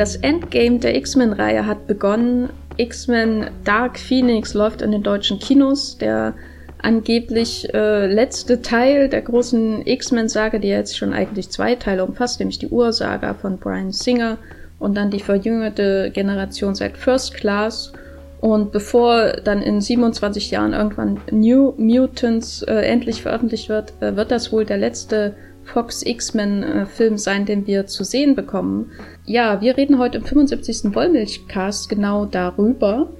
Das 0.00 0.16
Endgame 0.16 0.78
der 0.78 0.96
X-Men-Reihe 0.96 1.66
hat 1.66 1.86
begonnen. 1.86 2.48
X-Men 2.78 3.50
Dark 3.64 3.98
Phoenix 3.98 4.54
läuft 4.54 4.80
in 4.80 4.92
den 4.92 5.02
deutschen 5.02 5.38
Kinos. 5.38 5.98
Der 5.98 6.32
angeblich 6.78 7.68
äh, 7.74 8.06
letzte 8.06 8.62
Teil 8.62 9.10
der 9.10 9.20
großen 9.20 9.86
X-Men-Sage, 9.86 10.58
die 10.58 10.68
jetzt 10.68 10.96
schon 10.96 11.12
eigentlich 11.12 11.50
zwei 11.50 11.74
Teile 11.74 12.06
umfasst, 12.06 12.40
nämlich 12.40 12.58
die 12.58 12.68
Ursaga 12.68 13.34
von 13.34 13.58
Brian 13.58 13.92
Singer 13.92 14.38
und 14.78 14.96
dann 14.96 15.10
die 15.10 15.20
verjüngerte 15.20 16.10
Generation 16.14 16.74
seit 16.74 16.96
First 16.96 17.34
Class. 17.34 17.92
Und 18.40 18.72
bevor 18.72 19.32
dann 19.44 19.60
in 19.60 19.82
27 19.82 20.50
Jahren 20.50 20.72
irgendwann 20.72 21.20
New 21.30 21.74
Mutants 21.76 22.62
äh, 22.62 22.72
endlich 22.72 23.20
veröffentlicht 23.20 23.68
wird, 23.68 23.92
äh, 24.00 24.16
wird 24.16 24.30
das 24.30 24.50
wohl 24.50 24.64
der 24.64 24.78
letzte 24.78 25.34
Fox 25.64 26.02
X-Men-Film 26.02 27.16
sein, 27.16 27.46
den 27.46 27.66
wir 27.66 27.86
zu 27.86 28.02
sehen 28.02 28.34
bekommen. 28.34 28.90
Ja, 29.30 29.60
wir 29.60 29.76
reden 29.76 30.00
heute 30.00 30.18
im 30.18 30.24
75. 30.24 30.92
Wollmilchcast 30.92 31.88
genau 31.88 32.24
darüber. 32.24 33.10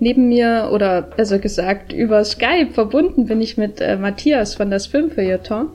Neben 0.00 0.28
mir, 0.28 0.70
oder 0.72 1.00
besser 1.00 1.38
gesagt, 1.38 1.92
über 1.92 2.24
Skype 2.24 2.72
verbunden 2.72 3.26
bin 3.26 3.40
ich 3.40 3.56
mit 3.56 3.80
äh, 3.80 3.96
Matthias 3.96 4.56
von 4.56 4.72
das 4.72 4.88
Filmfeuilleton. 4.88 5.68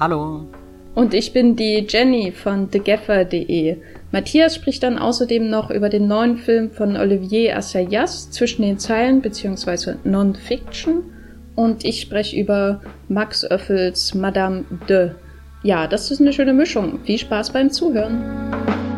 Hallo. 0.00 0.46
Und 0.94 1.12
ich 1.12 1.34
bin 1.34 1.54
die 1.54 1.84
Jenny 1.86 2.32
von 2.32 2.70
thegaffer.de. 2.70 3.76
Matthias 4.10 4.54
spricht 4.54 4.82
dann 4.84 4.96
außerdem 4.96 5.50
noch 5.50 5.70
über 5.70 5.90
den 5.90 6.08
neuen 6.08 6.38
Film 6.38 6.70
von 6.70 6.96
Olivier 6.96 7.54
Assayas, 7.54 8.30
Zwischen 8.30 8.62
den 8.62 8.78
Zeilen 8.78 9.20
bzw. 9.20 9.96
Non-Fiction. 10.04 11.02
Und 11.56 11.84
ich 11.84 12.00
spreche 12.00 12.40
über 12.40 12.80
Max 13.10 13.44
Öffels 13.44 14.14
Madame 14.14 14.64
de 14.88 15.10
ja, 15.62 15.86
das 15.86 16.10
ist 16.10 16.20
eine 16.20 16.32
schöne 16.32 16.54
Mischung. 16.54 17.00
Viel 17.04 17.18
Spaß 17.18 17.52
beim 17.52 17.70
Zuhören. 17.70 18.91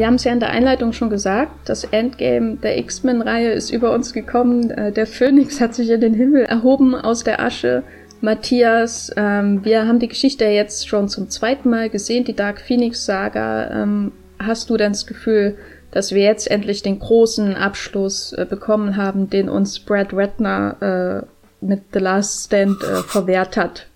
Wir 0.00 0.06
haben 0.06 0.14
es 0.14 0.24
ja 0.24 0.32
in 0.32 0.40
der 0.40 0.48
Einleitung 0.48 0.94
schon 0.94 1.10
gesagt, 1.10 1.52
das 1.68 1.84
Endgame 1.84 2.56
der 2.56 2.78
X-Men-Reihe 2.78 3.50
ist 3.50 3.68
über 3.68 3.92
uns 3.92 4.14
gekommen. 4.14 4.70
Äh, 4.70 4.92
der 4.92 5.06
Phönix 5.06 5.60
hat 5.60 5.74
sich 5.74 5.90
in 5.90 6.00
den 6.00 6.14
Himmel 6.14 6.44
erhoben 6.44 6.94
aus 6.94 7.22
der 7.22 7.38
Asche. 7.42 7.82
Matthias, 8.22 9.12
ähm, 9.18 9.62
wir 9.62 9.86
haben 9.86 9.98
die 9.98 10.08
Geschichte 10.08 10.46
jetzt 10.46 10.88
schon 10.88 11.10
zum 11.10 11.28
zweiten 11.28 11.68
Mal 11.68 11.90
gesehen, 11.90 12.24
die 12.24 12.34
Dark 12.34 12.62
Phoenix-Saga. 12.62 13.82
Ähm, 13.82 14.12
hast 14.38 14.70
du 14.70 14.78
denn 14.78 14.92
das 14.92 15.06
Gefühl, 15.06 15.58
dass 15.90 16.12
wir 16.12 16.22
jetzt 16.22 16.50
endlich 16.50 16.80
den 16.82 16.98
großen 16.98 17.54
Abschluss 17.54 18.32
äh, 18.32 18.46
bekommen 18.48 18.96
haben, 18.96 19.28
den 19.28 19.50
uns 19.50 19.80
Brad 19.80 20.14
Ratner 20.14 21.26
äh, 21.60 21.66
mit 21.66 21.82
The 21.92 21.98
Last 21.98 22.46
Stand 22.46 22.82
äh, 22.82 23.02
verwehrt 23.02 23.58
hat. 23.58 23.86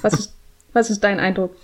Was 0.00 0.14
ist, 0.14 0.32
was 0.72 0.88
ist 0.88 1.04
dein 1.04 1.20
Eindruck? 1.20 1.54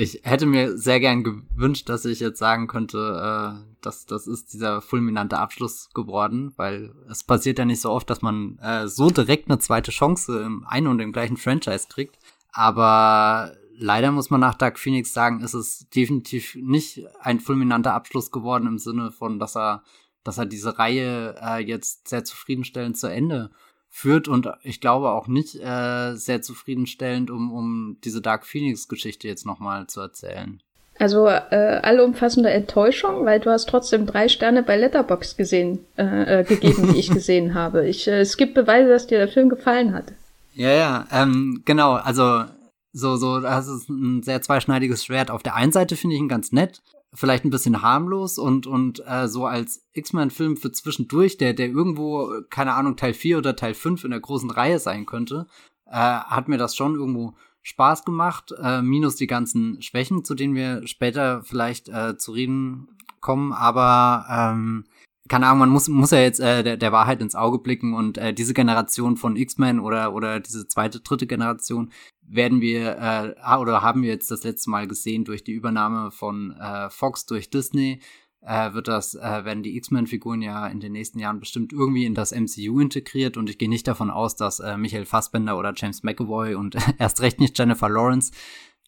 Ich 0.00 0.20
hätte 0.22 0.46
mir 0.46 0.78
sehr 0.78 1.00
gern 1.00 1.24
gewünscht, 1.24 1.88
dass 1.88 2.04
ich 2.04 2.20
jetzt 2.20 2.38
sagen 2.38 2.68
könnte, 2.68 3.58
äh, 3.58 3.74
dass 3.80 4.06
das 4.06 4.28
ist 4.28 4.52
dieser 4.52 4.80
fulminante 4.80 5.38
Abschluss 5.38 5.90
geworden, 5.92 6.52
weil 6.54 6.94
es 7.10 7.24
passiert 7.24 7.58
ja 7.58 7.64
nicht 7.64 7.80
so 7.80 7.90
oft, 7.90 8.08
dass 8.08 8.22
man 8.22 8.60
äh, 8.60 8.86
so 8.86 9.10
direkt 9.10 9.50
eine 9.50 9.58
zweite 9.58 9.90
Chance 9.90 10.40
im 10.40 10.64
einen 10.68 10.86
und 10.86 11.00
im 11.00 11.10
gleichen 11.10 11.36
Franchise 11.36 11.88
kriegt. 11.88 12.16
Aber 12.52 13.56
leider 13.76 14.12
muss 14.12 14.30
man 14.30 14.38
nach 14.38 14.54
Dark 14.54 14.78
Phoenix 14.78 15.12
sagen, 15.12 15.40
ist 15.40 15.54
es 15.54 15.88
definitiv 15.92 16.54
nicht 16.54 17.02
ein 17.18 17.40
fulminanter 17.40 17.94
Abschluss 17.94 18.30
geworden 18.30 18.68
im 18.68 18.78
Sinne 18.78 19.10
von, 19.10 19.40
dass 19.40 19.56
er, 19.56 19.82
dass 20.22 20.38
er 20.38 20.46
diese 20.46 20.78
Reihe 20.78 21.34
äh, 21.42 21.58
jetzt 21.58 22.06
sehr 22.06 22.22
zufriedenstellend 22.22 22.96
zu 22.96 23.08
Ende 23.08 23.50
führt 23.88 24.28
und 24.28 24.48
ich 24.62 24.80
glaube 24.80 25.10
auch 25.10 25.26
nicht 25.26 25.54
äh, 25.56 26.14
sehr 26.14 26.42
zufriedenstellend, 26.42 27.30
um, 27.30 27.52
um 27.52 27.96
diese 28.04 28.20
Dark 28.20 28.46
Phoenix-Geschichte 28.46 29.26
jetzt 29.26 29.46
nochmal 29.46 29.86
zu 29.86 30.00
erzählen. 30.00 30.60
Also 30.98 31.28
äh, 31.28 31.80
allumfassende 31.82 32.50
Enttäuschung, 32.50 33.24
weil 33.24 33.38
du 33.38 33.50
hast 33.50 33.68
trotzdem 33.68 34.04
drei 34.06 34.28
Sterne 34.28 34.64
bei 34.64 34.76
Letterbox 34.76 35.36
gesehen, 35.36 35.78
äh, 35.96 36.40
äh, 36.40 36.44
gegeben, 36.44 36.92
die 36.92 36.98
ich 36.98 37.10
gesehen 37.14 37.54
habe. 37.54 37.88
Ich, 37.88 38.08
äh, 38.08 38.20
es 38.20 38.36
gibt 38.36 38.54
Beweise, 38.54 38.88
dass 38.88 39.06
dir 39.06 39.18
der 39.18 39.28
Film 39.28 39.48
gefallen 39.48 39.94
hat. 39.94 40.06
Ja, 40.54 40.72
ja, 40.72 41.06
ähm, 41.12 41.62
genau. 41.64 41.92
Also 41.92 42.44
so, 42.92 43.16
so, 43.16 43.40
das 43.40 43.68
ist 43.68 43.88
ein 43.88 44.24
sehr 44.24 44.42
zweischneidiges 44.42 45.04
Schwert. 45.04 45.30
Auf 45.30 45.44
der 45.44 45.54
einen 45.54 45.70
Seite 45.70 45.94
finde 45.94 46.16
ich 46.16 46.20
ihn 46.20 46.28
ganz 46.28 46.50
nett, 46.50 46.82
vielleicht 47.18 47.44
ein 47.44 47.50
bisschen 47.50 47.82
harmlos 47.82 48.38
und, 48.38 48.66
und 48.66 49.02
äh, 49.06 49.28
so 49.28 49.46
als 49.46 49.86
X-Men-Film 49.92 50.56
für 50.56 50.70
zwischendurch, 50.70 51.36
der, 51.36 51.52
der 51.52 51.68
irgendwo, 51.68 52.30
keine 52.48 52.74
Ahnung, 52.74 52.96
Teil 52.96 53.12
4 53.12 53.38
oder 53.38 53.56
Teil 53.56 53.74
5 53.74 54.04
in 54.04 54.10
der 54.10 54.20
großen 54.20 54.50
Reihe 54.50 54.78
sein 54.78 55.04
könnte, 55.04 55.46
äh, 55.86 55.92
hat 55.92 56.48
mir 56.48 56.58
das 56.58 56.76
schon 56.76 56.94
irgendwo 56.94 57.34
Spaß 57.62 58.04
gemacht, 58.04 58.54
äh, 58.62 58.82
minus 58.82 59.16
die 59.16 59.26
ganzen 59.26 59.82
Schwächen, 59.82 60.24
zu 60.24 60.34
denen 60.34 60.54
wir 60.54 60.86
später 60.86 61.42
vielleicht 61.42 61.88
äh, 61.88 62.16
zu 62.16 62.32
reden 62.32 62.88
kommen, 63.20 63.52
aber 63.52 64.24
ähm, 64.30 64.84
keine 65.28 65.46
Ahnung, 65.46 65.60
man 65.60 65.70
muss, 65.70 65.88
muss 65.88 66.10
ja 66.10 66.20
jetzt 66.20 66.40
äh, 66.40 66.62
der, 66.62 66.76
der 66.76 66.92
Wahrheit 66.92 67.20
ins 67.20 67.34
Auge 67.34 67.58
blicken 67.58 67.94
und 67.94 68.18
äh, 68.18 68.32
diese 68.32 68.54
Generation 68.54 69.16
von 69.16 69.36
X-Men 69.36 69.80
oder, 69.80 70.14
oder 70.14 70.40
diese 70.40 70.66
zweite, 70.66 71.00
dritte 71.00 71.26
Generation, 71.26 71.90
werden 72.22 72.60
wir 72.60 73.34
äh, 73.44 73.56
oder 73.56 73.82
haben 73.82 74.02
wir 74.02 74.10
jetzt 74.10 74.30
das 74.30 74.44
letzte 74.44 74.70
Mal 74.70 74.86
gesehen 74.86 75.24
durch 75.24 75.44
die 75.44 75.52
Übernahme 75.52 76.10
von 76.10 76.52
äh, 76.52 76.90
Fox 76.90 77.26
durch 77.26 77.50
Disney 77.50 78.00
äh, 78.42 78.72
wird 78.72 78.88
das 78.88 79.14
äh, 79.14 79.44
werden 79.44 79.62
die 79.62 79.76
X-Men-Figuren 79.76 80.42
ja 80.42 80.66
in 80.66 80.80
den 80.80 80.92
nächsten 80.92 81.18
Jahren 81.18 81.40
bestimmt 81.40 81.72
irgendwie 81.72 82.04
in 82.04 82.14
das 82.14 82.32
MCU 82.32 82.80
integriert 82.80 83.36
und 83.36 83.50
ich 83.50 83.58
gehe 83.58 83.68
nicht 83.68 83.88
davon 83.88 84.10
aus, 84.10 84.36
dass 84.36 84.60
äh, 84.60 84.76
Michael 84.76 85.06
Fassbender 85.06 85.58
oder 85.58 85.72
James 85.74 86.02
McAvoy 86.02 86.54
und 86.54 86.76
erst 86.98 87.20
recht 87.20 87.40
nicht 87.40 87.58
Jennifer 87.58 87.88
Lawrence 87.88 88.32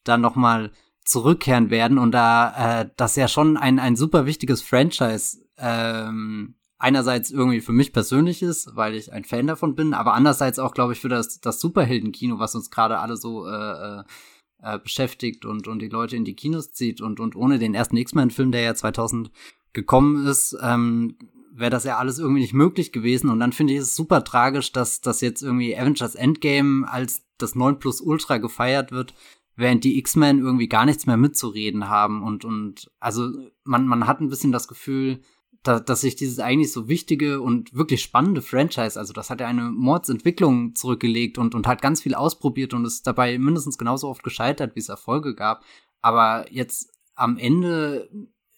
dann 0.04 0.20
noch 0.20 0.36
mal 0.36 0.70
zurückkehren 1.04 1.70
werden 1.70 1.98
und 1.98 2.12
da 2.12 2.82
äh, 2.82 2.90
das 2.96 3.16
ja 3.16 3.26
schon 3.26 3.56
ein 3.56 3.78
ein 3.78 3.96
super 3.96 4.26
wichtiges 4.26 4.62
Franchise 4.62 5.38
ähm, 5.60 6.54
einerseits 6.78 7.30
irgendwie 7.30 7.60
für 7.60 7.72
mich 7.72 7.92
persönlich 7.92 8.42
ist, 8.42 8.74
weil 8.74 8.94
ich 8.94 9.12
ein 9.12 9.24
Fan 9.24 9.46
davon 9.46 9.74
bin, 9.74 9.94
aber 9.94 10.14
andererseits 10.14 10.58
auch, 10.58 10.72
glaube 10.72 10.94
ich, 10.94 11.00
für 11.00 11.08
das, 11.08 11.40
das 11.40 11.60
Superheldenkino, 11.60 12.38
was 12.38 12.54
uns 12.54 12.70
gerade 12.70 12.98
alle 12.98 13.16
so 13.16 13.46
äh, 13.46 14.02
äh, 14.62 14.78
beschäftigt 14.78 15.44
und, 15.44 15.68
und 15.68 15.80
die 15.80 15.88
Leute 15.88 16.16
in 16.16 16.24
die 16.24 16.34
Kinos 16.34 16.72
zieht 16.72 17.00
und, 17.00 17.20
und 17.20 17.36
ohne 17.36 17.58
den 17.58 17.74
ersten 17.74 17.96
X-Men-Film, 17.96 18.52
der 18.52 18.62
ja 18.62 18.74
2000 18.74 19.30
gekommen 19.72 20.26
ist, 20.26 20.56
ähm, 20.62 21.16
wäre 21.52 21.70
das 21.70 21.84
ja 21.84 21.98
alles 21.98 22.18
irgendwie 22.18 22.40
nicht 22.40 22.54
möglich 22.54 22.92
gewesen. 22.92 23.30
Und 23.30 23.40
dann 23.40 23.52
finde 23.52 23.74
ich 23.74 23.80
es 23.80 23.94
super 23.94 24.24
tragisch, 24.24 24.72
dass 24.72 25.00
dass 25.00 25.20
jetzt 25.20 25.42
irgendwie 25.42 25.76
Avengers 25.76 26.14
Endgame 26.14 26.90
als 26.90 27.24
das 27.38 27.54
9 27.54 27.78
Plus 27.78 28.00
Ultra 28.00 28.38
gefeiert 28.38 28.92
wird, 28.92 29.14
während 29.56 29.84
die 29.84 29.98
X-Men 29.98 30.38
irgendwie 30.38 30.68
gar 30.68 30.86
nichts 30.86 31.06
mehr 31.06 31.16
mitzureden 31.16 31.88
haben. 31.88 32.22
Und, 32.22 32.44
und 32.44 32.90
also 33.00 33.30
man, 33.64 33.86
man 33.86 34.06
hat 34.06 34.20
ein 34.20 34.28
bisschen 34.28 34.52
das 34.52 34.68
Gefühl, 34.68 35.20
da, 35.62 35.78
dass 35.78 36.00
sich 36.00 36.16
dieses 36.16 36.38
eigentlich 36.38 36.72
so 36.72 36.88
wichtige 36.88 37.40
und 37.40 37.74
wirklich 37.74 38.02
spannende 38.02 38.40
Franchise, 38.40 38.98
also 38.98 39.12
das 39.12 39.28
hat 39.28 39.40
ja 39.40 39.46
eine 39.46 39.70
Mordsentwicklung 39.70 40.74
zurückgelegt 40.74 41.36
und, 41.36 41.54
und 41.54 41.66
hat 41.66 41.82
ganz 41.82 42.00
viel 42.00 42.14
ausprobiert 42.14 42.72
und 42.72 42.84
ist 42.84 43.06
dabei 43.06 43.38
mindestens 43.38 43.76
genauso 43.76 44.08
oft 44.08 44.22
gescheitert, 44.22 44.74
wie 44.74 44.80
es 44.80 44.88
Erfolge 44.88 45.34
gab. 45.34 45.62
Aber 46.00 46.50
jetzt 46.50 46.90
am 47.14 47.36
Ende 47.36 48.08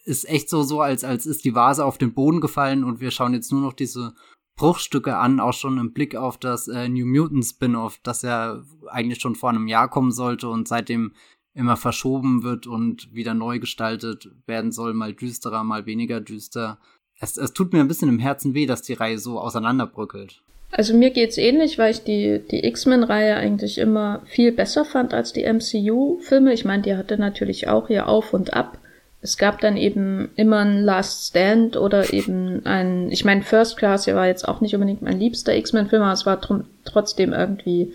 ist 0.05 0.29
echt 0.29 0.49
so, 0.49 0.63
so 0.63 0.81
als, 0.81 1.05
als 1.05 1.27
ist 1.27 1.45
die 1.45 1.55
Vase 1.55 1.85
auf 1.85 1.99
den 1.99 2.15
Boden 2.15 2.41
gefallen 2.41 2.85
und 2.85 3.01
wir 3.01 3.11
schauen 3.11 3.35
jetzt 3.35 3.51
nur 3.51 3.61
noch 3.61 3.73
diese 3.73 4.15
Bruchstücke 4.57 5.17
an, 5.17 5.41
auch 5.41 5.55
schon 5.55 5.79
im 5.79 5.93
Blick 5.93 6.15
auf 6.15 6.39
das 6.39 6.69
äh, 6.69 6.89
New 6.89 7.07
Mutant 7.07 7.45
Spin-off, 7.45 7.99
das 8.03 8.23
ja 8.23 8.63
eigentlich 8.89 9.21
schon 9.21 9.35
vor 9.35 9.51
einem 9.51 9.67
Jahr 9.67 9.89
kommen 9.89 10.13
sollte 10.13 10.49
und 10.49 10.69
seitdem 10.69 11.13
immer 11.55 11.77
verschoben 11.77 12.43
wird 12.43 12.67
und 12.67 13.13
wieder 13.13 13.35
neu 13.35 13.59
gestaltet 13.59 14.31
werden 14.47 14.73
soll, 14.73 14.95
mal 14.95 15.15
düsterer, 15.15 15.65
mal 15.65 15.87
weniger 15.87 16.21
düster. 16.21 16.79
Es, 17.23 17.37
es 17.37 17.53
tut 17.53 17.73
mir 17.73 17.79
ein 17.79 17.89
bisschen 17.89 18.09
im 18.09 18.19
Herzen 18.19 18.53
weh, 18.53 18.67
dass 18.67 18.83
die 18.83 18.95
Reihe 18.95 19.19
so 19.19 19.39
auseinanderbröckelt. 19.39 20.41
Also 20.73 20.93
mir 20.93 21.11
geht's 21.11 21.39
ähnlich, 21.39 21.79
weil 21.79 21.93
ich 21.93 22.03
die, 22.03 22.41
die 22.51 22.67
X-Men-Reihe 22.67 23.37
eigentlich 23.37 23.79
immer 23.79 24.23
viel 24.25 24.51
besser 24.51 24.85
fand 24.85 25.15
als 25.15 25.33
die 25.33 25.45
MCU-Filme. 25.45 26.53
Ich 26.53 26.65
meine, 26.65 26.83
die 26.83 26.97
hatte 26.97 27.19
natürlich 27.19 27.69
auch 27.69 27.89
ihr 27.91 28.09
Auf 28.09 28.35
und 28.35 28.55
Ab. 28.55 28.77
Es 29.21 29.39
gab 29.39 29.61
dann 29.61 29.77
eben 29.77 30.31
immer 30.35 30.65
ein 30.65 30.83
Last 30.83 31.29
Stand 31.29 31.77
oder 31.77 32.13
eben 32.13 32.67
ein, 32.67 33.13
ich 33.13 33.25
meine, 33.25 33.43
First 33.43 33.77
Class, 33.77 34.05
der 34.05 34.17
war 34.17 34.27
jetzt 34.27 34.49
auch 34.49 34.61
nicht 34.61 34.75
unbedingt 34.75 35.03
mein 35.03 35.21
liebster 35.21 35.55
X-Men-Film, 35.55 36.03
aber 36.03 36.13
es 36.13 36.27
war 36.27 36.41
tr 36.41 36.65
trotzdem 36.85 37.33
irgendwie 37.33 37.93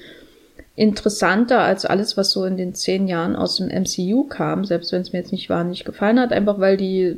interessanter 0.77 1.59
als 1.59 1.85
alles, 1.85 2.15
was 2.15 2.31
so 2.31 2.45
in 2.45 2.55
den 2.55 2.75
zehn 2.75 3.09
Jahren 3.09 3.35
aus 3.35 3.57
dem 3.57 3.67
MCU 3.67 4.23
kam, 4.23 4.63
selbst 4.63 4.93
wenn 4.93 5.01
es 5.01 5.11
mir 5.11 5.19
jetzt 5.19 5.33
nicht 5.33 5.49
wahnsinnig 5.49 5.83
gefallen 5.83 6.19
hat, 6.19 6.31
einfach 6.31 6.59
weil 6.59 6.77
die 6.77 7.17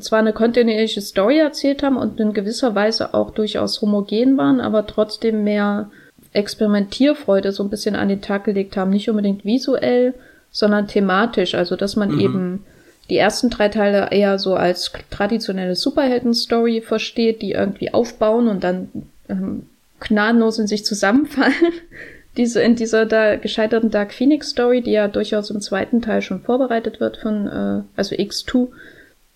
zwar 0.00 0.20
eine 0.20 0.32
kontinuierliche 0.32 1.00
Story 1.00 1.38
erzählt 1.38 1.82
haben 1.82 1.96
und 1.96 2.18
in 2.18 2.32
gewisser 2.32 2.74
Weise 2.74 3.14
auch 3.14 3.30
durchaus 3.30 3.80
homogen 3.82 4.36
waren, 4.36 4.60
aber 4.60 4.86
trotzdem 4.86 5.44
mehr 5.44 5.90
Experimentierfreude 6.32 7.52
so 7.52 7.62
ein 7.62 7.70
bisschen 7.70 7.96
an 7.96 8.08
den 8.08 8.22
Tag 8.22 8.44
gelegt 8.44 8.76
haben, 8.76 8.90
nicht 8.90 9.08
unbedingt 9.08 9.44
visuell, 9.44 10.14
sondern 10.50 10.86
thematisch, 10.86 11.54
also 11.54 11.76
dass 11.76 11.96
man 11.96 12.12
mhm. 12.12 12.20
eben 12.20 12.64
die 13.10 13.18
ersten 13.18 13.50
drei 13.50 13.68
Teile 13.68 14.08
eher 14.10 14.38
so 14.38 14.54
als 14.54 14.92
traditionelle 15.10 15.76
Superhelden-Story 15.76 16.80
versteht, 16.80 17.42
die 17.42 17.52
irgendwie 17.52 17.94
aufbauen 17.94 18.48
und 18.48 18.64
dann 18.64 18.88
ähm, 19.28 19.66
gnadenlos 20.00 20.58
in 20.58 20.66
sich 20.66 20.84
zusammenfallen. 20.84 21.54
Diese, 22.36 22.60
in 22.60 22.76
dieser 22.76 23.06
da 23.06 23.36
gescheiterten 23.36 23.90
Dark 23.90 24.12
Phoenix 24.12 24.50
Story, 24.50 24.82
die 24.82 24.90
ja 24.90 25.08
durchaus 25.08 25.48
im 25.48 25.62
zweiten 25.62 26.02
Teil 26.02 26.20
schon 26.20 26.42
vorbereitet 26.42 27.00
wird 27.00 27.16
von, 27.16 27.46
äh, 27.46 27.82
also 27.96 28.14
X2, 28.14 28.68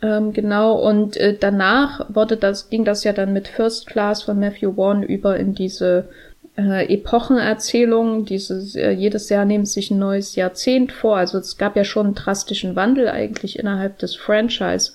ähm, 0.03 0.33
genau, 0.33 0.75
und 0.75 1.17
äh, 1.17 1.37
danach 1.39 2.07
wurde 2.09 2.37
das, 2.37 2.71
ging 2.71 2.85
das 2.85 3.05
ja 3.05 3.13
dann 3.13 3.33
mit 3.33 3.49
First 3.49 3.87
Class 3.87 4.23
von 4.23 4.39
Matthew 4.39 4.75
Vaughn 4.75 5.03
über 5.03 5.37
in 5.37 5.55
diese 5.55 6.09
äh, 6.57 6.93
Epochenerzählung. 6.93 8.25
Dieses, 8.25 8.75
äh, 8.77 8.91
jedes 8.91 9.29
Jahr 9.29 9.45
nimmt 9.45 9.69
sich 9.69 9.91
ein 9.91 9.99
neues 9.99 10.37
Jahrzehnt 10.37 10.93
vor. 10.93 11.17
Also 11.17 11.39
es 11.39 11.59
gab 11.59 11.77
ja 11.77 11.85
schon 11.85 12.07
einen 12.07 12.15
drastischen 12.15 12.77
Wandel 12.77 13.09
eigentlich 13.09 13.59
innerhalb 13.59 13.99
des 13.99 14.17
Franchise 14.17 14.93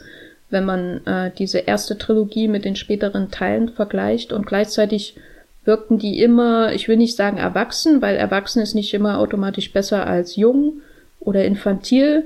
wenn 0.50 0.66
man 0.66 1.06
äh, 1.06 1.32
diese 1.38 1.60
erste 1.60 1.98
Trilogie 1.98 2.48
mit 2.48 2.66
den 2.66 2.76
späteren 2.76 3.32
Teilen 3.32 3.70
vergleicht 3.70 4.32
und 4.32 4.46
gleichzeitig 4.46 5.16
wirkten 5.64 5.98
die 5.98 6.22
immer, 6.22 6.74
ich 6.74 6.88
will 6.88 6.98
nicht 6.98 7.16
sagen 7.16 7.38
erwachsen, 7.38 8.02
weil 8.02 8.16
erwachsen 8.16 8.62
ist 8.62 8.76
nicht 8.76 8.94
immer 8.94 9.18
automatisch 9.20 9.74
besser 9.74 10.06
als 10.06 10.36
jung 10.36 10.82
oder 11.20 11.44
infantil, 11.44 12.26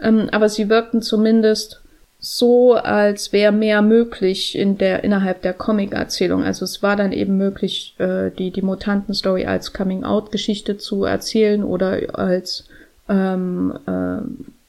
ähm, 0.00 0.28
aber 0.30 0.48
sie 0.48 0.68
wirkten 0.68 1.00
zumindest 1.00 1.81
so, 2.24 2.74
als 2.74 3.32
wäre 3.32 3.50
mehr 3.50 3.82
möglich 3.82 4.56
in 4.56 4.78
der 4.78 5.02
innerhalb 5.02 5.42
der 5.42 5.54
Comic-Erzählung. 5.54 6.44
Also 6.44 6.64
es 6.64 6.80
war 6.80 6.94
dann 6.94 7.10
eben 7.10 7.36
möglich, 7.36 7.96
äh, 7.98 8.30
die 8.30 8.52
die 8.52 8.62
Mutanten-Story 8.62 9.44
als 9.44 9.72
Coming-out-Geschichte 9.72 10.78
zu 10.78 11.02
erzählen 11.02 11.64
oder 11.64 12.16
als 12.16 12.64
ähm, 13.08 13.76
äh, 13.86 14.22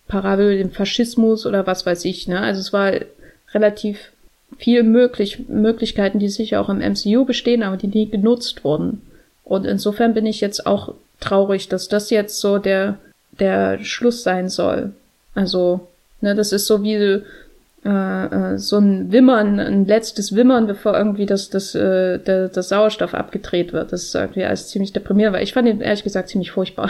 Parabel 0.08 0.58
dem 0.58 0.72
Faschismus 0.72 1.46
oder 1.46 1.68
was 1.68 1.86
weiß 1.86 2.06
ich. 2.06 2.28
Ne? 2.28 2.40
Also 2.40 2.60
es 2.60 2.74
war 2.74 2.92
relativ 3.54 4.12
viel 4.58 4.82
möglich, 4.82 5.48
Möglichkeiten, 5.48 6.18
die 6.18 6.30
sicher 6.30 6.60
auch 6.60 6.70
im 6.70 6.80
MCU 6.80 7.24
bestehen, 7.24 7.62
aber 7.62 7.78
die 7.78 7.88
nie 7.88 8.10
genutzt 8.10 8.64
wurden. 8.64 9.04
Und 9.44 9.66
insofern 9.66 10.16
bin 10.16 10.26
ich 10.26 10.42
jetzt 10.42 10.66
auch 10.66 10.96
traurig, 11.20 11.70
dass 11.70 11.88
das 11.88 12.10
jetzt 12.10 12.40
so 12.40 12.58
der, 12.58 12.98
der 13.40 13.84
Schluss 13.84 14.24
sein 14.24 14.50
soll. 14.50 14.94
Also, 15.36 15.88
ne, 16.22 16.34
das 16.34 16.52
ist 16.52 16.66
so 16.66 16.82
wie 16.82 17.22
äh, 17.86 18.54
äh, 18.54 18.58
so 18.58 18.78
ein 18.78 19.12
Wimmern, 19.12 19.60
ein 19.60 19.86
letztes 19.86 20.36
Wimmern, 20.36 20.68
bevor 20.68 20.98
irgendwie 20.98 21.26
das, 21.26 21.50
das, 21.50 21.76
äh, 21.76 22.20
der, 22.20 22.50
das 22.50 22.70
Sauerstoff 22.70 23.14
abgedreht 23.14 23.74
wird. 23.74 23.92
Das 23.92 24.04
ist 24.04 24.16
irgendwie 24.16 24.46
alles 24.46 24.70
ziemlich 24.70 24.94
deprimierend, 24.94 25.36
weil 25.36 25.44
ich 25.44 25.54
fand 25.54 25.68
ihn 25.68 25.82
ehrlich 25.82 26.04
gesagt 26.04 26.30
ziemlich 26.30 26.52
furchtbar. 26.52 26.90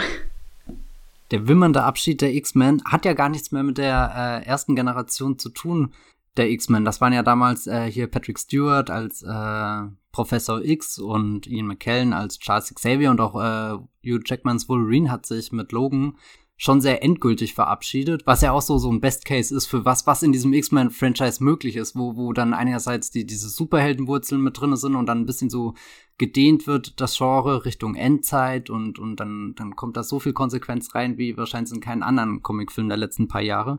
der 1.30 1.48
wimmernde 1.48 1.82
Abschied 1.82 2.20
der 2.20 2.34
X-Men 2.34 2.82
hat 2.84 3.04
ja 3.04 3.12
gar 3.12 3.28
nichts 3.28 3.50
mehr 3.50 3.62
mit 3.62 3.78
der 3.78 4.42
äh, 4.44 4.46
ersten 4.46 4.76
Generation 4.76 5.38
zu 5.38 5.48
tun 5.48 5.92
der 6.36 6.50
X-Men. 6.50 6.84
Das 6.84 7.00
waren 7.00 7.12
ja 7.12 7.22
damals 7.22 7.66
äh, 7.66 7.90
hier 7.90 8.06
Patrick 8.06 8.38
Stewart 8.38 8.90
als 8.90 9.22
äh, 9.22 9.82
Professor 10.12 10.62
X 10.62 10.98
und 10.98 11.46
Ian 11.46 11.66
McKellen 11.66 12.12
als 12.12 12.38
Charles 12.38 12.72
Xavier 12.72 13.10
und 13.10 13.20
auch 13.20 13.34
äh, 13.34 13.78
Hugh 14.08 14.22
Jackmans 14.24 14.68
Wolverine 14.68 15.10
hat 15.10 15.26
sich 15.26 15.50
mit 15.50 15.72
Logan 15.72 16.16
schon 16.64 16.80
sehr 16.80 17.02
endgültig 17.02 17.52
verabschiedet, 17.52 18.26
was 18.26 18.40
ja 18.40 18.52
auch 18.52 18.62
so 18.62 18.78
so 18.78 18.90
ein 18.90 19.02
Best 19.02 19.26
Case 19.26 19.54
ist 19.54 19.66
für 19.66 19.84
was 19.84 20.06
was 20.06 20.22
in 20.22 20.32
diesem 20.32 20.54
X-Men 20.54 20.90
Franchise 20.90 21.44
möglich 21.44 21.76
ist, 21.76 21.94
wo 21.94 22.16
wo 22.16 22.32
dann 22.32 22.54
einerseits 22.54 23.10
die 23.10 23.26
diese 23.26 23.50
Superheldenwurzeln 23.50 24.40
mit 24.40 24.58
drin 24.58 24.74
sind 24.76 24.96
und 24.96 25.04
dann 25.04 25.20
ein 25.20 25.26
bisschen 25.26 25.50
so 25.50 25.74
gedehnt 26.16 26.66
wird 26.66 27.02
das 27.02 27.18
Genre 27.18 27.66
Richtung 27.66 27.96
Endzeit 27.96 28.70
und 28.70 28.98
und 28.98 29.16
dann 29.16 29.54
dann 29.56 29.76
kommt 29.76 29.98
da 29.98 30.02
so 30.02 30.18
viel 30.18 30.32
Konsequenz 30.32 30.94
rein 30.94 31.18
wie 31.18 31.36
wahrscheinlich 31.36 31.74
in 31.74 31.80
keinen 31.80 32.02
anderen 32.02 32.42
Comicfilm 32.42 32.88
der 32.88 32.96
letzten 32.96 33.28
paar 33.28 33.42
Jahre. 33.42 33.78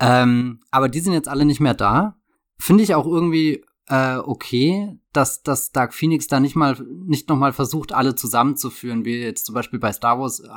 Ähm, 0.00 0.58
aber 0.72 0.88
die 0.88 1.00
sind 1.00 1.12
jetzt 1.12 1.28
alle 1.28 1.44
nicht 1.44 1.60
mehr 1.60 1.74
da. 1.74 2.16
Finde 2.58 2.82
ich 2.82 2.96
auch 2.96 3.06
irgendwie 3.06 3.64
äh, 3.88 4.16
okay, 4.16 4.98
dass, 5.12 5.42
dass 5.42 5.70
Dark 5.70 5.92
Phoenix 5.92 6.26
da 6.26 6.40
nicht 6.40 6.56
mal 6.56 6.74
nicht 7.06 7.28
noch 7.28 7.36
mal 7.36 7.52
versucht, 7.52 7.92
alle 7.92 8.14
zusammenzuführen, 8.14 9.04
wie 9.04 9.18
jetzt 9.20 9.46
zum 9.46 9.54
Beispiel 9.54 9.78
bei 9.78 9.92
Star 9.92 10.18
Wars 10.18 10.40
äh, 10.40 10.48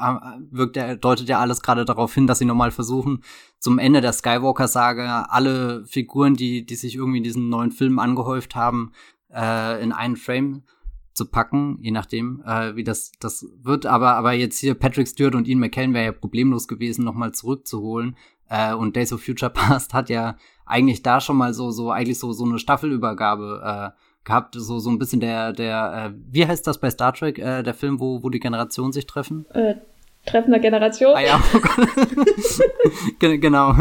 wirkt 0.49 0.77
der, 0.77 0.95
deutet 0.95 1.27
ja 1.27 1.39
alles 1.39 1.61
gerade 1.61 1.83
darauf 1.83 2.13
hin, 2.13 2.25
dass 2.25 2.39
sie 2.39 2.45
nochmal 2.45 2.71
versuchen, 2.71 3.23
zum 3.59 3.79
Ende 3.79 4.01
der 4.01 4.13
Skywalker-Sage 4.13 5.29
alle 5.29 5.85
Figuren, 5.85 6.35
die, 6.35 6.65
die 6.65 6.75
sich 6.75 6.95
irgendwie 6.95 7.17
in 7.17 7.23
diesen 7.23 7.49
neuen 7.49 7.71
Filmen 7.71 7.99
angehäuft 7.99 8.55
haben, 8.55 8.93
äh, 9.33 9.83
in 9.83 9.91
einen 9.91 10.15
Frame 10.15 10.63
zu 11.13 11.25
packen, 11.25 11.79
je 11.81 11.91
nachdem, 11.91 12.41
äh, 12.45 12.75
wie 12.75 12.83
das, 12.83 13.11
das 13.19 13.45
wird. 13.61 13.85
Aber, 13.85 14.15
aber 14.15 14.33
jetzt 14.33 14.59
hier 14.59 14.75
Patrick 14.75 15.07
Stewart 15.07 15.35
und 15.35 15.47
Ian 15.47 15.59
McKellen 15.59 15.93
wäre 15.93 16.05
ja 16.05 16.11
problemlos 16.13 16.67
gewesen, 16.67 17.03
nochmal 17.03 17.33
zurückzuholen. 17.33 18.15
Äh, 18.49 18.73
und 18.73 18.95
Days 18.95 19.11
of 19.11 19.23
Future 19.23 19.51
Past 19.53 19.93
hat 19.93 20.09
ja 20.09 20.37
eigentlich 20.67 21.03
da 21.03 21.19
schon 21.21 21.37
mal 21.37 21.53
so, 21.53 21.71
so, 21.71 21.91
eigentlich 21.91 22.19
so, 22.19 22.33
so 22.33 22.45
eine 22.45 22.59
Staffelübergabe 22.59 23.93
äh, 23.93 24.25
gehabt, 24.25 24.55
so, 24.55 24.79
so 24.79 24.89
ein 24.89 24.99
bisschen 24.99 25.19
der, 25.19 25.53
der, 25.53 26.11
äh, 26.11 26.17
wie 26.29 26.45
heißt 26.45 26.67
das 26.67 26.79
bei 26.79 26.89
Star 26.89 27.13
Trek, 27.13 27.39
äh, 27.39 27.63
der 27.63 27.73
Film, 27.73 27.99
wo, 27.99 28.21
wo 28.23 28.29
die 28.29 28.39
Generationen 28.39 28.91
sich 28.91 29.07
treffen? 29.07 29.45
Äh, 29.51 29.75
Treffen 30.25 30.51
der 30.51 30.59
Generation? 30.59 31.15
Ah 31.15 31.21
ja, 31.21 31.41
oh 31.53 31.59
genau. 33.19 33.73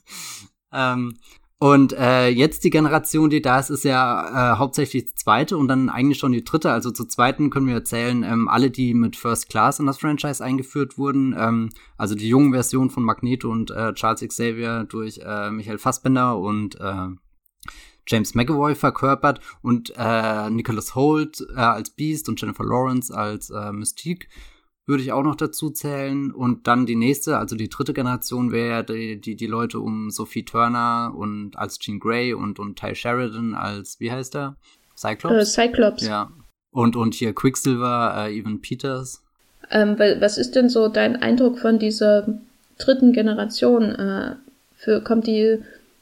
ähm, 0.72 1.16
und 1.62 1.92
äh, 1.92 2.26
jetzt 2.26 2.64
die 2.64 2.70
Generation, 2.70 3.30
die 3.30 3.40
da 3.40 3.60
ist, 3.60 3.70
ist 3.70 3.84
ja 3.84 4.54
äh, 4.54 4.58
hauptsächlich 4.58 5.04
die 5.04 5.14
zweite 5.14 5.56
und 5.56 5.68
dann 5.68 5.90
eigentlich 5.90 6.18
schon 6.18 6.32
die 6.32 6.42
dritte. 6.42 6.72
Also 6.72 6.90
zur 6.90 7.08
zweiten 7.08 7.50
können 7.50 7.68
wir 7.68 7.74
erzählen, 7.74 8.24
ähm, 8.24 8.48
alle, 8.48 8.68
die 8.72 8.94
mit 8.94 9.14
First 9.14 9.48
Class 9.48 9.78
in 9.78 9.86
das 9.86 10.00
Franchise 10.00 10.42
eingeführt 10.42 10.98
wurden. 10.98 11.36
Ähm, 11.38 11.70
also 11.96 12.16
die 12.16 12.26
jungen 12.26 12.52
Version 12.52 12.90
von 12.90 13.04
Magneto 13.04 13.48
und 13.48 13.70
äh, 13.70 13.94
Charles 13.94 14.22
Xavier 14.26 14.86
durch 14.88 15.20
äh, 15.24 15.52
Michael 15.52 15.78
Fassbender 15.78 16.36
und 16.36 16.80
äh, 16.80 17.06
James 18.08 18.34
McAvoy 18.34 18.74
verkörpert 18.74 19.38
und 19.62 19.92
äh, 19.96 20.50
Nicholas 20.50 20.96
Holt 20.96 21.46
äh, 21.54 21.60
als 21.60 21.90
Beast 21.90 22.28
und 22.28 22.40
Jennifer 22.40 22.64
Lawrence 22.64 23.16
als 23.16 23.50
äh, 23.50 23.70
Mystique 23.70 24.26
würde 24.86 25.02
ich 25.02 25.12
auch 25.12 25.22
noch 25.22 25.36
dazu 25.36 25.70
zählen. 25.70 26.30
Und 26.32 26.66
dann 26.66 26.86
die 26.86 26.96
nächste, 26.96 27.38
also 27.38 27.56
die 27.56 27.68
dritte 27.68 27.92
Generation 27.92 28.52
wäre 28.52 28.84
die, 28.84 29.20
die, 29.20 29.36
die 29.36 29.46
Leute 29.46 29.80
um 29.80 30.10
Sophie 30.10 30.44
Turner 30.44 31.12
und 31.16 31.56
als 31.56 31.78
Jean 31.78 31.98
Grey 31.98 32.34
und, 32.34 32.58
und 32.58 32.78
Ty 32.78 32.94
Sheridan 32.94 33.54
als, 33.54 34.00
wie 34.00 34.10
heißt 34.10 34.34
er? 34.36 34.56
Cyclops? 34.96 35.34
Äh, 35.34 35.44
Cyclops. 35.44 36.06
Ja. 36.06 36.30
Und, 36.70 36.96
und 36.96 37.14
hier 37.14 37.34
Quicksilver, 37.34 38.14
äh, 38.26 38.36
Evan 38.36 38.60
Peters. 38.60 39.22
Ähm, 39.70 39.98
was 39.98 40.38
ist 40.38 40.54
denn 40.54 40.68
so 40.68 40.88
dein 40.88 41.16
Eindruck 41.16 41.58
von 41.58 41.78
dieser 41.78 42.26
dritten 42.78 43.12
Generation? 43.12 43.94
Äh, 43.94 44.36
für, 44.74 45.00
kommt 45.02 45.26
die 45.26 45.58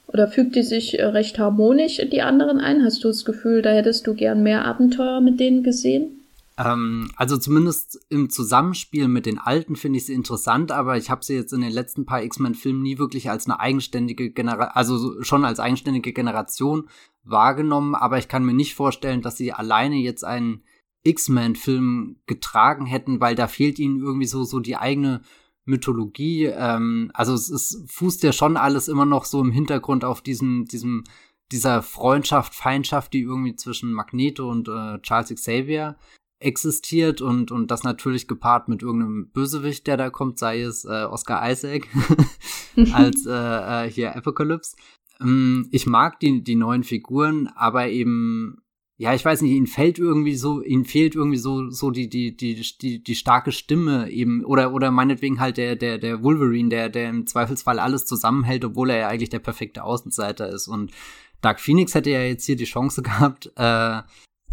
oder 0.07 0.27
fügt 0.27 0.57
die 0.57 0.63
sich 0.63 0.99
äh, 0.99 1.05
recht 1.05 1.39
harmonisch 1.39 1.99
in 1.99 2.11
die 2.11 2.23
anderen 2.23 2.59
ein? 2.59 2.85
Hast 2.85 3.05
du 3.05 3.09
das 3.09 3.25
Gefühl, 3.25 3.63
da 3.63 3.71
hättest 3.71 4.07
du 4.07 4.15
gern 4.15 4.43
mehr 4.43 4.65
Abenteuer 4.65 5.21
mit 5.21 5.39
denen 5.39 5.63
gesehen? 5.63 6.20
Ähm, 6.61 7.11
also 7.17 7.39
zumindest 7.39 8.05
im 8.11 8.29
Zusammenspiel 8.29 9.09
mit 9.09 9.25
den 9.25 9.39
alten 9.39 9.77
finde 9.77 9.99
ich 9.99 10.07
sie 10.07 10.13
interessant, 10.13 10.73
aber 10.73 10.99
ich 10.99 11.09
habe 11.09 11.25
sie 11.25 11.35
jetzt 11.35 11.53
in 11.53 11.63
den 11.63 11.73
letzten 11.73 12.05
paar 12.05 12.23
X-Men-Filmen 12.23 12.83
nie 12.83 12.99
wirklich 12.99 13.31
als 13.31 13.47
eine 13.47 13.61
eigenständige 13.61 14.31
Generation, 14.31 14.75
also 14.75 15.23
schon 15.23 15.45
als 15.47 15.59
eigenständige 15.59 16.13
Generation 16.13 16.91
wahrgenommen, 17.25 17.95
aber 17.95 18.19
ich 18.19 18.29
kann 18.29 18.45
mir 18.45 18.53
nicht 18.53 18.75
vorstellen, 18.75 19.23
dass 19.23 19.39
sie 19.39 19.53
alleine 19.55 19.97
jetzt 19.97 20.23
einen 20.23 20.63
X-Men-Film 21.03 22.17
getragen 22.27 22.85
hätten, 22.85 23.21
weil 23.21 23.35
da 23.35 23.47
fehlt 23.47 23.79
ihnen 23.79 23.99
irgendwie 23.99 24.27
so, 24.27 24.45
so 24.45 24.61
die 24.61 24.77
eigene 24.77 25.23
Mythologie. 25.65 26.45
Ähm, 26.45 27.11
also 27.15 27.33
es, 27.33 27.49
es 27.49 27.85
fußt 27.89 28.23
ja 28.23 28.33
schon 28.33 28.59
alles 28.59 28.89
immer 28.89 29.07
noch 29.07 29.25
so 29.25 29.41
im 29.41 29.51
Hintergrund 29.51 30.05
auf 30.05 30.21
diesem, 30.21 30.67
diesem, 30.67 31.05
dieser 31.53 31.81
Freundschaft, 31.81 32.55
Feindschaft, 32.55 33.15
die 33.15 33.23
irgendwie 33.23 33.57
zwischen 33.57 33.95
Magneto 33.95 34.51
und 34.51 34.69
äh, 34.69 35.01
Charles 35.01 35.35
Xavier 35.35 35.97
existiert 36.41 37.21
und, 37.21 37.53
und 37.53 37.71
das 37.71 37.85
natürlich 37.85 38.27
gepaart 38.27 38.69
mit 38.69 38.83
irgendeinem 38.83 39.31
Bösewicht, 39.31 39.87
der 39.87 39.97
da 39.97 40.11
kommt, 40.11 40.39
sei 40.39 40.63
es 40.63 40.85
äh, 40.85 41.05
Oscar 41.05 41.49
Isaac 41.49 41.87
als 42.93 43.27
äh, 43.29 43.87
äh, 43.87 43.91
hier 43.91 44.17
Apocalypse. 44.17 44.75
Ähm, 45.21 45.69
ich 45.71 45.87
mag 45.87 46.19
die, 46.21 46.43
die 46.43 46.57
neuen 46.57 46.83
Figuren, 46.83 47.49
aber 47.55 47.89
eben, 47.89 48.63
ja, 48.97 49.15
ich 49.15 49.25
weiß 49.25 49.43
nicht, 49.43 49.53
ihnen 49.53 49.67
fällt 49.67 49.99
irgendwie 49.99 50.35
so, 50.35 50.63
ihnen 50.63 50.87
fehlt 50.87 51.15
irgendwie 51.15 51.37
so, 51.37 51.71
so 51.71 51.91
die, 51.91 52.09
die, 52.09 52.35
die, 52.35 52.55
die, 52.81 53.03
die 53.03 53.15
starke 53.15 53.53
Stimme 53.53 54.11
eben, 54.11 54.43
oder, 54.43 54.73
oder 54.73 54.91
meinetwegen 54.91 55.41
halt 55.41 55.59
der, 55.59 55.77
der, 55.77 55.99
der 55.99 56.23
Wolverine, 56.23 56.71
der, 56.71 56.89
der 56.89 57.11
im 57.11 57.27
Zweifelsfall 57.27 57.79
alles 57.79 58.07
zusammenhält, 58.07 58.65
obwohl 58.65 58.89
er 58.91 58.99
ja 58.99 59.09
eigentlich 59.09 59.31
der 59.31 59.41
perfekte 59.41 59.85
Außenseiter 59.85 60.49
ist 60.49 60.69
und 60.69 60.91
Dark 61.43 61.61
Phoenix 61.61 61.95
hätte 61.95 62.11
ja 62.11 62.23
jetzt 62.23 62.45
hier 62.45 62.57
die 62.57 62.65
Chance 62.65 63.03
gehabt, 63.03 63.51
äh, 63.57 64.03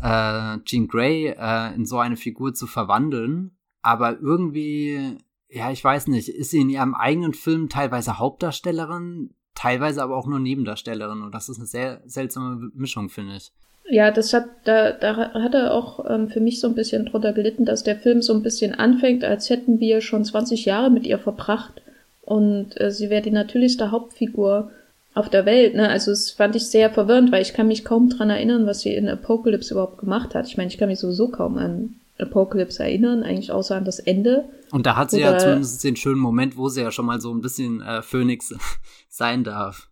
äh, 0.01 0.57
Jean 0.65 0.87
Grey 0.87 1.27
äh, 1.27 1.75
in 1.75 1.85
so 1.85 1.99
eine 1.99 2.17
Figur 2.17 2.53
zu 2.53 2.67
verwandeln. 2.67 3.51
Aber 3.81 4.19
irgendwie, 4.19 5.17
ja, 5.49 5.71
ich 5.71 5.83
weiß 5.83 6.07
nicht, 6.07 6.29
ist 6.29 6.51
sie 6.51 6.61
in 6.61 6.69
ihrem 6.69 6.93
eigenen 6.93 7.33
Film 7.33 7.69
teilweise 7.69 8.19
Hauptdarstellerin, 8.19 9.31
teilweise 9.55 10.03
aber 10.03 10.17
auch 10.17 10.27
nur 10.27 10.39
Nebendarstellerin. 10.39 11.21
Und 11.21 11.33
das 11.33 11.49
ist 11.49 11.57
eine 11.57 11.67
sehr 11.67 12.01
seltsame 12.05 12.71
Mischung, 12.73 13.09
finde 13.09 13.37
ich. 13.37 13.51
Ja, 13.89 14.11
das 14.11 14.33
hat, 14.33 14.47
da, 14.65 14.91
da 14.91 15.33
hat 15.33 15.53
er 15.53 15.73
auch 15.73 16.05
ähm, 16.09 16.27
für 16.27 16.41
mich 16.41 16.59
so 16.59 16.67
ein 16.67 16.75
bisschen 16.75 17.05
drunter 17.05 17.31
gelitten, 17.31 17.63
dass 17.63 17.83
der 17.83 17.95
Film 17.95 18.21
so 18.21 18.33
ein 18.33 18.43
bisschen 18.43 18.75
anfängt, 18.75 19.23
als 19.23 19.49
hätten 19.49 19.79
wir 19.79 20.01
schon 20.01 20.25
20 20.25 20.65
Jahre 20.65 20.91
mit 20.91 21.05
ihr 21.05 21.19
verbracht. 21.19 21.81
Und 22.21 22.79
äh, 22.81 22.91
sie 22.91 23.09
wäre 23.09 23.21
die 23.21 23.31
natürlichste 23.31 23.91
Hauptfigur 23.91 24.71
auf 25.17 25.29
der 25.29 25.45
Welt, 25.45 25.73
ne? 25.73 25.89
Also 25.89 26.11
das 26.11 26.31
fand 26.31 26.55
ich 26.55 26.67
sehr 26.67 26.89
verwirrend, 26.91 27.31
weil 27.31 27.41
ich 27.41 27.53
kann 27.53 27.67
mich 27.67 27.83
kaum 27.83 28.09
dran 28.09 28.29
erinnern, 28.29 28.67
was 28.67 28.81
sie 28.81 28.93
in 28.93 29.09
Apocalypse 29.09 29.73
überhaupt 29.73 29.97
gemacht 29.97 30.35
hat. 30.35 30.47
Ich 30.47 30.57
meine, 30.57 30.69
ich 30.69 30.77
kann 30.77 30.89
mich 30.89 30.99
sowieso 30.99 31.29
kaum 31.29 31.57
an 31.57 31.95
Apocalypse 32.19 32.83
erinnern, 32.83 33.23
eigentlich 33.23 33.51
außer 33.51 33.75
an 33.75 33.85
das 33.85 33.99
Ende. 33.99 34.45
Und 34.71 34.85
da 34.85 34.95
hat 34.95 35.11
sie 35.11 35.17
Oder, 35.17 35.33
ja 35.33 35.37
zumindest 35.39 35.83
den 35.83 35.95
schönen 35.95 36.19
Moment, 36.19 36.55
wo 36.55 36.69
sie 36.69 36.81
ja 36.81 36.91
schon 36.91 37.05
mal 37.05 37.19
so 37.19 37.33
ein 37.33 37.41
bisschen 37.41 37.81
äh, 37.81 38.01
Phoenix 38.01 38.53
sein 39.09 39.43
darf. 39.43 39.87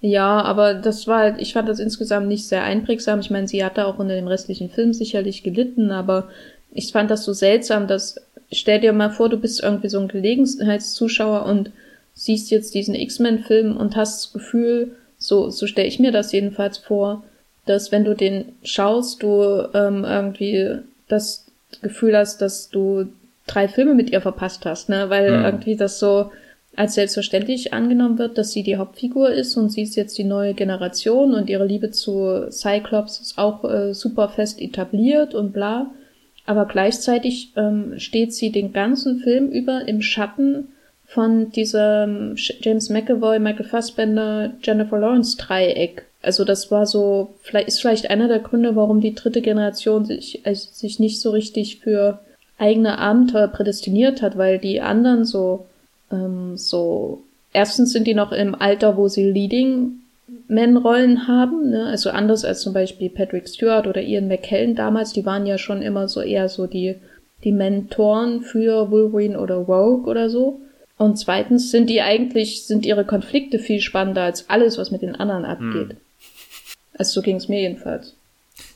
Ja, 0.00 0.42
aber 0.42 0.74
das 0.74 1.08
war 1.08 1.18
halt, 1.18 1.40
ich 1.40 1.54
fand 1.54 1.68
das 1.68 1.80
insgesamt 1.80 2.28
nicht 2.28 2.46
sehr 2.46 2.62
einprägsam. 2.62 3.18
Ich 3.18 3.30
meine, 3.30 3.48
sie 3.48 3.64
hatte 3.64 3.84
auch 3.84 3.98
unter 3.98 4.14
dem 4.14 4.28
restlichen 4.28 4.70
Film 4.70 4.92
sicherlich 4.92 5.42
gelitten, 5.42 5.90
aber 5.90 6.28
ich 6.70 6.92
fand 6.92 7.10
das 7.10 7.24
so 7.24 7.32
seltsam, 7.32 7.88
dass, 7.88 8.14
stell 8.52 8.80
dir 8.80 8.92
mal 8.92 9.10
vor, 9.10 9.28
du 9.28 9.38
bist 9.38 9.60
irgendwie 9.60 9.88
so 9.88 9.98
ein 9.98 10.06
Gelegenheitszuschauer 10.06 11.46
und 11.46 11.72
siehst 12.18 12.50
jetzt 12.50 12.74
diesen 12.74 12.96
X-Men-Film 12.96 13.76
und 13.76 13.94
hast 13.94 14.24
das 14.24 14.32
Gefühl, 14.32 14.96
so, 15.18 15.50
so 15.50 15.68
stelle 15.68 15.86
ich 15.86 16.00
mir 16.00 16.10
das 16.10 16.32
jedenfalls 16.32 16.76
vor, 16.76 17.22
dass 17.64 17.92
wenn 17.92 18.04
du 18.04 18.14
den 18.14 18.46
schaust, 18.64 19.22
du 19.22 19.68
ähm, 19.72 20.04
irgendwie 20.04 20.78
das 21.06 21.46
Gefühl 21.80 22.16
hast, 22.16 22.42
dass 22.42 22.70
du 22.70 23.06
drei 23.46 23.68
Filme 23.68 23.94
mit 23.94 24.10
ihr 24.10 24.20
verpasst 24.20 24.66
hast, 24.66 24.88
ne? 24.88 25.10
Weil 25.10 25.38
mhm. 25.38 25.44
irgendwie 25.44 25.76
das 25.76 26.00
so 26.00 26.32
als 26.74 26.94
selbstverständlich 26.94 27.72
angenommen 27.72 28.18
wird, 28.18 28.36
dass 28.36 28.50
sie 28.50 28.64
die 28.64 28.76
Hauptfigur 28.76 29.30
ist 29.30 29.56
und 29.56 29.70
sie 29.70 29.82
ist 29.82 29.94
jetzt 29.94 30.18
die 30.18 30.24
neue 30.24 30.54
Generation 30.54 31.34
und 31.34 31.48
ihre 31.48 31.66
Liebe 31.66 31.92
zu 31.92 32.50
Cyclops 32.50 33.20
ist 33.20 33.38
auch 33.38 33.64
äh, 33.64 33.94
super 33.94 34.28
fest 34.28 34.60
etabliert 34.60 35.34
und 35.34 35.52
bla. 35.52 35.90
Aber 36.46 36.66
gleichzeitig 36.66 37.52
ähm, 37.56 37.94
steht 37.98 38.34
sie 38.34 38.50
den 38.50 38.72
ganzen 38.72 39.20
Film 39.20 39.50
über 39.50 39.86
im 39.86 40.02
Schatten 40.02 40.68
von 41.08 41.50
diesem 41.50 42.36
James 42.36 42.90
McAvoy, 42.90 43.38
Michael 43.38 43.66
Fassbender, 43.66 44.52
Jennifer 44.62 44.98
Lawrence 44.98 45.38
Dreieck. 45.38 46.04
Also 46.20 46.44
das 46.44 46.70
war 46.70 46.84
so, 46.84 47.30
vielleicht 47.40 47.68
ist 47.68 47.80
vielleicht 47.80 48.10
einer 48.10 48.28
der 48.28 48.40
Gründe, 48.40 48.76
warum 48.76 49.00
die 49.00 49.14
dritte 49.14 49.40
Generation 49.40 50.04
sich, 50.04 50.42
also 50.44 50.68
sich 50.70 50.98
nicht 50.98 51.20
so 51.20 51.30
richtig 51.30 51.78
für 51.80 52.18
eigene 52.58 52.98
Abenteuer 52.98 53.48
prädestiniert 53.48 54.20
hat, 54.20 54.36
weil 54.36 54.58
die 54.58 54.82
anderen 54.82 55.24
so, 55.24 55.64
ähm, 56.12 56.56
so, 56.56 57.22
erstens 57.54 57.92
sind 57.92 58.06
die 58.06 58.14
noch 58.14 58.32
im 58.32 58.54
Alter, 58.54 58.98
wo 58.98 59.08
sie 59.08 59.30
Leading 59.30 60.00
Men-Rollen 60.48 61.26
haben, 61.26 61.70
ne? 61.70 61.86
also 61.86 62.10
anders 62.10 62.44
als 62.44 62.60
zum 62.60 62.74
Beispiel 62.74 63.08
Patrick 63.08 63.48
Stewart 63.48 63.86
oder 63.86 64.02
Ian 64.02 64.28
McKellen 64.28 64.74
damals, 64.74 65.14
die 65.14 65.24
waren 65.24 65.46
ja 65.46 65.56
schon 65.56 65.80
immer 65.80 66.08
so 66.08 66.20
eher 66.20 66.50
so 66.50 66.66
die, 66.66 66.96
die 67.44 67.52
Mentoren 67.52 68.42
für 68.42 68.90
Wolverine 68.90 69.40
oder 69.40 69.54
Rogue 69.56 70.10
oder 70.10 70.28
so. 70.28 70.60
Und 70.98 71.16
zweitens 71.16 71.70
sind 71.70 71.88
die 71.88 72.02
eigentlich, 72.02 72.66
sind 72.66 72.84
ihre 72.84 73.06
Konflikte 73.06 73.58
viel 73.58 73.80
spannender 73.80 74.22
als 74.22 74.50
alles, 74.50 74.78
was 74.78 74.90
mit 74.90 75.02
den 75.02 75.14
anderen 75.14 75.44
abgeht. 75.44 75.90
Hm. 75.90 75.96
Also 76.94 77.20
so 77.20 77.22
ging 77.22 77.36
es 77.36 77.48
mir 77.48 77.60
jedenfalls. 77.60 78.14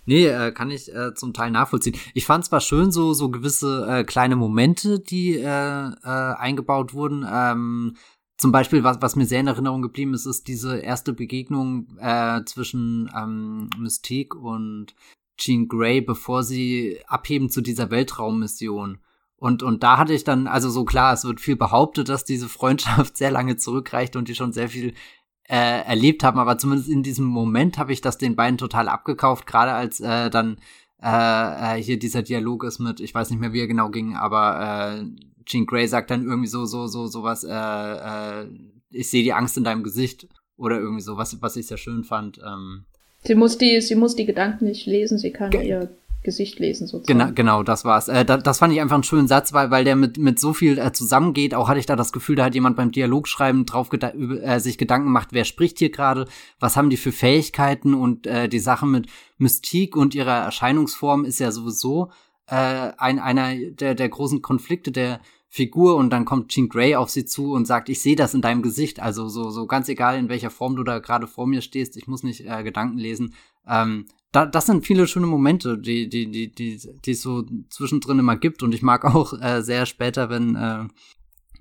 Nee, 0.06 0.26
äh, 0.26 0.52
kann 0.52 0.70
ich 0.70 0.92
äh, 0.94 1.14
zum 1.14 1.32
Teil 1.32 1.50
nachvollziehen. 1.50 1.96
Ich 2.14 2.24
fand 2.24 2.44
zwar 2.44 2.60
schön, 2.60 2.92
so, 2.92 3.12
so 3.12 3.28
gewisse 3.30 3.86
äh, 3.88 4.04
kleine 4.04 4.36
Momente, 4.36 5.00
die 5.00 5.36
äh, 5.36 5.44
äh, 5.44 5.92
eingebaut 6.04 6.94
wurden. 6.94 7.26
Ähm, 7.30 7.96
zum 8.36 8.52
Beispiel, 8.52 8.82
was, 8.82 9.00
was 9.00 9.16
mir 9.16 9.26
sehr 9.26 9.40
in 9.40 9.46
Erinnerung 9.46 9.82
geblieben 9.82 10.14
ist, 10.14 10.26
ist 10.26 10.48
diese 10.48 10.78
erste 10.78 11.12
Begegnung 11.12 11.86
äh, 12.00 12.42
zwischen 12.44 13.10
ähm, 13.16 13.70
Mystique 13.78 14.34
und 14.36 14.94
Jean 15.36 15.68
Grey, 15.68 16.00
bevor 16.00 16.42
sie 16.42 16.98
abheben 17.06 17.50
zu 17.50 17.60
dieser 17.60 17.90
Weltraummission. 17.90 18.98
Und, 19.42 19.64
und 19.64 19.82
da 19.82 19.99
hatte 19.99 20.14
ich 20.14 20.22
dann, 20.22 20.46
also 20.46 20.70
so 20.70 20.84
klar, 20.84 21.12
es 21.12 21.25
wird 21.25 21.40
viel 21.40 21.56
behauptet, 21.56 22.08
dass 22.08 22.25
diese 22.25 22.49
Freundschaft 22.49 23.16
sehr 23.16 23.32
lange 23.32 23.56
zurückreicht 23.56 24.14
und 24.14 24.28
die 24.28 24.37
schon 24.37 24.52
sehr 24.52 24.68
viel 24.68 24.94
äh, 25.49 25.82
erlebt 25.84 26.22
haben, 26.22 26.38
aber 26.38 26.58
zumindest 26.58 26.88
in 26.88 27.02
diesem 27.02 27.25
Moment 27.25 27.76
habe 27.76 27.92
ich 27.92 28.00
das 28.00 28.18
den 28.18 28.37
beiden 28.37 28.56
total 28.56 28.88
abgekauft, 28.88 29.49
gerade 29.49 29.72
als 29.72 29.99
äh, 29.99 30.30
dann 30.30 30.58
äh, 31.02 31.08
äh, 31.78 31.82
hier 31.82 31.99
dieser 31.99 32.22
Dialog 32.22 32.62
ist 32.62 32.78
mit, 32.78 33.00
ich 33.00 33.12
weiß 33.12 33.30
nicht 33.30 33.40
mehr, 33.40 33.52
wie 33.52 33.58
er 33.58 33.66
genau 33.66 33.88
ging, 33.88 34.14
aber 34.14 35.00
äh, 35.00 35.04
Jean 35.44 35.66
Grey 35.66 35.88
sagt 35.88 36.12
dann 36.12 36.25
irgendwie 36.25 36.46
so, 36.46 36.64
so, 36.64 36.87
so, 36.87 37.08
sowas, 37.08 37.42
äh, 37.42 37.50
äh, 37.52 38.46
ich 38.92 39.11
sehe 39.11 39.25
die 39.25 39.32
Angst 39.32 39.56
in 39.56 39.64
deinem 39.64 39.82
Gesicht 39.82 40.28
oder 40.56 40.78
irgendwie 40.78 41.02
so, 41.02 41.16
was, 41.16 41.42
was 41.42 41.56
ich 41.56 41.66
sehr 41.66 41.78
schön 41.78 42.04
fand. 42.04 42.38
Ähm, 42.46 42.84
sie 43.25 43.34
muss 43.34 43.58
die, 43.58 43.80
sie 43.80 43.96
muss 43.96 44.14
die 44.14 44.26
Gedanken 44.26 44.66
nicht 44.66 44.87
lesen, 44.87 45.18
sie 45.18 45.32
kann 45.32 45.50
ihr 45.50 45.90
Gesicht 46.22 46.58
lesen 46.58 46.86
sozusagen. 46.86 47.18
Genau, 47.18 47.32
genau, 47.34 47.62
das 47.62 47.84
war's. 47.84 48.08
Äh, 48.08 48.24
da, 48.24 48.36
das 48.36 48.58
fand 48.58 48.72
ich 48.72 48.80
einfach 48.80 48.94
einen 48.94 49.02
schönen 49.02 49.28
Satz, 49.28 49.52
weil, 49.52 49.70
weil 49.70 49.84
der 49.84 49.96
mit, 49.96 50.18
mit 50.18 50.38
so 50.38 50.52
viel 50.54 50.78
äh, 50.78 50.92
zusammengeht. 50.92 51.54
Auch 51.54 51.68
hatte 51.68 51.80
ich 51.80 51.86
da 51.86 51.96
das 51.96 52.12
Gefühl, 52.12 52.36
da 52.36 52.44
hat 52.44 52.54
jemand 52.54 52.76
beim 52.76 52.92
Dialogschreiben 52.92 53.66
drauf 53.66 53.88
geda 53.88 54.10
äh, 54.10 54.60
sich 54.60 54.78
Gedanken 54.78 55.06
gemacht, 55.06 55.28
wer 55.32 55.44
spricht 55.44 55.78
hier 55.78 55.90
gerade, 55.90 56.26
was 56.60 56.76
haben 56.76 56.90
die 56.90 56.96
für 56.96 57.12
Fähigkeiten 57.12 57.94
und 57.94 58.26
äh, 58.26 58.48
die 58.48 58.60
Sache 58.60 58.86
mit 58.86 59.06
Mystik 59.38 59.96
und 59.96 60.14
ihrer 60.14 60.44
Erscheinungsform 60.44 61.24
ist 61.24 61.40
ja 61.40 61.50
sowieso 61.50 62.10
äh, 62.46 62.92
ein, 62.96 63.18
einer 63.18 63.54
der, 63.54 63.94
der 63.94 64.08
großen 64.08 64.42
Konflikte 64.42 64.92
der 64.92 65.20
Figur 65.48 65.96
und 65.96 66.10
dann 66.10 66.24
kommt 66.24 66.50
Jean 66.50 66.68
Grey 66.68 66.94
auf 66.94 67.10
sie 67.10 67.26
zu 67.26 67.52
und 67.52 67.66
sagt, 67.66 67.90
ich 67.90 68.00
sehe 68.00 68.16
das 68.16 68.32
in 68.32 68.40
deinem 68.40 68.62
Gesicht. 68.62 69.00
Also 69.00 69.28
so, 69.28 69.50
so 69.50 69.66
ganz 69.66 69.88
egal, 69.90 70.18
in 70.18 70.30
welcher 70.30 70.50
Form 70.50 70.76
du 70.76 70.82
da 70.82 70.98
gerade 70.98 71.26
vor 71.26 71.46
mir 71.46 71.60
stehst, 71.60 71.96
ich 71.98 72.06
muss 72.06 72.22
nicht 72.22 72.46
äh, 72.46 72.62
Gedanken 72.62 72.96
lesen. 72.96 73.34
Ähm, 73.68 74.06
da, 74.32 74.46
das 74.46 74.66
sind 74.66 74.86
viele 74.86 75.06
schöne 75.06 75.26
Momente, 75.26 75.78
die, 75.78 76.08
die, 76.08 76.30
die, 76.30 76.52
die, 76.52 76.80
die 77.04 77.10
es 77.10 77.22
so 77.22 77.44
zwischendrin 77.68 78.18
immer 78.18 78.36
gibt. 78.36 78.62
Und 78.62 78.74
ich 78.74 78.82
mag 78.82 79.04
auch 79.14 79.34
äh, 79.40 79.62
sehr 79.62 79.86
später, 79.86 80.30
wenn 80.30 80.56
äh, 80.56 80.86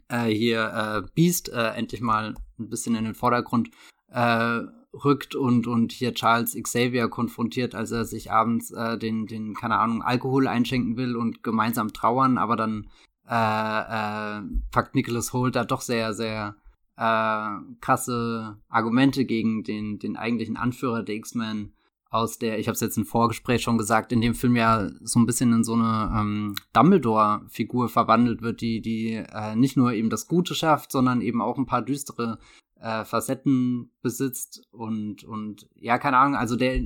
äh, 0.08 0.34
hier 0.34 0.72
äh, 0.74 1.10
Beast 1.14 1.50
äh, 1.50 1.72
endlich 1.74 2.02
mal 2.02 2.36
ein 2.60 2.70
bisschen 2.70 2.96
in 2.96 3.04
den 3.04 3.16
Vordergrund 3.16 3.70
äh, 4.10 4.62
rückt 4.94 5.36
und, 5.36 5.68
und 5.68 5.92
hier 5.92 6.14
Charles 6.14 6.58
Xavier 6.62 7.08
konfrontiert, 7.08 7.76
als 7.76 7.92
er 7.92 8.06
sich 8.06 8.32
abends 8.32 8.72
äh, 8.72 8.98
den, 8.98 9.26
den, 9.26 9.54
keine 9.54 9.78
Ahnung, 9.78 10.02
Alkohol 10.02 10.48
einschenken 10.48 10.98
will 10.98 11.16
und 11.16 11.44
gemeinsam 11.44 11.94
trauern, 11.94 12.38
aber 12.38 12.56
dann 12.58 12.90
äh, 13.28 13.34
äh, 13.34 14.42
packt 14.72 14.96
Nicholas 14.96 15.32
Holt 15.32 15.56
da 15.56 15.64
doch 15.64 15.82
sehr, 15.82 16.14
sehr 16.14 16.56
äh, 16.98 17.48
krasse 17.80 18.58
Argumente 18.68 19.24
gegen 19.24 19.64
den, 19.64 19.98
den 19.98 20.18
eigentlichen 20.18 20.58
Anführer 20.58 21.04
der 21.04 21.16
X-Men 21.16 21.72
aus 22.12 22.38
der, 22.38 22.60
ich 22.60 22.68
habe 22.68 22.74
es 22.74 22.82
jetzt 22.82 22.98
im 22.98 23.06
Vorgespräch 23.06 23.64
schon 23.64 23.78
gesagt, 23.78 24.12
in 24.12 24.20
dem 24.20 24.36
Film 24.36 24.58
ja 24.58 24.90
so 25.02 25.18
ein 25.18 25.26
bisschen 25.26 25.54
in 25.54 25.64
so 25.64 25.74
eine 25.74 26.14
ähm, 26.14 26.56
Dumbledore-Figur 26.74 27.88
verwandelt 27.88 28.42
wird, 28.42 28.60
die, 28.60 28.82
die 28.82 29.14
äh, 29.14 29.56
nicht 29.56 29.78
nur 29.78 29.94
eben 29.94 30.10
das 30.10 30.28
Gute 30.28 30.54
schafft, 30.54 30.92
sondern 30.92 31.22
eben 31.22 31.42
auch 31.42 31.58
ein 31.58 31.66
paar 31.66 31.82
düstere 31.82 32.38
äh, 32.82 33.06
Facetten 33.06 33.92
besitzt 34.02 34.68
und, 34.72 35.24
und 35.24 35.70
ja, 35.76 35.98
keine 35.98 36.18
Ahnung, 36.18 36.36
also 36.36 36.58
der 36.58 36.82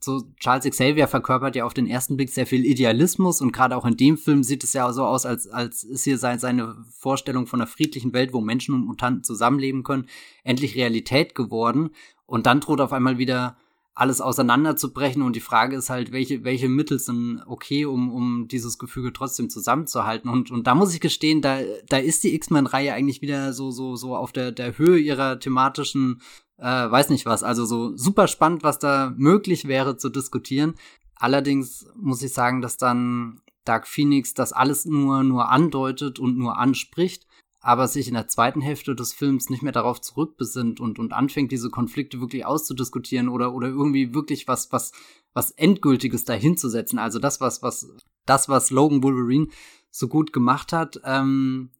so 0.00 0.22
Charles 0.40 0.68
Xavier 0.68 1.08
verkörpert 1.08 1.56
ja 1.56 1.64
auf 1.64 1.74
den 1.74 1.86
ersten 1.86 2.16
Blick 2.16 2.30
sehr 2.30 2.46
viel 2.46 2.64
Idealismus 2.64 3.40
und 3.40 3.52
gerade 3.52 3.76
auch 3.76 3.86
in 3.86 3.96
dem 3.96 4.18
Film 4.18 4.42
sieht 4.42 4.64
es 4.64 4.72
ja 4.72 4.92
so 4.92 5.04
aus, 5.04 5.26
als, 5.26 5.46
als 5.46 5.84
ist 5.84 6.04
hier 6.04 6.18
sein, 6.18 6.40
seine 6.40 6.76
Vorstellung 6.90 7.46
von 7.46 7.60
einer 7.60 7.68
friedlichen 7.68 8.12
Welt, 8.12 8.32
wo 8.32 8.40
Menschen 8.40 8.74
und 8.74 8.84
Mutanten 8.84 9.22
zusammenleben 9.22 9.84
können, 9.84 10.06
endlich 10.42 10.74
Realität 10.74 11.34
geworden. 11.34 11.90
Und 12.26 12.46
dann 12.46 12.60
droht 12.60 12.80
auf 12.80 12.92
einmal 12.92 13.18
wieder 13.18 13.56
alles 13.96 14.20
auseinanderzubrechen. 14.20 15.22
Und 15.22 15.34
die 15.34 15.40
Frage 15.40 15.74
ist 15.74 15.90
halt, 15.90 16.12
welche, 16.12 16.44
welche 16.44 16.68
Mittel 16.68 16.98
sind 16.98 17.42
okay, 17.46 17.86
um, 17.86 18.12
um 18.14 18.46
dieses 18.46 18.78
Gefüge 18.78 19.12
trotzdem 19.12 19.48
zusammenzuhalten. 19.50 20.30
Und, 20.30 20.50
und 20.50 20.66
da 20.66 20.74
muss 20.74 20.94
ich 20.94 21.00
gestehen, 21.00 21.40
da, 21.40 21.60
da 21.88 21.96
ist 21.96 22.22
die 22.22 22.34
X-Men-Reihe 22.34 22.92
eigentlich 22.92 23.22
wieder 23.22 23.54
so, 23.54 23.70
so, 23.70 23.96
so 23.96 24.14
auf 24.14 24.32
der, 24.32 24.52
der 24.52 24.76
Höhe 24.76 24.98
ihrer 24.98 25.40
thematischen, 25.40 26.20
äh, 26.58 26.64
weiß 26.64 27.08
nicht 27.08 27.24
was. 27.24 27.42
Also 27.42 27.64
so 27.64 27.96
super 27.96 28.28
spannend, 28.28 28.62
was 28.62 28.78
da 28.78 29.14
möglich 29.16 29.66
wäre 29.66 29.96
zu 29.96 30.10
diskutieren. 30.10 30.74
Allerdings 31.14 31.86
muss 31.96 32.22
ich 32.22 32.34
sagen, 32.34 32.60
dass 32.60 32.76
dann 32.76 33.40
Dark 33.64 33.88
Phoenix 33.88 34.34
das 34.34 34.52
alles 34.52 34.84
nur, 34.84 35.24
nur 35.24 35.48
andeutet 35.48 36.18
und 36.18 36.36
nur 36.36 36.58
anspricht 36.58 37.25
aber 37.66 37.88
sich 37.88 38.06
in 38.06 38.14
der 38.14 38.28
zweiten 38.28 38.60
Hälfte 38.60 38.94
des 38.94 39.12
Films 39.12 39.50
nicht 39.50 39.60
mehr 39.60 39.72
darauf 39.72 40.00
zurückbesinnt 40.00 40.78
und, 40.78 41.00
und 41.00 41.12
anfängt, 41.12 41.50
diese 41.50 41.68
Konflikte 41.68 42.20
wirklich 42.20 42.46
auszudiskutieren 42.46 43.28
oder, 43.28 43.52
oder 43.52 43.66
irgendwie 43.66 44.14
wirklich 44.14 44.46
was, 44.46 44.70
was, 44.70 44.92
was 45.34 45.50
Endgültiges 45.50 46.24
dahinzusetzen. 46.24 47.00
Also 47.00 47.18
das, 47.18 47.40
was, 47.40 47.64
was, 47.64 47.88
das, 48.24 48.48
was 48.48 48.70
Logan 48.70 49.02
Wolverine 49.02 49.48
so 49.90 50.06
gut 50.06 50.32
gemacht 50.32 50.72
hat, 50.72 51.00
ähm, 51.04 51.70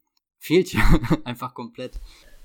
fehlt 0.40 0.72
ja 0.72 0.80
einfach 1.24 1.54
komplett. 1.54 1.92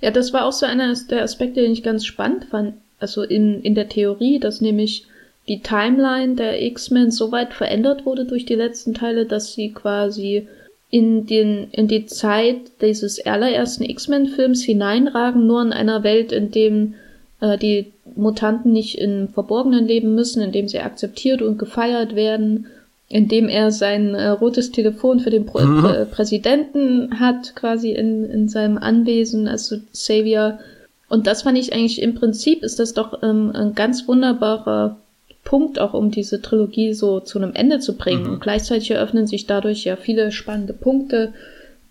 Ja, 0.02 0.12
das 0.12 0.34
war 0.34 0.46
auch 0.46 0.52
so 0.52 0.68
einer 0.68 0.94
der 1.10 1.24
Aspekte, 1.24 1.62
den 1.62 1.72
ich 1.72 1.82
ganz 1.82 2.06
spannend 2.06 2.46
fand. 2.52 2.76
Also 3.00 3.24
in, 3.24 3.64
in 3.64 3.74
der 3.74 3.90
Theorie, 3.90 4.40
dass 4.40 4.62
nämlich 4.62 5.08
die 5.48 5.64
Timeline 5.64 6.36
der 6.36 6.62
X-Men 6.62 7.10
so 7.10 7.32
weit 7.32 7.56
verändert 7.56 8.06
wurde 8.06 8.26
durch 8.26 8.46
die 8.46 8.54
letzten 8.54 8.94
Teile, 8.94 9.26
dass 9.26 9.54
sie 9.54 9.72
quasi 9.72 10.48
in, 10.92 11.26
den, 11.26 11.70
in 11.72 11.88
die 11.88 12.06
Zeit 12.06 12.58
dieses 12.82 13.26
allerersten 13.26 13.84
X-Men-Films 13.84 14.62
hineinragen, 14.62 15.48
nur 15.48 15.62
in 15.62 15.72
einer 15.72 16.04
Welt, 16.04 16.34
in 16.34 16.52
dem 16.52 16.96
äh, 17.40 17.58
die 17.58 17.94
Mutanten 18.16 18.74
nicht 18.74 18.98
im 18.98 19.30
Verborgenen 19.30 19.88
leben 19.88 20.14
müssen, 20.14 20.44
in 20.44 20.52
dem 20.52 20.68
sie 20.68 20.80
akzeptiert 20.80 21.42
und 21.42 21.58
gefeiert 21.58 22.16
werden, 22.16 22.68
in 23.08 23.30
dem 23.30 23.48
er 23.48 23.72
sein 23.72 24.16
äh, 24.16 24.28
rotes 24.28 24.72
Telefon 24.72 25.22
für 25.22 25.30
den 25.30 25.46
Pro 25.46 25.60
mhm. 25.60 25.82
Prä 25.82 26.06
Präsidenten 26.06 27.20
hat, 27.20 27.56
quasi 27.56 27.92
in, 27.92 28.26
in 28.26 28.50
seinem 28.50 28.78
Anwesen, 28.78 29.48
also 29.48 29.78
Xavier 29.94 30.60
Und 31.08 31.26
das 31.26 31.44
fand 31.44 31.58
ich 31.58 31.74
eigentlich 31.74 32.02
im 32.02 32.16
Prinzip 32.16 32.64
ist 32.64 32.80
das 32.80 32.94
doch 32.94 33.24
ähm, 33.24 33.52
ein 33.54 33.76
ganz 33.76 34.08
wunderbarer 34.08 34.98
Punkt, 35.44 35.80
auch 35.80 35.94
um 35.94 36.12
diese 36.12 36.42
Trilogie 36.42 36.94
so 36.94 37.20
zu 37.20 37.40
einem 37.40 37.54
Ende 37.54 37.80
zu 37.80 37.98
bringen. 37.98 38.24
Mhm. 38.24 38.34
Und 38.34 38.42
gleichzeitig 38.42 38.92
eröffnen 38.92 39.28
sich 39.28 39.48
dadurch 39.48 39.84
ja 39.84 39.96
viele 39.96 40.32
spannende 40.32 40.74
Punkte, 40.74 41.34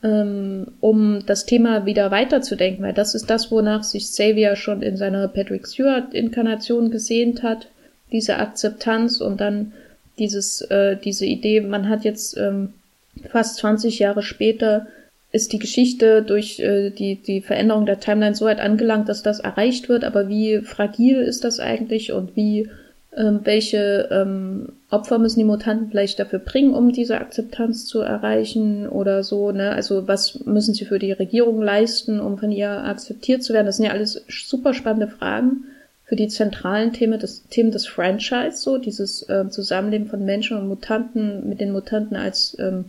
ähm, 0.03 0.69
um 0.81 1.25
das 1.27 1.47
Thema 1.47 1.85
wieder 1.85 2.11
weiterzudenken, 2.11 2.85
weil 2.85 2.95
das 2.95 3.15
ist 3.15 3.29
das, 3.29 3.51
wonach 3.51 3.83
sich 3.83 4.05
Xavier 4.05 4.57
schon 4.57 4.83
in 4.83 4.97
seiner 4.97 5.29
Patrick 5.29 5.67
Stewart-Inkarnation 5.67 6.91
gesehnt 6.91 7.43
hat, 7.43 7.67
diese 8.13 8.39
Akzeptanz 8.39 9.21
und 9.21 9.41
dann 9.41 9.73
dieses, 10.19 10.63
äh, 10.63 10.97
diese 10.97 11.27
Idee, 11.27 11.61
man 11.61 11.89
hat 11.89 12.05
jetzt 12.05 12.37
ähm, 12.37 12.73
fast 13.31 13.57
20 13.57 13.99
Jahre 13.99 14.23
später 14.23 14.87
ist 15.33 15.53
die 15.53 15.59
Geschichte 15.59 16.23
durch 16.23 16.59
äh, 16.59 16.91
die, 16.91 17.17
die 17.17 17.41
Veränderung 17.41 17.87
der 17.87 18.01
Timeline 18.01 18.35
so 18.35 18.47
weit 18.47 18.61
angelangt, 18.61 19.09
dass 19.09 19.23
das 19.23 19.41
erreicht 19.41 19.89
wird, 19.89 20.05
aber 20.05 20.29
wie 20.29 20.61
fragil 20.61 21.21
ist 21.21 21.45
das 21.45 21.61
eigentlich 21.61 22.13
und 22.13 22.37
wie 22.37 22.69
ähm, 23.17 23.41
welche 23.43 24.09
ähm, 24.13 24.69
Opfer 24.91 25.19
müssen 25.19 25.41
die 25.41 25.45
Mutanten 25.45 25.91
vielleicht 25.91 26.19
dafür 26.19 26.39
bringen, 26.39 26.75
um 26.75 26.93
diese 26.93 27.19
Akzeptanz 27.19 27.87
zu 27.87 28.01
erreichen 28.01 28.89
oder 28.89 29.25
so, 29.25 29.51
ne? 29.51 29.73
Also 29.73 30.07
was 30.07 30.45
müssen 30.45 30.75
sie 30.75 30.85
für 30.85 30.99
die 30.99 31.13
Regierung 31.13 31.61
leisten, 31.61 32.21
um 32.21 32.39
von 32.39 32.53
ihr 32.53 32.71
akzeptiert 32.71 33.43
zu 33.43 33.53
werden? 33.53 33.67
Das 33.67 33.79
sind 33.79 33.87
ja 33.87 33.93
alles 33.93 34.25
super 34.29 34.75
spannende 34.75 35.09
Fragen 35.09 35.65
für 36.05 36.17
die 36.17 36.29
zentralen 36.29 36.93
Themen 36.93 37.21
des, 37.21 37.47
Themen 37.49 37.71
des 37.71 37.87
Franchise, 37.87 38.57
so 38.57 38.79
dieses 38.79 39.29
äh, 39.29 39.49
Zusammenleben 39.49 40.09
von 40.09 40.25
Menschen 40.25 40.57
und 40.57 40.67
Mutanten 40.67 41.49
mit 41.49 41.61
den 41.61 41.71
Mutanten 41.71 42.17
als 42.17 42.57
ähm, 42.59 42.87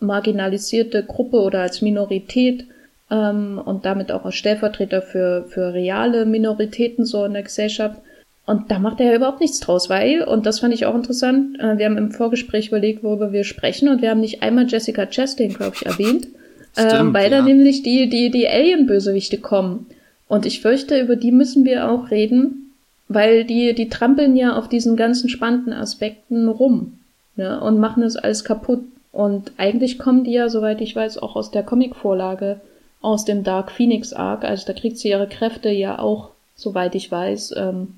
marginalisierte 0.00 1.02
Gruppe 1.02 1.38
oder 1.40 1.60
als 1.60 1.82
Minorität 1.82 2.64
ähm, 3.10 3.60
und 3.62 3.84
damit 3.84 4.10
auch 4.10 4.24
als 4.24 4.36
Stellvertreter 4.36 5.02
für, 5.02 5.44
für 5.48 5.74
reale 5.74 6.24
Minoritäten 6.24 7.04
so 7.04 7.24
in 7.24 7.34
der 7.34 7.42
Gesellschaft. 7.42 8.00
Und 8.46 8.70
da 8.70 8.78
macht 8.78 9.00
er 9.00 9.06
ja 9.06 9.16
überhaupt 9.16 9.40
nichts 9.40 9.58
draus, 9.58 9.90
weil, 9.90 10.22
und 10.22 10.46
das 10.46 10.60
fand 10.60 10.72
ich 10.72 10.86
auch 10.86 10.94
interessant, 10.94 11.58
äh, 11.58 11.78
wir 11.78 11.84
haben 11.84 11.98
im 11.98 12.12
Vorgespräch 12.12 12.68
überlegt, 12.68 13.02
worüber 13.02 13.32
wir 13.32 13.42
sprechen, 13.42 13.88
und 13.88 14.02
wir 14.02 14.10
haben 14.10 14.20
nicht 14.20 14.42
einmal 14.42 14.68
Jessica 14.68 15.06
Chastain, 15.06 15.52
glaube 15.52 15.74
ich, 15.74 15.84
erwähnt, 15.84 16.28
Stimmt, 16.72 17.10
äh, 17.10 17.14
weil 17.14 17.30
ja. 17.30 17.38
da 17.38 17.42
nämlich 17.42 17.82
die, 17.82 18.08
die, 18.08 18.30
die 18.30 18.48
Alien-Bösewichte 18.48 19.38
kommen. 19.38 19.86
Und 20.28 20.46
ich 20.46 20.60
fürchte, 20.60 21.00
über 21.00 21.16
die 21.16 21.32
müssen 21.32 21.64
wir 21.64 21.90
auch 21.90 22.12
reden, 22.12 22.72
weil 23.08 23.44
die, 23.44 23.74
die 23.74 23.88
trampeln 23.88 24.36
ja 24.36 24.56
auf 24.56 24.68
diesen 24.68 24.96
ganzen 24.96 25.28
spannenden 25.28 25.72
Aspekten 25.72 26.48
rum, 26.48 26.98
ne, 27.34 27.60
und 27.60 27.80
machen 27.80 28.02
das 28.02 28.16
alles 28.16 28.44
kaputt. 28.44 28.84
Und 29.10 29.52
eigentlich 29.56 29.98
kommen 29.98 30.22
die 30.22 30.32
ja, 30.32 30.48
soweit 30.48 30.80
ich 30.80 30.94
weiß, 30.94 31.18
auch 31.18 31.34
aus 31.34 31.50
der 31.50 31.64
Comic-Vorlage, 31.64 32.60
aus 33.00 33.24
dem 33.24 33.42
Dark 33.42 33.72
Phoenix 33.72 34.12
Arc. 34.12 34.44
Also 34.44 34.66
da 34.66 34.72
kriegt 34.72 34.98
sie 34.98 35.08
ihre 35.08 35.26
Kräfte 35.26 35.70
ja 35.70 35.98
auch, 35.98 36.30
soweit 36.54 36.94
ich 36.94 37.10
weiß, 37.10 37.54
ähm, 37.56 37.94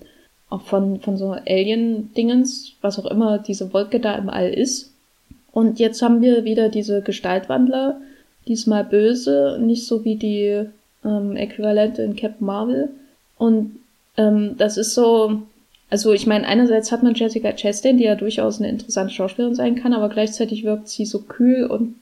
auch 0.51 0.63
von, 0.63 1.01
von 1.01 1.17
so 1.17 1.33
Alien-Dingens, 1.33 2.73
was 2.81 2.99
auch 2.99 3.11
immer 3.11 3.39
diese 3.39 3.73
Wolke 3.73 4.01
da 4.01 4.15
im 4.15 4.31
All 4.31 4.49
ist. 4.49 4.93
Und 5.53 5.79
jetzt 5.79 6.03
haben 6.03 6.23
wir 6.23 6.45
wieder 6.45 6.69
diese 6.69 7.03
Gestaltwandler, 7.03 8.01
diesmal 8.47 8.85
böse, 8.85 9.59
nicht 9.61 9.87
so 9.87 10.05
wie 10.05 10.17
die 10.17 10.65
ähm, 11.05 11.37
Äquivalente 11.37 12.03
in 12.03 12.17
Captain 12.17 12.47
Marvel. 12.47 12.91
Und 13.37 13.77
ähm, 14.17 14.57
das 14.57 14.77
ist 14.77 14.95
so, 14.95 15.43
also 15.91 16.13
ich 16.13 16.27
meine, 16.27 16.47
einerseits 16.47 16.93
hat 16.93 17.03
man 17.03 17.15
Jessica 17.15 17.53
Chastain, 17.53 17.99
die 17.99 18.05
ja 18.05 18.15
durchaus 18.15 18.59
eine 18.59 18.71
interessante 18.71 19.13
Schauspielerin 19.13 19.55
sein 19.55 19.77
kann, 19.77 19.93
aber 19.93 20.09
gleichzeitig 20.09 20.65
wirkt 20.65 20.89
sie 20.89 21.05
so 21.05 21.21
kühl 21.21 21.65
und 21.67 21.97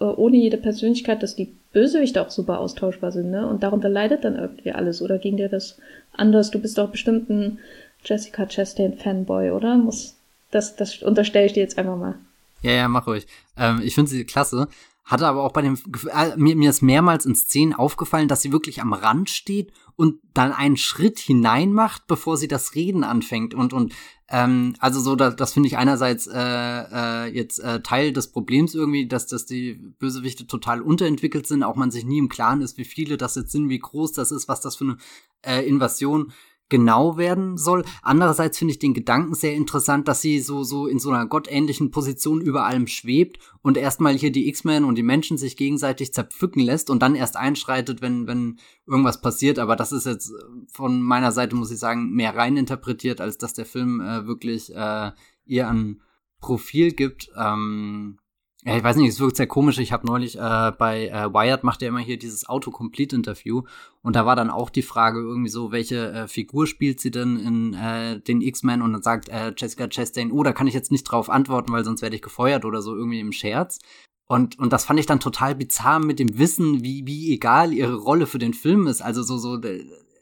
äh, 0.00 0.04
ohne 0.04 0.36
jede 0.36 0.58
Persönlichkeit, 0.58 1.22
dass 1.22 1.36
die 1.36 1.52
Bösewichte 1.72 2.22
auch 2.22 2.30
super 2.30 2.60
austauschbar 2.60 3.12
sind, 3.12 3.30
ne? 3.30 3.46
Und 3.46 3.62
darunter 3.62 3.88
leidet 3.88 4.24
dann 4.24 4.36
irgendwie 4.36 4.72
alles. 4.72 5.02
Oder 5.02 5.18
ging 5.18 5.36
dir 5.36 5.48
das 5.48 5.78
anders? 6.14 6.50
Du 6.50 6.58
bist 6.58 6.78
doch 6.78 6.90
bestimmt 6.90 7.28
ein 7.28 7.58
Jessica 8.06 8.46
Chastain 8.46 8.96
Fanboy, 8.96 9.50
oder? 9.50 9.76
Muss, 9.76 10.16
das, 10.50 10.76
das 10.76 11.02
unterstelle 11.02 11.46
ich 11.46 11.52
dir 11.52 11.60
jetzt 11.60 11.76
einfach 11.76 11.96
mal. 11.96 12.14
Ja, 12.62 12.72
ja, 12.72 12.88
mach 12.88 13.06
ruhig. 13.06 13.26
Ähm, 13.56 13.80
ich 13.82 13.94
finde 13.94 14.10
sie 14.10 14.24
klasse. 14.24 14.68
Hatte 15.04 15.28
aber 15.28 15.44
auch 15.44 15.52
bei 15.52 15.62
dem, 15.62 15.78
äh, 16.12 16.36
mir, 16.36 16.56
mir 16.56 16.70
ist 16.70 16.82
mehrmals 16.82 17.26
in 17.26 17.36
Szenen 17.36 17.74
aufgefallen, 17.74 18.26
dass 18.26 18.42
sie 18.42 18.50
wirklich 18.50 18.80
am 18.80 18.92
Rand 18.92 19.30
steht 19.30 19.72
und 19.94 20.18
dann 20.34 20.52
einen 20.52 20.76
Schritt 20.76 21.20
hinein 21.20 21.72
macht, 21.72 22.08
bevor 22.08 22.36
sie 22.36 22.48
das 22.48 22.74
Reden 22.74 23.04
anfängt. 23.04 23.54
Und, 23.54 23.72
und 23.72 23.94
ähm, 24.28 24.74
also 24.80 25.00
so, 25.00 25.14
das, 25.14 25.36
das 25.36 25.52
finde 25.52 25.68
ich 25.68 25.78
einerseits 25.78 26.26
äh, 26.26 26.36
äh, 26.36 27.26
jetzt 27.28 27.60
äh, 27.60 27.80
Teil 27.82 28.12
des 28.12 28.32
Problems 28.32 28.74
irgendwie, 28.74 29.06
dass, 29.06 29.28
dass 29.28 29.46
die 29.46 29.74
Bösewichte 29.74 30.48
total 30.48 30.82
unterentwickelt 30.82 31.46
sind, 31.46 31.62
auch 31.62 31.76
man 31.76 31.92
sich 31.92 32.04
nie 32.04 32.18
im 32.18 32.28
Klaren 32.28 32.60
ist, 32.60 32.76
wie 32.76 32.84
viele 32.84 33.16
das 33.16 33.36
jetzt 33.36 33.52
sind, 33.52 33.68
wie 33.68 33.78
groß 33.78 34.12
das 34.12 34.32
ist, 34.32 34.48
was 34.48 34.60
das 34.60 34.74
für 34.74 34.84
eine 34.84 34.96
äh, 35.42 35.66
Invasion 35.68 36.32
genau 36.68 37.16
werden 37.16 37.56
soll. 37.56 37.84
Andererseits 38.02 38.58
finde 38.58 38.72
ich 38.72 38.78
den 38.78 38.94
Gedanken 38.94 39.34
sehr 39.34 39.54
interessant, 39.54 40.08
dass 40.08 40.20
sie 40.20 40.40
so, 40.40 40.64
so 40.64 40.86
in 40.86 40.98
so 40.98 41.10
einer 41.10 41.26
gottähnlichen 41.26 41.90
Position 41.90 42.40
über 42.40 42.64
allem 42.64 42.86
schwebt 42.86 43.38
und 43.62 43.76
erstmal 43.76 44.14
hier 44.14 44.32
die 44.32 44.48
X-Men 44.48 44.84
und 44.84 44.96
die 44.96 45.02
Menschen 45.02 45.38
sich 45.38 45.56
gegenseitig 45.56 46.12
zerpflücken 46.12 46.62
lässt 46.62 46.90
und 46.90 47.02
dann 47.02 47.14
erst 47.14 47.36
einschreitet, 47.36 48.02
wenn, 48.02 48.26
wenn 48.26 48.58
irgendwas 48.86 49.20
passiert. 49.20 49.58
Aber 49.58 49.76
das 49.76 49.92
ist 49.92 50.06
jetzt 50.06 50.32
von 50.72 51.00
meiner 51.00 51.32
Seite, 51.32 51.54
muss 51.54 51.70
ich 51.70 51.78
sagen, 51.78 52.10
mehr 52.10 52.34
rein 52.34 52.56
interpretiert, 52.56 53.20
als 53.20 53.38
dass 53.38 53.52
der 53.52 53.66
Film 53.66 54.00
äh, 54.00 54.26
wirklich 54.26 54.74
äh, 54.74 55.12
ihr 55.44 55.68
ein 55.68 56.00
Profil 56.40 56.92
gibt. 56.92 57.30
Ähm, 57.36 58.18
ja, 58.66 58.76
ich 58.76 58.82
weiß 58.82 58.96
nicht, 58.96 59.08
es 59.08 59.20
wirkt 59.20 59.36
sehr 59.36 59.46
komisch. 59.46 59.78
Ich 59.78 59.92
habe 59.92 60.04
neulich 60.08 60.36
äh, 60.36 60.72
bei 60.76 61.06
äh, 61.06 61.32
Wired 61.32 61.62
macht 61.62 61.82
er 61.82 61.88
immer 61.88 62.00
hier 62.00 62.18
dieses 62.18 62.48
Autocomplete-Interview 62.48 63.62
und 64.02 64.16
da 64.16 64.26
war 64.26 64.34
dann 64.34 64.50
auch 64.50 64.70
die 64.70 64.82
Frage 64.82 65.20
irgendwie 65.20 65.50
so, 65.50 65.70
welche 65.70 66.10
äh, 66.10 66.26
Figur 66.26 66.66
spielt 66.66 66.98
sie 66.98 67.12
denn 67.12 67.36
in 67.36 67.74
äh, 67.74 68.18
den 68.18 68.40
X-Men 68.40 68.82
und 68.82 68.92
dann 68.92 69.02
sagt 69.04 69.28
äh, 69.28 69.52
Jessica 69.56 69.86
Chastain, 69.86 70.32
oh, 70.32 70.42
da 70.42 70.50
kann 70.50 70.66
ich 70.66 70.74
jetzt 70.74 70.90
nicht 70.90 71.04
drauf 71.04 71.30
antworten, 71.30 71.70
weil 71.70 71.84
sonst 71.84 72.02
werde 72.02 72.16
ich 72.16 72.22
gefeuert 72.22 72.64
oder 72.64 72.82
so 72.82 72.96
irgendwie 72.96 73.20
im 73.20 73.30
Scherz. 73.30 73.78
Und, 74.26 74.58
und 74.58 74.72
das 74.72 74.84
fand 74.84 74.98
ich 74.98 75.06
dann 75.06 75.20
total 75.20 75.54
bizarr 75.54 76.00
mit 76.00 76.18
dem 76.18 76.36
Wissen, 76.36 76.82
wie, 76.82 77.06
wie 77.06 77.32
egal 77.32 77.72
ihre 77.72 77.94
Rolle 77.94 78.26
für 78.26 78.38
den 78.38 78.52
Film 78.52 78.88
ist. 78.88 79.00
Also 79.00 79.22
so, 79.22 79.38
so, 79.38 79.60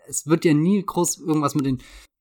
es 0.06 0.26
wird 0.26 0.44
ja 0.44 0.52
nie 0.52 0.84
groß 0.84 1.20
irgendwas 1.20 1.54
mit 1.54 1.64
den 1.64 1.78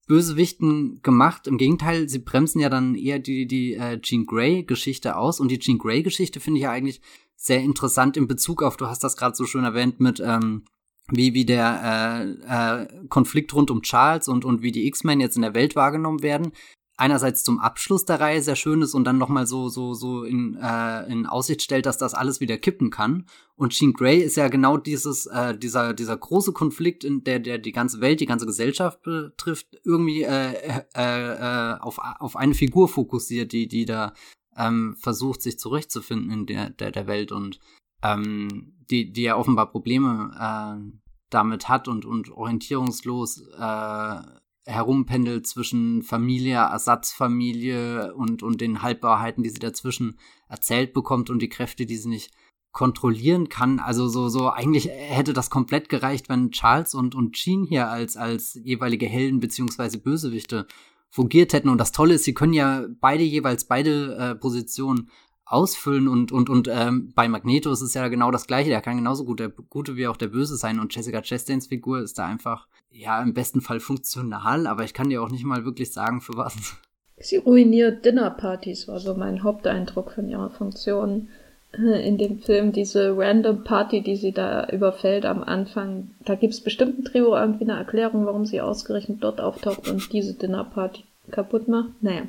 Bösewichten 0.07 1.01
gemacht. 1.01 1.47
Im 1.47 1.57
Gegenteil, 1.57 2.09
sie 2.09 2.19
bremsen 2.19 2.59
ja 2.59 2.69
dann 2.69 2.95
eher 2.95 3.19
die, 3.19 3.47
die 3.47 3.73
äh, 3.73 3.99
Jean 4.01 4.25
Grey-Geschichte 4.25 5.15
aus. 5.15 5.39
Und 5.39 5.49
die 5.49 5.59
Jean 5.59 5.77
Grey-Geschichte 5.77 6.39
finde 6.39 6.59
ich 6.59 6.63
ja 6.63 6.71
eigentlich 6.71 7.01
sehr 7.35 7.61
interessant 7.61 8.17
in 8.17 8.27
Bezug 8.27 8.63
auf, 8.63 8.77
du 8.77 8.87
hast 8.87 9.03
das 9.03 9.17
gerade 9.17 9.35
so 9.35 9.45
schön 9.45 9.63
erwähnt, 9.63 9.99
mit 9.99 10.21
ähm, 10.25 10.63
wie, 11.09 11.33
wie 11.33 11.45
der 11.45 12.37
äh, 12.47 12.83
äh, 12.83 13.07
Konflikt 13.09 13.53
rund 13.53 13.69
um 13.69 13.81
Charles 13.81 14.27
und, 14.27 14.45
und 14.45 14.61
wie 14.61 14.71
die 14.71 14.87
X-Men 14.87 15.19
jetzt 15.19 15.35
in 15.35 15.41
der 15.41 15.53
Welt 15.53 15.75
wahrgenommen 15.75 16.23
werden 16.23 16.53
einerseits 16.97 17.43
zum 17.43 17.59
Abschluss 17.59 18.05
der 18.05 18.19
Reihe 18.19 18.41
sehr 18.41 18.55
schön 18.55 18.81
ist 18.81 18.93
und 18.93 19.03
dann 19.03 19.17
nochmal 19.17 19.47
so, 19.47 19.69
so, 19.69 19.93
so 19.93 20.23
in, 20.23 20.55
äh, 20.61 21.11
in 21.11 21.25
Aussicht 21.25 21.61
stellt, 21.61 21.85
dass 21.85 21.97
das 21.97 22.13
alles 22.13 22.39
wieder 22.39 22.57
kippen 22.57 22.91
kann. 22.91 23.25
Und 23.55 23.73
Jean 23.73 23.93
Grey 23.93 24.19
ist 24.19 24.37
ja 24.37 24.47
genau 24.47 24.77
dieses, 24.77 25.25
äh, 25.25 25.57
dieser, 25.57 25.93
dieser 25.93 26.17
große 26.17 26.53
Konflikt, 26.53 27.03
in 27.03 27.23
der, 27.23 27.39
der 27.39 27.57
die 27.57 27.71
ganze 27.71 28.01
Welt, 28.01 28.19
die 28.19 28.25
ganze 28.25 28.45
Gesellschaft 28.45 29.01
betrifft, 29.01 29.67
irgendwie 29.83 30.23
äh, 30.23 30.81
äh, 30.95 31.73
äh, 31.73 31.79
auf, 31.79 31.99
auf 31.99 32.35
eine 32.35 32.53
Figur 32.53 32.87
fokussiert, 32.87 33.51
die, 33.51 33.67
die 33.67 33.85
da 33.85 34.13
ähm, 34.55 34.95
versucht, 34.99 35.41
sich 35.41 35.57
zurechtzufinden 35.57 36.31
in 36.31 36.45
der, 36.45 36.69
der, 36.69 36.91
der 36.91 37.07
Welt 37.07 37.31
und 37.31 37.59
ähm, 38.03 38.73
die, 38.89 39.11
die 39.11 39.23
ja 39.23 39.35
offenbar 39.35 39.71
Probleme 39.71 40.31
äh, 40.39 40.99
damit 41.29 41.69
hat 41.69 41.87
und, 41.87 42.05
und 42.05 42.29
orientierungslos 42.29 43.41
äh, 43.57 44.21
herumpendelt 44.65 45.45
zwischen 45.45 46.03
Familie, 46.03 46.55
Ersatzfamilie 46.55 48.13
und, 48.15 48.43
und 48.43 48.61
den 48.61 48.81
Halbwahrheiten, 48.81 49.43
die 49.43 49.49
sie 49.49 49.59
dazwischen 49.59 50.17
erzählt 50.47 50.93
bekommt 50.93 51.29
und 51.29 51.39
die 51.39 51.49
Kräfte, 51.49 51.85
die 51.85 51.97
sie 51.97 52.09
nicht 52.09 52.31
kontrollieren 52.71 53.49
kann. 53.49 53.79
Also 53.79 54.07
so, 54.07 54.29
so, 54.29 54.49
eigentlich 54.49 54.89
hätte 54.89 55.33
das 55.33 55.49
komplett 55.49 55.89
gereicht, 55.89 56.27
wenn 56.27 56.51
Charles 56.51 56.95
und, 56.95 57.13
und 57.13 57.33
Jean 57.33 57.63
hier 57.63 57.89
als, 57.89 58.17
als 58.17 58.55
jeweilige 58.63 59.05
Helden 59.05 59.39
beziehungsweise 59.39 59.99
Bösewichte 59.99 60.67
fungiert 61.09 61.53
hätten. 61.53 61.69
Und 61.69 61.77
das 61.77 61.91
Tolle 61.91 62.15
ist, 62.15 62.23
sie 62.23 62.33
können 62.33 62.53
ja 62.53 62.85
beide 62.99 63.23
jeweils 63.23 63.65
beide 63.65 64.15
äh, 64.15 64.35
Positionen 64.35 65.09
ausfüllen 65.45 66.07
und 66.07 66.31
und 66.31 66.49
und 66.49 66.67
ähm, 66.71 67.11
bei 67.13 67.27
Magneto 67.27 67.71
ist 67.71 67.81
es 67.81 67.93
ja 67.93 68.07
genau 68.07 68.31
das 68.31 68.47
gleiche. 68.47 68.69
Der 68.69 68.81
kann 68.81 68.97
genauso 68.97 69.25
gut 69.25 69.39
der 69.39 69.49
Gute 69.49 69.95
wie 69.95 70.07
auch 70.07 70.17
der 70.17 70.29
Böse 70.29 70.55
sein 70.55 70.79
und 70.79 70.95
Jessica 70.95 71.21
Chastains 71.21 71.67
Figur 71.67 71.99
ist 71.99 72.17
da 72.17 72.25
einfach 72.25 72.67
ja 72.93 73.21
im 73.21 73.33
besten 73.33 73.61
Fall 73.61 73.79
funktional, 73.79 74.67
aber 74.67 74.83
ich 74.83 74.93
kann 74.93 75.09
dir 75.09 75.21
auch 75.21 75.29
nicht 75.29 75.43
mal 75.43 75.65
wirklich 75.65 75.91
sagen 75.91 76.21
für 76.21 76.37
was. 76.37 76.77
Sie 77.17 77.37
ruiniert 77.37 78.05
Dinnerpartys, 78.05 78.87
war 78.87 78.99
so 78.99 79.15
mein 79.15 79.43
Haupteindruck 79.43 80.11
von 80.11 80.29
ihrer 80.29 80.49
Funktion 80.49 81.29
äh, 81.77 82.07
in 82.07 82.17
dem 82.17 82.39
Film. 82.39 82.71
Diese 82.71 83.15
random 83.17 83.63
Party, 83.63 84.01
die 84.01 84.15
sie 84.15 84.31
da 84.31 84.67
überfällt 84.69 85.25
am 85.25 85.43
Anfang, 85.43 86.11
da 86.25 86.35
gibt 86.35 86.53
es 86.53 86.61
bestimmt 86.61 86.99
ein 86.99 87.05
Trio 87.05 87.35
irgendwie 87.35 87.63
eine 87.63 87.77
Erklärung, 87.77 88.25
warum 88.25 88.45
sie 88.45 88.61
ausgerechnet 88.61 89.23
dort 89.23 89.39
auftaucht 89.41 89.87
und 89.87 90.11
diese 90.11 90.33
Dinnerparty 90.33 91.03
kaputt 91.31 91.67
macht. 91.67 91.89
Naja. 92.01 92.23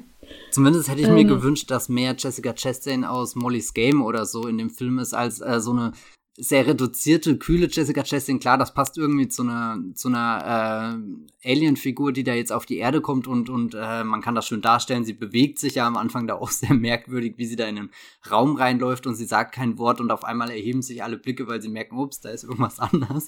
Zumindest 0.50 0.88
hätte 0.88 1.00
ich 1.00 1.08
ähm, 1.08 1.14
mir 1.14 1.24
gewünscht, 1.24 1.70
dass 1.70 1.88
mehr 1.88 2.14
Jessica 2.16 2.54
Chastain 2.54 3.04
aus 3.04 3.34
Molly's 3.34 3.74
Game 3.74 4.02
oder 4.02 4.24
so 4.24 4.46
in 4.46 4.58
dem 4.58 4.70
Film 4.70 4.98
ist, 4.98 5.12
als 5.12 5.40
äh, 5.40 5.60
so 5.60 5.72
eine 5.72 5.92
sehr 6.36 6.66
reduzierte, 6.66 7.38
kühle 7.38 7.68
Jessica 7.70 8.02
Chastain, 8.02 8.40
klar, 8.40 8.58
das 8.58 8.74
passt 8.74 8.98
irgendwie 8.98 9.28
zu 9.28 9.42
einer, 9.42 9.78
zu 9.94 10.08
einer 10.08 10.98
äh, 11.44 11.50
Alien-Figur, 11.52 12.12
die 12.12 12.24
da 12.24 12.34
jetzt 12.34 12.50
auf 12.50 12.66
die 12.66 12.78
Erde 12.78 13.00
kommt 13.00 13.28
und, 13.28 13.48
und 13.48 13.74
äh, 13.74 14.02
man 14.02 14.20
kann 14.20 14.34
das 14.34 14.48
schön 14.48 14.60
darstellen. 14.60 15.04
Sie 15.04 15.12
bewegt 15.12 15.60
sich 15.60 15.76
ja 15.76 15.86
am 15.86 15.96
Anfang 15.96 16.26
da 16.26 16.34
auch 16.34 16.50
sehr 16.50 16.74
merkwürdig, 16.74 17.34
wie 17.36 17.46
sie 17.46 17.54
da 17.54 17.66
in 17.66 17.76
den 17.76 17.90
Raum 18.28 18.56
reinläuft 18.56 19.06
und 19.06 19.14
sie 19.14 19.26
sagt 19.26 19.54
kein 19.54 19.78
Wort 19.78 20.00
und 20.00 20.10
auf 20.10 20.24
einmal 20.24 20.50
erheben 20.50 20.82
sich 20.82 21.04
alle 21.04 21.18
Blicke, 21.18 21.46
weil 21.46 21.62
sie 21.62 21.68
merken, 21.68 21.96
ups, 21.96 22.20
da 22.20 22.30
ist 22.30 22.42
irgendwas 22.42 22.78
anders. 22.80 23.26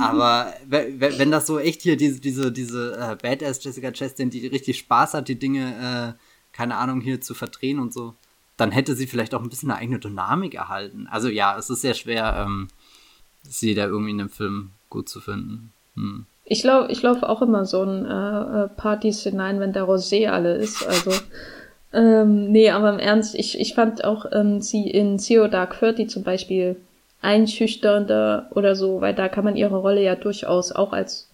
Aber 0.00 0.54
wenn 0.66 1.30
das 1.30 1.46
so 1.46 1.58
echt 1.58 1.82
hier 1.82 1.96
diese, 1.96 2.20
diese, 2.20 2.52
diese 2.52 2.96
äh, 2.96 3.16
Badass 3.20 3.62
Jessica 3.62 3.90
Chastain, 3.90 4.30
die 4.30 4.46
richtig 4.46 4.78
Spaß 4.78 5.14
hat, 5.14 5.28
die 5.28 5.38
Dinge, 5.38 6.16
äh, 6.16 6.20
keine 6.52 6.76
Ahnung, 6.76 7.02
hier 7.02 7.20
zu 7.20 7.34
verdrehen 7.34 7.80
und 7.80 7.92
so, 7.92 8.14
dann 8.56 8.70
hätte 8.70 8.94
sie 8.94 9.06
vielleicht 9.06 9.34
auch 9.34 9.42
ein 9.42 9.48
bisschen 9.48 9.70
eine 9.70 9.80
eigene 9.80 9.98
Dynamik 9.98 10.54
erhalten. 10.54 11.08
Also 11.10 11.28
ja, 11.28 11.58
es 11.58 11.70
ist 11.70 11.82
sehr 11.82 11.94
schwer, 11.94 12.44
ähm, 12.46 12.68
sie 13.42 13.74
da 13.74 13.86
irgendwie 13.86 14.12
in 14.12 14.18
dem 14.18 14.30
Film 14.30 14.70
gut 14.90 15.08
zu 15.08 15.20
finden. 15.20 15.72
Hm. 15.96 16.26
Ich 16.46 16.62
laufe 16.62 16.92
ich 16.92 17.02
lauf 17.02 17.22
auch 17.22 17.42
immer 17.42 17.64
so 17.64 17.82
ein 17.82 18.04
äh, 18.04 18.64
äh, 18.64 18.68
Partys 18.68 19.22
hinein, 19.22 19.60
wenn 19.60 19.72
der 19.72 19.84
Rosé 19.84 20.28
alle 20.28 20.56
ist. 20.56 20.86
Also, 20.86 21.12
ähm, 21.92 22.50
nee, 22.52 22.70
aber 22.70 22.92
im 22.92 22.98
Ernst, 22.98 23.34
ich, 23.34 23.58
ich 23.58 23.74
fand 23.74 24.04
auch 24.04 24.26
ähm, 24.32 24.60
sie 24.60 24.90
in 24.90 25.18
Zero 25.18 25.48
Dark 25.48 25.78
Thirty 25.78 26.06
zum 26.06 26.22
Beispiel 26.22 26.76
einschüchternder 27.22 28.50
oder 28.54 28.76
so, 28.76 29.00
weil 29.00 29.14
da 29.14 29.28
kann 29.28 29.44
man 29.44 29.56
ihre 29.56 29.76
Rolle 29.76 30.02
ja 30.02 30.14
durchaus 30.14 30.72
auch 30.72 30.92
als 30.92 31.28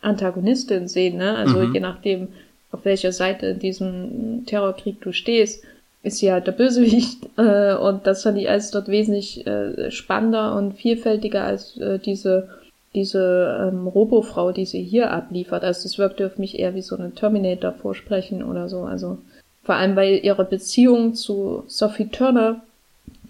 Antagonistin 0.00 0.88
sehen, 0.88 1.18
ne? 1.18 1.36
Also 1.36 1.58
mhm. 1.58 1.74
je 1.74 1.80
nachdem, 1.80 2.28
auf 2.72 2.84
welcher 2.84 3.12
Seite 3.12 3.46
in 3.46 3.58
diesem 3.58 4.46
Terrorkrieg 4.46 5.00
du 5.02 5.12
stehst 5.12 5.64
ist 6.04 6.20
ja 6.20 6.38
der 6.38 6.52
Bösewicht 6.52 7.26
äh, 7.36 7.74
und 7.74 8.06
das 8.06 8.22
fand 8.22 8.38
ich 8.38 8.48
alles 8.48 8.70
dort 8.70 8.88
wesentlich 8.88 9.46
äh, 9.46 9.90
spannender 9.90 10.54
und 10.54 10.74
vielfältiger 10.74 11.44
als 11.44 11.76
äh, 11.78 11.98
diese 11.98 12.48
diese 12.94 13.68
ähm, 13.72 13.88
Robofrau, 13.88 14.52
die 14.52 14.66
sie 14.66 14.82
hier 14.82 15.10
abliefert. 15.10 15.64
Also 15.64 15.86
es 15.86 15.98
wirkte 15.98 16.26
auf 16.26 16.38
mich 16.38 16.60
eher 16.60 16.76
wie 16.76 16.82
so 16.82 16.96
eine 16.96 17.10
Terminator 17.10 17.72
vorsprechen 17.72 18.44
oder 18.44 18.68
so. 18.68 18.82
Also 18.82 19.18
vor 19.64 19.74
allem 19.74 19.96
weil 19.96 20.20
ihre 20.22 20.44
Beziehung 20.44 21.14
zu 21.14 21.64
Sophie 21.66 22.08
Turner, 22.08 22.60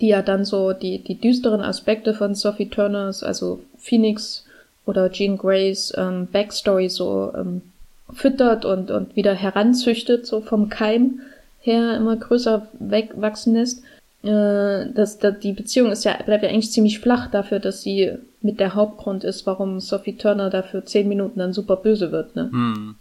die 0.01 0.09
ja 0.09 0.21
dann 0.21 0.45
so 0.45 0.75
die 0.75 0.99
die 0.99 1.19
düsteren 1.19 1.63
Aspekte 1.63 2.13
von 2.13 2.35
Sophie 2.35 2.69
Turners, 2.69 3.23
also 3.23 3.61
Phoenix 3.79 4.45
oder 4.85 5.11
Jean 5.11 5.39
Greys 5.39 5.95
ähm, 5.97 6.29
Backstory 6.31 6.91
so 6.91 7.33
ähm, 7.35 7.63
füttert 8.13 8.67
und 8.67 8.91
und 8.91 9.17
wieder 9.17 9.33
heranzüchtet 9.33 10.27
so 10.27 10.43
vom 10.43 10.69
Keim 10.69 11.21
her 11.65 11.97
immer 11.97 12.17
größer 12.17 12.69
wegwachsen 12.79 13.55
lässt. 13.55 13.83
Äh, 14.23 14.93
das, 14.95 15.19
das, 15.19 15.39
die 15.41 15.53
Beziehung 15.53 15.91
ist 15.91 16.05
ja, 16.05 16.17
bleibt 16.25 16.43
ja 16.43 16.49
eigentlich 16.49 16.73
ziemlich 16.73 17.01
flach 17.01 17.31
dafür, 17.31 17.59
dass 17.59 17.83
sie 17.83 18.13
mit 18.41 18.61
der 18.61 18.75
Hauptgrund 18.75 19.25
ist, 19.25 19.47
warum 19.47 19.81
Sophie 19.81 20.17
Turner 20.17 20.51
dafür 20.51 20.85
zehn 20.85 21.09
Minuten 21.09 21.39
dann 21.39 21.53
super 21.53 21.77
böse 21.77 22.13
wird. 22.13 22.37
Ne? 22.37 22.51
Hm. 22.51 22.95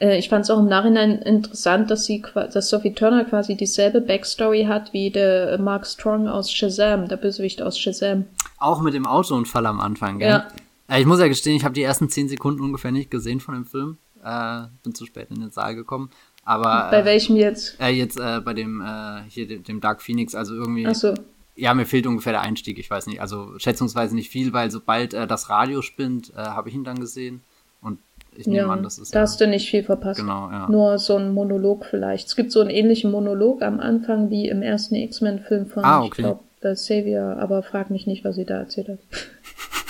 Äh, 0.00 0.18
ich 0.18 0.28
fand 0.28 0.44
es 0.44 0.50
auch 0.50 0.58
im 0.58 0.68
Nachhinein 0.68 1.20
interessant, 1.22 1.90
dass 1.90 2.04
sie, 2.04 2.22
dass 2.34 2.68
Sophie 2.68 2.94
Turner 2.94 3.24
quasi 3.24 3.56
dieselbe 3.56 4.00
Backstory 4.00 4.64
hat 4.64 4.92
wie 4.92 5.10
der 5.10 5.58
Mark 5.58 5.86
Strong 5.86 6.28
aus 6.28 6.52
Shazam, 6.52 7.08
der 7.08 7.16
Bösewicht 7.16 7.62
aus 7.62 7.78
Shazam. 7.78 8.26
Auch 8.58 8.80
mit 8.80 8.94
dem 8.94 9.06
Autounfall 9.06 9.66
am 9.66 9.80
Anfang, 9.80 10.18
gell? 10.18 10.28
Ja. 10.28 10.48
Äh, 10.88 11.00
ich 11.00 11.06
muss 11.06 11.20
ja 11.20 11.28
gestehen, 11.28 11.56
ich 11.56 11.64
habe 11.64 11.74
die 11.74 11.82
ersten 11.82 12.08
zehn 12.08 12.28
Sekunden 12.28 12.62
ungefähr 12.62 12.92
nicht 12.92 13.10
gesehen 13.10 13.40
von 13.40 13.54
dem 13.54 13.66
Film. 13.66 13.98
Äh, 14.24 14.62
bin 14.82 14.94
zu 14.94 15.04
spät 15.06 15.28
in 15.30 15.40
den 15.40 15.50
Saal 15.50 15.74
gekommen. 15.74 16.10
Aber 16.44 16.88
bei 16.90 17.04
welchem 17.04 17.36
jetzt? 17.36 17.80
Äh, 17.80 17.90
jetzt 17.90 18.18
äh, 18.18 18.40
bei 18.40 18.54
dem 18.54 18.80
äh, 18.80 19.22
hier 19.28 19.58
dem 19.58 19.80
Dark 19.80 20.02
Phoenix, 20.02 20.34
also 20.34 20.54
irgendwie. 20.54 20.86
Ach 20.86 20.94
so. 20.94 21.14
Ja, 21.56 21.72
mir 21.72 21.86
fehlt 21.86 22.06
ungefähr 22.06 22.32
der 22.32 22.42
Einstieg. 22.42 22.78
Ich 22.78 22.90
weiß 22.90 23.06
nicht, 23.06 23.20
also 23.20 23.58
schätzungsweise 23.58 24.14
nicht 24.14 24.30
viel, 24.30 24.52
weil 24.52 24.70
sobald 24.70 25.14
äh, 25.14 25.26
das 25.26 25.48
Radio 25.50 25.82
spinnt, 25.82 26.32
äh, 26.36 26.38
habe 26.38 26.68
ich 26.68 26.74
ihn 26.74 26.82
dann 26.82 26.98
gesehen 26.98 27.42
und 27.80 27.98
ich 28.36 28.46
nehme 28.46 28.66
ja, 28.66 28.68
an, 28.68 28.82
das 28.82 28.98
ist. 28.98 29.14
Da 29.14 29.20
hast 29.20 29.40
du 29.40 29.46
nicht 29.46 29.70
viel 29.70 29.84
verpasst. 29.84 30.20
Genau, 30.20 30.50
ja. 30.50 30.68
Nur 30.68 30.98
so 30.98 31.16
ein 31.16 31.32
Monolog 31.32 31.86
vielleicht. 31.86 32.26
Es 32.26 32.36
gibt 32.36 32.50
so 32.50 32.60
einen 32.60 32.70
ähnlichen 32.70 33.10
Monolog 33.10 33.62
am 33.62 33.78
Anfang 33.78 34.30
wie 34.30 34.48
im 34.48 34.62
ersten 34.62 34.96
X-Men-Film 34.96 35.66
von, 35.66 35.84
ah, 35.84 36.00
okay. 36.00 36.08
ich 36.08 36.16
glaube, 36.16 36.40
Savior, 36.76 37.36
aber 37.36 37.62
frag 37.62 37.90
mich 37.90 38.06
nicht, 38.06 38.24
was 38.24 38.36
sie 38.36 38.44
da 38.44 38.58
erzählt 38.58 38.88
hat. 38.88 38.98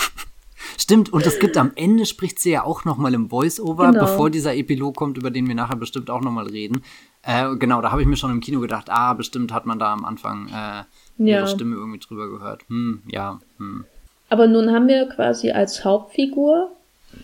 Stimmt, 0.85 1.11
und 1.15 1.27
es 1.27 1.39
gibt 1.39 1.57
am 1.57 1.73
Ende 1.77 2.05
spricht 2.05 2.39
sie 2.39 2.51
ja 2.51 2.63
auch 2.63 2.85
nochmal 2.85 3.15
im 3.15 3.31
Voice-Over, 3.31 3.87
genau. 3.87 4.01
bevor 4.01 4.29
dieser 4.29 4.55
Epilog 4.55 4.95
kommt, 4.95 5.17
über 5.17 5.31
den 5.31 5.49
wir 5.49 5.55
nachher 5.55 5.77
bestimmt 5.77 6.11
auch 6.11 6.21
nochmal 6.21 6.47
reden. 6.47 6.83
Äh, 7.23 7.57
genau, 7.57 7.81
da 7.81 7.91
habe 7.91 8.03
ich 8.03 8.07
mir 8.07 8.19
schon 8.19 8.31
im 8.31 8.43
Kino 8.43 8.61
gedacht, 8.61 8.89
ah, 8.91 9.15
bestimmt 9.15 9.51
hat 9.51 9.65
man 9.65 9.79
da 9.79 9.95
am 9.95 10.05
Anfang 10.05 10.47
äh, 10.49 11.23
ihre 11.23 11.41
ja. 11.41 11.47
Stimme 11.47 11.77
irgendwie 11.77 12.01
drüber 12.01 12.29
gehört. 12.29 12.69
Hm, 12.69 13.01
ja. 13.11 13.41
Hm. 13.57 13.87
Aber 14.29 14.47
nun 14.47 14.73
haben 14.73 14.87
wir 14.87 15.07
quasi 15.07 15.53
als 15.53 15.87
Hauptfigur 15.87 16.71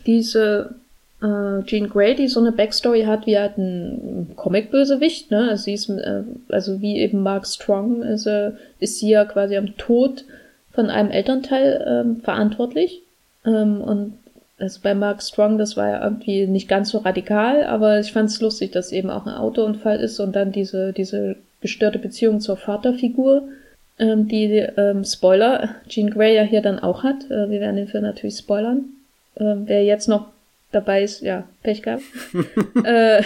diese 0.06 0.76
äh, 1.20 1.62
Jean 1.64 1.90
Grey, 1.90 2.14
die 2.14 2.28
so 2.28 2.40
eine 2.40 2.52
Backstory 2.52 3.02
hat 3.02 3.26
wie 3.26 3.36
halt 3.36 3.58
ein 3.58 4.30
Comic-Bösewicht, 4.36 5.30
ne? 5.30 5.50
Also 5.50 5.64
sie 5.64 5.74
ist, 5.74 5.90
äh, 5.90 6.22
also 6.48 6.80
wie 6.80 6.96
eben 6.96 7.22
Mark 7.22 7.46
Strong 7.46 8.04
ist, 8.04 8.24
äh, 8.24 8.52
ist 8.78 9.00
sie 9.00 9.10
ja 9.10 9.26
quasi 9.26 9.58
am 9.58 9.76
Tod 9.76 10.24
von 10.72 10.88
einem 10.88 11.10
Elternteil 11.10 11.84
ähm, 11.86 12.22
verantwortlich. 12.22 13.02
Ähm, 13.44 13.80
und 13.80 14.14
also 14.58 14.80
bei 14.82 14.94
Mark 14.94 15.22
Strong, 15.22 15.58
das 15.58 15.76
war 15.76 15.88
ja 15.88 16.04
irgendwie 16.04 16.46
nicht 16.46 16.68
ganz 16.68 16.90
so 16.90 16.98
radikal, 16.98 17.64
aber 17.64 17.98
ich 17.98 18.12
fand 18.12 18.28
es 18.28 18.40
lustig, 18.40 18.72
dass 18.72 18.92
eben 18.92 19.08
auch 19.08 19.26
ein 19.26 19.34
Autounfall 19.34 20.00
ist 20.00 20.20
und 20.20 20.36
dann 20.36 20.52
diese, 20.52 20.92
diese 20.92 21.36
gestörte 21.60 21.98
Beziehung 21.98 22.40
zur 22.40 22.56
Vaterfigur, 22.56 23.48
ähm, 23.98 24.28
die, 24.28 24.46
ähm, 24.76 25.04
Spoiler, 25.04 25.76
Jean 25.88 26.10
Grey 26.10 26.34
ja 26.34 26.42
hier 26.42 26.62
dann 26.62 26.78
auch 26.78 27.02
hat. 27.02 27.30
Äh, 27.30 27.50
wir 27.50 27.60
werden 27.60 27.76
den 27.76 27.88
Film 27.88 28.04
natürlich 28.04 28.36
spoilern. 28.36 28.84
Ähm, 29.36 29.62
wer 29.66 29.84
jetzt 29.84 30.08
noch 30.08 30.26
dabei 30.72 31.02
ist, 31.02 31.22
ja, 31.22 31.44
Pech 31.62 31.82
gehabt. 31.82 32.02
äh, 32.84 33.22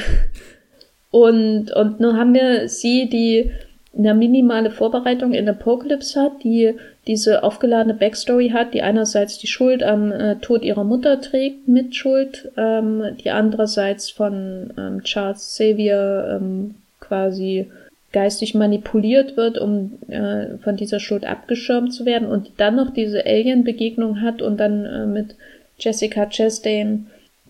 und, 1.11 1.73
und 1.73 2.01
nun 2.01 2.17
haben 2.17 2.35
wir 2.35 2.69
sie, 2.69 3.09
die 3.09 3.53
eine 3.97 4.15
minimale 4.15 4.71
Vorbereitung 4.71 5.33
in 5.33 5.49
Apocalypse 5.49 6.21
hat, 6.21 6.43
die 6.43 6.75
diese 7.07 7.43
aufgeladene 7.43 7.95
Backstory 7.95 8.51
hat, 8.51 8.75
die 8.75 8.83
einerseits 8.83 9.39
die 9.39 9.47
Schuld 9.47 9.83
am 9.83 10.13
äh, 10.13 10.37
Tod 10.37 10.63
ihrer 10.63 10.85
Mutter 10.85 11.21
trägt, 11.21 11.69
mit 11.69 11.95
Schuld, 11.95 12.51
ähm, 12.57 13.03
die 13.23 13.31
andererseits 13.31 14.11
von 14.11 14.73
ähm, 14.79 15.03
Charles 15.03 15.41
Xavier 15.41 16.39
ähm, 16.41 16.77
quasi 17.01 17.71
geistig 18.13 18.55
manipuliert 18.55 19.37
wird, 19.37 19.59
um 19.59 19.99
äh, 20.09 20.57
von 20.63 20.77
dieser 20.77 21.01
Schuld 21.01 21.27
abgeschirmt 21.27 21.93
zu 21.93 22.07
werden 22.07 22.29
und 22.29 22.53
dann 22.59 22.77
noch 22.77 22.91
diese 22.91 23.27
Alien-Begegnung 23.27 24.21
hat 24.21 24.41
und 24.41 24.59
dann 24.59 24.85
äh, 24.85 25.07
mit 25.07 25.35
Jessica 25.79 26.27
Chastain 26.27 27.07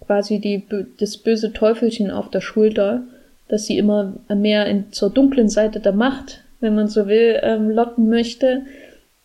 quasi 0.06 0.38
die, 0.38 0.64
das 0.98 1.18
böse 1.18 1.52
Teufelchen 1.52 2.10
auf 2.10 2.30
der 2.30 2.40
Schulter 2.40 3.02
dass 3.48 3.66
sie 3.66 3.78
immer 3.78 4.14
mehr 4.34 4.66
in, 4.66 4.92
zur 4.92 5.10
dunklen 5.10 5.48
Seite 5.48 5.80
der 5.80 5.92
Macht, 5.92 6.42
wenn 6.60 6.74
man 6.74 6.88
so 6.88 7.06
will, 7.06 7.38
ähm, 7.42 7.70
locken 7.70 8.08
möchte. 8.08 8.62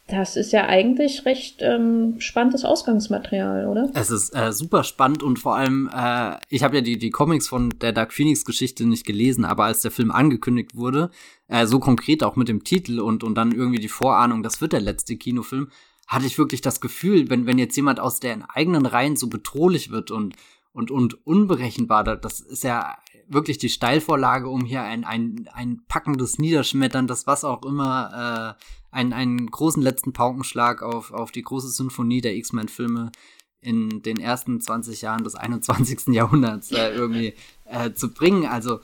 Das 0.10 0.36
ist 0.36 0.52
ja 0.52 0.66
eigentlich 0.66 1.26
recht 1.26 1.62
ähm, 1.62 2.16
spannendes 2.20 2.66
Ausgangsmaterial, 2.66 3.68
oder? 3.68 3.92
Es 3.94 4.10
ist 4.10 4.36
äh, 4.36 4.52
super 4.52 4.84
spannend 4.84 5.22
und 5.22 5.38
vor 5.40 5.56
allem, 5.56 5.90
äh, 5.94 6.38
ich 6.50 6.64
habe 6.64 6.78
ja 6.78 6.82
die, 6.82 6.98
die 6.98 7.12
Comics 7.12 7.48
von 7.48 7.70
der 7.80 7.92
Dark 7.92 8.14
Phoenix 8.14 8.44
Geschichte 8.44 8.86
nicht 8.86 9.06
gelesen, 9.06 9.46
aber 9.46 9.66
als 9.66 9.82
der 9.82 9.92
Film 9.92 10.12
angekündigt 10.12 10.76
wurde, 10.76 11.12
äh, 11.48 11.66
so 11.66 11.80
konkret 11.80 12.24
auch 12.24 12.36
mit 12.36 12.48
dem 12.48 12.64
Titel 12.64 13.00
und, 13.00 13.24
und 13.24 13.36
dann 13.36 13.52
irgendwie 13.52 13.80
die 13.80 13.90
Vorahnung, 13.90 14.42
das 14.42 14.62
wird 14.62 14.74
der 14.74 14.82
letzte 14.82 15.16
Kinofilm, 15.16 15.70
hatte 16.08 16.26
ich 16.26 16.40
wirklich 16.40 16.62
das 16.62 16.82
Gefühl, 16.82 17.30
wenn, 17.30 17.46
wenn 17.46 17.60
jetzt 17.60 17.76
jemand 17.76 18.00
aus 18.00 18.20
den 18.20 18.44
eigenen 18.44 18.88
Reihen 18.88 19.16
so 19.16 19.28
bedrohlich 19.28 19.92
wird 19.92 20.10
und, 20.10 20.36
und, 20.74 20.90
und 20.90 21.26
unberechenbar, 21.28 22.04
das 22.04 22.40
ist 22.40 22.64
ja 22.64 22.98
wirklich 23.28 23.60
die 23.60 23.70
Steilvorlage, 23.70 24.50
um 24.50 24.66
hier 24.66 24.82
ein, 24.82 25.04
ein, 25.04 25.48
ein 25.54 25.84
packendes 25.88 26.40
Niederschmettern, 26.40 27.06
das 27.06 27.28
was 27.28 27.44
auch 27.44 27.64
immer, 27.64 28.58
äh, 28.58 28.64
einen, 28.92 29.14
einen 29.14 29.50
großen 29.50 29.82
letzten 29.82 30.14
Paukenschlag 30.14 30.82
auf, 30.82 31.12
auf 31.12 31.32
die 31.32 31.42
große 31.42 31.70
Symphonie 31.70 32.22
der 32.22 32.36
X-Men-Filme 32.36 33.12
in 33.62 34.02
den 34.02 34.20
ersten 34.20 34.62
20 34.62 35.02
Jahren 35.02 35.24
des 35.24 35.36
21. 35.36 36.08
Jahrhunderts 36.08 36.72
äh, 36.72 36.94
irgendwie 36.94 37.34
äh, 37.66 37.94
zu 37.94 38.14
bringen. 38.14 38.46
Also 38.46 38.80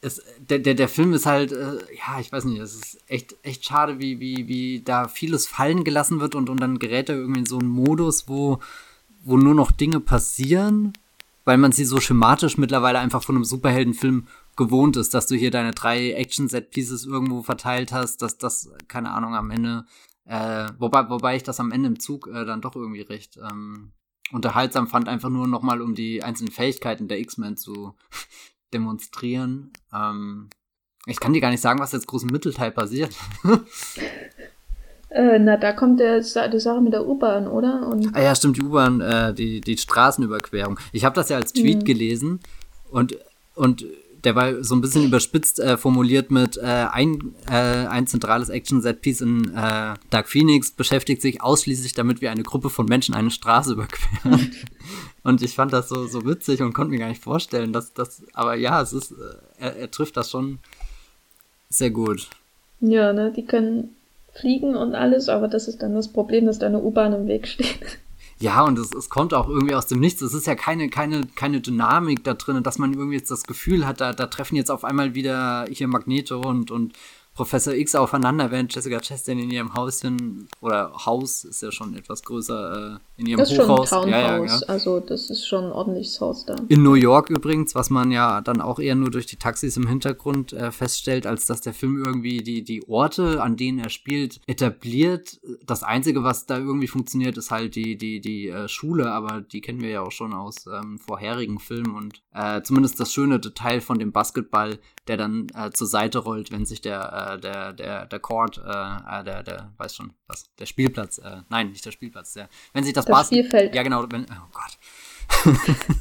es, 0.00 0.22
der, 0.38 0.58
der, 0.58 0.74
der 0.74 0.88
Film 0.88 1.12
ist 1.12 1.26
halt, 1.26 1.52
äh, 1.52 1.78
ja, 1.96 2.20
ich 2.20 2.30
weiß 2.30 2.44
nicht, 2.44 2.60
es 2.60 2.74
ist 2.74 2.98
echt, 3.06 3.36
echt 3.42 3.64
schade, 3.64 3.98
wie, 3.98 4.20
wie, 4.20 4.48
wie 4.48 4.80
da 4.82 5.08
vieles 5.08 5.46
fallen 5.46 5.84
gelassen 5.84 6.20
wird 6.20 6.34
und, 6.34 6.50
und 6.50 6.60
dann 6.60 6.78
gerät 6.78 7.08
er 7.08 7.16
irgendwie 7.16 7.40
in 7.40 7.46
so 7.46 7.58
einen 7.58 7.68
Modus, 7.68 8.28
wo, 8.28 8.58
wo 9.24 9.36
nur 9.36 9.54
noch 9.54 9.72
Dinge 9.72 10.00
passieren 10.00 10.92
weil 11.48 11.56
man 11.56 11.72
sie 11.72 11.86
so 11.86 11.98
schematisch 11.98 12.58
mittlerweile 12.58 12.98
einfach 12.98 13.22
von 13.22 13.34
einem 13.34 13.44
Superheldenfilm 13.46 14.26
gewohnt 14.58 14.98
ist, 14.98 15.14
dass 15.14 15.26
du 15.26 15.36
hier 15.36 15.50
deine 15.50 15.70
drei 15.70 16.12
Action-Set-Pieces 16.12 17.06
irgendwo 17.06 17.42
verteilt 17.42 17.92
hast, 17.92 18.20
dass 18.20 18.36
das, 18.36 18.70
keine 18.88 19.12
Ahnung, 19.12 19.34
am 19.34 19.50
Ende, 19.50 19.86
äh, 20.26 20.66
wobei, 20.78 21.08
wobei 21.08 21.36
ich 21.36 21.44
das 21.44 21.60
am 21.60 21.72
Ende 21.72 21.88
im 21.88 21.98
Zug 21.98 22.26
äh, 22.26 22.44
dann 22.44 22.60
doch 22.60 22.76
irgendwie 22.76 23.00
recht 23.00 23.38
ähm, 23.38 23.92
unterhaltsam 24.32 24.88
fand, 24.88 25.08
einfach 25.08 25.30
nur 25.30 25.46
nochmal, 25.46 25.80
um 25.80 25.94
die 25.94 26.22
einzelnen 26.22 26.52
Fähigkeiten 26.52 27.08
der 27.08 27.20
X-Men 27.20 27.56
zu 27.56 27.94
demonstrieren. 28.74 29.72
Ähm, 29.94 30.50
ich 31.06 31.20
kann 31.20 31.32
dir 31.32 31.40
gar 31.40 31.50
nicht 31.50 31.62
sagen, 31.62 31.78
was 31.78 31.92
jetzt 31.92 32.08
groß 32.08 32.24
im 32.24 32.30
Mittelteil 32.30 32.70
passiert. 32.70 33.14
Äh, 35.10 35.38
na, 35.38 35.56
da 35.56 35.72
kommt 35.72 36.00
der, 36.00 36.20
die 36.20 36.60
Sache 36.60 36.82
mit 36.82 36.92
der 36.92 37.06
U-Bahn, 37.06 37.46
oder? 37.48 37.86
Und 37.86 38.14
ah 38.14 38.20
ja, 38.20 38.34
stimmt, 38.34 38.58
die 38.58 38.62
U-Bahn, 38.62 39.00
äh, 39.00 39.32
die, 39.32 39.62
die 39.62 39.78
Straßenüberquerung. 39.78 40.78
Ich 40.92 41.06
habe 41.06 41.14
das 41.14 41.30
ja 41.30 41.38
als 41.38 41.54
Tweet 41.54 41.78
mhm. 41.78 41.84
gelesen 41.84 42.40
und, 42.90 43.16
und 43.54 43.86
der 44.24 44.34
war 44.34 44.62
so 44.64 44.74
ein 44.74 44.80
bisschen 44.80 45.04
überspitzt 45.04 45.60
äh, 45.60 45.76
formuliert 45.76 46.30
mit 46.30 46.56
äh, 46.56 46.86
ein, 46.90 47.34
äh, 47.48 47.86
ein 47.86 48.06
zentrales 48.06 48.48
Action-Set-Piece 48.48 49.20
in 49.20 49.54
äh, 49.54 49.94
Dark 50.10 50.28
Phoenix 50.28 50.70
beschäftigt 50.70 51.22
sich 51.22 51.42
ausschließlich 51.42 51.94
damit, 51.94 52.20
wie 52.20 52.28
eine 52.28 52.42
Gruppe 52.42 52.70
von 52.70 52.86
Menschen 52.86 53.14
eine 53.14 53.30
Straße 53.30 53.72
überquert. 53.74 54.50
und 55.22 55.42
ich 55.42 55.54
fand 55.54 55.72
das 55.72 55.88
so, 55.88 56.06
so 56.06 56.24
witzig 56.24 56.62
und 56.62 56.72
konnte 56.72 56.90
mir 56.90 56.98
gar 56.98 57.08
nicht 57.08 57.22
vorstellen, 57.22 57.72
dass 57.72 57.92
das, 57.92 58.22
aber 58.34 58.54
ja, 58.54 58.82
es 58.82 58.92
ist, 58.92 59.12
äh, 59.12 59.14
er, 59.58 59.76
er 59.76 59.90
trifft 59.90 60.16
das 60.16 60.30
schon 60.30 60.58
sehr 61.68 61.90
gut. 61.90 62.28
Ja, 62.80 63.12
ne, 63.12 63.32
die 63.34 63.44
können 63.44 63.90
fliegen 64.34 64.76
und 64.76 64.94
alles, 64.94 65.28
aber 65.28 65.48
das 65.48 65.68
ist 65.68 65.82
dann 65.82 65.94
das 65.94 66.08
Problem, 66.08 66.46
dass 66.46 66.58
da 66.58 66.66
eine 66.66 66.80
U-Bahn 66.80 67.12
im 67.12 67.26
Weg 67.26 67.46
steht. 67.46 67.98
Ja, 68.40 68.62
und 68.62 68.78
es, 68.78 68.92
es 68.94 69.08
kommt 69.08 69.34
auch 69.34 69.48
irgendwie 69.48 69.74
aus 69.74 69.88
dem 69.88 69.98
Nichts. 69.98 70.22
Es 70.22 70.32
ist 70.32 70.46
ja 70.46 70.54
keine, 70.54 70.88
keine, 70.88 71.26
keine 71.34 71.60
Dynamik 71.60 72.22
da 72.22 72.34
drin, 72.34 72.62
dass 72.62 72.78
man 72.78 72.92
irgendwie 72.92 73.16
jetzt 73.16 73.30
das 73.32 73.42
Gefühl 73.44 73.84
hat, 73.86 74.00
da, 74.00 74.12
da 74.12 74.26
treffen 74.26 74.54
jetzt 74.54 74.70
auf 74.70 74.84
einmal 74.84 75.14
wieder 75.14 75.66
hier 75.70 75.88
Magneto 75.88 76.40
und, 76.40 76.70
und 76.70 76.92
Professor 77.38 77.72
X 77.72 77.94
aufeinander, 77.94 78.50
während 78.50 78.74
Jessica 78.74 78.98
Chastain 78.98 79.38
in 79.38 79.52
ihrem 79.52 79.72
Häuschen 79.72 80.48
oder 80.60 80.92
Haus 81.06 81.44
ist 81.44 81.62
ja 81.62 81.70
schon 81.70 81.96
etwas 81.96 82.24
größer 82.24 82.96
äh, 82.96 83.20
in 83.20 83.26
ihrem 83.26 83.38
das 83.38 83.56
Hochhaus. 83.56 83.84
Ist 83.84 83.90
schon 83.90 84.04
ein 84.06 84.10
ja, 84.10 84.38
ja, 84.38 84.44
ja. 84.44 84.58
also 84.66 84.98
das 84.98 85.30
ist 85.30 85.46
schon 85.46 85.66
ein 85.66 85.70
ordentliches 85.70 86.20
Haus 86.20 86.46
da. 86.46 86.56
In 86.68 86.82
New 86.82 86.94
York 86.94 87.30
übrigens, 87.30 87.76
was 87.76 87.90
man 87.90 88.10
ja 88.10 88.40
dann 88.40 88.60
auch 88.60 88.80
eher 88.80 88.96
nur 88.96 89.12
durch 89.12 89.26
die 89.26 89.36
Taxis 89.36 89.76
im 89.76 89.86
Hintergrund 89.86 90.52
äh, 90.52 90.72
feststellt, 90.72 91.28
als 91.28 91.46
dass 91.46 91.60
der 91.60 91.74
Film 91.74 92.02
irgendwie 92.04 92.38
die 92.38 92.64
die 92.64 92.88
Orte, 92.88 93.40
an 93.40 93.56
denen 93.56 93.78
er 93.78 93.90
spielt, 93.90 94.40
etabliert. 94.48 95.38
Das 95.64 95.84
einzige, 95.84 96.24
was 96.24 96.44
da 96.46 96.58
irgendwie 96.58 96.88
funktioniert, 96.88 97.38
ist 97.38 97.52
halt 97.52 97.76
die 97.76 97.96
die 97.96 98.20
die 98.20 98.48
äh, 98.48 98.66
Schule, 98.66 99.12
aber 99.12 99.42
die 99.42 99.60
kennen 99.60 99.80
wir 99.80 99.90
ja 99.90 100.02
auch 100.02 100.10
schon 100.10 100.32
aus 100.32 100.66
ähm, 100.66 100.98
vorherigen 100.98 101.60
Filmen 101.60 101.94
und 101.94 102.20
äh, 102.34 102.62
zumindest 102.62 102.98
das 102.98 103.12
schöne 103.12 103.38
Detail 103.38 103.80
von 103.80 104.00
dem 104.00 104.10
Basketball, 104.10 104.80
der 105.06 105.16
dann 105.16 105.46
äh, 105.54 105.70
zur 105.70 105.86
Seite 105.86 106.18
rollt, 106.18 106.50
wenn 106.50 106.66
sich 106.66 106.80
der 106.80 107.27
äh, 107.34 107.38
der, 107.40 107.72
der, 107.72 108.06
der 108.06 108.18
Court, 108.20 108.58
äh, 108.58 109.20
äh, 109.20 109.24
der, 109.24 109.42
der, 109.42 109.72
weiß 109.76 109.94
schon, 109.94 110.12
was, 110.26 110.50
der 110.56 110.66
Spielplatz, 110.66 111.18
äh, 111.18 111.42
nein, 111.48 111.70
nicht 111.70 111.84
der 111.84 111.92
Spielplatz, 111.92 112.34
der, 112.34 112.48
wenn 112.72 112.84
sich 112.84 112.92
das, 112.92 113.04
das 113.04 113.12
Basketball. 113.12 113.48
Spielfeld. 113.48 113.74
Ja, 113.74 113.82
genau, 113.82 114.06
wenn, 114.10 114.24
oh 114.24 114.50
Gott. 114.52 115.56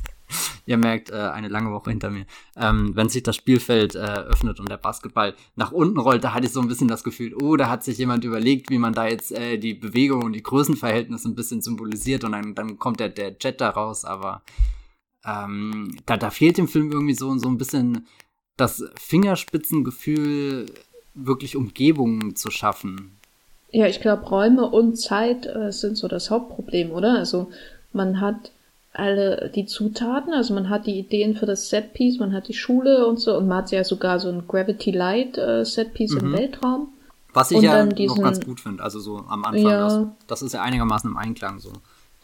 Ihr 0.65 0.77
merkt, 0.77 1.09
äh, 1.09 1.15
eine 1.15 1.47
lange 1.47 1.71
Woche 1.71 1.89
hinter 1.89 2.09
mir. 2.09 2.25
Ähm, 2.57 2.93
wenn 2.93 3.07
sich 3.07 3.23
das 3.23 3.37
Spielfeld 3.37 3.95
äh, 3.95 3.99
öffnet 3.99 4.59
und 4.59 4.69
der 4.69 4.77
Basketball 4.77 5.33
nach 5.55 5.71
unten 5.71 5.97
rollt, 5.97 6.23
da 6.23 6.33
hatte 6.33 6.47
ich 6.47 6.51
so 6.51 6.59
ein 6.59 6.67
bisschen 6.67 6.89
das 6.89 7.05
Gefühl, 7.05 7.33
oh, 7.33 7.55
da 7.55 7.69
hat 7.69 7.85
sich 7.85 7.97
jemand 7.97 8.25
überlegt, 8.25 8.69
wie 8.69 8.77
man 8.77 8.91
da 8.91 9.07
jetzt 9.07 9.31
äh, 9.31 9.57
die 9.57 9.73
Bewegung 9.73 10.23
und 10.23 10.33
die 10.33 10.43
Größenverhältnisse 10.43 11.29
ein 11.29 11.35
bisschen 11.35 11.61
symbolisiert 11.61 12.25
und 12.25 12.33
dann, 12.33 12.53
dann 12.53 12.77
kommt 12.77 12.99
der, 12.99 13.09
der 13.09 13.37
Jet 13.39 13.61
da 13.61 13.69
raus, 13.69 14.03
aber 14.03 14.43
ähm, 15.25 15.97
da, 16.05 16.17
da 16.17 16.29
fehlt 16.29 16.57
dem 16.57 16.67
Film 16.67 16.91
irgendwie 16.91 17.13
so, 17.13 17.37
so 17.37 17.47
ein 17.47 17.57
bisschen 17.57 18.05
das 18.57 18.83
Fingerspitzengefühl 18.95 20.65
wirklich 21.25 21.55
Umgebungen 21.55 22.35
zu 22.35 22.51
schaffen. 22.51 23.17
Ja, 23.71 23.87
ich 23.87 23.99
glaube, 23.99 24.25
Räume 24.27 24.69
und 24.69 24.97
Zeit 24.97 25.45
äh, 25.45 25.71
sind 25.71 25.97
so 25.97 26.07
das 26.07 26.29
Hauptproblem, 26.29 26.91
oder? 26.91 27.17
Also 27.17 27.49
man 27.91 28.21
hat 28.21 28.51
alle 28.93 29.51
die 29.53 29.65
Zutaten, 29.65 30.33
also 30.33 30.53
man 30.53 30.69
hat 30.69 30.87
die 30.87 30.97
Ideen 30.97 31.35
für 31.35 31.45
das 31.45 31.69
Setpiece, 31.69 32.19
man 32.19 32.33
hat 32.33 32.47
die 32.47 32.53
Schule 32.53 33.05
und 33.05 33.19
so 33.19 33.37
und 33.37 33.47
man 33.47 33.59
hat 33.59 33.71
ja 33.71 33.83
sogar 33.83 34.19
so 34.19 34.29
ein 34.29 34.47
Gravity 34.47 34.91
Light 34.91 35.37
äh, 35.37 35.65
Setpiece 35.65 36.13
mhm. 36.13 36.19
im 36.19 36.33
Weltraum. 36.33 36.89
Was 37.33 37.51
ich 37.51 37.57
und 37.57 37.63
ja 37.63 37.85
diesen, 37.85 38.15
noch 38.15 38.23
ganz 38.23 38.43
gut 38.43 38.59
finde, 38.59 38.81
also 38.81 38.99
so 38.99 39.17
am 39.27 39.43
Anfang, 39.43 39.69
ja, 39.69 39.83
das, 39.83 40.07
das 40.25 40.41
ist 40.41 40.53
ja 40.53 40.63
einigermaßen 40.63 41.09
im 41.09 41.17
Einklang 41.17 41.59
so. 41.59 41.71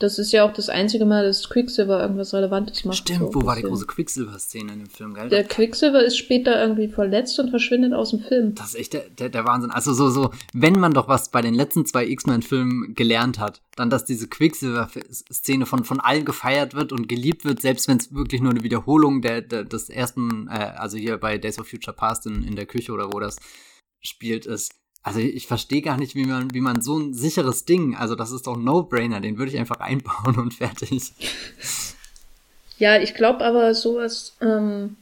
Das 0.04 0.20
ist 0.20 0.34
ja 0.34 0.44
auch 0.44 0.52
das 0.52 0.68
einzige 0.68 1.06
Mal, 1.06 1.24
dass 1.24 1.50
Quicksilver 1.50 2.02
irgendwas 2.02 2.34
Relevantes 2.34 2.84
macht. 2.84 2.98
Stimmt, 2.98 3.20
so 3.20 3.36
wo 3.36 3.46
war 3.46 3.56
die 3.56 3.62
große 3.62 3.88
Quicksilver-Szene 3.88 4.74
in 4.74 4.80
dem 4.80 4.90
Film, 4.90 5.14
gell? 5.14 5.30
Der 5.30 5.46
Quicksilver 5.46 6.04
ist 6.04 6.18
später 6.18 6.62
irgendwie 6.62 6.90
verletzt 6.90 7.40
und 7.40 7.52
verschwindet 7.52 7.94
aus 7.94 8.10
dem 8.10 8.20
Film. 8.20 8.54
Das 8.54 8.74
ist 8.74 8.76
echt 8.76 8.92
der, 8.92 9.10
der, 9.10 9.30
der 9.30 9.46
Wahnsinn. 9.46 9.72
Also 9.72 9.94
so, 9.94 10.10
so, 10.10 10.32
wenn 10.52 10.78
man 10.78 10.94
doch 10.94 11.08
was 11.08 11.32
bei 11.32 11.42
den 11.42 11.54
letzten 11.54 11.86
zwei 11.86 12.06
X-Men-Filmen 12.06 12.96
gelernt 12.96 13.40
hat, 13.40 13.62
dann, 13.78 13.90
dass 13.90 14.04
diese 14.04 14.28
Quicksilver-Szene 14.28 15.66
von, 15.66 15.86
von 15.86 16.02
allen 16.02 16.26
gefeiert 16.26 16.74
wird 16.74 16.92
und 16.92 17.08
geliebt 17.08 17.46
wird, 17.46 17.62
selbst 17.62 17.88
wenn 17.88 17.96
es 17.96 18.14
wirklich 18.14 18.42
nur 18.42 18.52
eine 18.52 18.64
Wiederholung 18.64 19.22
der, 19.22 19.40
der, 19.40 19.64
des 19.64 19.88
ersten, 19.88 20.50
äh, 20.50 20.74
also 20.76 20.98
hier 20.98 21.16
bei 21.18 21.38
Days 21.38 21.60
of 21.60 21.70
Future 21.70 21.96
Past 21.96 22.26
in, 22.26 22.44
in 22.44 22.58
der 22.58 22.66
Küche 22.66 22.92
oder 22.92 23.14
wo 23.14 23.22
das 23.22 23.38
spielt, 24.02 24.46
ist 24.48 24.83
also 25.04 25.20
ich 25.20 25.48
verstehe 25.48 25.82
gar 25.82 25.98
nicht, 25.98 26.16
wie 26.16 26.26
man, 26.26 26.54
wie 26.54 26.62
man 26.62 26.82
so 26.82 26.98
ein 26.98 27.14
sicheres 27.14 27.66
Ding, 27.66 27.96
also 27.96 28.16
das 28.16 28.32
ist 28.32 28.48
doch 28.48 28.56
ein 28.56 28.64
No-Brainer, 28.64 29.20
den 29.20 29.38
würde 29.38 29.52
ich 29.52 29.60
einfach 29.60 29.82
einbauen 29.82 30.38
und 30.38 30.54
fertig. 30.56 31.12
Ja, 32.80 32.98
ich 32.98 33.14
glaube 33.14 33.44
aber 33.44 33.74
sowas, 33.76 34.36
ähm, 34.42 34.96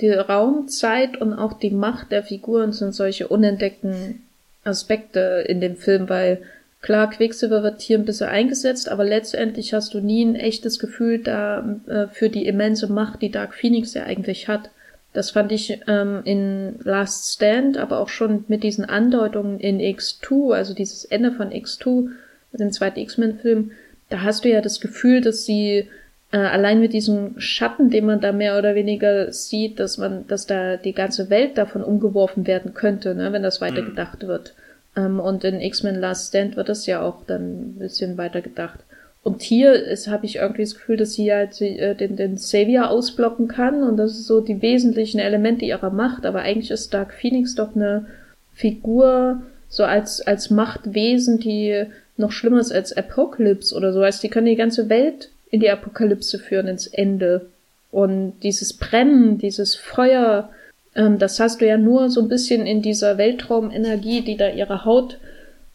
die 0.00 0.10
Raumzeit 0.10 1.20
und 1.20 1.32
auch 1.32 1.54
die 1.54 1.70
Macht 1.70 2.12
der 2.12 2.22
Figuren 2.22 2.72
sind 2.72 2.94
solche 2.94 3.28
unentdeckten 3.28 4.22
Aspekte 4.64 5.44
in 5.48 5.60
dem 5.60 5.76
Film, 5.76 6.08
weil 6.08 6.42
klar, 6.82 7.08
Quicksilver 7.08 7.62
wird 7.62 7.80
hier 7.80 7.98
ein 7.98 8.04
bisschen 8.04 8.28
eingesetzt, 8.28 8.88
aber 8.88 9.04
letztendlich 9.04 9.72
hast 9.72 9.94
du 9.94 10.00
nie 10.00 10.24
ein 10.24 10.34
echtes 10.34 10.78
Gefühl 10.78 11.20
da 11.22 11.78
äh, 11.86 12.08
für 12.08 12.28
die 12.28 12.46
immense 12.46 12.92
Macht, 12.92 13.22
die 13.22 13.30
Dark 13.30 13.54
Phoenix 13.54 13.94
ja 13.94 14.02
eigentlich 14.02 14.48
hat. 14.48 14.70
Das 15.16 15.30
fand 15.30 15.50
ich 15.50 15.80
ähm, 15.88 16.20
in 16.24 16.74
Last 16.84 17.32
Stand, 17.32 17.78
aber 17.78 18.00
auch 18.00 18.10
schon 18.10 18.44
mit 18.48 18.62
diesen 18.62 18.84
Andeutungen 18.84 19.58
in 19.58 19.80
X2, 19.80 20.54
also 20.54 20.74
dieses 20.74 21.06
Ende 21.06 21.32
von 21.32 21.48
X2, 21.48 22.10
dem 22.52 22.70
zweiten 22.70 23.00
X-Men-Film, 23.00 23.70
da 24.10 24.22
hast 24.22 24.44
du 24.44 24.50
ja 24.50 24.60
das 24.60 24.78
Gefühl, 24.78 25.22
dass 25.22 25.46
sie 25.46 25.88
äh, 26.32 26.36
allein 26.36 26.80
mit 26.80 26.92
diesem 26.92 27.40
Schatten, 27.40 27.88
den 27.88 28.04
man 28.04 28.20
da 28.20 28.32
mehr 28.32 28.58
oder 28.58 28.74
weniger 28.74 29.32
sieht, 29.32 29.80
dass 29.80 29.96
man, 29.96 30.26
dass 30.26 30.46
da 30.46 30.76
die 30.76 30.92
ganze 30.92 31.30
Welt 31.30 31.56
davon 31.56 31.82
umgeworfen 31.82 32.46
werden 32.46 32.74
könnte, 32.74 33.14
ne, 33.14 33.32
wenn 33.32 33.42
das 33.42 33.62
weitergedacht 33.62 34.22
mhm. 34.22 34.28
wird. 34.28 34.54
Ähm, 34.96 35.18
und 35.18 35.44
in 35.44 35.62
X-Men 35.62 35.96
Last 35.96 36.28
Stand 36.28 36.56
wird 36.56 36.68
das 36.68 36.84
ja 36.84 37.00
auch 37.00 37.24
dann 37.26 37.42
ein 37.42 37.78
bisschen 37.78 38.18
weitergedacht. 38.18 38.80
Und 39.26 39.42
hier 39.42 39.96
habe 40.06 40.24
ich 40.24 40.36
irgendwie 40.36 40.62
das 40.62 40.76
Gefühl, 40.76 40.96
dass 40.96 41.14
sie 41.14 41.32
halt 41.32 41.60
äh, 41.60 41.96
den, 41.96 42.14
den 42.14 42.38
Savior 42.38 42.90
ausblocken 42.90 43.48
kann 43.48 43.82
und 43.82 43.96
das 43.96 44.12
ist 44.12 44.28
so 44.28 44.40
die 44.40 44.62
wesentlichen 44.62 45.18
Elemente 45.18 45.64
ihrer 45.64 45.90
Macht. 45.90 46.24
Aber 46.24 46.42
eigentlich 46.42 46.70
ist 46.70 46.94
Dark 46.94 47.12
Phoenix 47.12 47.56
doch 47.56 47.74
eine 47.74 48.06
Figur 48.54 49.42
so 49.68 49.82
als, 49.82 50.20
als 50.20 50.50
Machtwesen, 50.50 51.40
die 51.40 51.86
noch 52.16 52.30
schlimmer 52.30 52.60
ist 52.60 52.70
als 52.70 52.96
Apocalypse 52.96 53.74
oder 53.74 53.92
so. 53.92 54.00
Also 54.00 54.20
die 54.22 54.28
können 54.28 54.46
die 54.46 54.54
ganze 54.54 54.88
Welt 54.88 55.30
in 55.50 55.58
die 55.58 55.70
Apokalypse 55.70 56.38
führen, 56.38 56.68
ins 56.68 56.86
Ende. 56.86 57.46
Und 57.90 58.34
dieses 58.44 58.74
Brennen, 58.74 59.38
dieses 59.38 59.74
Feuer, 59.74 60.50
ähm, 60.94 61.18
das 61.18 61.40
hast 61.40 61.60
du 61.60 61.66
ja 61.66 61.78
nur 61.78 62.10
so 62.10 62.20
ein 62.20 62.28
bisschen 62.28 62.64
in 62.64 62.80
dieser 62.80 63.18
Weltraumenergie, 63.18 64.20
die 64.20 64.36
da 64.36 64.50
ihre 64.50 64.84
Haut 64.84 65.18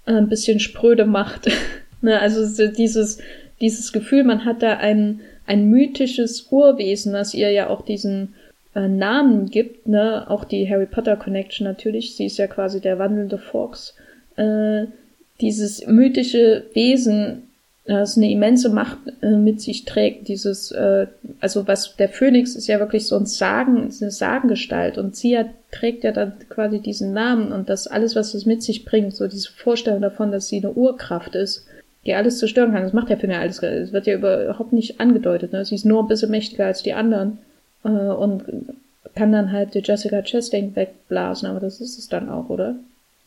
äh, 0.06 0.14
ein 0.14 0.30
bisschen 0.30 0.62
spröde 0.62 1.04
macht. 1.04 1.50
ne, 2.02 2.18
also 2.18 2.72
dieses, 2.72 3.20
dieses 3.62 3.93
Gefühl, 3.93 4.24
man 4.24 4.45
hat 4.45 4.62
da 4.63 4.78
ein, 4.78 5.21
ein 5.45 5.69
mythisches 5.69 6.47
Urwesen, 6.50 7.13
das 7.13 7.34
ihr 7.34 7.52
ja 7.52 7.69
auch 7.69 7.84
diesen 7.84 8.34
äh, 8.76 8.88
Namen 8.88 9.50
gibt, 9.50 9.88
ne, 9.88 10.30
auch 10.30 10.43
die 10.43 10.69
Harry 10.69 10.88
Potter 10.88 11.15
Connection 11.15 11.65
natürlich, 11.65 12.15
sie 12.15 12.26
ist 12.26 12.38
ja 12.38 12.47
quasi 12.47 12.82
der 12.82 13.00
wandelnde 13.00 13.38
Fox, 13.38 13.93
äh, 14.36 14.86
dieses 15.39 15.86
mythische 15.88 16.65
Wesen, 16.74 17.43
das 17.86 18.15
eine 18.15 18.32
immense 18.32 18.69
Macht 18.69 19.00
äh, 19.21 19.32
mit 19.32 19.60
sich 19.60 19.86
trägt, 19.86 20.28
dieses, 20.28 20.71
äh, 20.71 21.08
also 21.39 21.67
was, 21.67 21.95
der 21.97 22.10
Phönix 22.10 22.56
ist 22.56 22.67
ja 22.67 22.80
wirklich 22.80 23.08
so 23.08 23.17
ein 23.17 23.26
Sagen, 23.26 23.89
eine 24.00 24.12
Sagengestalt 24.12 24.97
und 24.97 25.15
sie 25.15 25.38
hat, 25.38 25.47
trägt 25.71 26.04
ja 26.04 26.12
dann 26.12 26.34
quasi 26.50 26.80
diesen 26.80 27.12
Namen 27.12 27.52
und 27.52 27.69
das 27.69 27.88
alles, 27.88 28.15
was 28.15 28.34
es 28.34 28.45
mit 28.45 28.62
sich 28.62 28.86
bringt, 28.86 29.15
so 29.15 29.28
diese 29.28 29.52
Vorstellung 29.52 30.02
davon, 30.02 30.32
dass 30.32 30.47
sie 30.47 30.58
eine 30.58 30.71
Urkraft 30.71 31.36
ist, 31.36 31.65
die 32.06 32.14
alles 32.14 32.40
zerstören 32.40 32.72
kann. 32.72 32.84
Das 32.84 32.94
macht 32.94 33.10
der 33.10 33.18
Film 33.18 33.32
ja 33.32 33.40
alles. 33.40 33.62
Es 33.62 33.94
wird 33.94 34.08
ja 34.08 34.16
überhaupt 34.16 34.74
nicht 34.74 35.00
angedeutet. 35.00 35.54
Ne? 35.54 35.64
Sie 35.66 35.76
ist 35.76 35.86
nur 35.86 36.04
ein 36.04 36.08
bisschen 36.08 36.32
mächtiger 36.32 36.66
als 36.66 36.84
die 36.84 36.94
anderen 36.94 37.38
äh, 37.84 37.90
und 37.90 38.44
kann 39.16 39.32
dann 39.32 39.52
halt 39.52 39.74
die 39.74 39.82
Jessica 39.84 40.22
Chastain 40.22 40.76
wegblasen, 40.76 41.50
aber 41.50 41.60
das 41.60 41.82
ist 41.82 41.98
es 41.98 42.08
dann 42.08 42.30
auch, 42.30 42.50
oder? 42.50 42.76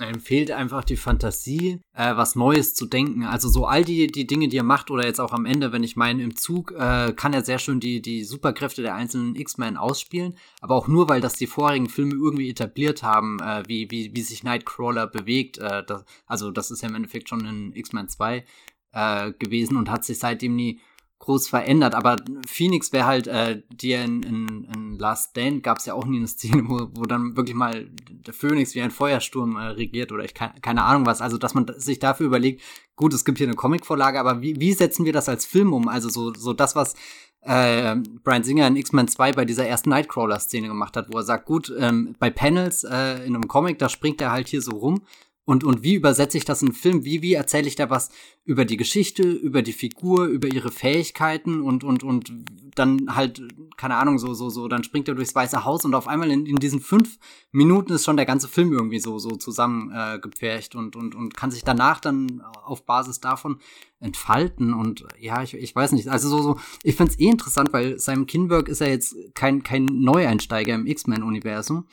Ihm 0.00 0.20
fehlt 0.20 0.50
einfach 0.50 0.84
die 0.84 0.96
Fantasie, 0.96 1.80
äh, 1.94 2.16
was 2.16 2.34
Neues 2.34 2.74
zu 2.74 2.86
denken. 2.86 3.24
Also 3.24 3.48
so 3.48 3.66
all 3.66 3.84
die, 3.84 4.08
die 4.08 4.26
Dinge, 4.26 4.48
die 4.48 4.56
er 4.56 4.64
macht, 4.64 4.90
oder 4.90 5.06
jetzt 5.06 5.20
auch 5.20 5.32
am 5.32 5.46
Ende, 5.46 5.72
wenn 5.72 5.84
ich 5.84 5.94
meine, 5.94 6.22
im 6.22 6.36
Zug, 6.36 6.72
äh, 6.72 7.12
kann 7.12 7.32
er 7.32 7.44
sehr 7.44 7.58
schön 7.58 7.78
die, 7.78 8.02
die 8.02 8.24
Superkräfte 8.24 8.82
der 8.82 8.94
einzelnen 8.94 9.36
X-Men 9.36 9.76
ausspielen. 9.76 10.36
Aber 10.60 10.74
auch 10.74 10.88
nur, 10.88 11.08
weil 11.08 11.20
das 11.20 11.34
die 11.34 11.46
vorherigen 11.46 11.88
Filme 11.88 12.14
irgendwie 12.14 12.50
etabliert 12.50 13.02
haben, 13.02 13.38
äh, 13.40 13.62
wie, 13.66 13.90
wie, 13.90 14.10
wie 14.14 14.22
sich 14.22 14.42
Nightcrawler 14.42 15.06
bewegt. 15.06 15.58
Äh, 15.58 15.84
das, 15.86 16.04
also 16.26 16.50
das 16.50 16.70
ist 16.70 16.82
ja 16.82 16.88
im 16.88 16.96
Endeffekt 16.96 17.28
schon 17.28 17.44
in 17.44 17.72
X-Men 17.74 18.08
2 18.08 18.44
äh, 18.92 19.32
gewesen 19.32 19.76
und 19.76 19.90
hat 19.90 20.04
sich 20.04 20.18
seitdem 20.18 20.56
nie 20.56 20.80
groß 21.24 21.48
verändert. 21.48 21.94
Aber 21.94 22.16
Phoenix 22.46 22.92
wäre 22.92 23.06
halt, 23.06 23.26
äh, 23.26 23.62
die 23.70 23.92
in, 23.92 24.22
in, 24.22 24.68
in 24.74 24.98
Last 24.98 25.30
Stand 25.30 25.62
gab 25.62 25.78
es 25.78 25.86
ja 25.86 25.94
auch 25.94 26.06
nie 26.06 26.18
eine 26.18 26.26
Szene, 26.26 26.64
wo, 26.66 26.88
wo 26.94 27.04
dann 27.04 27.36
wirklich 27.36 27.56
mal 27.56 27.90
der 28.08 28.34
Phoenix 28.34 28.74
wie 28.74 28.82
ein 28.82 28.90
Feuersturm 28.90 29.56
äh, 29.56 29.66
regiert 29.66 30.12
oder 30.12 30.24
ich 30.24 30.34
keine, 30.34 30.54
keine 30.60 30.84
Ahnung 30.84 31.06
was. 31.06 31.20
Also, 31.20 31.38
dass 31.38 31.54
man 31.54 31.66
sich 31.76 31.98
dafür 31.98 32.26
überlegt, 32.26 32.62
gut, 32.96 33.12
es 33.14 33.24
gibt 33.24 33.38
hier 33.38 33.46
eine 33.46 33.56
Comicvorlage, 33.56 34.20
aber 34.20 34.40
wie, 34.42 34.60
wie 34.60 34.72
setzen 34.72 35.04
wir 35.04 35.12
das 35.12 35.28
als 35.28 35.44
Film 35.46 35.72
um? 35.72 35.88
Also 35.88 36.08
so, 36.08 36.32
so 36.34 36.52
das, 36.52 36.76
was 36.76 36.94
äh, 37.42 37.96
Brian 38.22 38.44
Singer 38.44 38.66
in 38.66 38.76
X-Men 38.76 39.08
2 39.08 39.32
bei 39.32 39.44
dieser 39.44 39.66
ersten 39.66 39.90
Nightcrawler-Szene 39.90 40.68
gemacht 40.68 40.96
hat, 40.96 41.12
wo 41.12 41.18
er 41.18 41.24
sagt, 41.24 41.46
gut, 41.46 41.72
ähm, 41.78 42.14
bei 42.18 42.30
Panels 42.30 42.84
äh, 42.84 43.24
in 43.26 43.34
einem 43.34 43.48
Comic, 43.48 43.78
da 43.78 43.88
springt 43.88 44.20
er 44.20 44.32
halt 44.32 44.48
hier 44.48 44.62
so 44.62 44.72
rum 44.72 45.02
und, 45.46 45.62
und 45.62 45.82
wie 45.82 45.94
übersetze 45.94 46.38
ich 46.38 46.46
das 46.46 46.62
in 46.62 46.68
einen 46.68 46.74
Film? 46.74 47.04
Wie, 47.04 47.20
wie 47.20 47.34
erzähle 47.34 47.68
ich 47.68 47.76
da 47.76 47.90
was 47.90 48.10
über 48.44 48.64
die 48.64 48.78
Geschichte, 48.78 49.22
über 49.22 49.60
die 49.60 49.74
Figur, 49.74 50.24
über 50.26 50.48
ihre 50.48 50.72
Fähigkeiten 50.72 51.60
und, 51.60 51.84
und, 51.84 52.02
und 52.02 52.32
dann 52.74 53.14
halt, 53.14 53.42
keine 53.76 53.96
Ahnung, 53.96 54.18
so, 54.18 54.32
so, 54.32 54.48
so, 54.48 54.68
dann 54.68 54.84
springt 54.84 55.06
er 55.06 55.14
durchs 55.14 55.34
Weiße 55.34 55.64
Haus 55.64 55.84
und 55.84 55.94
auf 55.94 56.08
einmal 56.08 56.30
in, 56.30 56.46
in 56.46 56.56
diesen 56.56 56.80
fünf 56.80 57.18
Minuten 57.52 57.92
ist 57.92 58.04
schon 58.04 58.16
der 58.16 58.26
ganze 58.26 58.48
Film 58.48 58.72
irgendwie 58.72 59.00
so, 59.00 59.18
so 59.18 59.36
zusammengepfercht 59.36 60.74
äh, 60.74 60.78
und, 60.78 60.96
und, 60.96 61.14
und 61.14 61.36
kann 61.36 61.50
sich 61.50 61.62
danach 61.62 62.00
dann 62.00 62.42
auf 62.64 62.86
Basis 62.86 63.20
davon 63.20 63.58
entfalten 64.00 64.72
und 64.72 65.06
ja, 65.18 65.42
ich, 65.42 65.54
ich 65.54 65.76
weiß 65.76 65.92
nicht, 65.92 66.08
also 66.08 66.28
so, 66.28 66.42
so, 66.42 66.60
ich 66.82 66.96
find's 66.96 67.18
eh 67.18 67.28
interessant, 67.28 67.72
weil 67.72 67.98
Simon 67.98 68.26
Kinberg 68.26 68.68
ist 68.68 68.80
ja 68.80 68.86
jetzt 68.86 69.14
kein, 69.34 69.62
kein 69.62 69.84
Neueinsteiger 69.84 70.74
im 70.74 70.86
X-Men-Universum 70.86 71.86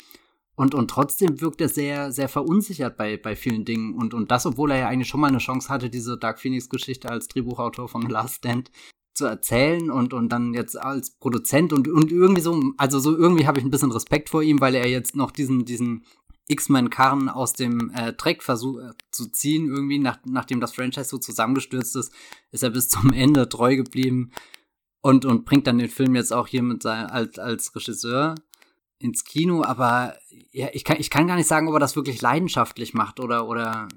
und, 0.62 0.76
und 0.76 0.92
trotzdem 0.92 1.42
wirkt 1.42 1.60
er 1.60 1.70
sehr, 1.70 2.12
sehr 2.12 2.30
verunsichert 2.30 2.96
bei, 2.96 3.18
bei 3.18 3.36
vielen 3.36 3.66
Dingen. 3.66 3.96
Und, 3.96 4.14
und 4.14 4.30
das, 4.30 4.46
obwohl 4.46 4.70
er 4.70 4.78
ja 4.78 4.88
eigentlich 4.90 5.08
schon 5.08 5.20
mal 5.20 5.30
eine 5.30 5.40
Chance 5.40 5.70
hatte, 5.70 5.90
diese 5.90 6.20
Dark 6.20 6.40
Phoenix-Geschichte 6.40 7.10
als 7.10 7.28
Drehbuchautor 7.30 7.90
von 7.90 8.04
Last 8.08 8.36
Stand 8.36 8.70
zu 9.16 9.26
erzählen 9.26 9.90
und, 9.90 10.14
und 10.14 10.30
dann 10.30 10.54
jetzt 10.54 10.80
als 10.80 11.18
Produzent 11.18 11.74
und, 11.74 11.88
und 11.88 12.12
irgendwie 12.12 12.42
so, 12.42 12.62
also 12.78 13.00
so 13.00 13.18
irgendwie 13.18 13.48
habe 13.48 13.58
ich 13.58 13.66
ein 13.66 13.72
bisschen 13.72 13.92
Respekt 13.92 14.30
vor 14.30 14.44
ihm, 14.44 14.62
weil 14.62 14.76
er 14.76 14.88
jetzt 14.88 15.16
noch 15.16 15.32
diesen, 15.32 15.66
diesen 15.66 16.06
X-Men-Karren 16.48 17.28
aus 17.28 17.54
dem 17.54 17.90
äh, 17.96 18.14
Dreck 18.14 18.44
versucht 18.44 18.84
äh, 18.84 18.92
zu 19.10 19.32
ziehen, 19.32 19.68
irgendwie, 19.68 19.98
nach, 19.98 20.20
nachdem 20.26 20.62
das 20.62 20.76
Franchise 20.76 21.10
so 21.10 21.18
zusammengestürzt 21.18 21.96
ist, 21.96 22.14
ist 22.52 22.62
er 22.62 22.70
bis 22.70 22.88
zum 22.88 23.12
Ende 23.14 23.50
treu 23.50 23.78
geblieben 23.78 24.30
und, 25.02 25.26
und 25.26 25.44
bringt 25.44 25.66
dann 25.66 25.80
den 25.80 25.90
Film 25.90 26.14
jetzt 26.14 26.32
auch 26.32 26.48
hier 26.48 26.62
mit 26.62 26.84
sein, 26.84 27.08
als, 27.08 27.40
als 27.40 27.76
Regisseur 27.76 28.36
ins 29.02 29.26
Kino, 29.26 29.64
aber 29.64 30.16
ja, 30.52 30.68
ich 30.74 30.84
kann, 30.84 30.98
ich 31.00 31.10
kann 31.10 31.28
gar 31.28 31.36
nicht 31.36 31.48
sagen, 31.48 31.68
ob 31.68 31.74
er 31.76 31.80
das 31.80 31.96
wirklich 31.96 32.22
leidenschaftlich 32.22 32.94
macht 32.94 33.20
oder, 33.20 33.48
oder 33.48 33.88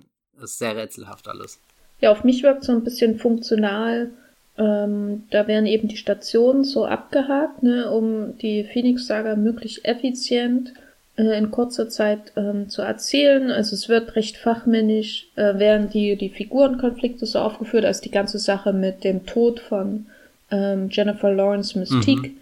ist 0.43 0.59
sehr 0.59 0.77
rätselhaft 0.77 1.29
alles. 1.29 1.61
Ja, 2.01 2.11
auf 2.11 2.25
mich 2.25 2.43
wirkt 2.43 2.65
so 2.65 2.73
ein 2.73 2.85
bisschen 2.85 3.19
funktional. 3.19 4.11
Ähm, 4.57 5.25
da 5.31 5.47
werden 5.47 5.67
eben 5.67 5.89
die 5.89 5.97
Stationen 5.97 6.65
so 6.65 6.87
abgehakt, 6.87 7.63
ne, 7.63 7.91
um 7.91 8.39
die 8.39 8.65
Phoenix-Saga 8.65 9.37
möglichst 9.37 9.85
effizient 9.85 10.73
äh, 11.17 11.37
in 11.37 11.51
kurzer 11.51 11.89
Zeit 11.89 12.33
ähm, 12.37 12.69
zu 12.69 12.83
erzählen. 12.83 13.51
Also 13.51 13.75
es 13.75 13.89
wird 13.89 14.15
recht 14.15 14.37
fachmännisch, 14.37 15.29
äh, 15.35 15.59
werden 15.59 15.91
die, 15.91 16.17
die 16.17 16.31
Figurenkonflikte 16.31 17.27
so 17.27 17.41
aufgeführt, 17.41 17.85
als 17.85 18.01
die 18.01 18.13
ganze 18.13 18.39
Sache 18.39 18.73
mit 18.73 19.03
dem 19.03 19.27
Tod 19.27 19.59
von 19.61 20.07
ähm, 20.51 20.89
Jennifer 20.91 21.33
Lawrence 21.33 21.79
Mystique. 21.79 22.29
Mhm 22.29 22.37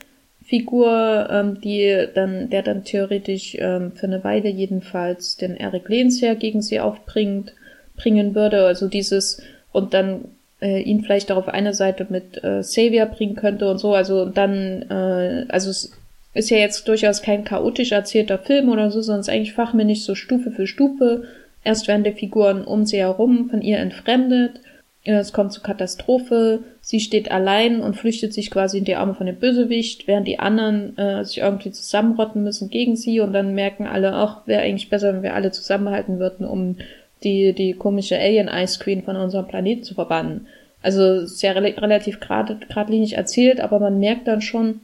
Figur, 0.52 1.28
ähm, 1.30 1.62
die 1.62 2.08
dann, 2.14 2.50
der 2.50 2.62
dann 2.62 2.84
theoretisch 2.84 3.56
ähm, 3.58 3.92
für 3.92 4.06
eine 4.06 4.22
Weile 4.22 4.50
jedenfalls 4.50 5.38
den 5.38 5.56
Eric 5.56 5.88
Lehnsherr 5.88 6.34
gegen 6.34 6.60
sie 6.60 6.78
aufbringt, 6.78 7.54
bringen 7.96 8.34
würde. 8.34 8.66
Also 8.66 8.86
dieses 8.86 9.40
und 9.72 9.94
dann 9.94 10.26
äh, 10.60 10.82
ihn 10.82 11.02
vielleicht 11.02 11.32
auch 11.32 11.38
auf 11.38 11.48
eine 11.48 11.72
Seite 11.72 12.06
mit 12.10 12.44
äh, 12.44 12.60
Xavier 12.60 13.06
bringen 13.06 13.34
könnte 13.34 13.70
und 13.70 13.78
so. 13.78 13.94
Also 13.94 14.26
dann, 14.26 14.82
äh, 14.90 15.46
also 15.48 15.70
es 15.70 15.92
ist 16.34 16.50
ja 16.50 16.58
jetzt 16.58 16.86
durchaus 16.86 17.22
kein 17.22 17.44
chaotisch 17.44 17.92
erzählter 17.92 18.38
Film 18.38 18.68
oder 18.68 18.90
so, 18.90 19.00
sondern 19.00 19.20
es 19.20 19.28
ist 19.28 19.32
eigentlich 19.32 19.54
fachmännisch 19.54 20.02
so 20.02 20.14
Stufe 20.14 20.50
für 20.50 20.66
Stufe. 20.66 21.24
Erst 21.64 21.88
werden 21.88 22.04
die 22.04 22.12
Figuren 22.12 22.62
um 22.62 22.84
sie 22.84 22.98
herum 22.98 23.48
von 23.48 23.62
ihr 23.62 23.78
entfremdet 23.78 24.60
es 25.04 25.32
kommt 25.32 25.52
zur 25.52 25.62
Katastrophe. 25.62 26.60
Sie 26.84 26.98
steht 26.98 27.30
allein 27.30 27.80
und 27.80 27.94
flüchtet 27.94 28.34
sich 28.34 28.50
quasi 28.50 28.78
in 28.78 28.84
die 28.84 28.96
Arme 28.96 29.14
von 29.14 29.26
dem 29.26 29.36
Bösewicht, 29.36 30.08
während 30.08 30.26
die 30.26 30.40
anderen 30.40 30.98
äh, 30.98 31.24
sich 31.24 31.38
irgendwie 31.38 31.70
zusammenrotten 31.70 32.42
müssen 32.42 32.70
gegen 32.70 32.96
sie 32.96 33.20
und 33.20 33.32
dann 33.32 33.54
merken 33.54 33.86
alle, 33.86 34.12
ach, 34.12 34.46
wäre 34.46 34.62
eigentlich 34.62 34.90
besser, 34.90 35.14
wenn 35.14 35.22
wir 35.22 35.34
alle 35.34 35.52
zusammenhalten 35.52 36.18
würden, 36.18 36.44
um 36.44 36.76
die, 37.22 37.52
die 37.52 37.74
komische 37.74 38.18
Alien 38.18 38.48
Ice 38.48 38.80
Queen 38.80 39.04
von 39.04 39.16
unserem 39.16 39.46
Planeten 39.46 39.84
zu 39.84 39.94
verbannen. 39.94 40.48
Also 40.82 41.24
sehr 41.24 41.54
re 41.54 41.62
relativ 41.78 42.18
grad, 42.18 42.68
geradlinig 42.68 43.16
erzählt, 43.16 43.60
aber 43.60 43.78
man 43.78 44.00
merkt 44.00 44.26
dann 44.26 44.42
schon, 44.42 44.80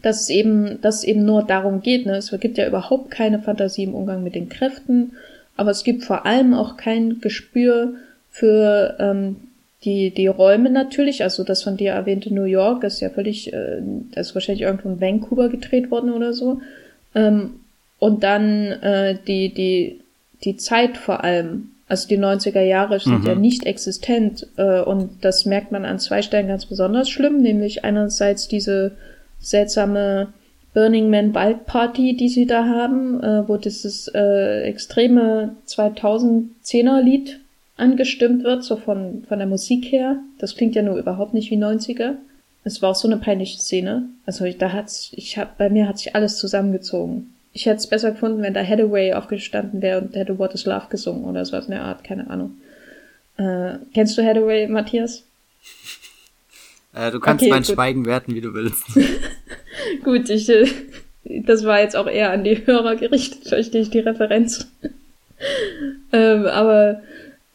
dass 0.00 0.22
es 0.22 0.30
eben, 0.30 0.80
dass 0.80 0.96
es 0.96 1.04
eben 1.04 1.26
nur 1.26 1.42
darum 1.42 1.82
geht. 1.82 2.06
Ne? 2.06 2.16
Es 2.16 2.34
gibt 2.40 2.56
ja 2.56 2.66
überhaupt 2.66 3.10
keine 3.10 3.38
Fantasie 3.38 3.84
im 3.84 3.94
Umgang 3.94 4.22
mit 4.22 4.34
den 4.34 4.48
Kräften, 4.48 5.12
aber 5.58 5.70
es 5.70 5.84
gibt 5.84 6.04
vor 6.04 6.24
allem 6.24 6.54
auch 6.54 6.78
kein 6.78 7.20
Gespür 7.20 7.94
für 8.30 8.96
ähm, 8.98 9.36
die, 9.84 10.10
die 10.10 10.26
Räume 10.26 10.70
natürlich, 10.70 11.22
also 11.22 11.44
das 11.44 11.62
von 11.62 11.76
dir 11.76 11.92
erwähnte 11.92 12.32
New 12.32 12.44
York 12.44 12.84
ist 12.84 13.00
ja 13.00 13.10
völlig, 13.10 13.52
äh, 13.52 13.80
das 14.12 14.28
ist 14.28 14.34
wahrscheinlich 14.34 14.62
irgendwo 14.62 14.88
in 14.88 15.00
Vancouver 15.00 15.48
gedreht 15.48 15.90
worden 15.90 16.10
oder 16.10 16.32
so. 16.32 16.60
Ähm, 17.14 17.60
und 17.98 18.22
dann 18.22 18.66
äh, 18.82 19.16
die, 19.26 19.52
die, 19.52 20.00
die 20.44 20.56
Zeit 20.56 20.96
vor 20.96 21.24
allem, 21.24 21.70
also 21.88 22.08
die 22.08 22.18
90er 22.18 22.62
Jahre 22.62 22.98
sind 22.98 23.20
mhm. 23.20 23.26
ja 23.26 23.34
nicht 23.34 23.66
existent 23.66 24.46
äh, 24.56 24.80
und 24.80 25.10
das 25.22 25.44
merkt 25.44 25.70
man 25.70 25.84
an 25.84 25.98
zwei 25.98 26.22
Stellen 26.22 26.48
ganz 26.48 26.66
besonders 26.66 27.08
schlimm, 27.08 27.40
nämlich 27.40 27.84
einerseits 27.84 28.48
diese 28.48 28.92
seltsame 29.38 30.28
Burning 30.72 31.08
Man 31.08 31.34
Wild 31.34 31.66
Party, 31.66 32.16
die 32.16 32.28
sie 32.28 32.46
da 32.46 32.64
haben, 32.64 33.22
äh, 33.22 33.48
wo 33.48 33.56
dieses 33.56 34.08
äh, 34.08 34.62
extreme 34.62 35.54
2010er 35.68 37.00
Lied 37.00 37.40
angestimmt 37.76 38.44
wird, 38.44 38.64
so 38.64 38.76
von, 38.76 39.24
von 39.28 39.38
der 39.38 39.48
Musik 39.48 39.90
her. 39.90 40.18
Das 40.38 40.56
klingt 40.56 40.74
ja 40.74 40.82
nur 40.82 40.96
überhaupt 40.96 41.34
nicht 41.34 41.50
wie 41.50 41.56
90er. 41.56 42.14
Es 42.64 42.80
war 42.80 42.90
auch 42.90 42.94
so 42.94 43.08
eine 43.08 43.18
peinliche 43.18 43.58
Szene. 43.58 44.08
Also 44.26 44.50
da 44.50 44.72
hat's, 44.72 45.10
ich 45.12 45.36
hab, 45.36 45.58
bei 45.58 45.68
mir 45.68 45.88
hat 45.88 45.98
sich 45.98 46.14
alles 46.14 46.38
zusammengezogen. 46.38 47.34
Ich 47.52 47.66
hätte 47.66 47.76
es 47.76 47.86
besser 47.86 48.12
gefunden, 48.12 48.42
wenn 48.42 48.54
da 48.54 48.64
Hathaway 48.64 49.12
aufgestanden 49.12 49.82
wäre 49.82 50.00
und 50.00 50.16
hätte 50.16 50.38
What 50.38 50.54
is 50.54 50.64
Love 50.64 50.86
gesungen 50.88 51.24
oder 51.24 51.44
sowas 51.44 51.66
in 51.66 51.72
der 51.72 51.82
Art, 51.82 52.02
keine 52.02 52.28
Ahnung. 52.30 52.56
Äh, 53.36 53.78
kennst 53.92 54.16
du 54.16 54.24
Hathaway, 54.24 54.66
Matthias? 54.68 55.24
Äh, 56.96 57.10
du 57.10 57.18
kannst 57.18 57.42
okay, 57.42 57.50
mein 57.50 57.64
gut. 57.64 57.74
Schweigen 57.74 58.06
werten, 58.06 58.36
wie 58.36 58.40
du 58.40 58.54
willst. 58.54 58.84
gut, 60.04 60.30
ich, 60.30 60.48
äh, 60.48 60.66
das 61.24 61.64
war 61.64 61.80
jetzt 61.80 61.96
auch 61.96 62.06
eher 62.06 62.30
an 62.30 62.44
die 62.44 62.66
Hörer 62.66 62.96
gerichtet, 62.96 63.48
verstehe 63.48 63.82
ich 63.82 63.90
die 63.90 64.00
Referenz. 64.00 64.70
ähm, 66.12 66.46
aber 66.46 67.02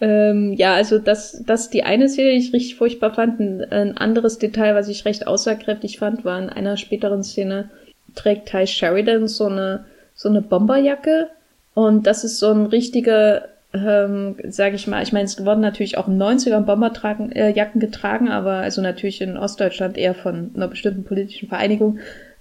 ähm, 0.02 0.54
ja, 0.54 0.76
also 0.76 0.98
das, 0.98 1.44
das 1.46 1.70
die 1.70 1.84
eine 1.84 2.08
Serie, 2.08 2.34
die 2.34 2.46
ich 2.46 2.54
richtig 2.54 2.76
furchtbar 2.76 3.14
fand. 3.14 3.40
Ein, 3.40 3.64
ein, 3.72 3.98
anderes 3.98 4.38
Detail, 4.38 4.76
was 4.76 4.88
ich 4.88 5.06
recht 5.06 5.28
aussagekräftig 5.28 6.00
fand, 6.00 6.24
war 6.24 6.40
in 6.40 6.50
einer 6.50 6.78
späteren 6.78 7.24
Szene 7.24 7.70
trägt 8.16 8.50
Ty 8.50 8.66
Sheridan 8.66 9.28
so 9.28 9.46
eine, 9.46 9.86
so 10.16 10.30
eine 10.30 10.42
Bomberjacke. 10.42 11.30
Und 11.74 12.08
das 12.08 12.24
ist 12.24 12.40
so 12.40 12.50
ein 12.50 12.66
richtiger, 12.66 13.50
ähm, 13.74 14.36
sage 14.48 14.76
ich 14.76 14.88
mal, 14.88 15.04
ich 15.04 15.14
meine, 15.14 15.26
es 15.26 15.46
wurden 15.46 15.62
natürlich 15.62 15.98
auch 15.98 16.08
in 16.08 16.22
90ern 16.22 16.62
Bomberjacken 16.62 17.32
äh, 17.34 17.54
getragen, 17.76 18.30
aber 18.30 18.54
also 18.54 18.82
natürlich 18.82 19.22
in 19.22 19.38
Ostdeutschland 19.38 19.98
eher 19.98 20.16
von 20.16 20.52
einer 20.56 20.68
bestimmten 20.68 21.04
politischen 21.04 21.50
Vereinigung. 21.50 22.00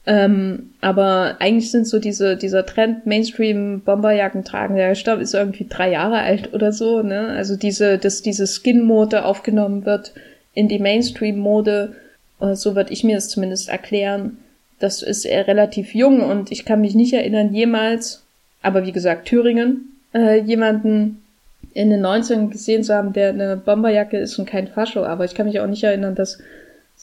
Ähm, 0.09 0.71
aber 0.81 1.37
eigentlich 1.39 1.71
sind 1.71 1.87
so 1.87 1.99
diese, 1.99 2.39
dieser 2.39 2.65
Trend, 2.65 3.05
Mainstream 3.05 3.83
Bomberjacken 3.83 4.43
tragen, 4.43 4.75
der 4.75 4.95
Stoff 4.95 5.21
ist 5.21 5.35
irgendwie 5.35 5.67
drei 5.69 5.91
Jahre 5.91 6.21
alt 6.21 6.55
oder 6.55 6.73
so, 6.73 7.03
ne? 7.03 7.29
Also 7.37 7.57
diese, 7.57 7.99
dass 7.99 8.23
diese 8.23 8.47
Skin-Mode 8.47 9.27
aufgenommen 9.27 9.85
wird 9.85 10.15
in 10.55 10.67
die 10.67 10.79
Mainstream-Mode, 10.79 11.95
äh, 12.41 12.55
so 12.55 12.75
würde 12.75 12.91
ich 12.91 13.05
mir 13.05 13.19
es 13.19 13.29
zumindest 13.29 13.69
erklären. 13.69 14.39
Das 14.79 15.03
ist 15.03 15.27
relativ 15.27 15.95
jung 15.95 16.23
und 16.23 16.51
ich 16.53 16.65
kann 16.65 16.81
mich 16.81 16.95
nicht 16.95 17.13
erinnern, 17.13 17.53
jemals, 17.53 18.25
aber 18.63 18.87
wie 18.87 18.93
gesagt, 18.93 19.29
Thüringen, 19.29 19.95
äh, 20.15 20.41
jemanden 20.41 21.23
in 21.75 21.91
den 21.91 22.01
90ern 22.01 22.49
gesehen 22.49 22.83
zu 22.83 22.95
haben, 22.95 23.13
der 23.13 23.29
eine 23.29 23.59
Bomberjacke 23.59 24.17
ist 24.17 24.39
und 24.39 24.49
kein 24.49 24.69
Fascho, 24.69 25.05
aber 25.05 25.27
ich 25.27 25.35
kann 25.35 25.45
mich 25.45 25.61
auch 25.61 25.67
nicht 25.67 25.85
erinnern, 25.85 26.15
dass 26.15 26.39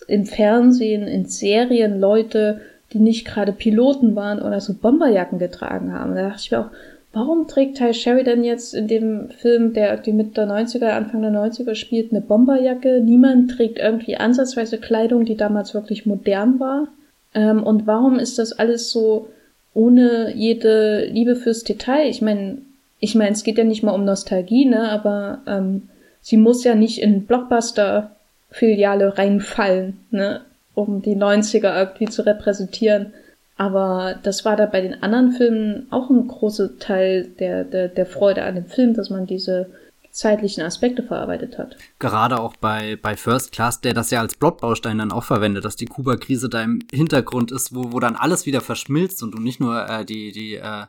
im 0.08 0.26
Fernsehen, 0.26 1.08
in 1.08 1.26
Serien 1.26 2.00
Leute 2.00 2.62
die 2.94 3.00
nicht 3.00 3.26
gerade 3.26 3.52
Piloten 3.52 4.16
waren 4.16 4.42
oder 4.42 4.62
so 4.62 4.74
Bomberjacken 4.74 5.40
getragen 5.40 5.94
haben. 5.94 6.16
Da 6.16 6.30
dachte 6.30 6.42
ich 6.42 6.52
mir 6.52 6.60
auch, 6.60 6.70
warum 7.14 7.48
trägt 7.48 7.78
Ty 7.78 7.94
Sheridan 7.94 8.44
jetzt 8.44 8.74
in 8.74 8.88
dem 8.88 9.30
Film, 9.30 9.74
der 9.74 9.92
irgendwie 9.92 10.14
mit 10.14 10.38
der 10.38 10.48
90er, 10.48 10.90
Anfang 10.90 11.22
der 11.22 11.32
90er 11.32 11.76
spielt, 11.76 12.12
eine 12.12 12.22
Bomberjacke? 12.22 13.02
Niemand 13.02 13.52
trägt 13.52 13.80
irgendwie 13.80 14.18
ansatzweise 14.18 14.78
Kleidung, 14.78 15.26
die 15.26 15.38
damals 15.38 15.74
wirklich 15.74 16.06
modern 16.06 16.60
war. 16.60 16.88
Ähm, 17.34 17.64
und 17.64 17.88
warum 17.88 18.20
ist 18.20 18.38
das 18.38 18.54
alles 18.54 18.92
so 18.92 19.28
ohne 19.74 20.34
jede 20.36 21.06
Liebe 21.06 21.36
fürs 21.36 21.64
Detail? 21.64 22.10
Ich 22.10 22.22
meine, 22.22 22.60
ich 23.00 23.16
meine, 23.16 23.32
es 23.32 23.44
geht 23.44 23.58
ja 23.58 23.64
nicht 23.64 23.84
mal 23.84 23.92
um 23.94 24.06
Nostalgie, 24.06 24.66
ne? 24.66 24.90
Aber 24.90 25.40
ähm, 25.48 25.90
sie 26.22 26.38
muss 26.38 26.64
ja 26.64 26.76
nicht 26.76 27.02
in 27.02 27.26
Blockbuster 27.26 28.12
Filiale 28.52 29.18
reinfallen, 29.18 29.98
ne? 30.12 30.42
Um 30.76 31.02
die 31.02 31.16
90er 31.16 31.76
irgendwie 31.78 32.06
zu 32.06 32.26
repräsentieren. 32.26 33.14
Aber 33.58 34.16
das 34.22 34.44
war 34.44 34.58
da 34.58 34.66
bei 34.66 34.82
den 34.82 35.02
anderen 35.02 35.32
Filmen 35.32 35.88
auch 35.90 36.10
ein 36.10 36.28
großer 36.28 36.78
Teil 36.78 37.30
der, 37.40 37.64
der, 37.64 37.88
der 37.88 38.06
Freude 38.06 38.44
an 38.44 38.56
dem 38.56 38.66
Film, 38.66 38.94
dass 38.94 39.10
man 39.10 39.26
diese 39.26 39.68
zeitlichen 40.12 40.64
Aspekte 40.64 41.04
verarbeitet 41.04 41.58
hat. 41.58 41.76
Gerade 42.00 42.40
auch 42.40 42.56
bei, 42.56 42.98
bei 43.02 43.18
First 43.18 43.52
Class, 43.52 43.82
der 43.82 43.94
das 43.94 44.12
ja 44.12 44.22
als 44.22 44.36
Plotbaustein 44.36 44.98
dann 44.98 45.12
auch 45.12 45.26
verwendet, 45.26 45.66
dass 45.66 45.76
die 45.76 45.86
Kuba-Krise 45.86 46.48
da 46.48 46.64
im 46.64 46.80
Hintergrund 46.92 47.52
ist, 47.52 47.76
wo, 47.76 47.92
wo 47.92 48.00
dann 48.00 48.16
alles 48.16 48.46
wieder 48.46 48.62
verschmilzt 48.62 49.22
und 49.24 49.32
du 49.32 49.40
nicht 49.40 49.60
nur 49.60 49.88
äh, 49.88 50.06
die, 50.06 50.32
die, 50.32 50.56
äh, 50.56 50.86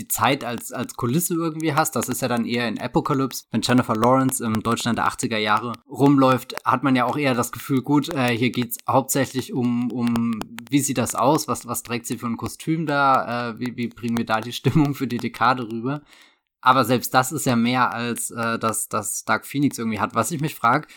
die 0.00 0.08
Zeit 0.08 0.44
als, 0.44 0.72
als 0.72 0.94
Kulisse 0.94 1.34
irgendwie 1.34 1.74
hast. 1.74 1.94
Das 1.94 2.08
ist 2.08 2.22
ja 2.22 2.28
dann 2.28 2.46
eher 2.46 2.66
in 2.66 2.80
Apocalypse. 2.80 3.44
Wenn 3.50 3.62
Jennifer 3.62 3.94
Lawrence 3.94 4.44
im 4.44 4.62
Deutschland 4.62 4.98
der 4.98 5.06
80er 5.06 5.36
Jahre 5.36 5.74
rumläuft, 5.88 6.56
hat 6.64 6.82
man 6.82 6.96
ja 6.96 7.04
auch 7.04 7.16
eher 7.16 7.34
das 7.34 7.52
Gefühl, 7.52 7.82
gut, 7.82 8.12
äh, 8.14 8.36
hier 8.36 8.50
geht's 8.50 8.78
hauptsächlich 8.88 9.52
um, 9.52 9.90
um, 9.92 10.40
wie 10.70 10.80
sieht 10.80 10.98
das 10.98 11.14
aus? 11.14 11.48
Was, 11.48 11.66
was 11.66 11.82
trägt 11.82 12.06
sie 12.06 12.18
für 12.18 12.26
ein 12.26 12.36
Kostüm 12.36 12.86
da? 12.86 13.50
Äh, 13.50 13.60
wie, 13.60 13.76
wie 13.76 13.88
bringen 13.88 14.16
wir 14.16 14.26
da 14.26 14.40
die 14.40 14.52
Stimmung 14.60 14.94
für 14.94 15.06
die 15.06 15.18
Dekade 15.18 15.70
rüber? 15.70 16.02
Aber 16.62 16.84
selbst 16.84 17.14
das 17.14 17.32
ist 17.32 17.46
ja 17.46 17.56
mehr 17.56 17.92
als 17.92 18.30
äh, 18.30 18.58
das, 18.58 18.88
das 18.88 19.24
Dark 19.24 19.46
Phoenix 19.46 19.78
irgendwie 19.78 20.00
hat. 20.00 20.14
Was 20.14 20.30
ich 20.30 20.40
mich 20.40 20.54
frage, 20.54 20.88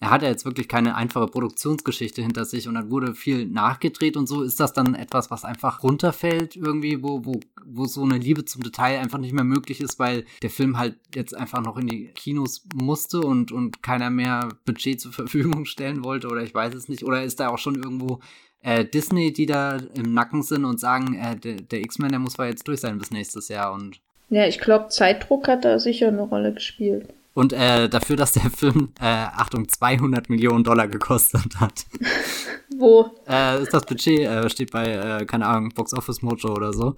er 0.00 0.10
hat 0.10 0.22
ja 0.22 0.28
jetzt 0.28 0.44
wirklich 0.44 0.68
keine 0.68 0.94
einfache 0.94 1.26
Produktionsgeschichte 1.26 2.22
hinter 2.22 2.44
sich 2.44 2.68
und 2.68 2.74
dann 2.74 2.90
wurde 2.90 3.14
viel 3.14 3.46
nachgedreht 3.46 4.16
und 4.16 4.28
so. 4.28 4.42
Ist 4.42 4.60
das 4.60 4.72
dann 4.72 4.94
etwas, 4.94 5.30
was 5.30 5.44
einfach 5.44 5.82
runterfällt 5.82 6.54
irgendwie, 6.54 7.02
wo, 7.02 7.24
wo, 7.24 7.40
wo 7.64 7.86
so 7.86 8.04
eine 8.04 8.18
Liebe 8.18 8.44
zum 8.44 8.62
Detail 8.62 9.00
einfach 9.00 9.18
nicht 9.18 9.32
mehr 9.32 9.44
möglich 9.44 9.80
ist, 9.80 9.98
weil 9.98 10.24
der 10.42 10.50
Film 10.50 10.78
halt 10.78 10.96
jetzt 11.14 11.36
einfach 11.36 11.62
noch 11.62 11.76
in 11.76 11.88
die 11.88 12.08
Kinos 12.14 12.64
musste 12.74 13.20
und, 13.20 13.50
und 13.50 13.82
keiner 13.82 14.10
mehr 14.10 14.50
Budget 14.64 15.00
zur 15.00 15.12
Verfügung 15.12 15.64
stellen 15.64 16.04
wollte 16.04 16.28
oder 16.28 16.42
ich 16.42 16.54
weiß 16.54 16.74
es 16.74 16.88
nicht. 16.88 17.02
Oder 17.02 17.24
ist 17.24 17.40
da 17.40 17.48
auch 17.48 17.58
schon 17.58 17.74
irgendwo 17.74 18.20
äh, 18.62 18.84
Disney, 18.84 19.32
die 19.32 19.46
da 19.46 19.78
im 19.94 20.14
Nacken 20.14 20.42
sind 20.42 20.64
und 20.64 20.78
sagen, 20.78 21.14
äh, 21.14 21.36
der, 21.36 21.54
der 21.54 21.80
X-Men, 21.80 22.10
der 22.10 22.20
muss 22.20 22.34
zwar 22.34 22.46
jetzt 22.46 22.68
durch 22.68 22.80
sein 22.80 22.98
bis 22.98 23.10
nächstes 23.10 23.48
Jahr 23.48 23.72
und 23.72 24.00
ja, 24.30 24.46
ich 24.46 24.60
glaube, 24.60 24.88
Zeitdruck 24.88 25.48
hat 25.48 25.64
da 25.64 25.78
sicher 25.78 26.08
eine 26.08 26.20
Rolle 26.20 26.52
gespielt. 26.52 27.08
Und 27.38 27.52
äh, 27.52 27.88
dafür, 27.88 28.16
dass 28.16 28.32
der 28.32 28.50
Film, 28.50 28.88
äh, 29.00 29.04
Achtung, 29.04 29.68
200 29.68 30.28
Millionen 30.28 30.64
Dollar 30.64 30.88
gekostet 30.88 31.60
hat. 31.60 31.86
Wo? 32.76 33.12
Äh, 33.28 33.62
ist 33.62 33.72
das 33.72 33.86
Budget, 33.86 34.26
äh, 34.26 34.50
steht 34.50 34.72
bei, 34.72 34.88
äh, 34.88 35.24
keine 35.24 35.46
Ahnung, 35.46 35.68
Box 35.68 35.94
Office 35.94 36.20
Mojo 36.20 36.52
oder 36.52 36.72
so. 36.72 36.96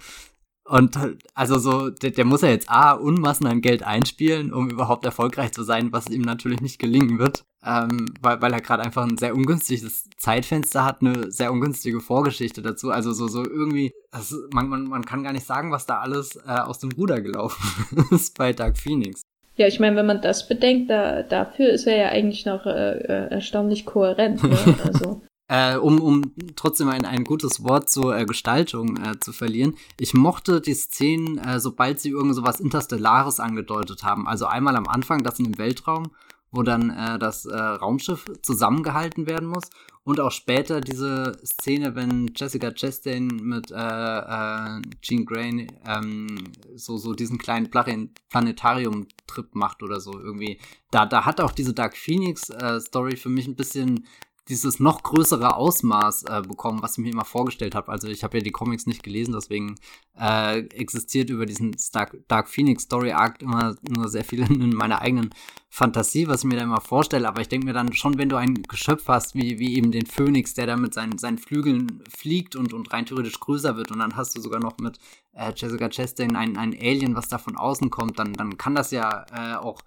Und 0.64 0.98
also 1.34 1.58
so, 1.58 1.90
der, 1.90 2.12
der 2.12 2.24
muss 2.24 2.40
ja 2.40 2.48
jetzt 2.48 2.70
A, 2.70 2.92
Unmassen 2.92 3.48
an 3.48 3.60
Geld 3.60 3.82
einspielen, 3.82 4.50
um 4.50 4.70
überhaupt 4.70 5.04
erfolgreich 5.04 5.52
zu 5.52 5.62
sein, 5.62 5.92
was 5.92 6.08
ihm 6.08 6.22
natürlich 6.22 6.62
nicht 6.62 6.78
gelingen 6.78 7.18
wird, 7.18 7.44
ähm, 7.62 8.06
weil, 8.22 8.40
weil 8.40 8.54
er 8.54 8.62
gerade 8.62 8.82
einfach 8.82 9.02
ein 9.02 9.18
sehr 9.18 9.34
ungünstiges 9.34 10.08
Zeitfenster 10.16 10.86
hat, 10.86 11.02
eine 11.02 11.30
sehr 11.30 11.52
ungünstige 11.52 12.00
Vorgeschichte 12.00 12.62
dazu. 12.62 12.90
Also 12.90 13.12
so, 13.12 13.28
so 13.28 13.44
irgendwie, 13.44 13.92
das, 14.10 14.34
man, 14.54 14.70
man, 14.70 14.84
man 14.84 15.04
kann 15.04 15.22
gar 15.22 15.34
nicht 15.34 15.46
sagen, 15.46 15.70
was 15.70 15.84
da 15.84 15.98
alles 15.98 16.36
äh, 16.36 16.48
aus 16.48 16.78
dem 16.78 16.92
Ruder 16.92 17.20
gelaufen 17.20 18.06
ist 18.10 18.38
bei 18.38 18.54
Dark 18.54 18.78
Phoenix. 18.78 19.20
Ja, 19.56 19.66
ich 19.66 19.80
meine, 19.80 19.96
wenn 19.96 20.06
man 20.06 20.22
das 20.22 20.48
bedenkt, 20.48 20.90
da, 20.90 21.22
dafür 21.22 21.70
ist 21.70 21.86
er 21.86 21.96
ja 21.96 22.08
eigentlich 22.08 22.46
noch 22.46 22.66
äh, 22.66 22.98
äh 22.98 23.28
erstaunlich 23.30 23.84
kohärent. 23.84 24.42
Ne? 24.42 24.56
Also 24.84 25.22
äh, 25.50 25.76
um, 25.76 26.00
um 26.00 26.32
trotzdem 26.54 26.88
ein, 26.88 27.04
ein 27.04 27.24
gutes 27.24 27.64
Wort 27.64 27.90
zur 27.90 28.16
äh, 28.16 28.24
Gestaltung 28.24 28.96
äh, 28.98 29.18
zu 29.18 29.32
verlieren. 29.32 29.74
Ich 29.98 30.14
mochte 30.14 30.60
die 30.60 30.74
Szenen, 30.74 31.38
äh, 31.38 31.58
sobald 31.58 31.98
sie 31.98 32.10
irgend 32.10 32.36
so 32.36 32.44
was 32.44 32.60
Interstellares 32.60 33.40
angedeutet 33.40 34.04
haben. 34.04 34.28
Also 34.28 34.46
einmal 34.46 34.76
am 34.76 34.86
Anfang, 34.86 35.24
das 35.24 35.40
in 35.40 35.46
dem 35.46 35.58
Weltraum, 35.58 36.12
wo 36.52 36.62
dann 36.62 36.90
äh, 36.90 37.18
das 37.18 37.46
äh, 37.46 37.56
Raumschiff 37.56 38.26
zusammengehalten 38.42 39.26
werden 39.26 39.48
muss. 39.48 39.70
Und 40.10 40.18
auch 40.18 40.32
später 40.32 40.80
diese 40.80 41.40
Szene, 41.44 41.94
wenn 41.94 42.32
Jessica 42.34 42.72
Chastain 42.72 43.28
mit 43.28 43.70
äh, 43.70 43.76
äh, 43.76 44.82
Jean 45.02 45.24
Grey 45.24 45.68
ähm, 45.86 46.26
so, 46.74 46.96
so 46.96 47.14
diesen 47.14 47.38
kleinen 47.38 47.70
Planetarium-Trip 47.70 49.54
macht 49.54 49.84
oder 49.84 50.00
so 50.00 50.18
irgendwie. 50.18 50.58
Da, 50.90 51.06
da 51.06 51.26
hat 51.26 51.40
auch 51.40 51.52
diese 51.52 51.74
Dark 51.74 51.96
Phoenix-Story 51.96 53.12
äh, 53.12 53.16
für 53.16 53.28
mich 53.28 53.46
ein 53.46 53.54
bisschen 53.54 54.04
dieses 54.50 54.80
noch 54.80 55.02
größere 55.02 55.56
Ausmaß 55.56 56.24
äh, 56.24 56.42
bekommen, 56.42 56.82
was 56.82 56.98
ich 56.98 57.04
mir 57.04 57.10
immer 57.10 57.24
vorgestellt 57.24 57.74
habe. 57.74 57.90
Also 57.90 58.08
ich 58.08 58.24
habe 58.24 58.38
ja 58.38 58.44
die 58.44 58.50
Comics 58.50 58.86
nicht 58.86 59.02
gelesen, 59.02 59.32
deswegen 59.32 59.76
äh, 60.18 60.58
existiert 60.58 61.30
über 61.30 61.46
diesen 61.46 61.76
Dark, 61.92 62.16
Dark 62.28 62.48
Phoenix 62.48 62.82
Story 62.82 63.12
Arc 63.12 63.40
immer 63.40 63.76
nur 63.88 64.08
sehr 64.08 64.24
viel 64.24 64.40
in 64.50 64.74
meiner 64.74 65.00
eigenen 65.00 65.30
Fantasie, 65.68 66.26
was 66.26 66.40
ich 66.40 66.50
mir 66.50 66.56
da 66.56 66.64
immer 66.64 66.80
vorstelle. 66.80 67.28
Aber 67.28 67.40
ich 67.40 67.48
denke 67.48 67.66
mir 67.66 67.72
dann 67.72 67.92
schon, 67.92 68.18
wenn 68.18 68.28
du 68.28 68.36
ein 68.36 68.62
Geschöpf 68.64 69.06
hast, 69.06 69.34
wie, 69.34 69.58
wie 69.58 69.76
eben 69.76 69.92
den 69.92 70.06
Phönix, 70.06 70.54
der 70.54 70.66
da 70.66 70.76
mit 70.76 70.92
seinen, 70.92 71.16
seinen 71.18 71.38
Flügeln 71.38 72.02
fliegt 72.08 72.56
und, 72.56 72.74
und 72.74 72.92
rein 72.92 73.06
theoretisch 73.06 73.38
größer 73.38 73.76
wird 73.76 73.92
und 73.92 74.00
dann 74.00 74.16
hast 74.16 74.36
du 74.36 74.40
sogar 74.40 74.60
noch 74.60 74.78
mit 74.78 74.98
äh, 75.32 75.52
Jessica 75.54 75.88
Chastain 75.88 76.34
ein, 76.34 76.56
ein 76.56 76.74
Alien, 76.74 77.14
was 77.14 77.28
da 77.28 77.38
von 77.38 77.56
außen 77.56 77.88
kommt, 77.90 78.18
dann, 78.18 78.32
dann 78.32 78.58
kann 78.58 78.74
das 78.74 78.90
ja 78.90 79.26
äh, 79.32 79.56
auch 79.56 79.80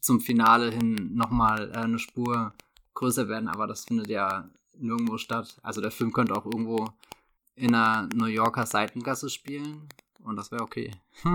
zum 0.00 0.20
Finale 0.20 0.70
hin 0.70 1.10
nochmal 1.14 1.70
äh, 1.72 1.78
eine 1.78 1.98
Spur 1.98 2.54
größer 2.98 3.28
werden, 3.28 3.48
aber 3.48 3.66
das 3.66 3.84
findet 3.84 4.08
ja 4.08 4.48
nirgendwo 4.76 5.18
statt. 5.18 5.56
Also 5.62 5.80
der 5.80 5.90
Film 5.90 6.12
könnte 6.12 6.34
auch 6.34 6.44
irgendwo 6.44 6.88
in 7.56 7.74
einer 7.74 8.08
New 8.14 8.26
Yorker 8.26 8.66
Seitengasse 8.66 9.30
spielen 9.30 9.88
und 10.24 10.36
das 10.36 10.52
wäre 10.52 10.62
okay. 10.62 10.90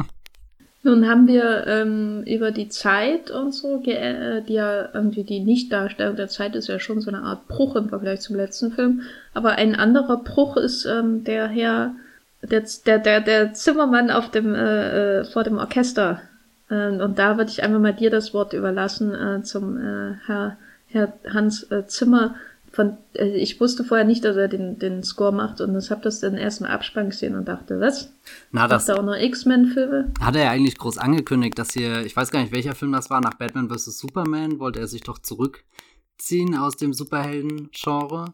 Nun 0.85 1.07
haben 1.07 1.27
wir 1.27 1.65
ähm, 1.65 2.23
über 2.25 2.51
die 2.51 2.67
Zeit 2.67 3.31
und 3.31 3.53
so, 3.53 3.81
äh, 3.85 4.41
die 4.41 4.53
ja 4.53 4.93
irgendwie 4.93 5.23
die 5.23 5.39
Nichtdarstellung 5.39 6.17
der 6.17 6.27
Zeit 6.27 6.55
ist 6.55 6.67
ja 6.67 6.77
schon 6.77 6.99
so 6.99 7.09
eine 7.09 7.23
Art 7.23 7.47
Bruch 7.47 7.77
im 7.77 7.87
Vergleich 7.87 8.19
zum 8.19 8.35
letzten 8.35 8.73
Film. 8.73 9.01
Aber 9.33 9.53
ein 9.53 9.75
anderer 9.75 10.17
Bruch 10.17 10.57
ist 10.57 10.83
ähm, 10.83 11.23
der 11.23 11.47
Herr, 11.47 11.95
der, 12.41 12.65
der, 12.85 12.99
der, 12.99 13.21
der 13.21 13.53
Zimmermann 13.53 14.11
auf 14.11 14.29
dem, 14.29 14.53
äh, 14.53 15.19
äh 15.21 15.23
vor 15.23 15.45
dem 15.45 15.57
Orchester. 15.57 16.21
Ähm, 16.69 16.99
und 16.99 17.17
da 17.17 17.37
würde 17.37 17.49
ich 17.49 17.63
einfach 17.63 17.79
mal 17.79 17.93
dir 17.93 18.09
das 18.09 18.33
Wort 18.33 18.51
überlassen 18.51 19.15
äh, 19.15 19.41
zum 19.41 19.77
äh, 19.77 20.15
Herr 20.25 20.57
Herr 20.93 21.13
Hans 21.33 21.63
äh, 21.71 21.87
Zimmer, 21.87 22.35
von, 22.73 22.97
äh, 23.13 23.35
ich 23.35 23.59
wusste 23.59 23.83
vorher 23.83 24.05
nicht, 24.05 24.25
dass 24.25 24.35
er 24.35 24.47
den, 24.47 24.79
den 24.79 25.03
Score 25.03 25.31
macht 25.31 25.61
und 25.61 25.77
ich 25.77 25.91
habe 25.91 26.01
das 26.01 26.19
dann 26.19 26.35
erst 26.35 26.61
im 26.61 26.67
Abspann 26.67 27.09
gesehen 27.09 27.35
und 27.35 27.47
dachte, 27.47 27.79
was? 27.79 28.11
Na, 28.51 28.67
das 28.67 28.89
er 28.89 28.99
auch 28.99 29.03
noch 29.03 29.15
X-Men-Filme? 29.15 30.11
Hat 30.19 30.35
er 30.35 30.45
ja 30.45 30.51
eigentlich 30.51 30.77
groß 30.77 30.97
angekündigt, 30.97 31.57
dass 31.59 31.71
hier, 31.73 32.05
ich 32.05 32.15
weiß 32.15 32.31
gar 32.31 32.41
nicht, 32.41 32.51
welcher 32.51 32.75
Film 32.75 32.91
das 32.91 33.09
war, 33.09 33.21
nach 33.21 33.35
Batman 33.35 33.69
vs. 33.69 33.99
Superman 33.99 34.59
wollte 34.59 34.79
er 34.79 34.87
sich 34.87 35.01
doch 35.01 35.19
zurückziehen 35.19 36.55
aus 36.57 36.75
dem 36.75 36.93
Superhelden-Genre. 36.93 38.33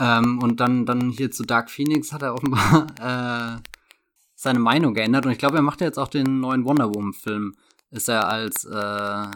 Ähm, 0.00 0.40
und 0.42 0.58
dann, 0.58 0.84
dann 0.84 1.10
hier 1.10 1.30
zu 1.30 1.44
Dark 1.44 1.70
Phoenix 1.70 2.12
hat 2.12 2.22
er 2.22 2.34
offenbar 2.34 2.88
äh, 3.60 3.68
seine 4.34 4.58
Meinung 4.58 4.94
geändert. 4.94 5.24
Und 5.24 5.32
ich 5.32 5.38
glaube, 5.38 5.56
er 5.56 5.62
macht 5.62 5.80
ja 5.80 5.86
jetzt 5.86 5.98
auch 5.98 6.08
den 6.08 6.40
neuen 6.40 6.64
Wonder 6.64 6.92
Woman-Film. 6.92 7.54
Ist 7.92 8.08
er 8.08 8.28
als 8.28 8.64
äh, 8.64 9.26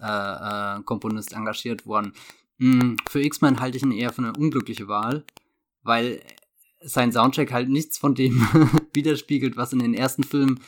äh, 0.00 0.76
äh, 0.78 0.82
Komponist 0.82 1.32
engagiert 1.32 1.86
worden. 1.86 2.12
Mhm, 2.58 2.96
für 3.08 3.22
X-Men 3.22 3.60
halte 3.60 3.76
ich 3.76 3.82
ihn 3.82 3.92
eher 3.92 4.12
für 4.12 4.22
eine 4.22 4.32
unglückliche 4.32 4.88
Wahl, 4.88 5.24
weil 5.82 6.20
sein 6.80 7.12
Soundtrack 7.12 7.52
halt 7.52 7.68
nichts 7.68 7.98
von 7.98 8.14
dem 8.14 8.40
widerspiegelt, 8.92 9.56
was 9.56 9.72
in 9.72 9.80
den 9.80 9.94
ersten 9.94 10.24
Filmen 10.24 10.60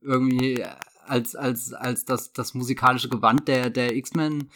irgendwie 0.00 0.64
als, 1.06 1.34
als, 1.34 1.72
als 1.72 2.04
das, 2.04 2.32
das 2.32 2.54
musikalische 2.54 3.08
Gewand 3.08 3.48
der, 3.48 3.70
der 3.70 3.94
X-Men 3.96 4.50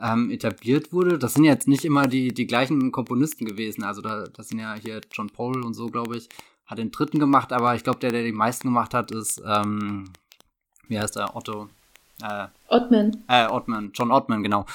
ähm, 0.00 0.30
etabliert 0.30 0.92
wurde. 0.92 1.18
Das 1.18 1.34
sind 1.34 1.44
jetzt 1.44 1.68
nicht 1.68 1.84
immer 1.84 2.06
die, 2.06 2.32
die 2.32 2.46
gleichen 2.46 2.92
Komponisten 2.92 3.44
gewesen. 3.44 3.84
Also 3.84 4.00
da, 4.00 4.24
das 4.24 4.48
sind 4.48 4.58
ja 4.58 4.74
hier 4.74 5.00
John 5.12 5.30
Paul 5.30 5.64
und 5.64 5.74
so, 5.74 5.88
glaube 5.88 6.16
ich, 6.16 6.28
hat 6.66 6.78
den 6.78 6.90
dritten 6.90 7.18
gemacht, 7.18 7.52
aber 7.52 7.74
ich 7.74 7.84
glaube, 7.84 7.98
der, 7.98 8.12
der 8.12 8.22
die 8.22 8.32
meisten 8.32 8.68
gemacht 8.68 8.94
hat, 8.94 9.10
ist, 9.10 9.42
ähm, 9.44 10.10
wie 10.88 10.98
heißt 10.98 11.16
der, 11.16 11.34
Otto? 11.36 11.68
Äh, 12.22 12.46
Ottman. 12.68 13.16
Äh, 13.28 13.46
Ottman, 13.46 13.90
John 13.94 14.10
Ottman, 14.10 14.42
genau. 14.42 14.66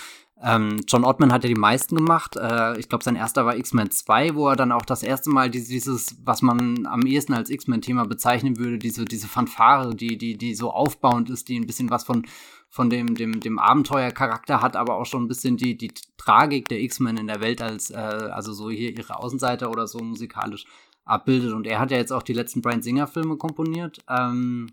Ähm, 0.42 0.82
John 0.88 1.06
Ottman 1.06 1.32
hat 1.32 1.44
ja 1.44 1.48
die 1.48 1.56
meisten 1.56 1.96
gemacht. 1.96 2.36
Äh, 2.36 2.78
ich 2.78 2.90
glaube, 2.90 3.04
sein 3.04 3.16
erster 3.16 3.46
war 3.46 3.56
X-Men 3.56 3.90
2, 3.90 4.36
wo 4.36 4.50
er 4.50 4.56
dann 4.56 4.72
auch 4.72 4.86
das 4.86 5.02
erste 5.02 5.30
Mal 5.30 5.50
dieses, 5.50 6.18
was 6.24 6.42
man 6.42 6.86
am 6.86 7.06
ehesten 7.06 7.34
als 7.34 7.50
X-Men-Thema 7.50 8.06
bezeichnen 8.06 8.58
würde, 8.58 8.78
diese, 8.78 9.06
diese 9.06 9.28
Fanfare, 9.28 9.96
die, 9.96 10.18
die, 10.18 10.38
die 10.38 10.54
so 10.54 10.72
aufbauend 10.72 11.30
ist, 11.30 11.48
die 11.48 11.58
ein 11.58 11.66
bisschen 11.66 11.90
was 11.90 12.04
von, 12.04 12.28
von 12.70 12.90
dem, 12.90 13.16
dem, 13.16 13.40
dem 13.40 13.60
Abenteuercharakter 13.60 14.62
hat, 14.62 14.76
aber 14.76 14.98
auch 14.98 15.06
schon 15.06 15.24
ein 15.24 15.28
bisschen 15.30 15.56
die, 15.56 15.78
die 15.78 15.94
Tragik 16.18 16.68
der 16.68 16.82
X-Men 16.82 17.18
in 17.18 17.28
der 17.28 17.40
Welt 17.40 17.62
als, 17.62 17.90
äh, 17.90 17.96
also 17.96 18.52
so 18.52 18.70
hier 18.70 18.96
ihre 18.96 19.18
Außenseiter 19.18 19.72
oder 19.72 19.88
so 19.88 20.00
musikalisch 20.00 20.66
abbildet. 21.06 21.54
Und 21.54 21.66
er 21.66 21.80
hat 21.80 21.92
ja 21.92 21.98
jetzt 21.98 22.12
auch 22.12 22.24
die 22.24 22.34
letzten 22.34 22.62
Brian 22.62 22.82
Singer-Filme 22.82 23.38
komponiert. 23.38 24.00
Ähm, 24.10 24.68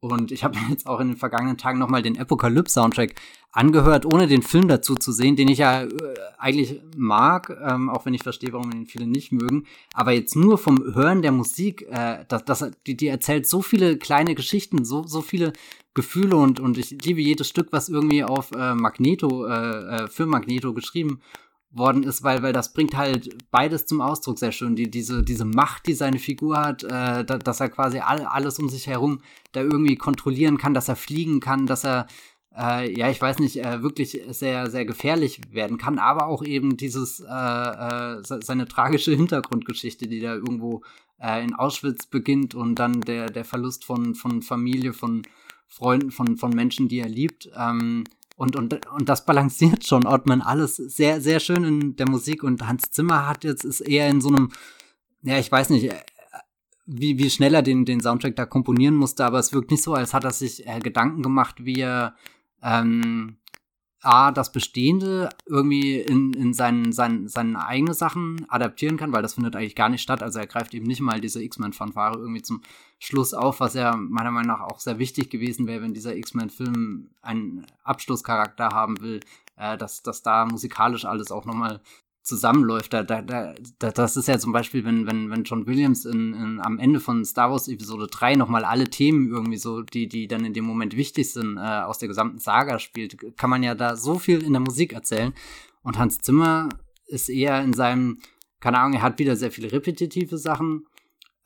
und 0.00 0.32
ich 0.32 0.44
habe 0.44 0.58
jetzt 0.70 0.86
auch 0.86 1.00
in 1.00 1.08
den 1.08 1.16
vergangenen 1.16 1.58
Tagen 1.58 1.78
nochmal 1.78 2.02
den 2.02 2.18
Apocalypse-Soundtrack 2.18 3.14
angehört, 3.52 4.06
ohne 4.06 4.26
den 4.26 4.42
Film 4.42 4.68
dazu 4.68 4.94
zu 4.94 5.12
sehen, 5.12 5.36
den 5.36 5.48
ich 5.48 5.58
ja 5.58 5.82
äh, 5.82 5.88
eigentlich 6.38 6.80
mag, 6.96 7.56
ähm, 7.62 7.90
auch 7.90 8.06
wenn 8.06 8.14
ich 8.14 8.22
verstehe, 8.22 8.52
warum 8.52 8.70
ihn 8.72 8.86
viele 8.86 9.06
nicht 9.06 9.32
mögen. 9.32 9.64
Aber 9.92 10.12
jetzt 10.12 10.36
nur 10.36 10.56
vom 10.56 10.94
Hören 10.94 11.22
der 11.22 11.32
Musik, 11.32 11.86
äh, 11.90 12.24
das, 12.28 12.44
das, 12.44 12.70
die, 12.86 12.96
die 12.96 13.08
erzählt 13.08 13.46
so 13.46 13.60
viele 13.60 13.98
kleine 13.98 14.34
Geschichten, 14.34 14.84
so, 14.84 15.06
so 15.06 15.20
viele 15.20 15.52
Gefühle 15.92 16.36
und, 16.36 16.60
und 16.60 16.78
ich 16.78 16.90
liebe 16.90 17.20
jedes 17.20 17.48
Stück, 17.48 17.68
was 17.72 17.88
irgendwie 17.88 18.22
auf 18.22 18.52
äh, 18.52 18.74
Magneto, 18.74 19.46
äh, 19.46 20.04
äh 20.04 20.08
für 20.08 20.26
Magneto 20.26 20.72
geschrieben 20.72 21.20
worden 21.72 22.02
ist, 22.02 22.22
weil, 22.24 22.42
weil 22.42 22.52
das 22.52 22.72
bringt 22.72 22.96
halt 22.96 23.50
beides 23.50 23.86
zum 23.86 24.00
Ausdruck 24.00 24.38
sehr 24.38 24.52
schön. 24.52 24.74
Die, 24.74 24.90
diese, 24.90 25.22
diese 25.22 25.44
Macht, 25.44 25.86
die 25.86 25.94
seine 25.94 26.18
Figur 26.18 26.58
hat, 26.58 26.82
äh, 26.82 27.24
da, 27.24 27.38
dass 27.38 27.60
er 27.60 27.68
quasi 27.68 27.98
all, 27.98 28.24
alles 28.24 28.58
um 28.58 28.68
sich 28.68 28.86
herum 28.86 29.20
da 29.52 29.60
irgendwie 29.60 29.96
kontrollieren 29.96 30.58
kann, 30.58 30.74
dass 30.74 30.88
er 30.88 30.96
fliegen 30.96 31.38
kann, 31.38 31.66
dass 31.66 31.84
er, 31.84 32.08
äh, 32.56 32.92
ja, 32.98 33.08
ich 33.08 33.22
weiß 33.22 33.38
nicht, 33.38 33.64
äh, 33.64 33.82
wirklich 33.82 34.20
sehr, 34.30 34.68
sehr 34.68 34.84
gefährlich 34.84 35.40
werden 35.52 35.78
kann, 35.78 35.98
aber 35.98 36.26
auch 36.26 36.42
eben 36.42 36.76
dieses, 36.76 37.20
äh, 37.20 37.24
äh, 37.26 38.22
seine 38.22 38.66
tragische 38.66 39.14
Hintergrundgeschichte, 39.14 40.08
die 40.08 40.20
da 40.20 40.34
irgendwo 40.34 40.82
äh, 41.20 41.44
in 41.44 41.54
Auschwitz 41.54 42.06
beginnt 42.06 42.56
und 42.56 42.80
dann 42.80 43.00
der, 43.00 43.26
der 43.26 43.44
Verlust 43.44 43.84
von, 43.84 44.16
von 44.16 44.42
Familie, 44.42 44.92
von 44.92 45.22
Freunden, 45.68 46.10
von, 46.10 46.36
von 46.36 46.50
Menschen, 46.50 46.88
die 46.88 46.98
er 46.98 47.08
liebt. 47.08 47.48
Ähm, 47.56 48.04
und, 48.40 48.56
und, 48.56 48.86
und 48.86 49.08
das 49.10 49.26
balanciert 49.26 49.86
schon 49.86 50.06
Ottman 50.06 50.40
alles 50.40 50.76
sehr, 50.76 51.20
sehr 51.20 51.40
schön 51.40 51.62
in 51.62 51.96
der 51.96 52.08
Musik. 52.08 52.42
Und 52.42 52.66
Hans 52.66 52.90
Zimmer 52.90 53.28
hat 53.28 53.44
jetzt, 53.44 53.64
ist 53.64 53.82
eher 53.82 54.08
in 54.08 54.22
so 54.22 54.28
einem, 54.28 54.50
ja, 55.20 55.38
ich 55.38 55.52
weiß 55.52 55.68
nicht, 55.68 55.92
äh, 55.92 56.00
wie, 56.86 57.18
wie 57.18 57.28
schnell 57.28 57.52
er 57.52 57.60
den, 57.60 57.84
den 57.84 58.00
Soundtrack 58.00 58.36
da 58.36 58.46
komponieren 58.46 58.94
musste, 58.94 59.26
aber 59.26 59.38
es 59.38 59.52
wirkt 59.52 59.70
nicht 59.70 59.82
so, 59.82 59.92
als 59.92 60.14
hat 60.14 60.24
er 60.24 60.30
sich 60.30 60.66
äh, 60.66 60.78
Gedanken 60.80 61.22
gemacht, 61.22 61.66
wie 61.66 61.80
er 61.80 62.14
ähm, 62.62 63.36
A, 64.02 64.32
das 64.32 64.50
Bestehende 64.50 65.28
irgendwie 65.46 66.00
in, 66.00 66.32
in 66.32 66.54
seinen, 66.54 66.92
seinen, 66.92 67.28
seinen 67.28 67.56
eigene 67.56 67.92
Sachen 67.92 68.46
adaptieren 68.48 68.96
kann, 68.96 69.12
weil 69.12 69.22
das 69.22 69.34
findet 69.34 69.56
eigentlich 69.56 69.76
gar 69.76 69.90
nicht 69.90 70.00
statt. 70.02 70.22
Also 70.22 70.38
er 70.38 70.46
greift 70.46 70.72
eben 70.72 70.86
nicht 70.86 71.00
mal 71.02 71.20
diese 71.20 71.42
X-Men-Fanfare 71.42 72.18
irgendwie 72.18 72.42
zum 72.42 72.62
Schluss 72.98 73.34
auf, 73.34 73.60
was 73.60 73.74
ja 73.74 73.94
meiner 73.96 74.30
Meinung 74.30 74.48
nach 74.48 74.62
auch 74.62 74.80
sehr 74.80 74.98
wichtig 74.98 75.30
gewesen 75.30 75.66
wäre, 75.66 75.82
wenn 75.82 75.94
dieser 75.94 76.16
X-Men-Film 76.16 77.10
einen 77.20 77.66
Abschlusscharakter 77.84 78.70
haben 78.70 79.00
will, 79.00 79.20
äh, 79.56 79.76
dass, 79.76 80.02
dass 80.02 80.22
da 80.22 80.46
musikalisch 80.46 81.04
alles 81.04 81.30
auch 81.30 81.44
nochmal 81.44 81.80
zusammenläuft. 82.22 82.92
Da, 82.92 83.02
da, 83.02 83.22
da, 83.22 83.54
das 83.78 84.16
ist 84.16 84.28
ja 84.28 84.38
zum 84.38 84.52
Beispiel, 84.52 84.84
wenn, 84.84 85.06
wenn, 85.06 85.30
wenn 85.30 85.44
John 85.44 85.66
Williams 85.66 86.04
in, 86.04 86.34
in, 86.34 86.60
am 86.60 86.78
Ende 86.78 87.00
von 87.00 87.24
Star 87.24 87.50
Wars 87.50 87.68
Episode 87.68 88.06
3 88.08 88.36
nochmal 88.36 88.64
alle 88.64 88.88
Themen 88.88 89.30
irgendwie 89.30 89.56
so, 89.56 89.82
die, 89.82 90.08
die 90.08 90.28
dann 90.28 90.44
in 90.44 90.52
dem 90.52 90.64
Moment 90.64 90.96
wichtig 90.96 91.32
sind, 91.32 91.56
äh, 91.56 91.60
aus 91.60 91.98
der 91.98 92.08
gesamten 92.08 92.38
Saga 92.38 92.78
spielt, 92.78 93.36
kann 93.36 93.50
man 93.50 93.62
ja 93.62 93.74
da 93.74 93.96
so 93.96 94.18
viel 94.18 94.42
in 94.42 94.52
der 94.52 94.60
Musik 94.60 94.92
erzählen. 94.92 95.32
Und 95.82 95.98
Hans 95.98 96.18
Zimmer 96.18 96.68
ist 97.06 97.28
eher 97.28 97.62
in 97.62 97.72
seinem, 97.72 98.18
keine 98.60 98.78
Ahnung, 98.78 98.94
er 98.94 99.02
hat 99.02 99.18
wieder 99.18 99.36
sehr 99.36 99.50
viele 99.50 99.72
repetitive 99.72 100.38
Sachen. 100.38 100.86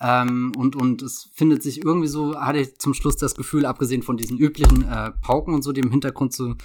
Ähm, 0.00 0.52
und, 0.56 0.74
und 0.74 1.02
es 1.02 1.30
findet 1.34 1.62
sich 1.62 1.84
irgendwie 1.84 2.08
so, 2.08 2.38
hatte 2.38 2.58
ich 2.58 2.78
zum 2.78 2.94
Schluss 2.94 3.16
das 3.16 3.36
Gefühl, 3.36 3.64
abgesehen 3.64 4.02
von 4.02 4.16
diesen 4.16 4.38
üblichen 4.38 4.82
äh, 4.82 5.12
Pauken 5.22 5.54
und 5.54 5.62
so, 5.62 5.72
die 5.72 5.80
im 5.80 5.90
Hintergrund 5.90 6.32
zu 6.32 6.56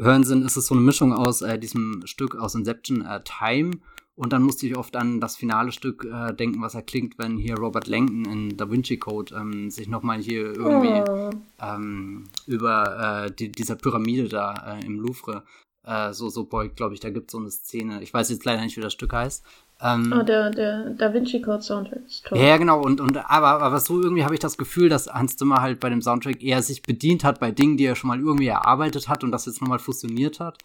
hören 0.00 0.24
sind, 0.24 0.44
ist 0.44 0.56
es 0.56 0.66
so 0.66 0.74
eine 0.74 0.82
Mischung 0.82 1.12
aus 1.12 1.42
äh, 1.42 1.58
diesem 1.58 2.02
Stück 2.06 2.36
aus 2.36 2.54
Inception 2.54 3.02
äh, 3.02 3.20
Time 3.24 3.72
und 4.20 4.34
dann 4.34 4.42
musste 4.42 4.66
ich 4.66 4.76
oft 4.76 4.96
an 4.96 5.18
das 5.18 5.36
finale 5.36 5.72
Stück 5.72 6.04
äh, 6.04 6.34
denken, 6.34 6.60
was 6.60 6.74
er 6.74 6.82
klingt, 6.82 7.18
wenn 7.18 7.38
hier 7.38 7.56
Robert 7.56 7.86
Langton 7.86 8.26
in 8.26 8.56
Da 8.56 8.70
Vinci 8.70 8.98
Code 8.98 9.34
ähm, 9.34 9.70
sich 9.70 9.88
nochmal 9.88 10.20
hier 10.20 10.54
irgendwie 10.54 11.10
oh. 11.10 11.30
ähm, 11.58 12.24
über 12.46 13.24
äh, 13.24 13.30
die, 13.32 13.50
dieser 13.50 13.76
Pyramide 13.76 14.28
da 14.28 14.76
äh, 14.76 14.84
im 14.84 15.00
Louvre 15.00 15.44
äh, 15.84 16.12
so, 16.12 16.28
so 16.28 16.44
beugt, 16.44 16.76
glaube 16.76 16.92
ich. 16.92 17.00
Da 17.00 17.08
gibt 17.08 17.30
es 17.30 17.32
so 17.32 17.38
eine 17.38 17.50
Szene. 17.50 18.02
Ich 18.02 18.12
weiß 18.12 18.28
jetzt 18.28 18.44
leider 18.44 18.60
nicht, 18.60 18.76
wie 18.76 18.82
das 18.82 18.92
Stück 18.92 19.14
heißt. 19.14 19.42
Ähm, 19.82 20.14
oh, 20.14 20.22
der, 20.22 20.50
der 20.50 20.90
Da 20.90 21.12
Vinci 21.14 21.40
Code 21.40 21.62
Soundtrack 21.62 22.04
ist 22.06 22.26
toll. 22.26 22.38
Ja, 22.38 22.56
genau. 22.58 22.82
Und, 22.82 23.00
und, 23.00 23.16
aber, 23.16 23.62
aber 23.62 23.80
so 23.80 24.00
irgendwie 24.00 24.24
habe 24.24 24.34
ich 24.34 24.40
das 24.40 24.58
Gefühl, 24.58 24.88
dass 24.88 25.06
Hans 25.06 25.36
Zimmer 25.36 25.62
halt 25.62 25.80
bei 25.80 25.88
dem 25.88 26.02
Soundtrack 26.02 26.42
eher 26.42 26.62
sich 26.62 26.82
bedient 26.82 27.24
hat 27.24 27.40
bei 27.40 27.50
Dingen, 27.50 27.76
die 27.76 27.84
er 27.84 27.96
schon 27.96 28.08
mal 28.08 28.18
irgendwie 28.18 28.48
erarbeitet 28.48 29.08
hat 29.08 29.24
und 29.24 29.32
das 29.32 29.46
jetzt 29.46 29.60
nochmal 29.60 29.78
fusioniert 29.78 30.40
hat. 30.40 30.58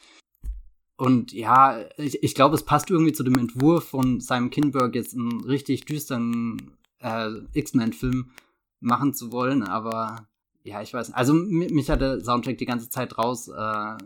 Und 0.97 1.33
ja, 1.33 1.79
ich, 1.97 2.23
ich 2.23 2.35
glaube, 2.35 2.55
es 2.55 2.63
passt 2.63 2.89
irgendwie 2.89 3.13
zu 3.13 3.23
dem 3.23 3.37
Entwurf 3.37 3.89
von 3.89 4.21
Simon 4.21 4.49
Kinberg, 4.49 4.95
jetzt 4.95 5.13
einen 5.13 5.43
richtig 5.43 5.85
düsteren 5.85 6.71
äh, 6.99 7.29
X-Men-Film 7.53 8.31
machen 8.79 9.13
zu 9.13 9.31
wollen, 9.31 9.63
aber 9.63 10.27
ja, 10.63 10.81
ich 10.81 10.93
weiß 10.93 11.09
nicht. 11.09 11.17
Also 11.17 11.33
mich 11.33 11.89
hat 11.89 12.01
der 12.01 12.23
Soundtrack 12.23 12.57
die 12.57 12.65
ganze 12.65 12.89
Zeit 12.89 13.17
raus 13.17 13.49
äh, 13.49 13.97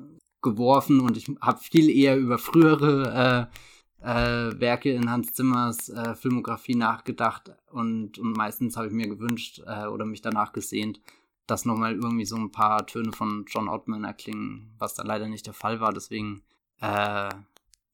und 0.42 1.18
ich 1.18 1.28
habe 1.42 1.60
viel 1.60 1.90
eher 1.90 2.18
über 2.18 2.38
frühere 2.38 3.50
äh, 3.52 3.56
äh, 4.02 4.60
Werke 4.60 4.92
in 4.92 5.10
Hans 5.10 5.34
Zimmers 5.34 5.90
äh, 5.90 6.16
Filmografie 6.16 6.76
nachgedacht 6.76 7.52
und, 7.72 8.18
und 8.18 8.38
meistens 8.38 8.78
habe 8.78 8.88
ich 8.88 8.94
mir 8.94 9.08
gewünscht 9.08 9.62
äh, 9.66 9.88
oder 9.88 10.06
mich 10.06 10.22
danach 10.22 10.54
gesehnt, 10.54 11.00
dass 11.48 11.66
nochmal 11.66 11.96
irgendwie 11.96 12.26
so 12.26 12.36
ein 12.36 12.52
paar 12.52 12.86
Töne 12.86 13.12
von 13.12 13.46
John 13.48 13.68
Ottman 13.68 14.04
erklingen, 14.04 14.72
was 14.78 14.94
da 14.94 15.04
leider 15.04 15.28
nicht 15.28 15.48
der 15.48 15.54
Fall 15.54 15.80
war. 15.80 15.94
Deswegen 15.94 16.42
äh, 16.82 17.30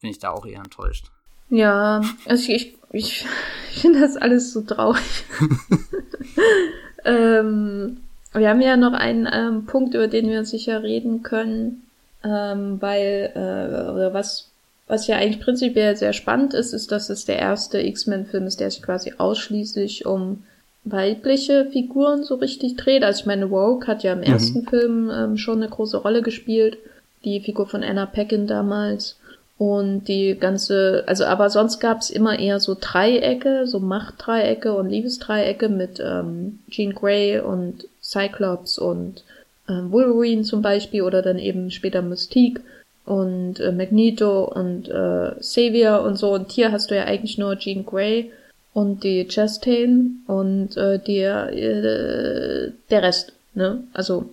bin 0.01 0.09
ich 0.09 0.19
da 0.19 0.31
auch 0.31 0.45
eher 0.45 0.59
enttäuscht. 0.59 1.11
Ja, 1.49 2.01
also 2.25 2.51
ich, 2.51 2.75
ich, 2.91 3.25
ich 3.71 3.81
finde 3.81 4.01
das 4.01 4.17
alles 4.17 4.51
so 4.51 4.61
traurig. 4.61 5.25
ähm, 7.05 7.97
wir 8.33 8.49
haben 8.49 8.61
ja 8.61 8.77
noch 8.77 8.93
einen 8.93 9.27
ähm, 9.31 9.65
Punkt, 9.65 9.93
über 9.93 10.07
den 10.07 10.27
wir 10.27 10.43
sicher 10.43 10.83
reden 10.83 11.23
können, 11.23 11.83
ähm, 12.23 12.81
weil, 12.81 13.31
äh, 13.35 13.91
oder 13.91 14.13
was 14.13 14.51
was 14.87 15.07
ja 15.07 15.17
eigentlich 15.17 15.41
prinzipiell 15.41 15.95
sehr 15.95 16.13
spannend 16.13 16.53
ist, 16.53 16.73
ist, 16.73 16.91
dass 16.91 17.09
es 17.09 17.25
der 17.25 17.39
erste 17.39 17.79
X-Men-Film 17.79 18.45
ist, 18.45 18.59
der 18.59 18.69
sich 18.69 18.83
quasi 18.83 19.13
ausschließlich 19.17 20.05
um 20.05 20.43
weibliche 20.83 21.65
Figuren 21.71 22.23
so 22.23 22.35
richtig 22.35 22.75
dreht. 22.75 23.03
Also 23.03 23.21
ich 23.21 23.25
meine, 23.25 23.49
Woke 23.49 23.87
hat 23.87 24.03
ja 24.03 24.13
im 24.13 24.19
mhm. 24.19 24.25
ersten 24.25 24.67
Film 24.67 25.11
ähm, 25.11 25.37
schon 25.37 25.57
eine 25.57 25.69
große 25.69 25.97
Rolle 25.97 26.21
gespielt, 26.21 26.77
die 27.23 27.39
Figur 27.39 27.67
von 27.67 27.83
Anna 27.83 28.05
Paquin 28.05 28.45
damals. 28.45 29.17
Und 29.57 30.09
die 30.09 30.35
ganze, 30.37 31.03
also 31.07 31.23
aber 31.25 31.49
sonst 31.49 31.79
gab 31.79 32.01
es 32.01 32.09
immer 32.09 32.37
eher 32.37 32.59
so 32.59 32.75
Dreiecke, 32.79 33.65
so 33.65 33.79
Machtdreiecke 33.79 34.73
und 34.73 34.89
Liebesdreiecke 34.89 35.69
mit 35.69 35.99
ähm, 35.99 36.59
Jean 36.69 36.93
Grey 36.93 37.39
und 37.39 37.87
Cyclops 38.01 38.77
und 38.77 39.23
ähm, 39.69 39.91
Wolverine 39.91 40.43
zum 40.43 40.61
Beispiel 40.61 41.03
oder 41.03 41.21
dann 41.21 41.39
eben 41.39 41.71
später 41.71 42.01
Mystique 42.01 42.61
und 43.05 43.59
äh, 43.59 43.71
Magneto 43.71 44.45
und 44.45 44.89
äh, 44.89 45.31
Xavier 45.39 46.01
und 46.01 46.17
so. 46.17 46.33
Und 46.33 46.51
hier 46.51 46.71
hast 46.71 46.91
du 46.91 46.95
ja 46.95 47.03
eigentlich 47.03 47.37
nur 47.37 47.57
Jean 47.57 47.85
Grey 47.85 48.31
und 48.73 49.03
die 49.03 49.27
Chastain 49.27 50.23
und 50.27 50.75
äh, 50.75 50.99
die, 50.99 51.19
äh, 51.19 52.71
der 52.89 53.03
Rest. 53.03 53.33
Ne? 53.53 53.83
Also 53.93 54.25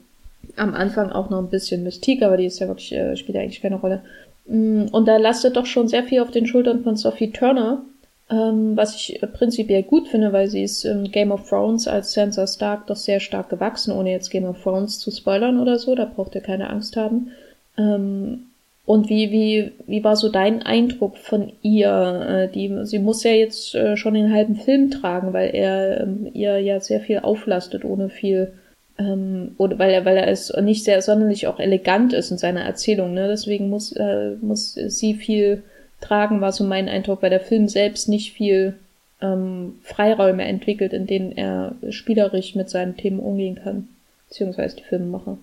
am 0.56 0.74
Anfang 0.74 1.10
auch 1.10 1.30
noch 1.30 1.38
ein 1.38 1.50
bisschen 1.50 1.82
Mystique, 1.84 2.22
aber 2.22 2.36
die 2.36 2.46
ist 2.46 2.58
ja 2.58 2.68
wirklich, 2.68 2.92
äh, 2.92 3.16
spielt 3.16 3.36
ja 3.36 3.42
eigentlich 3.42 3.62
keine 3.62 3.76
Rolle. 3.76 4.02
Mm, 4.46 4.86
und 4.90 5.06
da 5.06 5.16
lastet 5.18 5.56
doch 5.56 5.66
schon 5.66 5.88
sehr 5.88 6.04
viel 6.04 6.20
auf 6.20 6.30
den 6.30 6.46
Schultern 6.46 6.82
von 6.82 6.96
Sophie 6.96 7.30
Turner, 7.30 7.82
ähm, 8.30 8.76
was 8.76 8.96
ich 8.96 9.20
prinzipiell 9.34 9.82
gut 9.82 10.08
finde, 10.08 10.32
weil 10.32 10.48
sie 10.48 10.62
ist 10.62 10.84
im 10.84 11.10
Game 11.10 11.30
of 11.30 11.48
Thrones 11.48 11.86
als 11.86 12.12
Sansa 12.12 12.46
Stark 12.46 12.86
doch 12.86 12.96
sehr 12.96 13.20
stark 13.20 13.48
gewachsen, 13.48 13.92
ohne 13.92 14.10
jetzt 14.10 14.30
Game 14.30 14.44
of 14.44 14.62
Thrones 14.62 14.98
zu 14.98 15.10
spoilern 15.10 15.60
oder 15.60 15.78
so, 15.78 15.94
da 15.94 16.04
braucht 16.04 16.34
ihr 16.34 16.40
keine 16.40 16.70
Angst 16.70 16.96
haben. 16.96 17.30
Ähm, 17.78 18.46
und 18.84 19.08
wie, 19.08 19.30
wie, 19.30 19.72
wie 19.86 20.02
war 20.02 20.16
so 20.16 20.28
dein 20.28 20.62
Eindruck 20.62 21.16
von 21.16 21.52
ihr? 21.62 22.48
Äh, 22.50 22.52
die, 22.52 22.84
sie 22.84 22.98
muss 22.98 23.22
ja 23.22 23.30
jetzt 23.30 23.74
äh, 23.74 23.96
schon 23.96 24.14
den 24.14 24.32
halben 24.32 24.56
Film 24.56 24.90
tragen, 24.90 25.32
weil 25.32 25.54
er 25.54 26.00
ähm, 26.00 26.28
ihr 26.32 26.58
ja 26.58 26.80
sehr 26.80 27.00
viel 27.00 27.20
auflastet, 27.20 27.84
ohne 27.84 28.08
viel, 28.08 28.52
ähm, 28.98 29.54
oder 29.56 29.78
weil 29.78 29.92
er, 29.92 30.04
weil 30.04 30.16
er 30.16 30.26
es 30.26 30.52
nicht 30.60 30.82
sehr 30.82 31.00
sonderlich 31.00 31.46
auch 31.46 31.60
elegant 31.60 32.12
ist 32.12 32.32
in 32.32 32.38
seiner 32.38 32.62
Erzählung, 32.62 33.14
ne? 33.14 33.28
Deswegen 33.28 33.70
muss, 33.70 33.92
äh, 33.92 34.32
muss 34.40 34.74
sie 34.74 35.14
viel 35.14 35.62
tragen, 36.00 36.40
war 36.40 36.50
so 36.50 36.64
mein 36.64 36.88
Eindruck, 36.88 37.22
weil 37.22 37.30
der 37.30 37.40
Film 37.40 37.68
selbst 37.68 38.08
nicht 38.08 38.32
viel 38.32 38.74
ähm, 39.20 39.76
Freiräume 39.82 40.44
entwickelt, 40.44 40.92
in 40.92 41.06
denen 41.06 41.30
er 41.30 41.76
spielerisch 41.90 42.56
mit 42.56 42.68
seinen 42.68 42.96
Themen 42.96 43.20
umgehen 43.20 43.60
kann, 43.62 43.88
beziehungsweise 44.28 44.76
die 44.76 44.82
Filmemacher. 44.84 45.38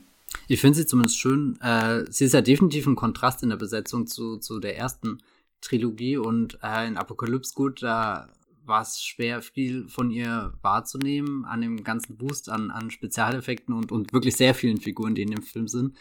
Ich 0.50 0.62
finde 0.62 0.78
sie 0.80 0.88
zumindest 0.88 1.20
schön. 1.20 1.62
Äh, 1.62 2.06
sie 2.10 2.26
ist 2.26 2.34
ja 2.34 2.42
definitiv 2.42 2.88
ein 2.88 2.96
Kontrast 2.96 3.44
in 3.44 3.50
der 3.50 3.58
Besetzung 3.58 4.08
zu, 4.08 4.38
zu 4.38 4.60
der 4.60 4.76
ersten 4.76 5.20
Trilogie 5.62 6.18
und 6.18 6.58
äh, 6.64 6.88
in 6.88 6.98
Apocalypse 6.98 7.54
gut, 7.54 7.84
da 7.84 8.30
war 8.66 8.82
es 8.82 9.04
schwer, 9.04 9.44
viel 9.44 9.88
von 9.88 10.10
ihr 10.10 10.54
wahrzunehmen, 10.64 11.46
an 11.46 11.62
dem 11.62 11.84
ganzen 11.84 12.18
Boost 12.18 12.50
an, 12.50 12.72
an 12.72 12.90
Spezialeffekten 12.90 13.76
und, 13.76 13.92
und 13.92 14.12
wirklich 14.12 14.36
sehr 14.38 14.56
vielen 14.56 14.80
Figuren, 14.80 15.14
die 15.14 15.22
in 15.22 15.32
dem 15.32 15.44
Film 15.44 15.68
sind. 15.68 15.96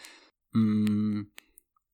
Mm, 0.53 1.23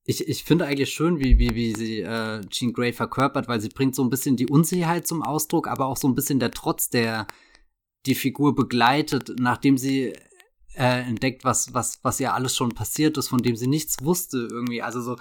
ich, 0.05 0.25
ich 0.25 0.45
finde 0.45 0.65
eigentlich 0.65 0.91
schön, 0.91 1.19
wie, 1.19 1.37
wie, 1.37 1.55
wie 1.55 1.75
sie 1.75 1.99
äh, 2.01 2.39
Jean 2.47 2.71
Grey 2.71 2.93
verkörpert, 2.93 3.49
weil 3.49 3.59
sie 3.59 3.69
bringt 3.69 3.95
so 3.95 4.03
ein 4.03 4.09
bisschen 4.09 4.37
die 4.37 4.47
Unsicherheit 4.47 5.05
zum 5.05 5.23
Ausdruck, 5.23 5.67
aber 5.67 5.87
auch 5.87 5.97
so 5.97 6.07
ein 6.07 6.15
bisschen 6.15 6.39
der 6.39 6.51
Trotz, 6.51 6.89
der 6.89 7.27
die 8.05 8.15
Figur 8.15 8.55
begleitet, 8.55 9.33
nachdem 9.39 9.77
sie 9.77 10.13
äh, 10.77 11.01
entdeckt, 11.01 11.43
was, 11.43 11.73
was, 11.73 11.99
was 12.03 12.19
ihr 12.19 12.33
alles 12.33 12.55
schon 12.55 12.73
passiert 12.73 13.17
ist, 13.17 13.29
von 13.29 13.41
dem 13.41 13.55
sie 13.55 13.67
nichts 13.67 14.03
wusste 14.03 14.47
irgendwie. 14.51 14.81
Also 14.81 15.01
so, 15.01 15.15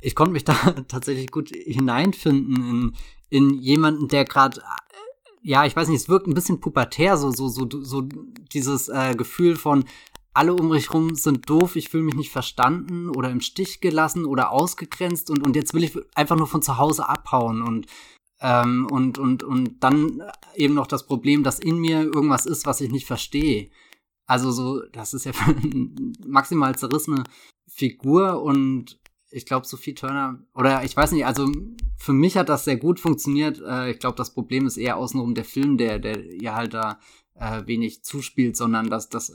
ich 0.00 0.14
konnte 0.14 0.32
mich 0.32 0.44
da 0.44 0.54
tatsächlich 0.88 1.30
gut 1.30 1.50
hineinfinden 1.50 2.56
in, 2.56 2.92
in 3.28 3.54
jemanden, 3.58 4.08
der 4.08 4.24
gerade, 4.24 4.62
ja, 5.42 5.64
ich 5.64 5.76
weiß 5.76 5.88
nicht, 5.88 6.02
es 6.02 6.08
wirkt 6.08 6.26
ein 6.26 6.34
bisschen 6.34 6.60
pubertär, 6.60 7.16
so, 7.16 7.30
so, 7.30 7.48
so, 7.48 7.68
so 7.70 8.02
dieses 8.52 8.88
äh, 8.88 9.14
Gefühl 9.16 9.56
von, 9.56 9.84
alle 10.34 10.52
um 10.52 10.68
mich 10.68 10.92
rum 10.92 11.14
sind 11.14 11.48
doof, 11.48 11.76
ich 11.76 11.88
fühle 11.88 12.02
mich 12.02 12.14
nicht 12.14 12.30
verstanden 12.30 13.08
oder 13.08 13.30
im 13.30 13.40
Stich 13.40 13.80
gelassen 13.80 14.26
oder 14.26 14.50
ausgegrenzt 14.50 15.30
und, 15.30 15.46
und 15.46 15.56
jetzt 15.56 15.72
will 15.72 15.82
ich 15.82 15.96
einfach 16.14 16.36
nur 16.36 16.46
von 16.46 16.60
zu 16.60 16.76
Hause 16.76 17.08
abhauen 17.08 17.62
und 17.62 17.86
ähm, 18.40 18.86
und, 18.90 19.18
und, 19.18 19.42
und 19.42 19.82
dann 19.82 20.22
eben 20.54 20.74
noch 20.74 20.86
das 20.86 21.06
Problem, 21.06 21.42
dass 21.42 21.58
in 21.58 21.78
mir 21.78 22.02
irgendwas 22.02 22.46
ist, 22.46 22.66
was 22.66 22.80
ich 22.80 22.90
nicht 22.90 23.06
verstehe. 23.06 23.70
Also 24.26 24.50
so, 24.50 24.82
das 24.92 25.14
ist 25.14 25.24
ja 25.24 25.32
maximal 26.26 26.76
zerrissene 26.76 27.24
Figur 27.68 28.42
und 28.42 28.98
ich 29.30 29.44
glaube, 29.44 29.66
Sophie 29.66 29.94
Turner, 29.94 30.40
oder 30.54 30.84
ich 30.84 30.96
weiß 30.96 31.12
nicht, 31.12 31.26
also 31.26 31.50
für 31.98 32.12
mich 32.12 32.36
hat 32.36 32.48
das 32.48 32.64
sehr 32.64 32.76
gut 32.76 33.00
funktioniert. 33.00 33.60
Äh, 33.60 33.90
ich 33.90 33.98
glaube, 33.98 34.16
das 34.16 34.32
Problem 34.32 34.66
ist 34.66 34.76
eher 34.76 34.96
außenrum 34.96 35.34
der 35.34 35.44
Film, 35.44 35.76
der, 35.76 35.98
der 35.98 36.34
ja 36.40 36.54
halt 36.54 36.74
da 36.74 36.98
äh, 37.34 37.66
wenig 37.66 38.02
zuspielt, 38.02 38.56
sondern 38.56 38.88
dass 38.88 39.08
das 39.08 39.30
äh, 39.30 39.34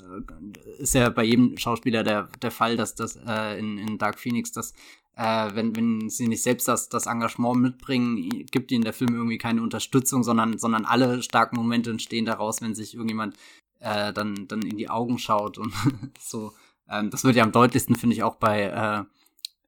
ist 0.79 0.95
ja 0.95 1.09
bei 1.09 1.23
jedem 1.23 1.57
Schauspieler 1.57 2.03
der, 2.03 2.29
der 2.41 2.51
Fall, 2.51 2.77
dass 2.77 2.95
das 2.95 3.15
äh, 3.15 3.59
in, 3.59 3.77
in 3.77 3.97
Dark 3.97 4.19
Phoenix, 4.19 4.51
dass 4.51 4.73
äh, 5.15 5.49
wenn, 5.53 5.75
wenn 5.75 6.09
sie 6.09 6.27
nicht 6.27 6.41
selbst 6.41 6.67
das, 6.67 6.89
das 6.89 7.05
Engagement 7.05 7.61
mitbringen, 7.61 8.45
gibt 8.51 8.71
ihnen 8.71 8.83
der 8.83 8.93
Film 8.93 9.13
irgendwie 9.13 9.37
keine 9.37 9.61
Unterstützung, 9.61 10.23
sondern, 10.23 10.57
sondern 10.57 10.85
alle 10.85 11.21
starken 11.21 11.57
Momente 11.57 11.91
entstehen 11.91 12.25
daraus, 12.25 12.61
wenn 12.61 12.75
sich 12.75 12.93
irgendjemand 12.93 13.35
äh, 13.81 14.13
dann, 14.13 14.47
dann 14.47 14.61
in 14.61 14.77
die 14.77 14.89
Augen 14.89 15.19
schaut 15.19 15.57
und 15.57 15.73
so. 16.19 16.53
Ähm, 16.89 17.09
das 17.09 17.23
wird 17.23 17.35
ja 17.35 17.43
am 17.43 17.51
deutlichsten, 17.51 17.95
finde 17.95 18.15
ich, 18.15 18.23
auch 18.23 18.35
bei 18.35 18.63
äh, 18.63 19.03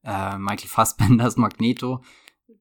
äh, 0.03 0.37
Michael 0.37 0.69
Fassbenders 0.69 1.37
Magneto, 1.37 2.03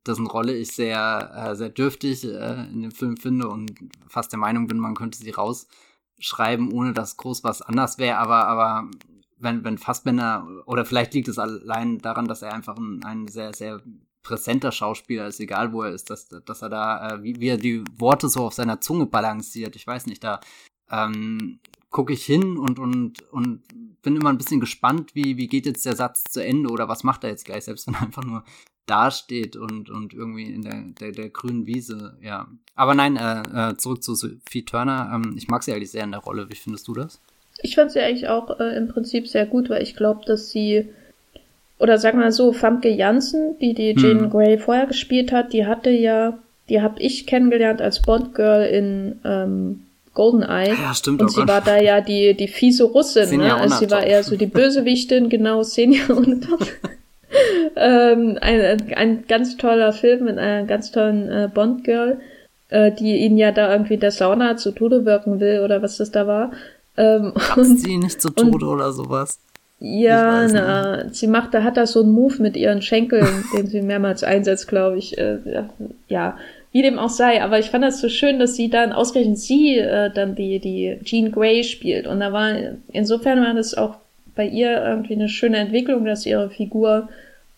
dessen 0.07 0.27
Rolle 0.27 0.55
ich 0.55 0.73
sehr, 0.73 1.31
äh, 1.35 1.57
sehr 1.57 1.69
dürftig 1.69 2.25
äh, 2.25 2.65
in 2.71 2.83
dem 2.83 2.93
Film 2.93 3.17
finde 3.17 3.49
und 3.49 3.73
fast 4.09 4.33
der 4.33 4.39
Meinung 4.39 4.67
bin, 4.67 4.79
man 4.79 4.95
könnte 4.95 5.19
sie 5.19 5.31
rausschreiben, 5.31 6.73
ohne 6.73 6.93
dass 6.93 7.17
groß 7.17 7.45
was 7.45 7.63
anders 7.63 7.99
wäre, 7.99 8.19
aber, 8.19 8.47
aber 8.47 8.91
wenn, 9.39 9.65
wenn 9.65 9.79
Fassbender, 9.79 10.47
oder 10.67 10.85
vielleicht 10.85 11.15
liegt 11.15 11.29
es 11.29 11.39
allein 11.39 11.99
daran, 11.99 12.27
dass 12.27 12.43
er 12.43 12.55
einfach 12.55 12.77
ein, 12.77 13.03
ein 13.05 13.29
sehr, 13.29 13.53
sehr 13.53 13.83
präsenter 14.23 14.71
Schauspieler 14.71 15.27
ist, 15.27 15.41
egal 15.41 15.73
wo 15.73 15.83
er 15.83 15.91
ist, 15.91 16.09
dass, 16.09 16.29
dass 16.29 16.63
er 16.63 16.69
da, 16.69 17.09
äh, 17.09 17.23
wie, 17.25 17.41
wie 17.41 17.49
er 17.49 17.57
die 17.57 17.83
Worte 17.97 18.29
so 18.29 18.47
auf 18.47 18.55
seiner 18.55 18.81
Zunge 18.81 19.07
balanciert, 19.07 19.75
ich 19.75 19.87
weiß 19.87 20.07
nicht, 20.07 20.23
da 20.23 20.39
ähm, 20.93 21.59
gucke 21.91 22.13
ich 22.13 22.25
hin 22.25 22.57
und, 22.57 22.79
und, 22.79 23.23
und 23.33 23.63
bin 24.03 24.17
immer 24.17 24.31
ein 24.31 24.39
bisschen 24.39 24.61
gespannt, 24.61 25.15
wie, 25.15 25.37
wie 25.37 25.47
geht 25.47 25.67
jetzt 25.67 25.87
der 25.87 25.97
Satz 25.97 26.25
zu 26.25 26.45
Ende 26.45 26.71
oder 26.71 26.89
was 26.89 27.05
macht 27.05 27.25
er 27.25 27.31
jetzt 27.31 27.45
gleich, 27.45 27.65
selbst 27.65 27.87
wenn 27.87 27.95
er 27.95 28.03
einfach 28.03 28.25
nur 28.25 28.45
dasteht 28.87 29.57
und, 29.57 29.91
und 29.91 30.13
irgendwie 30.13 30.53
in 30.53 30.63
der, 30.63 30.83
der, 31.01 31.13
der 31.13 31.29
grünen 31.29 31.67
Wiese, 31.67 32.17
ja. 32.21 32.49
Aber 32.75 32.95
nein, 32.95 33.17
äh, 33.17 33.71
äh, 33.71 33.77
zurück 33.77 34.03
zu 34.03 34.15
Sophie 34.15 34.65
Turner. 34.65 35.13
Ähm, 35.15 35.35
ich 35.37 35.49
mag 35.49 35.63
sie 35.63 35.73
eigentlich 35.73 35.93
sehr 35.93 36.05
in 36.05 36.11
der 36.11 36.21
Rolle. 36.21 36.51
Wie 36.51 36.57
findest 36.57 36.89
du 36.89 36.95
das? 36.95 37.21
Ich 37.63 37.77
fand 37.77 37.93
sie 37.93 38.01
eigentlich 38.01 38.29
auch 38.29 38.59
äh, 38.59 38.77
im 38.77 38.89
Prinzip 38.89 39.29
sehr 39.29 39.47
gut, 39.47 39.71
weil 39.71 39.83
ich 39.83 39.95
glaube, 39.95 40.25
dass 40.27 40.51
sie, 40.51 40.89
oder 41.79 41.99
sagen 41.99 42.19
wir 42.19 42.25
mal 42.25 42.33
so, 42.33 42.53
Famke 42.53 42.89
Janssen, 42.89 43.57
die 43.61 43.75
die 43.75 43.95
Jane 43.97 44.23
hm. 44.23 44.31
Grey 44.31 44.59
vorher 44.59 44.87
gespielt 44.87 45.31
hat, 45.31 45.53
die 45.53 45.67
hatte 45.67 45.91
ja, 45.91 46.39
die 46.69 46.81
habe 46.81 47.01
ich 47.01 47.27
kennengelernt 47.27 47.81
als 47.81 48.03
Bond-Girl 48.03 48.65
in 48.65 49.21
ähm, 49.25 49.87
Goldeneye. 50.15 50.75
Ja, 50.75 50.95
stimmt. 50.95 51.21
Und 51.21 51.29
oh 51.29 51.31
sie 51.31 51.49
war 51.49 51.61
da 51.61 51.79
ja 51.79 52.01
die, 52.01 52.35
die 52.35 52.49
fiese 52.49 52.85
Russin, 52.85 53.39
ne? 53.39 53.55
Also 53.55 53.77
sie 53.77 53.91
war 53.91 54.03
eher 54.03 54.23
so 54.23 54.37
die 54.37 54.47
Bösewichtin, 54.47 55.29
genau, 55.29 55.63
Senior 55.63 56.11
ohne 56.17 56.41
Top. 56.41 56.67
ähm, 57.77 58.39
ein, 58.41 58.93
ein 58.95 59.25
ganz 59.27 59.57
toller 59.57 59.93
Film 59.93 60.25
mit 60.25 60.39
einer 60.39 60.67
ganz 60.67 60.93
tollen 60.93 61.29
äh, 61.31 61.49
Bond-Girl, 61.53 62.21
äh, 62.69 62.93
die 62.93 63.17
ihn 63.17 63.39
ja 63.39 63.53
da 63.53 63.73
irgendwie 63.73 63.97
der 63.97 64.11
Sauna 64.11 64.57
zu 64.57 64.73
Tode 64.73 65.05
wirken 65.05 65.41
will 65.41 65.61
oder 65.65 65.83
was 65.83 65.97
das 65.97 66.11
da 66.11 66.27
war. 66.27 66.53
Ähm, 66.97 67.33
und, 67.57 67.81
sie 67.81 67.97
nicht 67.97 68.21
zu 68.21 68.31
Tode 68.31 68.67
und, 68.67 68.75
oder 68.75 68.93
sowas. 68.93 69.39
Ja, 69.85 70.47
na, 70.47 71.09
sie 71.13 71.27
macht, 71.27 71.55
da 71.55 71.65
hat 71.65 71.77
das 71.77 71.93
so 71.93 72.03
einen 72.03 72.13
Move 72.13 72.41
mit 72.41 72.57
ihren 72.57 72.83
Schenkeln, 72.83 73.27
den 73.53 73.67
sie 73.67 73.83
mehrmals 73.83 74.23
einsetzt, 74.23 74.69
glaube 74.69 74.99
ich. 74.99 75.19
Äh, 75.19 75.39
ja, 76.07 76.37
wie 76.73 76.83
dem 76.83 76.99
auch 76.99 77.11
sei. 77.11 77.43
Aber 77.43 77.59
ich 77.59 77.71
fand 77.71 77.85
das 77.85 78.01
so 78.01 78.09
schön, 78.09 78.39
dass 78.39 78.57
sie 78.57 78.71
dann 78.71 78.93
ausgerechnet 78.93 79.39
sie 79.39 79.79
äh, 79.79 80.11
dann 80.11 80.35
die 80.35 80.59
die 80.59 80.99
Jean 81.05 81.31
Grey 81.31 81.63
spielt. 81.65 82.07
Und 82.07 82.21
da 82.21 82.33
war 82.33 82.53
insofern 82.93 83.45
war 83.45 83.55
das 83.55 83.75
auch 83.75 83.97
bei 84.35 84.47
ihr 84.47 84.83
irgendwie 84.83 85.15
eine 85.15 85.29
schöne 85.29 85.59
Entwicklung, 85.59 86.05
dass 86.05 86.27
ihre 86.27 86.51
Figur 86.51 87.09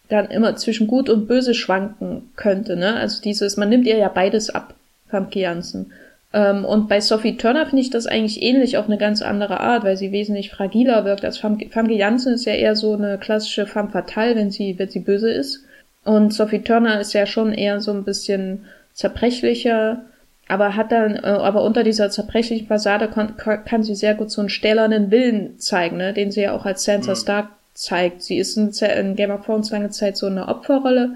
dann 0.09 0.27
immer 0.27 0.57
zwischen 0.57 0.87
gut 0.87 1.09
und 1.09 1.27
böse 1.27 1.55
schwanken 1.55 2.31
könnte. 2.37 2.77
Ne? 2.77 2.95
Also 2.95 3.23
dieses, 3.23 3.57
man 3.57 3.69
nimmt 3.69 3.87
ihr 3.87 3.97
ja 3.97 4.09
beides 4.09 4.51
ab, 4.51 4.75
Famke 5.09 5.41
Janssen. 5.41 5.93
Ähm, 6.33 6.65
und 6.65 6.89
bei 6.89 7.01
Sophie 7.01 7.37
Turner 7.37 7.67
finde 7.67 7.83
ich 7.83 7.91
das 7.91 8.07
eigentlich 8.07 8.43
ähnlich 8.43 8.77
auf 8.77 8.87
eine 8.87 8.99
ganz 8.99 9.23
andere 9.23 9.61
Art, 9.61 9.85
weil 9.85 9.97
sie 9.97 10.13
wesentlich 10.13 10.51
fragiler 10.51 11.05
wirkt. 11.05 11.25
Als 11.25 11.39
Famke, 11.39 11.69
Famke 11.71 11.95
Janssen 11.95 12.35
ist 12.35 12.45
ja 12.45 12.55
eher 12.55 12.77
so 12.77 12.93
eine 12.95 13.19
klassische 13.19 13.67
femme 13.67 13.91
fatale, 13.91 14.37
wenn 14.37 14.51
sie, 14.51 14.79
wenn 14.79 14.91
sie 14.91 15.01
böse 15.01 15.31
ist. 15.31 15.65
Und 16.05 16.35
Sophie 16.35 16.63
Turner 16.63 17.01
ist 17.01 17.15
ja 17.15 17.25
schon 17.25 17.53
eher 17.53 17.81
so 17.81 17.93
ein 17.93 18.05
bisschen 18.05 18.67
zerbrechlicher, 18.95 20.05
aber 20.49 20.77
hat 20.77 20.93
dann, 20.93 21.17
äh, 21.17 21.27
aber 21.27 21.63
unter 21.63 21.83
dieser 21.85 22.11
zerbrechlichen 22.11 22.67
Fassade 22.67 23.09
kann, 23.09 23.37
kann 23.37 23.83
sie 23.83 23.95
sehr 23.95 24.15
gut 24.15 24.31
so 24.31 24.41
einen 24.41 24.49
stählernen 24.49 25.11
Willen 25.11 25.59
zeigen, 25.59 25.99
ne, 25.99 26.13
den 26.13 26.31
sie 26.31 26.43
ja 26.43 26.53
auch 26.53 26.65
als 26.65 26.85
Sansa 26.85 27.13
mhm. 27.13 27.17
Stark 27.17 27.49
zeigt. 27.75 28.23
Sie 28.23 28.39
ist 28.39 28.57
in, 28.57 28.71
in 28.71 29.17
Game 29.17 29.31
of 29.31 29.45
Thrones 29.45 29.71
lange 29.71 29.91
Zeit 29.91 30.17
so 30.17 30.27
eine 30.27 30.49
Opferrolle 30.49 31.15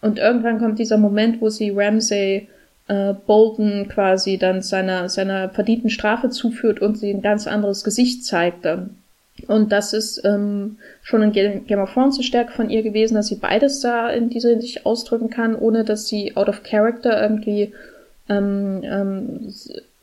und 0.00 0.18
irgendwann 0.18 0.58
kommt 0.58 0.78
dieser 0.78 0.98
Moment, 0.98 1.40
wo 1.40 1.48
sie 1.48 1.70
Ramsay 1.70 2.48
äh, 2.88 3.14
Bolton 3.26 3.88
quasi 3.88 4.38
dann 4.38 4.62
seiner, 4.62 5.08
seiner 5.08 5.48
verdienten 5.48 5.90
Strafe 5.90 6.30
zuführt 6.30 6.80
und 6.80 6.98
sie 6.98 7.10
ein 7.10 7.22
ganz 7.22 7.46
anderes 7.46 7.82
Gesicht 7.82 8.24
zeigt 8.24 8.64
dann. 8.64 8.96
Und 9.48 9.70
das 9.70 9.92
ist 9.92 10.22
ähm, 10.24 10.78
schon 11.02 11.22
in 11.22 11.32
Game 11.66 11.80
of 11.80 11.92
Thrones 11.92 12.16
eine 12.16 12.24
Stärke 12.24 12.52
von 12.52 12.70
ihr 12.70 12.82
gewesen, 12.82 13.14
dass 13.14 13.26
sie 13.26 13.36
beides 13.36 13.80
da 13.80 14.08
in 14.08 14.30
dieser 14.30 14.50
Hinsicht 14.50 14.86
ausdrücken 14.86 15.30
kann, 15.30 15.54
ohne 15.54 15.84
dass 15.84 16.08
sie 16.08 16.36
out 16.36 16.48
of 16.48 16.62
character 16.62 17.20
irgendwie 17.20 17.72
ähm, 18.28 18.80
ähm, 18.82 19.54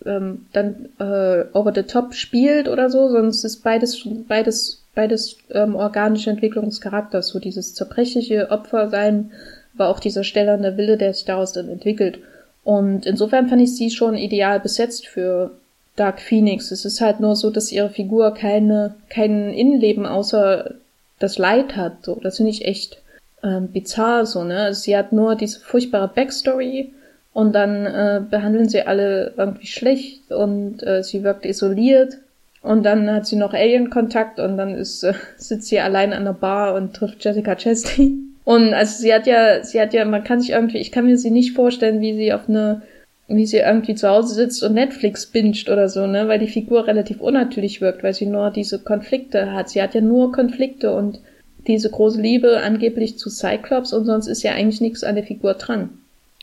ähm, 0.05 0.45
dann 0.53 0.89
äh, 0.99 1.45
over 1.53 1.71
the 1.73 1.83
top 1.83 2.13
spielt 2.13 2.67
oder 2.67 2.89
so, 2.89 3.09
sonst 3.09 3.43
ist 3.43 3.63
beides 3.63 4.07
beides 4.27 4.83
beides 4.95 5.37
ähm, 5.51 5.75
organische 5.75 6.29
Entwicklung 6.29 6.65
des 6.65 6.81
Charakters, 6.81 7.29
so 7.29 7.39
dieses 7.39 7.73
zerbrechliche 7.73 8.51
Opfer 8.51 8.89
sein, 8.89 9.31
aber 9.73 9.89
auch 9.89 9.99
dieser 9.99 10.23
stellende 10.23 10.77
Wille, 10.77 10.97
der 10.97 11.13
sich 11.13 11.25
daraus 11.25 11.53
dann 11.53 11.69
entwickelt. 11.69 12.19
Und 12.63 13.05
insofern 13.05 13.47
fand 13.47 13.61
ich 13.61 13.75
sie 13.75 13.89
schon 13.89 14.15
ideal 14.15 14.59
besetzt 14.59 15.07
für 15.07 15.51
Dark 15.95 16.21
Phoenix. 16.21 16.71
Es 16.71 16.85
ist 16.85 17.01
halt 17.01 17.19
nur 17.19 17.35
so, 17.35 17.49
dass 17.49 17.71
ihre 17.71 17.89
Figur 17.89 18.33
keine, 18.33 18.95
kein 19.09 19.53
Innenleben 19.53 20.05
außer 20.05 20.75
das 21.19 21.37
Leid 21.37 21.75
hat. 21.75 22.03
So, 22.03 22.19
das 22.21 22.37
finde 22.37 22.51
ich 22.51 22.65
echt 22.65 23.01
ähm, 23.43 23.67
bizarr 23.67 24.25
so, 24.25 24.43
ne? 24.43 24.59
Also 24.59 24.81
sie 24.81 24.97
hat 24.97 25.11
nur 25.11 25.35
diese 25.35 25.59
furchtbare 25.59 26.07
Backstory 26.07 26.91
und 27.33 27.53
dann 27.53 27.85
äh, 27.85 28.21
behandeln 28.29 28.69
sie 28.69 28.81
alle 28.83 29.33
irgendwie 29.37 29.67
schlecht 29.67 30.31
und 30.31 30.83
äh, 30.83 31.03
sie 31.03 31.23
wirkt 31.23 31.45
isoliert 31.45 32.17
und 32.61 32.83
dann 32.83 33.11
hat 33.11 33.27
sie 33.27 33.35
noch 33.35 33.53
Alien-Kontakt 33.53 34.39
und 34.39 34.57
dann 34.57 34.75
ist, 34.75 35.03
äh, 35.03 35.13
sitzt 35.37 35.67
sie 35.67 35.79
allein 35.79 36.13
an 36.13 36.25
der 36.25 36.33
Bar 36.33 36.75
und 36.75 36.95
trifft 36.95 37.23
Jessica 37.23 37.55
Chastain. 37.55 38.29
Und 38.45 38.73
also 38.73 39.01
sie 39.01 39.13
hat 39.13 39.25
ja, 39.25 39.63
sie 39.63 39.79
hat 39.79 39.93
ja, 39.93 40.03
man 40.05 40.23
kann 40.23 40.41
sich 40.41 40.51
irgendwie, 40.51 40.79
ich 40.79 40.91
kann 40.91 41.05
mir 41.05 41.17
sie 41.17 41.31
nicht 41.31 41.53
vorstellen, 41.53 42.01
wie 42.01 42.15
sie 42.15 42.33
auf 42.33 42.49
eine 42.49 42.81
wie 43.27 43.45
sie 43.45 43.57
irgendwie 43.57 43.95
zu 43.95 44.09
Hause 44.09 44.33
sitzt 44.35 44.63
und 44.63 44.73
Netflix 44.73 45.25
binscht 45.25 45.69
oder 45.69 45.87
so, 45.89 46.05
ne, 46.07 46.27
weil 46.27 46.39
die 46.39 46.47
Figur 46.47 46.87
relativ 46.87 47.21
unnatürlich 47.21 47.81
wirkt, 47.81 48.03
weil 48.03 48.13
sie 48.13 48.25
nur 48.25 48.51
diese 48.51 48.79
Konflikte 48.79 49.53
hat. 49.53 49.69
Sie 49.69 49.81
hat 49.81 49.95
ja 49.95 50.01
nur 50.01 50.31
Konflikte 50.31 50.93
und 50.93 51.19
diese 51.67 51.89
große 51.89 52.21
Liebe 52.21 52.61
angeblich 52.61 53.17
zu 53.17 53.29
Cyclops 53.29 53.93
und 53.93 54.05
sonst 54.05 54.27
ist 54.27 54.43
ja 54.43 54.51
eigentlich 54.51 54.81
nichts 54.81 55.03
an 55.03 55.15
der 55.15 55.23
Figur 55.23 55.53
dran. 55.53 55.89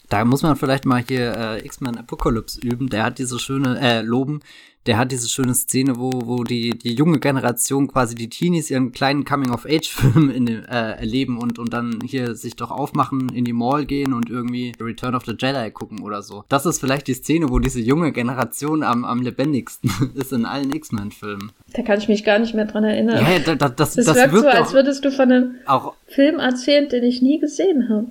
Da 0.09 0.25
muss 0.25 0.43
man 0.43 0.57
vielleicht 0.57 0.87
mal 0.87 1.05
hier 1.07 1.37
äh, 1.37 1.65
X-Men 1.65 1.99
Apocalypse 1.99 2.61
üben. 2.61 2.89
Der 2.89 3.05
hat 3.05 3.19
diese 3.19 3.39
schöne, 3.39 3.79
äh, 3.81 4.01
loben, 4.01 4.41
der 4.87 4.97
hat 4.97 5.13
diese 5.13 5.29
schöne 5.29 5.55
Szene, 5.55 5.99
wo, 5.99 6.11
wo 6.25 6.43
die, 6.43 6.71
die 6.71 6.95
junge 6.95 7.21
Generation 7.21 7.87
quasi 7.89 8.15
die 8.15 8.31
Teenies 8.31 8.71
ihren 8.71 8.93
kleinen 8.93 9.25
Coming-of-Age-Film 9.25 10.31
äh, 10.49 10.63
erleben 10.71 11.39
und, 11.39 11.59
und 11.59 11.73
dann 11.73 11.99
hier 12.05 12.35
sich 12.35 12.57
doch 12.57 12.71
aufmachen, 12.71 13.29
in 13.35 13.45
die 13.45 13.53
Mall 13.53 13.85
gehen 13.85 14.15
und 14.15 14.31
irgendwie 14.31 14.73
Return 14.81 15.15
of 15.15 15.25
the 15.27 15.35
Jedi 15.39 15.71
gucken 15.71 16.01
oder 16.01 16.23
so. 16.23 16.45
Das 16.49 16.65
ist 16.65 16.81
vielleicht 16.81 17.09
die 17.09 17.15
Szene, 17.15 17.51
wo 17.51 17.59
diese 17.59 17.81
junge 17.81 18.13
Generation 18.13 18.83
am, 18.83 19.05
am 19.05 19.21
lebendigsten 19.21 19.91
ist 20.15 20.33
in 20.33 20.47
allen 20.47 20.73
X-Men-Filmen. 20.73 21.53
Da 21.75 21.83
kann 21.83 21.99
ich 21.99 22.09
mich 22.09 22.25
gar 22.25 22.39
nicht 22.39 22.55
mehr 22.55 22.65
dran 22.65 22.85
erinnern. 22.85 23.17
Ja, 23.17 23.39
da, 23.39 23.55
da, 23.55 23.69
das, 23.69 23.95
das, 23.95 24.07
das 24.07 24.17
wirkt 24.17 24.39
so, 24.41 24.49
als 24.49 24.73
würdest 24.73 25.05
du 25.05 25.11
von 25.11 25.31
einem 25.31 25.55
auch, 25.67 25.95
Film 26.07 26.39
erzählen, 26.39 26.89
den 26.89 27.05
ich 27.05 27.21
nie 27.21 27.39
gesehen 27.39 27.89
habe. 27.89 28.07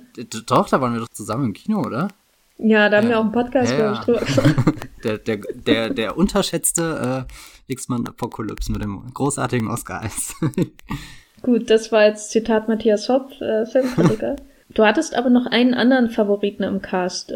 Doch, 0.46 0.68
da 0.68 0.80
waren 0.80 0.94
wir 0.94 1.00
doch 1.00 1.08
zusammen 1.08 1.46
im 1.46 1.52
Kino, 1.52 1.80
oder? 1.84 2.08
Ja, 2.62 2.88
da 2.88 2.98
haben 2.98 3.04
ja. 3.04 3.10
wir 3.10 3.18
auch 3.18 3.24
einen 3.24 3.32
Podcast, 3.32 3.72
ja, 3.72 3.92
ich, 3.92 3.98
drüber 4.00 4.20
der, 5.04 5.18
der, 5.18 5.36
der, 5.54 5.90
der 5.90 6.18
unterschätzte 6.18 7.26
äh, 7.28 7.72
X-Men 7.72 8.06
Apocalypse 8.06 8.70
mit 8.72 8.82
dem 8.82 9.02
großartigen 9.14 9.68
Oscar 9.68 10.02
Eis. 10.02 10.34
Gut, 11.42 11.70
das 11.70 11.90
war 11.90 12.04
jetzt 12.04 12.30
Zitat 12.30 12.68
Matthias 12.68 13.08
Hopp, 13.08 13.32
äh, 13.40 13.66
Filmkritiker. 13.66 14.36
Du 14.72 14.84
hattest 14.84 15.16
aber 15.16 15.30
noch 15.30 15.46
einen 15.46 15.74
anderen 15.74 16.10
Favoriten 16.10 16.62
im 16.62 16.80
Cast, 16.80 17.32
äh, 17.32 17.34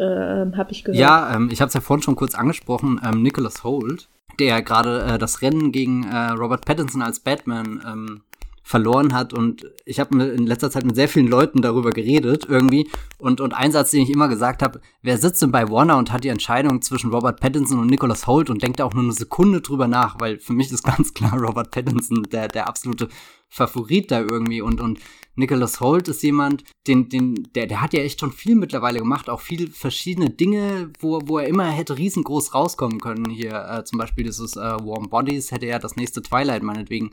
habe 0.55 0.71
ich 0.71 0.85
gehört. 0.85 0.97
Ja, 0.97 1.35
ähm, 1.35 1.49
ich 1.51 1.59
habe 1.59 1.67
es 1.67 1.73
ja 1.73 1.81
vorhin 1.81 2.01
schon 2.01 2.15
kurz 2.15 2.33
angesprochen, 2.33 3.01
ähm, 3.05 3.21
Nicholas 3.21 3.65
Holt, 3.65 4.07
der 4.39 4.61
gerade 4.61 5.01
äh, 5.01 5.17
das 5.17 5.41
Rennen 5.41 5.73
gegen 5.73 6.05
äh, 6.05 6.29
Robert 6.29 6.63
Pattinson 6.63 7.01
als 7.01 7.19
Batman 7.19 7.83
ähm, 7.85 8.21
verloren 8.65 9.13
hat. 9.13 9.31
Und 9.31 9.63
ich 9.85 9.99
habe 9.99 10.21
in 10.23 10.47
letzter 10.47 10.71
Zeit 10.71 10.85
mit 10.85 10.95
sehr 10.95 11.07
vielen 11.07 11.27
Leuten 11.27 11.61
darüber 11.61 11.91
geredet 11.91 12.47
irgendwie. 12.49 12.89
Und 13.19 13.39
und 13.39 13.53
ein 13.53 13.71
Satz, 13.71 13.91
den 13.91 14.01
ich 14.01 14.09
immer 14.09 14.27
gesagt 14.27 14.63
habe, 14.63 14.81
wer 15.03 15.19
sitzt 15.19 15.43
denn 15.43 15.51
bei 15.51 15.69
Warner 15.69 15.97
und 15.97 16.11
hat 16.11 16.23
die 16.23 16.29
Entscheidung 16.29 16.81
zwischen 16.81 17.11
Robert 17.11 17.39
Pattinson 17.39 17.77
und 17.77 17.91
Nicholas 17.91 18.25
Holt 18.25 18.49
und 18.49 18.63
denkt 18.63 18.81
auch 18.81 18.95
nur 18.95 19.03
eine 19.03 19.13
Sekunde 19.13 19.61
drüber 19.61 19.87
nach, 19.87 20.19
weil 20.19 20.39
für 20.39 20.53
mich 20.53 20.71
ist 20.71 20.83
ganz 20.97 21.13
klar 21.13 21.39
Robert 21.39 21.69
Pattinson 21.69 22.23
der 22.23 22.47
der 22.47 22.67
absolute 22.67 23.07
Favorit 23.49 24.09
da 24.09 24.21
irgendwie. 24.21 24.61
Und 24.61 24.81
und 24.81 24.99
Nicholas 25.35 25.79
Holt 25.79 26.07
ist 26.07 26.23
jemand, 26.23 26.63
den 26.87 27.07
den 27.07 27.47
der 27.53 27.67
der 27.67 27.83
hat 27.83 27.93
ja 27.93 28.01
echt 28.01 28.19
schon 28.19 28.31
viel 28.31 28.55
mittlerweile 28.55 28.97
gemacht, 28.97 29.29
auch 29.29 29.41
viel 29.41 29.69
verschiedene 29.69 30.31
Dinge, 30.31 30.89
wo 30.99 31.21
wo 31.25 31.37
er 31.37 31.47
immer 31.47 31.69
hätte 31.69 31.99
riesengroß 31.99 32.55
rauskommen 32.55 32.99
können. 32.99 33.29
Hier 33.29 33.63
äh, 33.69 33.83
zum 33.83 33.99
Beispiel 33.99 34.23
dieses 34.23 34.55
äh, 34.55 34.59
Warm 34.59 35.09
Bodies 35.11 35.51
hätte 35.51 35.67
er 35.67 35.77
das 35.77 35.97
nächste 35.97 36.23
Twilight 36.23 36.63
meinetwegen 36.63 37.11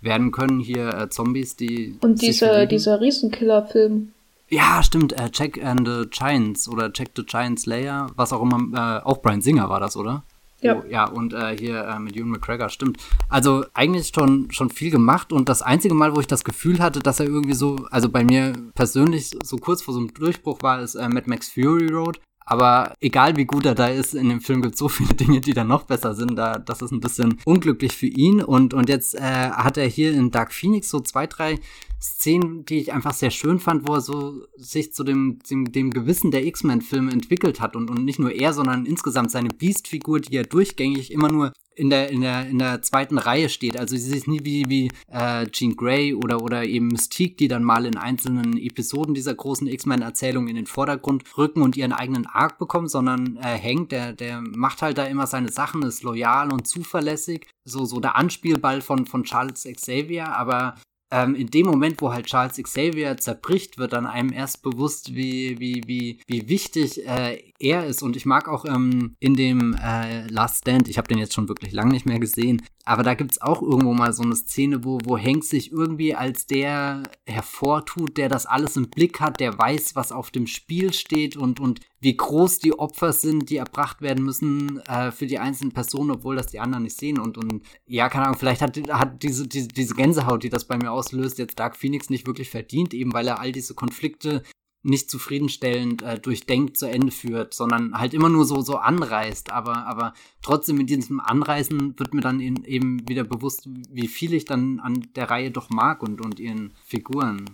werden 0.00 0.30
können. 0.30 0.60
Hier 0.60 0.88
äh, 0.94 1.08
Zombies, 1.08 1.56
die. 1.56 1.96
Und 2.00 2.22
dieser, 2.22 2.66
dieser 2.66 3.00
Riesenkiller-Film. 3.00 4.12
Ja, 4.48 4.82
stimmt. 4.82 5.12
Äh, 5.12 5.30
Jack 5.32 5.62
and 5.62 5.86
the 5.86 6.04
Giants 6.10 6.68
oder 6.68 6.90
Jack 6.94 7.08
the 7.16 7.24
Giant 7.24 7.60
Slayer, 7.60 8.08
was 8.16 8.32
auch 8.32 8.42
immer. 8.42 8.58
Äh, 8.74 9.04
auch 9.04 9.20
Brian 9.20 9.42
Singer 9.42 9.68
war 9.68 9.80
das, 9.80 9.96
oder? 9.96 10.22
Ja. 10.60 10.76
Oh, 10.76 10.82
ja, 10.88 11.04
und 11.04 11.34
äh, 11.34 11.56
hier 11.56 11.84
äh, 11.84 11.98
mit 12.00 12.16
Ewan 12.16 12.30
McGregor, 12.30 12.68
stimmt. 12.68 12.98
Also 13.28 13.64
eigentlich 13.74 14.10
schon, 14.12 14.50
schon 14.50 14.70
viel 14.70 14.90
gemacht 14.90 15.32
und 15.32 15.48
das 15.48 15.62
einzige 15.62 15.94
Mal, 15.94 16.16
wo 16.16 16.20
ich 16.20 16.26
das 16.26 16.42
Gefühl 16.42 16.80
hatte, 16.80 16.98
dass 16.98 17.20
er 17.20 17.26
irgendwie 17.26 17.54
so, 17.54 17.86
also 17.90 18.08
bei 18.08 18.24
mir 18.24 18.54
persönlich 18.74 19.30
so 19.44 19.56
kurz 19.58 19.82
vor 19.82 19.94
so 19.94 20.00
einem 20.00 20.12
Durchbruch 20.12 20.62
war, 20.62 20.80
ist 20.80 20.96
äh, 20.96 21.08
Mad 21.08 21.28
Max 21.30 21.48
Fury 21.48 21.86
Road. 21.92 22.18
Aber 22.50 22.94
egal 23.02 23.36
wie 23.36 23.44
gut 23.44 23.66
er 23.66 23.74
da 23.74 23.88
ist, 23.88 24.14
in 24.14 24.30
dem 24.30 24.40
Film 24.40 24.62
gibt 24.62 24.74
es 24.74 24.78
so 24.78 24.88
viele 24.88 25.14
Dinge, 25.14 25.42
die 25.42 25.52
dann 25.52 25.68
noch 25.68 25.82
besser 25.82 26.14
sind. 26.14 26.34
Da, 26.36 26.58
das 26.58 26.80
ist 26.80 26.92
ein 26.92 27.00
bisschen 27.00 27.38
unglücklich 27.44 27.94
für 27.94 28.06
ihn. 28.06 28.42
Und, 28.42 28.72
und 28.72 28.88
jetzt 28.88 29.14
äh, 29.14 29.20
hat 29.20 29.76
er 29.76 29.86
hier 29.86 30.14
in 30.14 30.30
Dark 30.30 30.54
Phoenix 30.54 30.88
so 30.88 31.00
zwei, 31.00 31.26
drei 31.26 31.58
Szenen, 32.00 32.64
die 32.64 32.78
ich 32.78 32.92
einfach 32.94 33.12
sehr 33.12 33.30
schön 33.30 33.58
fand, 33.58 33.86
wo 33.86 33.94
er 33.94 34.00
so 34.00 34.46
sich 34.56 34.94
zu 34.94 35.04
dem, 35.04 35.40
dem, 35.50 35.70
dem 35.72 35.90
Gewissen 35.90 36.30
der 36.30 36.46
X-Men-Filme 36.46 37.12
entwickelt 37.12 37.60
hat. 37.60 37.76
Und, 37.76 37.90
und 37.90 38.02
nicht 38.06 38.18
nur 38.18 38.32
er, 38.32 38.54
sondern 38.54 38.86
insgesamt 38.86 39.30
seine 39.30 39.50
Beast-Figur, 39.50 40.20
die 40.20 40.34
ja 40.34 40.42
durchgängig 40.42 41.12
immer 41.12 41.30
nur 41.30 41.52
in 41.78 41.90
der, 41.90 42.10
in 42.10 42.20
der, 42.20 42.46
in 42.48 42.58
der 42.58 42.82
zweiten 42.82 43.18
Reihe 43.18 43.48
steht. 43.48 43.76
Also 43.76 43.96
sie 43.96 44.16
ist 44.16 44.28
nie 44.28 44.40
wie, 44.42 44.68
wie 44.68 44.90
äh, 45.10 45.46
Jean 45.46 45.76
Grey 45.76 46.12
oder, 46.14 46.42
oder 46.42 46.64
eben 46.64 46.88
Mystique, 46.88 47.36
die 47.36 47.48
dann 47.48 47.62
mal 47.62 47.86
in 47.86 47.96
einzelnen 47.96 48.56
Episoden 48.56 49.14
dieser 49.14 49.34
großen 49.34 49.66
X-Men-Erzählung 49.66 50.48
in 50.48 50.56
den 50.56 50.66
Vordergrund 50.66 51.24
rücken 51.38 51.62
und 51.62 51.76
ihren 51.76 51.92
eigenen 51.92 52.26
Arc 52.26 52.58
bekommen, 52.58 52.88
sondern 52.88 53.36
äh, 53.36 53.58
Hank, 53.58 53.90
der, 53.90 54.12
der 54.12 54.40
macht 54.40 54.82
halt 54.82 54.98
da 54.98 55.04
immer 55.04 55.26
seine 55.26 55.50
Sachen, 55.50 55.82
ist 55.82 56.02
loyal 56.02 56.52
und 56.52 56.66
zuverlässig. 56.66 57.46
So, 57.64 57.84
so 57.84 58.00
der 58.00 58.16
Anspielball 58.16 58.80
von, 58.80 59.06
von 59.06 59.24
Charles 59.24 59.64
Xavier, 59.64 60.28
aber 60.28 60.74
ähm, 61.10 61.34
in 61.34 61.46
dem 61.46 61.66
Moment, 61.66 62.00
wo 62.02 62.12
halt 62.12 62.26
Charles 62.26 62.56
Xavier 62.56 63.16
zerbricht, 63.16 63.78
wird 63.78 63.92
dann 63.92 64.06
einem 64.06 64.32
erst 64.32 64.62
bewusst, 64.62 65.14
wie, 65.14 65.58
wie, 65.58 65.82
wie, 65.86 66.20
wie 66.26 66.48
wichtig 66.48 67.06
äh, 67.06 67.47
er 67.58 67.86
ist. 67.86 68.02
Und 68.02 68.16
ich 68.16 68.26
mag 68.26 68.48
auch 68.48 68.64
ähm, 68.64 69.16
in 69.20 69.34
dem 69.34 69.74
äh, 69.74 70.26
Last 70.28 70.62
Stand, 70.62 70.88
ich 70.88 70.98
habe 70.98 71.08
den 71.08 71.18
jetzt 71.18 71.34
schon 71.34 71.48
wirklich 71.48 71.72
lange 71.72 71.92
nicht 71.92 72.06
mehr 72.06 72.18
gesehen, 72.18 72.62
aber 72.84 73.02
da 73.02 73.14
gibt's 73.14 73.40
auch 73.42 73.60
irgendwo 73.60 73.92
mal 73.92 74.12
so 74.12 74.22
eine 74.22 74.34
Szene, 74.34 74.84
wo, 74.84 74.98
wo 75.04 75.18
Hank 75.18 75.44
sich 75.44 75.72
irgendwie 75.72 76.14
als 76.14 76.46
der 76.46 77.02
hervortut, 77.26 78.16
der 78.16 78.28
das 78.28 78.46
alles 78.46 78.76
im 78.76 78.88
Blick 78.88 79.20
hat, 79.20 79.40
der 79.40 79.58
weiß, 79.58 79.94
was 79.94 80.12
auf 80.12 80.30
dem 80.30 80.46
Spiel 80.46 80.92
steht 80.92 81.36
und, 81.36 81.60
und 81.60 81.80
wie 82.00 82.16
groß 82.16 82.60
die 82.60 82.78
Opfer 82.78 83.12
sind, 83.12 83.50
die 83.50 83.56
erbracht 83.56 84.00
werden 84.00 84.24
müssen 84.24 84.80
äh, 84.86 85.10
für 85.10 85.26
die 85.26 85.38
einzelnen 85.38 85.72
Personen, 85.72 86.12
obwohl 86.12 86.36
das 86.36 86.46
die 86.46 86.60
anderen 86.60 86.84
nicht 86.84 86.98
sehen. 86.98 87.18
Und, 87.18 87.36
und 87.36 87.62
ja, 87.86 88.08
keine 88.08 88.26
Ahnung, 88.26 88.38
vielleicht 88.38 88.62
hat, 88.62 88.78
hat 88.90 89.22
diese, 89.22 89.48
diese, 89.48 89.68
diese 89.68 89.94
Gänsehaut, 89.94 90.42
die 90.42 90.48
das 90.48 90.64
bei 90.64 90.76
mir 90.78 90.92
auslöst, 90.92 91.38
jetzt 91.38 91.58
Dark 91.58 91.76
Phoenix 91.76 92.08
nicht 92.08 92.26
wirklich 92.26 92.50
verdient, 92.50 92.94
eben 92.94 93.12
weil 93.12 93.26
er 93.26 93.40
all 93.40 93.52
diese 93.52 93.74
Konflikte 93.74 94.44
nicht 94.82 95.10
zufriedenstellend 95.10 96.02
äh, 96.02 96.18
durchdenkt 96.18 96.76
zu 96.78 96.86
Ende 96.86 97.10
führt, 97.10 97.52
sondern 97.52 97.98
halt 97.98 98.14
immer 98.14 98.28
nur 98.28 98.44
so 98.44 98.60
so 98.60 98.76
anreißt. 98.76 99.50
Aber 99.52 99.86
aber 99.86 100.14
trotzdem 100.42 100.80
in 100.80 100.86
diesem 100.86 101.20
Anreißen 101.20 101.98
wird 101.98 102.14
mir 102.14 102.20
dann 102.20 102.40
in, 102.40 102.64
eben 102.64 103.08
wieder 103.08 103.24
bewusst, 103.24 103.68
wie 103.90 104.08
viel 104.08 104.34
ich 104.34 104.44
dann 104.44 104.80
an 104.80 105.06
der 105.16 105.30
Reihe 105.30 105.50
doch 105.50 105.70
mag 105.70 106.02
und 106.02 106.20
und 106.20 106.38
ihren 106.38 106.72
Figuren. 106.84 107.44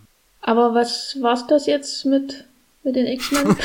Aber 0.42 0.74
was 0.74 1.16
war's 1.20 1.46
das 1.46 1.66
jetzt 1.66 2.04
mit 2.04 2.44
mit 2.82 2.96
den 2.96 3.06
X-Men? 3.06 3.56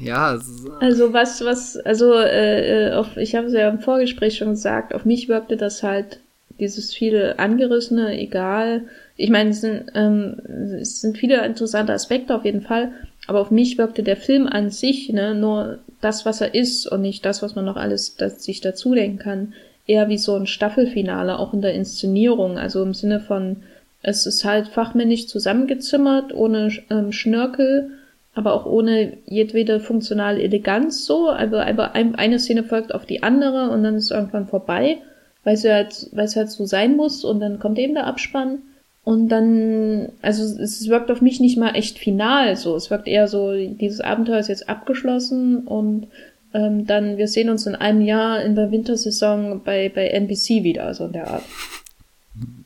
ja. 0.00 0.38
Also 0.80 1.12
was 1.12 1.44
was 1.44 1.76
also 1.76 2.14
äh, 2.14 2.88
äh, 2.88 2.92
auf, 2.94 3.18
ich 3.18 3.34
habe 3.34 3.48
es 3.48 3.52
ja 3.52 3.68
im 3.68 3.80
Vorgespräch 3.80 4.38
schon 4.38 4.50
gesagt. 4.50 4.94
Auf 4.94 5.04
mich 5.04 5.28
wirkte 5.28 5.58
das 5.58 5.82
halt 5.82 6.20
dieses 6.58 6.94
viele 6.94 7.38
angerissene, 7.38 8.18
egal 8.18 8.88
ich 9.16 9.30
meine, 9.30 9.50
es 9.50 9.60
sind, 9.60 9.84
ähm, 9.94 10.36
es 10.80 11.00
sind 11.00 11.18
viele 11.18 11.44
interessante 11.44 11.92
Aspekte 11.92 12.34
auf 12.34 12.44
jeden 12.44 12.62
Fall, 12.62 12.92
aber 13.26 13.40
auf 13.40 13.50
mich 13.50 13.78
wirkte 13.78 14.02
der 14.02 14.16
Film 14.16 14.46
an 14.46 14.70
sich, 14.70 15.10
ne, 15.10 15.34
nur 15.34 15.78
das, 16.00 16.26
was 16.26 16.40
er 16.40 16.54
ist 16.54 16.86
und 16.86 17.02
nicht 17.02 17.24
das, 17.24 17.42
was 17.42 17.54
man 17.54 17.64
noch 17.64 17.76
alles 17.76 18.16
das, 18.16 18.42
sich 18.42 18.60
dazu 18.60 18.94
denken 18.94 19.18
kann, 19.18 19.54
eher 19.86 20.08
wie 20.08 20.18
so 20.18 20.34
ein 20.34 20.46
Staffelfinale, 20.46 21.38
auch 21.38 21.52
in 21.52 21.62
der 21.62 21.74
Inszenierung, 21.74 22.58
also 22.58 22.82
im 22.82 22.94
Sinne 22.94 23.20
von, 23.20 23.58
es 24.02 24.26
ist 24.26 24.44
halt 24.44 24.68
fachmännisch 24.68 25.28
zusammengezimmert, 25.28 26.34
ohne 26.34 26.70
ähm, 26.90 27.12
Schnörkel, 27.12 27.90
aber 28.34 28.54
auch 28.54 28.66
ohne 28.66 29.18
jedwede 29.26 29.78
funktionale 29.78 30.42
Eleganz 30.42 31.04
so, 31.04 31.28
also 31.28 31.56
einfach 31.56 31.92
eine 31.94 32.38
Szene 32.38 32.64
folgt 32.64 32.94
auf 32.94 33.04
die 33.04 33.22
andere 33.22 33.70
und 33.70 33.84
dann 33.84 33.96
ist 33.96 34.04
es 34.04 34.10
irgendwann 34.10 34.46
vorbei, 34.46 34.98
weil 35.44 35.54
es 35.54 35.64
halt, 35.64 36.08
weil 36.12 36.24
es 36.24 36.34
halt 36.34 36.50
so 36.50 36.64
sein 36.64 36.96
muss 36.96 37.24
und 37.24 37.40
dann 37.40 37.58
kommt 37.58 37.78
eben 37.78 37.94
der 37.94 38.06
Abspann 38.06 38.62
und 39.04 39.28
dann, 39.28 40.12
also 40.22 40.44
es 40.60 40.88
wirkt 40.88 41.10
auf 41.10 41.20
mich 41.20 41.40
nicht 41.40 41.58
mal 41.58 41.74
echt 41.74 41.98
final 41.98 42.56
so. 42.56 42.76
Es 42.76 42.90
wirkt 42.90 43.08
eher 43.08 43.26
so, 43.26 43.52
dieses 43.52 44.00
Abenteuer 44.00 44.38
ist 44.38 44.48
jetzt 44.48 44.68
abgeschlossen 44.68 45.66
und 45.66 46.06
ähm, 46.54 46.86
dann, 46.86 47.16
wir 47.16 47.26
sehen 47.26 47.50
uns 47.50 47.66
in 47.66 47.74
einem 47.74 48.02
Jahr 48.02 48.42
in 48.42 48.54
der 48.54 48.70
Wintersaison 48.70 49.62
bei, 49.64 49.88
bei 49.88 50.06
NBC 50.08 50.62
wieder, 50.62 50.94
so 50.94 51.06
in 51.06 51.12
der 51.12 51.28
Art. 51.28 51.44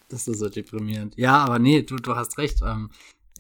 Das 0.09 0.28
ist 0.28 0.39
so 0.39 0.49
deprimierend. 0.49 1.16
Ja, 1.16 1.39
aber 1.39 1.59
nee, 1.59 1.82
du, 1.82 1.97
du 1.97 2.14
hast 2.14 2.37
recht. 2.37 2.61
Ähm, 2.62 2.91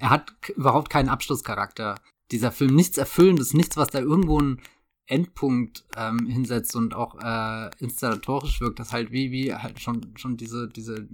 er 0.00 0.10
hat 0.10 0.32
überhaupt 0.56 0.88
keinen 0.88 1.10
Abschlusscharakter. 1.10 1.96
Dieser 2.30 2.50
Film 2.50 2.74
nichts 2.74 2.96
Erfüllendes, 2.96 3.52
nichts, 3.54 3.76
was 3.76 3.88
da 3.88 4.00
irgendwo 4.00 4.38
einen 4.38 4.60
Endpunkt 5.06 5.84
ähm, 5.96 6.26
hinsetzt 6.26 6.74
und 6.74 6.94
auch 6.94 7.16
äh, 7.22 7.70
installatorisch 7.78 8.60
wirkt, 8.60 8.80
das 8.80 8.92
halt 8.92 9.12
wie, 9.12 9.30
wie 9.30 9.54
halt 9.54 9.80
schon, 9.80 10.14
schon 10.16 10.36
diese, 10.36 10.68
diese 10.68 11.06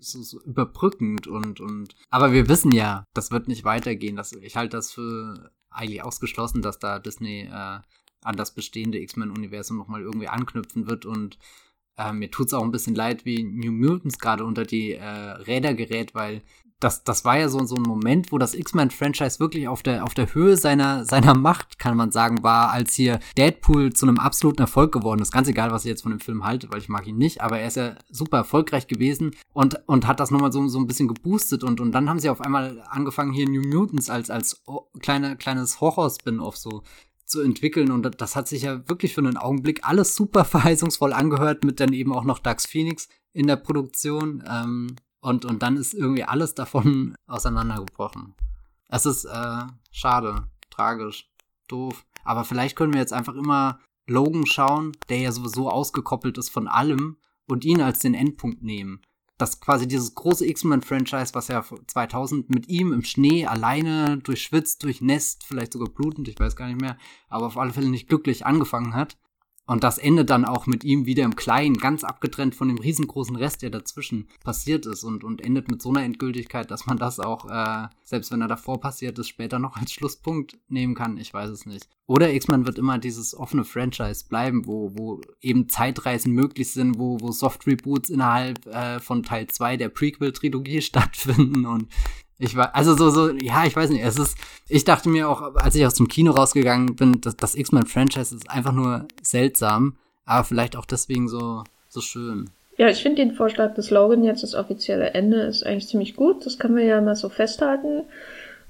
so, 0.00 0.22
so 0.22 0.40
überbrückend 0.42 1.26
und, 1.26 1.60
und, 1.60 1.94
aber 2.10 2.32
wir 2.32 2.48
wissen 2.48 2.72
ja, 2.72 3.04
das 3.14 3.30
wird 3.30 3.48
nicht 3.48 3.64
weitergehen. 3.64 4.16
Das, 4.16 4.32
ich 4.32 4.56
halte 4.56 4.76
das 4.76 4.92
für 4.92 5.50
eigentlich 5.70 6.02
ausgeschlossen, 6.02 6.62
dass 6.62 6.78
da 6.78 6.98
Disney 6.98 7.42
äh, 7.42 7.80
an 8.22 8.36
das 8.36 8.54
bestehende 8.54 8.98
X-Men-Universum 9.00 9.76
nochmal 9.76 10.02
irgendwie 10.02 10.28
anknüpfen 10.28 10.88
wird 10.88 11.06
und 11.06 11.38
äh, 11.96 12.12
mir 12.12 12.30
tut's 12.30 12.54
auch 12.54 12.62
ein 12.62 12.70
bisschen 12.70 12.94
leid, 12.94 13.24
wie 13.24 13.42
New 13.42 13.72
Mutants 13.72 14.18
gerade 14.18 14.44
unter 14.44 14.64
die 14.64 14.92
äh, 14.92 15.04
Räder 15.04 15.74
gerät, 15.74 16.14
weil 16.14 16.42
das, 16.80 17.02
das 17.02 17.24
war 17.24 17.38
ja 17.38 17.48
so, 17.48 17.64
so 17.64 17.74
ein 17.74 17.82
Moment, 17.82 18.30
wo 18.30 18.38
das 18.38 18.54
X-Men-Franchise 18.54 19.40
wirklich 19.40 19.66
auf 19.66 19.82
der, 19.82 20.04
auf 20.04 20.14
der 20.14 20.32
Höhe 20.34 20.56
seiner, 20.56 21.04
seiner 21.04 21.34
Macht, 21.36 21.78
kann 21.78 21.96
man 21.96 22.12
sagen, 22.12 22.42
war, 22.42 22.70
als 22.70 22.94
hier 22.94 23.18
Deadpool 23.36 23.92
zu 23.92 24.06
einem 24.06 24.18
absoluten 24.18 24.62
Erfolg 24.62 24.92
geworden 24.92 25.20
ist. 25.20 25.32
Ganz 25.32 25.48
egal, 25.48 25.72
was 25.72 25.84
ich 25.84 25.88
jetzt 25.88 26.02
von 26.02 26.12
dem 26.12 26.20
Film 26.20 26.44
halte, 26.44 26.70
weil 26.70 26.78
ich 26.78 26.88
mag 26.88 27.06
ihn 27.06 27.18
nicht, 27.18 27.40
aber 27.40 27.58
er 27.58 27.66
ist 27.66 27.76
ja 27.76 27.96
super 28.10 28.38
erfolgreich 28.38 28.86
gewesen 28.86 29.32
und, 29.52 29.80
und 29.86 30.06
hat 30.06 30.20
das 30.20 30.30
nochmal 30.30 30.52
so, 30.52 30.68
so 30.68 30.78
ein 30.78 30.86
bisschen 30.86 31.08
geboostet 31.08 31.64
und, 31.64 31.80
und 31.80 31.92
dann 31.92 32.08
haben 32.08 32.20
sie 32.20 32.30
auf 32.30 32.40
einmal 32.40 32.82
angefangen, 32.88 33.32
hier 33.32 33.48
New 33.48 33.62
Mutants 33.62 34.08
als, 34.08 34.30
als 34.30 34.62
kleine, 35.00 35.36
kleines 35.36 35.80
Horror-Spin-Off 35.80 36.56
so 36.56 36.82
zu 37.24 37.42
entwickeln 37.42 37.90
und 37.90 38.20
das 38.20 38.36
hat 38.36 38.48
sich 38.48 38.62
ja 38.62 38.88
wirklich 38.88 39.14
für 39.14 39.20
einen 39.20 39.36
Augenblick 39.36 39.80
alles 39.82 40.14
super 40.14 40.44
verheißungsvoll 40.44 41.12
angehört 41.12 41.64
mit 41.64 41.80
dann 41.80 41.92
eben 41.92 42.12
auch 42.12 42.24
noch 42.24 42.38
Dax 42.38 42.66
Phoenix 42.66 43.08
in 43.32 43.46
der 43.46 43.56
Produktion. 43.56 44.42
Ähm, 44.48 44.96
und, 45.28 45.44
und 45.44 45.62
dann 45.62 45.76
ist 45.76 45.94
irgendwie 45.94 46.24
alles 46.24 46.54
davon 46.54 47.14
auseinandergebrochen. 47.26 48.34
Es 48.88 49.06
ist 49.06 49.24
äh, 49.26 49.62
schade, 49.90 50.48
tragisch, 50.70 51.30
doof. 51.68 52.04
Aber 52.24 52.44
vielleicht 52.44 52.76
können 52.76 52.92
wir 52.92 53.00
jetzt 53.00 53.12
einfach 53.12 53.34
immer 53.34 53.80
Logan 54.06 54.46
schauen, 54.46 54.92
der 55.08 55.18
ja 55.18 55.32
sowieso 55.32 55.70
ausgekoppelt 55.70 56.38
ist 56.38 56.48
von 56.48 56.66
allem, 56.66 57.18
und 57.46 57.64
ihn 57.64 57.80
als 57.80 57.98
den 58.00 58.14
Endpunkt 58.14 58.62
nehmen. 58.62 59.00
Dass 59.38 59.60
quasi 59.60 59.86
dieses 59.86 60.14
große 60.14 60.46
X-Men-Franchise, 60.46 61.32
was 61.32 61.48
ja 61.48 61.64
2000 61.86 62.50
mit 62.50 62.68
ihm 62.68 62.92
im 62.92 63.04
Schnee 63.04 63.46
alleine 63.46 64.18
durchschwitzt, 64.18 64.82
durchnässt, 64.82 65.44
vielleicht 65.44 65.72
sogar 65.72 65.88
blutend, 65.88 66.28
ich 66.28 66.38
weiß 66.38 66.56
gar 66.56 66.66
nicht 66.66 66.80
mehr, 66.80 66.98
aber 67.28 67.46
auf 67.46 67.56
alle 67.56 67.72
Fälle 67.72 67.88
nicht 67.88 68.08
glücklich 68.08 68.44
angefangen 68.44 68.94
hat, 68.94 69.16
Und 69.68 69.84
das 69.84 69.98
endet 69.98 70.30
dann 70.30 70.46
auch 70.46 70.66
mit 70.66 70.82
ihm 70.82 71.04
wieder 71.04 71.24
im 71.24 71.36
Kleinen, 71.36 71.76
ganz 71.76 72.02
abgetrennt 72.02 72.54
von 72.54 72.68
dem 72.68 72.78
riesengroßen 72.78 73.36
Rest, 73.36 73.60
der 73.60 73.68
dazwischen 73.68 74.26
passiert 74.42 74.86
ist 74.86 75.04
und, 75.04 75.24
und 75.24 75.42
endet 75.42 75.70
mit 75.70 75.82
so 75.82 75.90
einer 75.90 76.04
Endgültigkeit, 76.04 76.70
dass 76.70 76.86
man 76.86 76.96
das 76.96 77.20
auch, 77.20 77.50
äh, 77.50 77.88
selbst 78.02 78.32
wenn 78.32 78.40
er 78.40 78.48
davor 78.48 78.80
passiert 78.80 79.18
ist, 79.18 79.28
später 79.28 79.58
noch 79.58 79.76
als 79.76 79.92
Schlusspunkt 79.92 80.56
nehmen 80.68 80.94
kann. 80.94 81.18
Ich 81.18 81.34
weiß 81.34 81.50
es 81.50 81.66
nicht. 81.66 81.86
Oder 82.06 82.32
X-Men 82.32 82.64
wird 82.64 82.78
immer 82.78 82.96
dieses 82.96 83.34
offene 83.34 83.64
Franchise 83.64 84.24
bleiben, 84.26 84.66
wo, 84.66 84.92
wo 84.96 85.20
eben 85.42 85.68
Zeitreisen 85.68 86.32
möglich 86.32 86.72
sind, 86.72 86.98
wo, 86.98 87.20
wo 87.20 87.30
Soft-Reboots 87.30 88.08
innerhalb 88.08 88.66
äh, 88.68 89.00
von 89.00 89.22
Teil 89.22 89.48
2 89.48 89.76
der 89.76 89.90
Prequel-Trilogie 89.90 90.80
stattfinden 90.80 91.66
und 91.66 91.88
ich 92.38 92.56
war, 92.56 92.74
also 92.74 92.94
so, 92.94 93.10
so, 93.10 93.30
ja, 93.30 93.64
ich 93.66 93.74
weiß 93.74 93.90
nicht, 93.90 94.04
es 94.04 94.18
ist, 94.18 94.38
ich 94.68 94.84
dachte 94.84 95.08
mir 95.08 95.28
auch, 95.28 95.54
als 95.56 95.74
ich 95.74 95.84
aus 95.84 95.94
dem 95.94 96.08
Kino 96.08 96.32
rausgegangen 96.32 96.94
bin, 96.94 97.20
dass 97.20 97.36
das 97.36 97.54
X-Men-Franchise 97.54 98.34
ist 98.34 98.50
einfach 98.50 98.72
nur 98.72 99.06
seltsam, 99.22 99.96
aber 100.24 100.44
vielleicht 100.44 100.76
auch 100.76 100.84
deswegen 100.84 101.28
so, 101.28 101.64
so 101.88 102.00
schön. 102.00 102.50
Ja, 102.76 102.88
ich 102.88 103.02
finde 103.02 103.24
den 103.24 103.34
Vorschlag 103.34 103.74
des 103.74 103.90
Logan 103.90 104.22
jetzt 104.22 104.44
das 104.44 104.54
offizielle 104.54 105.10
Ende 105.10 105.40
ist 105.42 105.66
eigentlich 105.66 105.88
ziemlich 105.88 106.14
gut. 106.14 106.46
Das 106.46 106.60
können 106.60 106.76
wir 106.76 106.84
ja 106.84 107.00
mal 107.00 107.16
so 107.16 107.28
festhalten. 107.28 108.04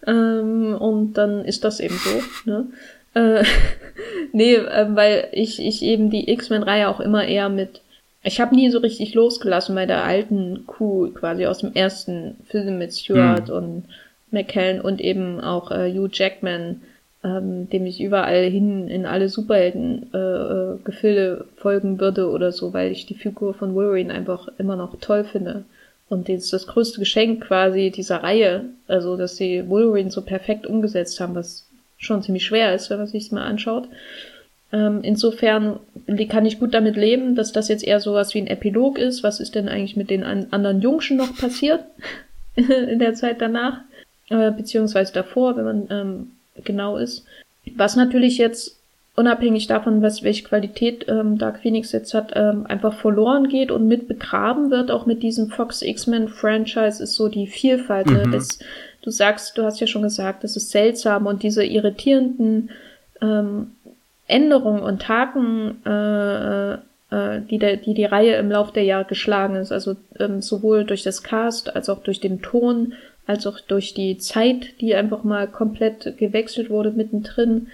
Ähm, 0.07 0.75
und 0.75 1.15
dann 1.15 1.45
ist 1.45 1.65
das 1.65 1.79
eben 1.81 1.97
so, 1.97 2.51
ne? 2.51 2.69
Äh, 3.13 3.45
nee, 4.33 4.55
äh, 4.55 4.87
weil 4.95 5.29
ich, 5.33 5.61
ich 5.61 5.83
eben 5.83 6.09
die 6.09 6.31
X-Men-Reihe 6.31 6.89
auch 6.89 7.01
immer 7.01 7.27
eher 7.27 7.51
mit 7.51 7.83
ich 8.23 8.41
habe 8.41 8.55
nie 8.55 8.71
so 8.71 8.79
richtig 8.79 9.15
losgelassen 9.15 9.75
bei 9.75 9.87
der 9.87 10.05
alten 10.05 10.65
Kuh, 10.67 11.11
quasi 11.13 11.47
aus 11.47 11.59
dem 11.59 11.75
ersten 11.75 12.37
Film 12.47 12.79
mit 12.79 12.95
Stewart 12.95 13.49
mhm. 13.49 13.55
und 13.55 13.85
McKellen 14.31 14.81
und 14.81 15.01
eben 15.01 15.41
auch 15.41 15.71
äh, 15.71 15.93
Hugh 15.93 16.09
Jackman, 16.13 16.83
ähm, 17.25 17.69
dem 17.71 17.87
ich 17.87 18.01
überall 18.01 18.45
hin 18.45 18.89
in 18.89 19.07
alle 19.07 19.29
Superhelden-Gefilde 19.29 21.47
äh, 21.47 21.61
folgen 21.61 22.01
würde 22.01 22.31
oder 22.31 22.53
so, 22.53 22.73
weil 22.73 22.93
ich 22.93 23.07
die 23.07 23.15
Figur 23.15 23.55
von 23.55 23.75
Wolverine 23.75 24.13
einfach 24.13 24.49
immer 24.59 24.77
noch 24.77 24.99
toll 25.01 25.25
finde. 25.25 25.65
Und 26.09 26.29
das 26.29 26.45
ist 26.45 26.53
das 26.53 26.67
größte 26.67 27.01
Geschenk 27.01 27.45
quasi 27.45 27.91
dieser 27.91 28.23
Reihe, 28.23 28.65
also 28.87 29.17
dass 29.17 29.37
sie 29.37 29.69
Wolverine 29.69 30.11
so 30.11 30.23
perfekt 30.23 30.67
umgesetzt 30.67 31.21
haben, 31.21 31.35
was 31.35 31.67
schon 31.99 32.23
ziemlich 32.23 32.47
schwer 32.47 32.75
ist, 32.75 32.91
wenn 32.91 32.99
man 32.99 33.07
sich 33.07 33.33
mal 33.33 33.45
anschaut. 33.45 33.89
Ähm, 34.73 35.01
insofern 35.03 35.81
kann 36.29 36.45
ich 36.45 36.59
gut 36.59 36.75
damit 36.75 36.97
leben, 36.97 37.35
dass 37.35 37.53
das 37.53 37.69
jetzt 37.69 37.85
eher 37.85 38.01
sowas 38.01 38.35
wie 38.35 38.39
ein 38.39 38.47
Epilog 38.47 38.99
ist. 38.99 39.23
Was 39.23 39.41
ist 39.41 39.55
denn 39.55 39.69
eigentlich 39.69 39.97
mit 39.97 40.11
den 40.11 40.25
an 40.25 40.49
anderen 40.51 40.83
Jungschen 40.83 41.17
noch 41.17 41.35
passiert 41.37 41.85
in 42.55 42.99
der 42.99 43.15
Zeit 43.15 43.41
danach? 43.41 43.81
Äh, 44.29 44.51
beziehungsweise 44.51 45.13
davor, 45.13 45.57
wenn 45.57 45.65
man 45.65 45.89
ähm, 45.91 46.31
genau 46.65 46.99
ist. 46.99 47.25
Was 47.77 47.97
natürlich 47.97 48.37
jetzt 48.37 48.79
unabhängig 49.17 49.67
davon, 49.67 50.03
was, 50.03 50.23
welche 50.23 50.45
Qualität 50.45 51.07
ähm, 51.09 51.39
Dark 51.39 51.61
Phoenix 51.61 51.91
jetzt 51.93 52.15
hat, 52.15 52.33
ähm, 52.37 52.67
einfach 52.67 52.95
verloren 52.95 53.49
geht 53.49 53.71
und 53.71 53.89
mit 53.89 54.07
begraben 54.07 54.71
wird, 54.71 54.91
auch 54.91 55.07
mit 55.07 55.23
diesem 55.23 55.49
Fox 55.49 55.83
X-Men 55.83 56.29
Franchise, 56.29 57.03
ist 57.03 57.15
so 57.15 57.29
die 57.29 57.49
Vielfalt. 57.49 58.07
Ne? 58.07 58.27
Mhm. 58.27 58.33
Das, 58.33 58.61
du 59.03 59.11
sagst, 59.11 59.59
du 59.59 59.65
hast 59.65 59.81
ja 59.81 59.87
schon 59.87 60.03
gesagt, 60.03 60.45
das 60.45 60.57
ist 60.57 60.71
seltsam 60.71 61.27
und 61.27 61.43
diese 61.43 61.65
irritierenden 61.65 62.71
ähm, 63.21 63.73
Änderungen 64.29 64.83
und 64.83 65.09
Haken, 65.09 65.85
äh, 65.85 66.75
äh, 66.75 67.41
die, 67.51 67.59
der, 67.59 67.79
die 67.79 67.95
die 67.95 68.05
Reihe 68.05 68.37
im 68.37 68.51
Laufe 68.51 68.73
der 68.73 68.85
Jahre 68.85 69.07
geschlagen 69.07 69.57
ist, 69.57 69.73
also 69.73 69.97
ähm, 70.21 70.43
sowohl 70.43 70.85
durch 70.85 71.03
das 71.03 71.23
Cast 71.23 71.75
als 71.75 71.89
auch 71.89 72.03
durch 72.03 72.21
den 72.21 72.43
Ton, 72.43 72.93
als 73.27 73.47
auch 73.47 73.59
durch 73.61 73.95
die 73.95 74.19
Zeit, 74.19 74.81
die 74.81 74.95
einfach 74.95 75.25
mal 75.25 75.49
komplett 75.49 76.19
gewechselt 76.19 76.71
wurde 76.71 76.91
mittendrin, 76.91 77.69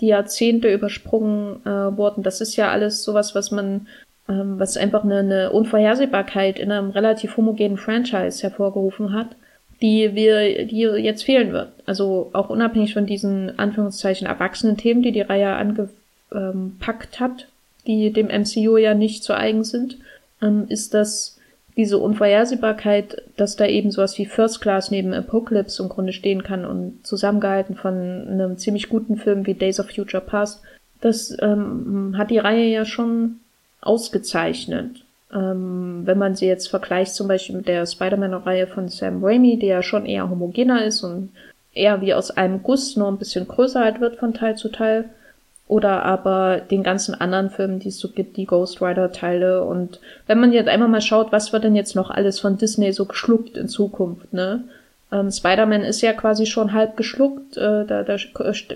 die 0.00 0.08
Jahrzehnte 0.08 0.72
übersprungen 0.72 1.64
äh, 1.64 1.96
wurden. 1.96 2.24
Das 2.24 2.40
ist 2.40 2.56
ja 2.56 2.70
alles 2.70 3.04
sowas, 3.04 3.36
was 3.36 3.52
man, 3.52 3.86
ähm, 4.28 4.58
was 4.58 4.76
einfach 4.76 5.04
eine, 5.04 5.18
eine 5.18 5.52
Unvorhersehbarkeit 5.52 6.58
in 6.58 6.72
einem 6.72 6.90
relativ 6.90 7.36
homogenen 7.36 7.78
Franchise 7.78 8.42
hervorgerufen 8.42 9.12
hat 9.12 9.36
die 9.82 10.14
wir, 10.14 10.64
die 10.64 10.80
jetzt 10.80 11.24
fehlen 11.24 11.52
wird. 11.52 11.72
Also 11.86 12.30
auch 12.32 12.48
unabhängig 12.48 12.94
von 12.94 13.04
diesen 13.04 13.58
Anführungszeichen 13.58 14.26
erwachsenen 14.26 14.76
Themen, 14.76 15.02
die 15.02 15.12
die 15.12 15.20
Reihe 15.20 15.54
angepackt 15.56 17.18
hat, 17.20 17.48
die 17.86 18.12
dem 18.12 18.28
MCU 18.28 18.76
ja 18.76 18.94
nicht 18.94 19.24
zu 19.24 19.36
eigen 19.36 19.64
sind, 19.64 19.98
ähm, 20.40 20.66
ist 20.68 20.94
das 20.94 21.38
diese 21.76 21.98
Unvorhersehbarkeit, 21.98 23.22
dass 23.36 23.56
da 23.56 23.66
eben 23.66 23.90
sowas 23.90 24.18
wie 24.18 24.26
First 24.26 24.60
Class 24.60 24.90
neben 24.90 25.14
Apocalypse 25.14 25.82
im 25.82 25.88
Grunde 25.88 26.12
stehen 26.12 26.42
kann 26.42 26.64
und 26.64 27.04
zusammengehalten 27.06 27.76
von 27.76 27.94
einem 28.28 28.58
ziemlich 28.58 28.88
guten 28.88 29.16
Film 29.16 29.46
wie 29.46 29.54
Days 29.54 29.80
of 29.80 29.90
Future 29.90 30.22
Past, 30.22 30.62
das 31.00 31.36
ähm, 31.40 32.14
hat 32.16 32.30
die 32.30 32.38
Reihe 32.38 32.66
ja 32.66 32.84
schon 32.84 33.40
ausgezeichnet. 33.80 35.01
Ähm, 35.34 36.02
wenn 36.04 36.18
man 36.18 36.34
sie 36.34 36.46
jetzt 36.46 36.68
vergleicht 36.68 37.14
zum 37.14 37.28
Beispiel 37.28 37.56
mit 37.56 37.68
der 37.68 37.86
Spider-Man-Reihe 37.86 38.66
von 38.66 38.88
Sam 38.88 39.24
Raimi, 39.24 39.58
die 39.58 39.66
ja 39.66 39.82
schon 39.82 40.06
eher 40.06 40.28
homogener 40.28 40.84
ist 40.84 41.02
und 41.02 41.30
eher 41.74 42.00
wie 42.00 42.14
aus 42.14 42.30
einem 42.30 42.62
Guss 42.62 42.96
nur 42.96 43.08
ein 43.08 43.18
bisschen 43.18 43.48
größer 43.48 43.80
halt 43.80 44.00
wird 44.00 44.16
von 44.16 44.34
Teil 44.34 44.56
zu 44.56 44.68
Teil. 44.68 45.06
Oder 45.68 46.04
aber 46.04 46.60
den 46.70 46.82
ganzen 46.82 47.18
anderen 47.18 47.48
Filmen, 47.48 47.78
die 47.78 47.88
es 47.88 47.98
so 47.98 48.08
gibt, 48.08 48.36
die 48.36 48.44
Ghost 48.44 48.82
Rider-Teile. 48.82 49.64
Und 49.64 50.00
wenn 50.26 50.38
man 50.38 50.52
jetzt 50.52 50.68
einmal 50.68 50.88
mal 50.88 51.00
schaut, 51.00 51.32
was 51.32 51.52
wird 51.52 51.64
denn 51.64 51.76
jetzt 51.76 51.96
noch 51.96 52.10
alles 52.10 52.40
von 52.40 52.58
Disney 52.58 52.92
so 52.92 53.06
geschluckt 53.06 53.56
in 53.56 53.68
Zukunft, 53.68 54.34
ne? 54.34 54.64
Ähm, 55.10 55.30
Spider-Man 55.30 55.82
ist 55.82 56.00
ja 56.00 56.12
quasi 56.12 56.46
schon 56.46 56.72
halb 56.72 56.96
geschluckt, 56.96 57.56
äh, 57.56 57.86
da, 57.86 58.02
da 58.02 58.16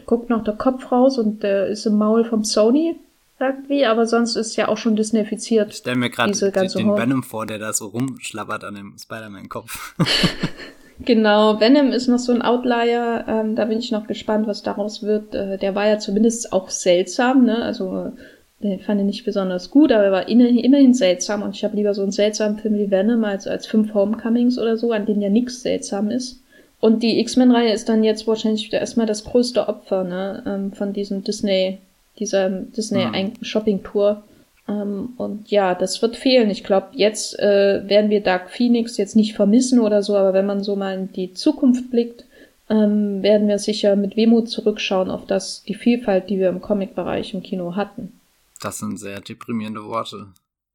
guckt 0.07 0.31
noch 0.31 0.45
der 0.45 0.55
Kopf 0.55 0.91
raus 0.93 1.19
und 1.19 1.43
der 1.43 1.67
ist 1.67 1.87
im 1.87 1.97
Maul 1.97 2.25
vom 2.25 2.45
Sony 2.45 2.97
irgendwie, 3.39 3.85
aber 3.85 4.07
sonst 4.07 4.37
ist 4.37 4.57
ja 4.57 4.69
auch 4.69 4.79
schon 4.79 4.97
Disneyfiziert. 4.97 5.71
Ich 5.71 5.79
stelle 5.79 5.97
mir 5.97 6.11
gerade 6.11 6.33
den 6.33 6.87
Horror. 6.87 6.99
Venom 6.99 7.23
vor, 7.23 7.47
der 7.47 7.59
da 7.59 7.73
so 7.73 7.87
rumschlappert 7.87 8.65
an 8.65 8.75
dem 8.75 8.95
Spider-Man-Kopf. 8.99 9.95
genau, 11.05 11.61
Venom 11.61 11.93
ist 11.93 12.09
noch 12.09 12.19
so 12.19 12.33
ein 12.33 12.43
Outlier, 12.43 13.25
ähm, 13.29 13.57
da 13.57 13.67
bin 13.67 13.79
ich 13.79 13.91
noch 13.91 14.07
gespannt, 14.07 14.47
was 14.47 14.63
daraus 14.63 15.03
wird. 15.03 15.35
Äh, 15.35 15.59
der 15.59 15.75
war 15.75 15.87
ja 15.87 15.99
zumindest 15.99 16.53
auch 16.53 16.71
seltsam, 16.71 17.45
ne? 17.45 17.63
Also 17.63 18.13
den 18.61 18.81
fand 18.81 19.01
ich 19.01 19.07
nicht 19.07 19.25
besonders 19.25 19.71
gut, 19.71 19.93
aber 19.93 20.05
er 20.05 20.13
war 20.13 20.29
immerhin 20.29 20.95
seltsam 20.95 21.43
und 21.43 21.55
ich 21.55 21.63
habe 21.63 21.77
lieber 21.77 21.93
so 21.93 22.03
einen 22.03 22.13
seltsamen 22.13 22.59
Film 22.59 22.75
wie 22.75 22.91
Venom 22.91 23.23
als, 23.25 23.47
als 23.47 23.67
fünf 23.67 23.93
Homecomings 23.93 24.59
oder 24.59 24.79
so, 24.79 24.93
an 24.93 25.05
denen 25.05 25.21
ja 25.21 25.29
nichts 25.29 25.61
seltsam 25.63 26.11
ist. 26.11 26.41
Und 26.81 27.03
die 27.03 27.21
X-Men-Reihe 27.21 27.73
ist 27.73 27.89
dann 27.89 28.05
jetzt 28.05 28.27
wahrscheinlich 28.27 28.73
erstmal 28.73 29.07
das 29.07 29.25
größte 29.25 29.69
Opfer 29.69 30.05
ne, 30.05 30.43
ähm, 30.47 30.73
von 30.73 30.93
diesem 30.93 31.23
Disney 31.23 31.79
dieser 32.19 32.49
Disney 32.49 33.01
ja. 33.01 33.13
Shopping 33.43 33.83
Tour. 33.83 34.23
Ähm, 34.69 35.11
und 35.17 35.51
ja, 35.51 35.75
das 35.75 36.03
wird 36.03 36.17
fehlen. 36.17 36.51
Ich 36.51 36.65
glaube, 36.65 36.89
jetzt 36.93 37.39
äh, 37.39 37.89
werden 37.89 38.11
wir 38.11 38.23
Dark 38.23 38.51
Phoenix 38.51 38.97
jetzt 38.97 39.17
nicht 39.17 39.35
vermissen 39.35 39.81
oder 39.81 40.03
so, 40.03 40.17
aber 40.17 40.33
wenn 40.33 40.47
man 40.47 40.63
so 40.63 40.77
mal 40.77 40.95
in 40.95 41.13
die 41.13 41.35
Zukunft 41.35 41.91
blickt, 41.91 42.25
ähm, 42.69 43.23
werden 43.23 43.49
wir 43.49 43.59
sicher 43.59 43.95
mit 43.95 44.17
Wehmut 44.17 44.49
zurückschauen 44.49 45.11
auf 45.11 45.27
das, 45.27 45.63
die 45.63 45.75
Vielfalt, 45.75 46.29
die 46.31 46.39
wir 46.39 46.49
im 46.49 46.61
Comic-Bereich 46.61 47.33
im 47.35 47.43
Kino 47.43 47.77
hatten. 47.77 48.13
Das 48.61 48.79
sind 48.79 48.99
sehr 48.99 49.21
deprimierende 49.21 49.85
Worte. 49.85 50.29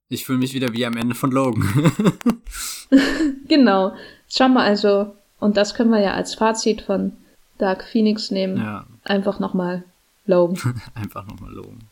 Ich 0.07 0.25
fühle 0.25 0.39
mich 0.39 0.53
wieder 0.53 0.73
wie 0.73 0.85
am 0.85 0.97
Ende 0.97 1.15
von 1.15 1.31
Logan. 1.31 1.63
genau. 3.47 3.93
schauen 4.29 4.53
wir 4.53 4.61
also, 4.61 5.15
und 5.39 5.57
das 5.57 5.73
können 5.73 5.89
wir 5.89 6.01
ja 6.01 6.13
als 6.13 6.35
Fazit 6.35 6.81
von 6.81 7.13
Dark 7.57 7.83
Phoenix 7.83 8.31
nehmen. 8.31 8.57
Ja. 8.57 8.85
Einfach 9.03 9.39
nochmal 9.39 9.83
Logan. 10.31 10.81
Einfach 10.95 11.27
nochmal 11.27 11.53
Logan. 11.53 11.83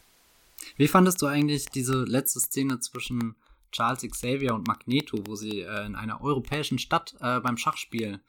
Wie 0.78 0.88
fandest 0.88 1.22
du 1.22 1.28
eigentlich 1.28 1.68
diese 1.68 2.04
letzte 2.04 2.40
Szene 2.40 2.80
zwischen 2.80 3.36
Charles 3.72 4.02
Xavier 4.02 4.56
und 4.56 4.68
Magneto, 4.68 5.18
wo 5.26 5.36
sie 5.36 5.62
äh, 5.62 5.86
in 5.86 5.96
einer 5.96 6.22
europäischen 6.22 6.80
Stadt 6.80 7.16
äh, 7.22 7.40
beim 7.40 7.58
Schachspiel 7.58 8.20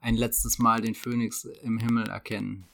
ein 0.00 0.16
letztes 0.16 0.58
Mal 0.58 0.80
den 0.80 0.94
Phönix 0.94 1.44
im 1.44 1.78
Himmel 1.78 2.08
erkennen? 2.08 2.64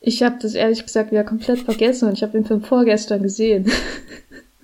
Ich 0.00 0.22
habe 0.22 0.36
das 0.40 0.54
ehrlich 0.54 0.82
gesagt 0.82 1.12
wieder 1.12 1.24
komplett 1.24 1.60
vergessen 1.60 2.08
und 2.08 2.14
ich 2.14 2.22
habe 2.22 2.32
den 2.32 2.44
Film 2.44 2.62
vorgestern 2.62 3.22
gesehen. 3.22 3.70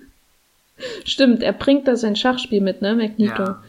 Stimmt, 1.05 1.43
er 1.43 1.53
bringt 1.53 1.87
da 1.87 1.95
sein 1.95 2.15
Schachspiel 2.15 2.61
mit, 2.61 2.81
ne, 2.81 2.95
Magneto. 2.95 3.43
Ja. 3.43 3.63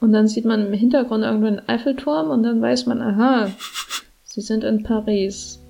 Und 0.00 0.12
dann 0.12 0.28
sieht 0.28 0.44
man 0.44 0.66
im 0.66 0.72
Hintergrund 0.72 1.24
irgendwo 1.24 1.46
einen 1.46 1.68
Eiffelturm 1.68 2.30
und 2.30 2.42
dann 2.42 2.62
weiß 2.62 2.86
man, 2.86 3.02
aha, 3.02 3.50
sie 4.24 4.40
sind 4.40 4.64
in 4.64 4.82
Paris. 4.82 5.60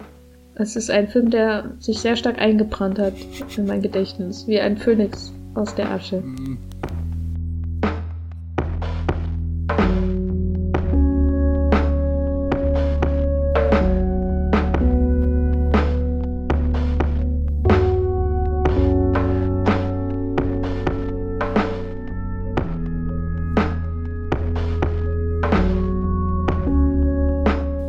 Es 0.61 0.74
ist 0.74 0.90
ein 0.90 1.06
Film, 1.06 1.30
der 1.30 1.70
sich 1.78 2.00
sehr 2.00 2.16
stark 2.16 2.40
eingebrannt 2.40 2.98
hat 2.98 3.14
in 3.56 3.66
mein 3.66 3.80
Gedächtnis, 3.80 4.48
wie 4.48 4.59
ein 4.59 4.76
Phönix 4.76 5.32
aus 5.54 5.72
der 5.76 5.88
Asche. 5.88 6.20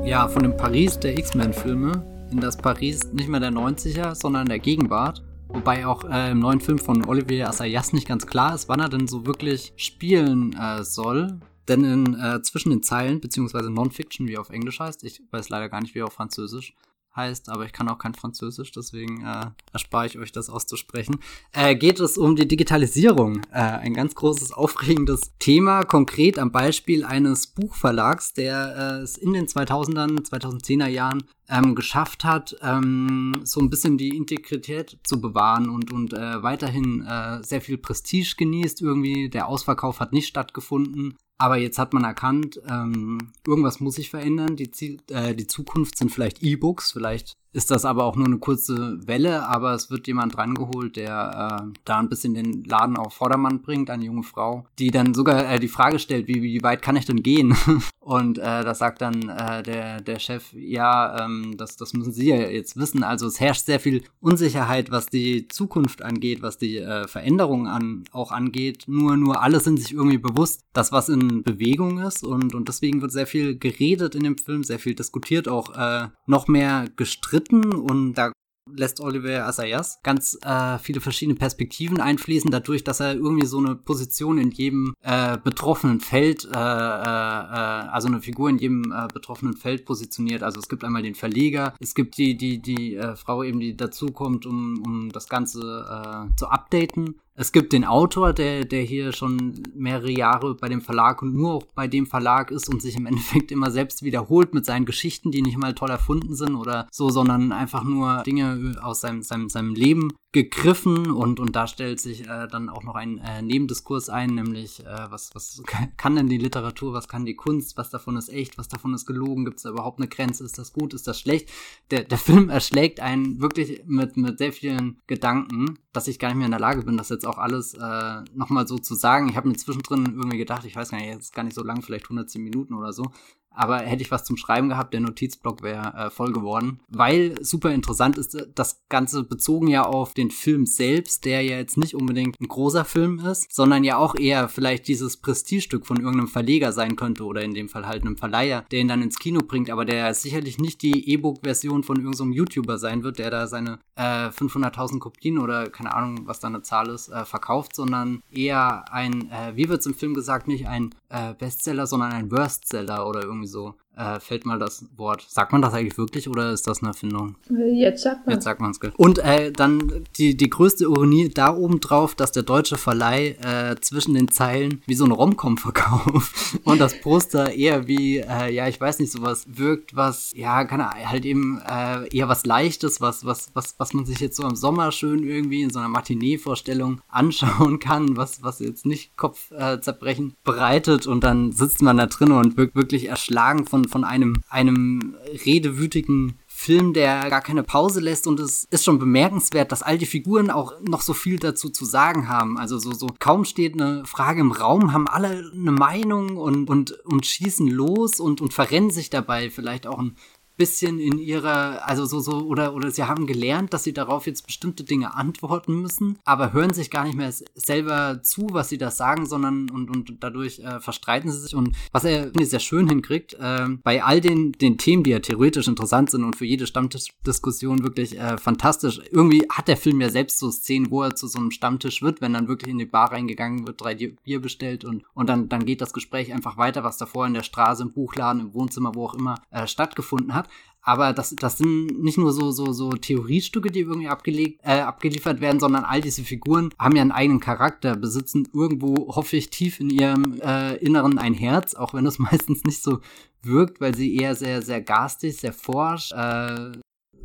Ja, 0.06 0.28
von 0.28 0.44
dem 0.44 0.56
Paris 0.56 1.00
der 1.00 1.18
X-Men-Filme 1.18 2.19
in 2.32 2.40
das 2.40 2.58
Paris 2.58 3.12
nicht 3.14 3.30
mehr 3.30 3.40
der 3.40 3.52
90er, 3.52 4.16
sondern 4.16 4.48
der 4.48 4.60
Gegenwart, 4.60 5.24
Wobei 5.52 5.88
auch 5.88 6.04
äh, 6.04 6.30
im 6.30 6.40
neuen 6.40 6.62
Film 6.62 6.78
von 6.78 7.06
Olivier 7.06 7.50
Assayas 7.50 7.92
nicht 7.92 8.08
ganz 8.08 8.28
klar 8.28 8.54
ist, 8.54 8.70
wann 8.70 8.80
er 8.80 8.88
denn 8.88 9.08
so 9.08 9.26
wirklich 9.26 9.74
spielen 9.78 10.54
äh, 10.54 10.84
soll. 10.84 11.40
Denn 11.68 11.84
in, 11.84 12.14
äh, 12.20 12.42
zwischen 12.44 12.70
den 12.70 12.84
Zeilen, 12.84 13.20
beziehungsweise 13.20 13.72
Non-Fiction, 13.72 14.28
wie 14.28 14.36
er 14.36 14.42
auf 14.42 14.52
Englisch 14.52 14.80
heißt, 14.80 15.04
ich 15.04 15.24
weiß 15.32 15.50
leider 15.50 15.68
gar 15.68 15.82
nicht, 15.82 15.96
wie 15.96 16.00
er 16.00 16.06
auf 16.06 16.14
Französisch 16.14 16.76
heißt, 17.16 17.50
aber 17.50 17.66
ich 17.66 17.74
kann 17.74 17.90
auch 17.90 17.98
kein 17.98 18.14
Französisch, 18.14 18.72
deswegen 18.72 19.26
äh, 19.26 19.48
erspare 19.74 20.06
ich 20.06 20.20
euch 20.20 20.32
das 20.32 20.52
auszusprechen. 20.52 21.18
Äh, 21.52 21.76
geht 21.76 22.00
es 22.00 22.20
um 22.20 22.36
die 22.36 22.48
Digitalisierung. 22.48 23.42
Äh, 23.52 23.62
ein 23.62 23.96
ganz 23.96 24.14
großes, 24.14 24.52
aufregendes 24.52 25.32
Thema, 25.40 25.84
konkret 25.84 26.38
am 26.38 26.52
Beispiel 26.52 27.04
eines 27.04 27.48
Buchverlags, 27.48 28.34
der 28.34 29.02
es 29.02 29.18
in 29.18 29.34
den 29.34 29.48
2000ern, 29.48 30.30
2010er 30.30 30.88
Jahren 30.88 31.24
ähm, 31.50 31.76
geschafft 31.76 32.24
hat, 32.24 32.56
ähm, 32.62 33.42
so 33.44 33.60
ein 33.60 33.70
bisschen 33.70 33.98
die 33.98 34.16
Integrität 34.16 34.98
zu 35.04 35.20
bewahren 35.20 35.70
und, 35.70 35.92
und 35.92 36.14
äh, 36.14 36.44
weiterhin 36.44 37.06
äh, 37.06 37.44
sehr 37.44 37.62
viel 37.62 37.78
Prestige 37.78 38.36
genießt. 38.38 38.82
Irgendwie 38.82 39.30
der 39.30 39.48
Ausverkauf 39.48 40.00
hat 40.00 40.14
nicht 40.14 40.28
stattgefunden. 40.28 41.16
Aber 41.38 41.58
jetzt 41.58 41.80
hat 41.80 41.94
man 41.94 42.04
erkannt, 42.04 42.62
ähm, 42.70 43.32
irgendwas 43.48 43.80
muss 43.80 43.96
sich 43.96 44.10
verändern. 44.10 44.58
Die, 44.58 44.72
Ziel, 44.72 45.00
äh, 45.10 45.34
die 45.34 45.48
Zukunft 45.48 45.98
sind 45.98 46.12
vielleicht 46.12 46.44
E-Books, 46.44 46.92
vielleicht 46.92 47.38
ist 47.52 47.72
das 47.72 47.86
aber 47.86 48.06
auch 48.06 48.16
nur 48.16 48.28
eine 48.28 48.38
kurze 48.38 49.00
Welle, 49.08 49.48
aber 49.48 49.74
es 49.74 49.90
wird 49.90 50.08
jemand 50.08 50.38
rangeholt, 50.38 50.96
der 50.96 51.62
äh, 51.62 51.80
da 51.86 52.00
ein 52.00 52.10
bisschen 52.10 52.34
den 52.34 52.64
Laden 52.64 52.98
auf 52.98 53.14
Vordermann 53.14 53.62
bringt, 53.62 53.90
eine 53.90 54.06
junge 54.06 54.24
Frau, 54.24 54.66
die 54.78 54.92
dann 54.92 55.14
sogar 55.14 55.50
äh, 55.50 55.60
die 55.60 55.68
Frage 55.68 56.00
stellt, 56.00 56.28
wie, 56.28 56.44
wie 56.44 56.62
weit 56.62 56.82
kann 56.82 56.96
ich 56.96 57.06
denn 57.06 57.24
gehen? 57.24 57.56
Und 58.00 58.40
äh, 58.40 58.64
das 58.64 58.80
sagt 58.80 59.02
dann 59.02 59.30
äh, 59.30 59.62
der, 59.62 60.02
der 60.02 60.20
Chef, 60.20 60.52
ja, 60.54 61.26
ähm, 61.26 61.56
das, 61.58 61.76
das 61.76 61.94
müssen 61.94 62.12
Sie 62.12 62.30
ja 62.30 62.38
jetzt 62.38 62.78
wissen. 62.78 63.04
Also 63.04 63.28
es 63.28 63.40
herrscht 63.40 63.66
sehr 63.66 63.80
viel 63.80 64.04
Unsicherheit, 64.20 64.90
was 64.90 65.08
die 65.08 65.48
Zukunft 65.48 66.02
angeht, 66.02 66.42
was 66.42 66.58
die 66.58 66.78
äh, 66.78 67.08
Veränderungen 67.08 67.68
an, 67.68 68.06
auch 68.12 68.32
angeht. 68.32 68.86
Nur, 68.88 69.16
nur 69.16 69.42
alle 69.44 69.60
sind 69.60 69.80
sich 69.80 69.94
irgendwie 69.94 70.18
bewusst, 70.18 70.62
dass 70.74 70.92
was 70.92 71.10
in 71.10 71.44
Bewegung 71.44 72.00
ist 72.00 72.24
und, 72.24 72.56
und 72.56 72.68
deswegen 72.68 73.02
wird 73.02 73.12
sehr 73.12 73.28
viel 73.28 73.58
geredet 73.58 74.16
in 74.16 74.24
dem 74.24 74.38
Film, 74.38 74.64
sehr 74.64 74.80
viel 74.80 74.96
diskutiert, 74.96 75.48
auch 75.48 75.76
äh, 75.76 76.08
noch 76.26 76.48
mehr 76.48 76.88
gestritten 76.96 77.39
dritten 77.40 77.74
und 77.74 78.14
da 78.14 78.32
lässt 78.72 79.02
Oliver 79.02 79.48
Assayas 79.48 80.00
ganz 80.04 80.38
äh, 80.44 80.78
viele 80.78 81.02
verschiedene 81.02 81.36
Perspektiven 81.36 82.00
einfließen, 82.00 82.52
dadurch, 82.52 82.84
dass 82.84 83.00
er 83.00 83.16
irgendwie 83.16 83.48
so 83.48 83.58
eine 83.58 83.76
Position 83.76 84.38
in 84.38 84.52
jedem 84.52 84.94
äh, 85.02 85.38
betroffenen 85.38 86.00
Feld, 86.00 86.46
äh, 86.46 86.50
äh, 86.50 86.54
äh, 86.54 86.56
also 86.56 88.08
eine 88.08 88.22
Figur 88.22 88.50
in 88.50 88.60
jedem 88.60 88.92
äh, 88.92 89.08
betroffenen 89.12 89.56
Feld 89.56 89.86
positioniert. 89.86 90.44
Also 90.44 90.60
es 90.60 90.70
gibt 90.70 90.84
einmal 90.84 91.02
den 91.02 91.16
Verleger, 91.16 91.74
es 91.80 91.96
gibt 91.96 92.18
die, 92.18 92.38
die, 92.38 92.62
die 92.62 92.96
äh, 92.96 93.16
Frau 93.16 93.44
eben, 93.44 93.60
die 93.60 93.76
dazukommt, 93.76 94.46
um, 94.46 94.84
um 94.86 95.12
das 95.12 95.28
Ganze 95.30 96.30
äh, 96.32 96.36
zu 96.36 96.48
updaten. 96.48 97.20
Es 97.40 97.54
gibt 97.54 97.72
den 97.72 97.86
Autor, 97.86 98.34
der, 98.34 98.66
der 98.66 98.82
hier 98.82 99.14
schon 99.14 99.64
mehrere 99.74 100.12
Jahre 100.12 100.56
bei 100.56 100.68
dem 100.68 100.82
Verlag 100.82 101.22
und 101.22 101.34
nur 101.34 101.64
bei 101.74 101.88
dem 101.88 102.06
Verlag 102.06 102.52
ist 102.52 102.68
und 102.68 102.82
sich 102.82 102.98
im 102.98 103.06
Endeffekt 103.06 103.54
immer 103.54 103.72
selbst 103.72 104.04
wiederholt 104.04 104.54
mit 104.54 104.66
seinen 104.66 104.86
Geschichten, 104.86 105.32
die 105.32 105.42
nicht 105.42 105.58
mal 105.58 105.74
toll 105.74 105.90
erfunden 105.90 106.36
sind 106.36 106.56
oder 106.56 106.90
so, 106.92 107.10
sondern 107.10 107.54
einfach 107.54 107.86
nur 107.86 108.24
Dinge 108.24 108.76
aus 108.82 109.00
seinem, 109.00 109.24
seinem, 109.24 109.48
seinem 109.48 109.74
Leben 109.74 110.12
gegriffen 110.32 111.10
und, 111.10 111.40
und 111.40 111.56
da 111.56 111.66
stellt 111.66 112.00
sich 112.00 112.28
äh, 112.28 112.48
dann 112.48 112.70
auch 112.70 112.84
noch 112.84 112.94
ein 112.94 113.18
äh, 113.18 113.42
Nebendiskurs 113.42 114.10
ein, 114.10 114.36
nämlich 114.36 114.86
äh, 114.86 115.10
was, 115.10 115.34
was 115.34 115.64
kann 115.98 116.16
denn 116.16 116.30
die 116.30 116.38
Literatur, 116.38 116.94
was 116.94 117.08
kann 117.08 117.26
die 117.26 117.36
Kunst, 117.36 117.78
was 117.78 117.90
davon 117.90 118.16
ist 118.16 118.30
echt, 118.30 118.60
was 118.60 118.68
davon 118.68 118.94
ist 118.94 119.08
gelogen, 119.08 119.44
gibt 119.44 119.58
es 119.58 119.64
da 119.64 119.70
überhaupt 119.70 120.00
eine 120.00 120.08
Grenze, 120.08 120.44
ist 120.44 120.60
das 120.60 120.72
gut, 120.72 120.94
ist 120.94 121.08
das 121.08 121.20
schlecht? 121.20 121.50
Der, 121.90 122.04
der 122.04 122.18
Film 122.20 122.50
erschlägt 122.50 123.00
einen 123.00 123.42
wirklich 123.42 123.84
mit, 123.88 124.18
mit 124.18 124.38
sehr 124.38 124.54
vielen 124.54 125.02
Gedanken, 125.08 125.80
dass 125.94 126.08
ich 126.08 126.20
gar 126.20 126.28
nicht 126.28 126.38
mehr 126.38 126.46
in 126.46 126.52
der 126.52 126.60
Lage 126.60 126.84
bin, 126.84 126.98
das 126.98 127.10
jetzt 127.10 127.26
auch 127.26 127.40
alles 127.40 127.74
äh, 127.74 128.22
nochmal 128.36 128.68
so 128.68 128.78
zu 128.78 128.94
sagen. 128.94 129.30
Ich 129.30 129.36
habe 129.36 129.48
mir 129.48 129.56
zwischendrin 129.56 130.06
irgendwie 130.06 130.38
gedacht, 130.38 130.64
ich 130.64 130.76
weiß 130.76 130.92
gar 130.92 131.00
nicht, 131.00 131.08
jetzt 131.08 131.34
gar 131.34 131.44
nicht 131.44 131.56
so 131.56 131.64
lang, 131.64 131.82
vielleicht 131.82 132.06
110 132.06 132.44
Minuten 132.44 132.76
oder 132.76 132.94
so, 132.94 133.12
aber 133.52 133.80
hätte 133.80 134.02
ich 134.02 134.12
was 134.12 134.24
zum 134.24 134.38
Schreiben 134.38 134.70
gehabt, 134.70 134.94
der 134.94 135.02
Notizblock 135.02 135.62
wäre 135.64 135.94
äh, 135.96 136.10
voll 136.10 136.32
geworden. 136.32 136.80
Weil 136.88 137.36
super 137.44 137.74
interessant 137.74 138.18
ist, 138.18 138.36
äh, 138.36 138.48
das 138.56 138.84
Ganze 138.90 139.24
bezogen 139.24 139.68
ja 139.68 139.84
auf 139.84 140.14
den 140.14 140.32
Film 140.32 140.66
selbst, 140.66 141.26
der 141.26 141.42
ja 141.42 141.58
jetzt 141.58 141.78
nicht 141.78 141.96
unbedingt 141.96 142.40
ein 142.40 142.48
großer 142.48 142.86
Film 142.86 143.20
ist, 143.20 143.54
sondern 143.54 143.84
ja 143.84 143.98
auch 143.98 144.16
eher 144.16 144.50
vielleicht 144.50 144.88
dieses 144.88 145.18
Prestigestück 145.18 145.86
von 145.86 145.98
irgendeinem 145.98 146.28
Verleger 146.28 146.72
sein 146.72 146.96
könnte 146.96 147.26
oder 147.26 147.42
in 147.42 147.54
dem 147.54 147.70
Fall 147.70 147.88
halt 147.88 148.04
einem 148.04 148.18
Verleiher, 148.18 148.66
der 148.72 148.80
ihn 148.80 148.88
dann 148.88 149.02
ins 149.02 149.20
Kino 149.20 149.42
bringt, 149.46 149.70
aber 149.70 149.86
der 149.86 150.14
sicherlich 150.14 150.58
nicht 150.58 150.82
die 150.82 151.10
E-Book-Version 151.12 151.84
von 151.84 151.98
irgendeinem 151.98 152.32
YouTuber 152.32 152.78
sein 152.78 153.04
wird, 153.04 153.20
der 153.20 153.32
da 153.32 153.48
seine 153.48 153.80
äh, 153.96 154.30
500.000 154.30 155.00
Kopien 155.00 155.38
oder 155.38 155.70
keine 155.70 155.94
Ahnung, 155.94 156.22
was 156.26 156.40
da 156.40 156.48
eine 156.48 156.62
Zahl 156.62 156.90
ist, 156.90 157.10
äh, 157.10 157.26
verkauft, 157.26 157.76
sondern 157.76 158.22
eher 158.32 158.92
ein, 158.94 159.30
äh, 159.32 159.56
wie 159.56 159.70
wird 159.70 159.82
es 159.82 159.86
im 159.86 159.96
Film 159.96 160.14
gesagt, 160.14 160.48
nicht 160.48 160.68
ein 160.68 160.96
äh, 161.10 161.34
Bestseller, 161.34 161.88
sondern 161.88 162.14
ein 162.14 162.32
Worstseller 162.32 163.08
oder 163.08 163.24
irgendwie 163.24 163.48
so 163.48 163.76
äh, 164.00 164.20
fällt 164.20 164.46
mal 164.46 164.58
das 164.58 164.86
Wort. 164.96 165.26
Sagt 165.28 165.52
man 165.52 165.62
das 165.62 165.74
eigentlich 165.74 165.98
wirklich 165.98 166.30
oder 166.30 166.52
ist 166.52 166.68
das 166.68 166.80
eine 166.82 166.92
Erfindung? 166.92 167.36
Jetzt 167.74 168.04
sagt 168.04 168.26
man 168.26 168.36
Jetzt 168.36 168.46
sagt 168.46 168.62
man 168.62 168.72
es. 168.72 168.80
Und 168.96 169.20
äh, 169.20 169.52
dann 169.52 170.06
die, 170.18 170.38
die 170.38 170.50
größte 170.50 170.86
Ironie 170.86 171.30
da 171.30 171.54
oben 171.54 171.82
drauf, 171.82 172.16
dass 172.16 172.32
der 172.32 172.44
deutsche 172.44 172.78
Verleih 172.78 173.36
äh, 173.44 173.76
zwischen 173.82 174.14
den 174.14 174.30
Zeilen 174.30 174.82
wie 174.86 174.96
so 174.96 175.04
ein 175.04 175.12
Romcom 175.12 175.58
verkauft 175.58 176.34
und 176.64 176.80
das 176.80 177.00
Poster 177.02 177.54
eher 177.54 177.88
wie, 177.88 178.20
äh, 178.20 178.54
ja, 178.54 178.68
ich 178.68 178.80
weiß 178.80 179.00
nicht, 179.00 179.12
sowas 179.12 179.46
wirkt, 179.50 179.96
was, 179.96 180.32
ja, 180.34 180.64
kann 180.64 180.88
halt 180.90 181.26
eben 181.26 181.60
äh, 181.68 182.08
eher 182.16 182.30
was 182.30 182.46
Leichtes, 182.46 183.02
was, 183.02 183.26
was, 183.26 183.52
was, 183.54 183.76
was 183.78 183.94
man 183.94 184.06
sich 184.06 184.20
jetzt 184.20 184.38
so 184.38 184.48
im 184.48 184.56
Sommer 184.56 184.94
schön 184.94 185.24
irgendwie 185.24 185.62
in 185.64 185.72
so 185.72 185.80
einer 185.80 185.90
Matinee-Vorstellung 185.90 187.02
anschauen 187.10 187.80
kann, 187.80 188.16
was, 188.16 188.44
was 188.44 188.60
jetzt 188.60 188.86
nicht 188.86 189.18
Kopfzerbrechen 189.18 190.30
äh, 190.30 190.36
bereitet 190.44 191.06
und 191.06 191.24
dann 191.26 191.52
sitzt 191.52 191.82
man 191.82 191.98
da 191.98 192.06
drin 192.06 192.32
und 192.32 192.56
wird 192.56 192.76
wirklich 192.76 193.10
erschlagen 193.10 193.66
von 193.66 193.89
von 193.90 194.04
einem, 194.04 194.42
einem 194.50 195.16
redewütigen 195.46 196.40
Film, 196.48 196.94
der 196.94 197.30
gar 197.30 197.42
keine 197.42 197.64
Pause 197.64 198.02
lässt 198.02 198.28
und 198.28 198.40
es 198.40 198.66
ist 198.70 198.84
schon 198.84 199.00
bemerkenswert, 199.00 199.72
dass 199.72 199.82
all 199.82 199.98
die 199.98 200.06
Figuren 200.06 200.52
auch 200.52 200.74
noch 200.82 201.02
so 201.02 201.14
viel 201.14 201.40
dazu 201.40 201.70
zu 201.70 201.86
sagen 201.86 202.28
haben. 202.28 202.58
Also 202.58 202.78
so, 202.78 202.92
so 202.94 203.08
kaum 203.18 203.46
steht 203.46 203.74
eine 203.74 204.04
Frage 204.06 204.42
im 204.42 204.52
Raum, 204.52 204.92
haben 204.92 205.08
alle 205.08 205.52
eine 205.54 205.72
Meinung 205.72 206.36
und, 206.38 206.70
und, 206.70 206.92
und 207.06 207.26
schießen 207.26 207.68
los 207.68 208.20
und, 208.20 208.42
und 208.42 208.54
verrennen 208.54 208.92
sich 208.92 209.10
dabei 209.10 209.50
vielleicht 209.50 209.88
auch 209.88 210.00
ein 210.00 210.18
bisschen 210.60 211.00
in 211.00 211.18
ihrer, 211.18 211.88
also 211.88 212.06
so, 212.06 212.20
so, 212.20 212.42
oder, 212.42 212.76
oder 212.76 212.92
sie 212.92 213.06
haben 213.06 213.26
gelernt, 213.26 213.74
dass 213.74 213.86
sie 213.86 213.94
darauf 213.94 214.28
jetzt 214.28 214.46
bestimmte 214.46 214.84
Dinge 214.84 215.16
antworten 215.16 215.82
müssen, 215.82 216.20
aber 216.26 216.52
hören 216.52 216.74
sich 216.74 216.92
gar 216.92 217.06
nicht 217.06 217.16
mehr 217.16 217.34
selber 217.56 218.22
zu, 218.22 218.50
was 218.52 218.68
sie 218.68 218.78
da 218.78 218.92
sagen, 218.92 219.26
sondern 219.26 219.70
und, 219.70 219.90
und 219.90 220.18
dadurch 220.20 220.60
äh, 220.60 220.82
verstreiten 220.82 221.32
sie 221.32 221.40
sich. 221.40 221.56
Und 221.56 221.76
was 221.94 222.04
er 222.04 222.32
sehr 222.42 222.60
schön 222.60 222.90
hinkriegt, 222.90 223.36
äh, 223.36 223.68
bei 223.84 224.04
all 224.04 224.20
den, 224.20 224.52
den 224.52 224.78
Themen, 224.78 225.04
die 225.04 225.12
ja 225.12 225.20
theoretisch 225.20 225.68
interessant 225.68 226.12
sind 226.12 226.26
und 226.26 226.36
für 226.36 226.46
jede 226.46 226.68
Stammtischdiskussion 226.68 227.84
wirklich 227.84 228.20
äh, 228.20 228.38
fantastisch, 228.38 229.00
irgendwie 229.12 229.48
hat 229.50 229.70
der 229.70 229.78
Film 229.78 230.02
ja 230.02 230.10
selbst 230.10 230.40
so 230.40 230.52
Szenen, 230.52 230.92
wo 230.92 231.04
er 231.04 231.16
zu 231.16 231.28
so 231.28 231.40
einem 231.40 231.52
Stammtisch 231.52 232.02
wird, 232.02 232.20
wenn 232.20 232.34
dann 232.34 232.50
wirklich 232.50 232.70
in 232.70 232.80
die 232.80 232.86
Bar 232.86 233.14
reingegangen 233.14 233.66
wird, 233.66 233.80
drei 233.80 233.96
Bier 233.96 234.42
bestellt 234.42 234.84
und, 234.84 235.04
und 235.14 235.30
dann, 235.30 235.48
dann 235.48 235.66
geht 235.66 235.80
das 235.80 235.94
Gespräch 235.94 236.34
einfach 236.34 236.58
weiter, 236.58 236.84
was 236.84 236.98
davor 236.98 237.26
in 237.28 237.34
der 237.34 237.44
Straße, 237.44 237.82
im 237.82 237.94
Buchladen, 237.94 238.42
im 238.42 238.54
Wohnzimmer, 238.54 238.94
wo 238.94 239.06
auch 239.06 239.14
immer 239.14 239.36
äh, 239.52 239.66
stattgefunden 239.66 240.34
hat. 240.34 240.49
Aber 240.82 241.14
das, 241.14 241.36
das 241.36 241.58
sind 241.58 242.02
nicht 242.02 242.18
nur 242.18 242.32
so, 242.32 242.52
so, 242.52 242.72
so 242.72 242.92
Theoriestücke, 242.92 243.70
die 243.70 243.82
irgendwie 243.82 244.08
abgelegt, 244.08 244.62
äh, 244.64 244.80
abgeliefert 244.80 245.42
werden, 245.42 245.60
sondern 245.60 245.84
all 245.84 246.02
diese 246.02 246.24
Figuren 246.24 246.70
haben 246.80 246.96
ja 246.96 247.02
einen 247.02 247.12
eigenen 247.12 247.40
Charakter, 247.40 247.96
besitzen 247.96 248.48
irgendwo, 248.54 249.14
hoffe 249.16 249.36
ich, 249.36 249.50
tief 249.50 249.80
in 249.80 249.90
ihrem 249.90 250.40
äh, 250.42 250.78
Inneren 250.78 251.18
ein 251.18 251.34
Herz, 251.34 251.76
auch 251.76 251.94
wenn 251.94 252.06
das 252.06 252.18
meistens 252.20 252.64
nicht 252.64 252.82
so 252.82 253.02
wirkt, 253.44 253.82
weil 253.82 253.94
sie 253.94 254.16
eher 254.16 254.36
sehr, 254.36 254.62
sehr 254.62 254.82
garstig, 254.82 255.38
sehr 255.38 255.54
forsch, 255.54 256.12
äh, 256.12 256.72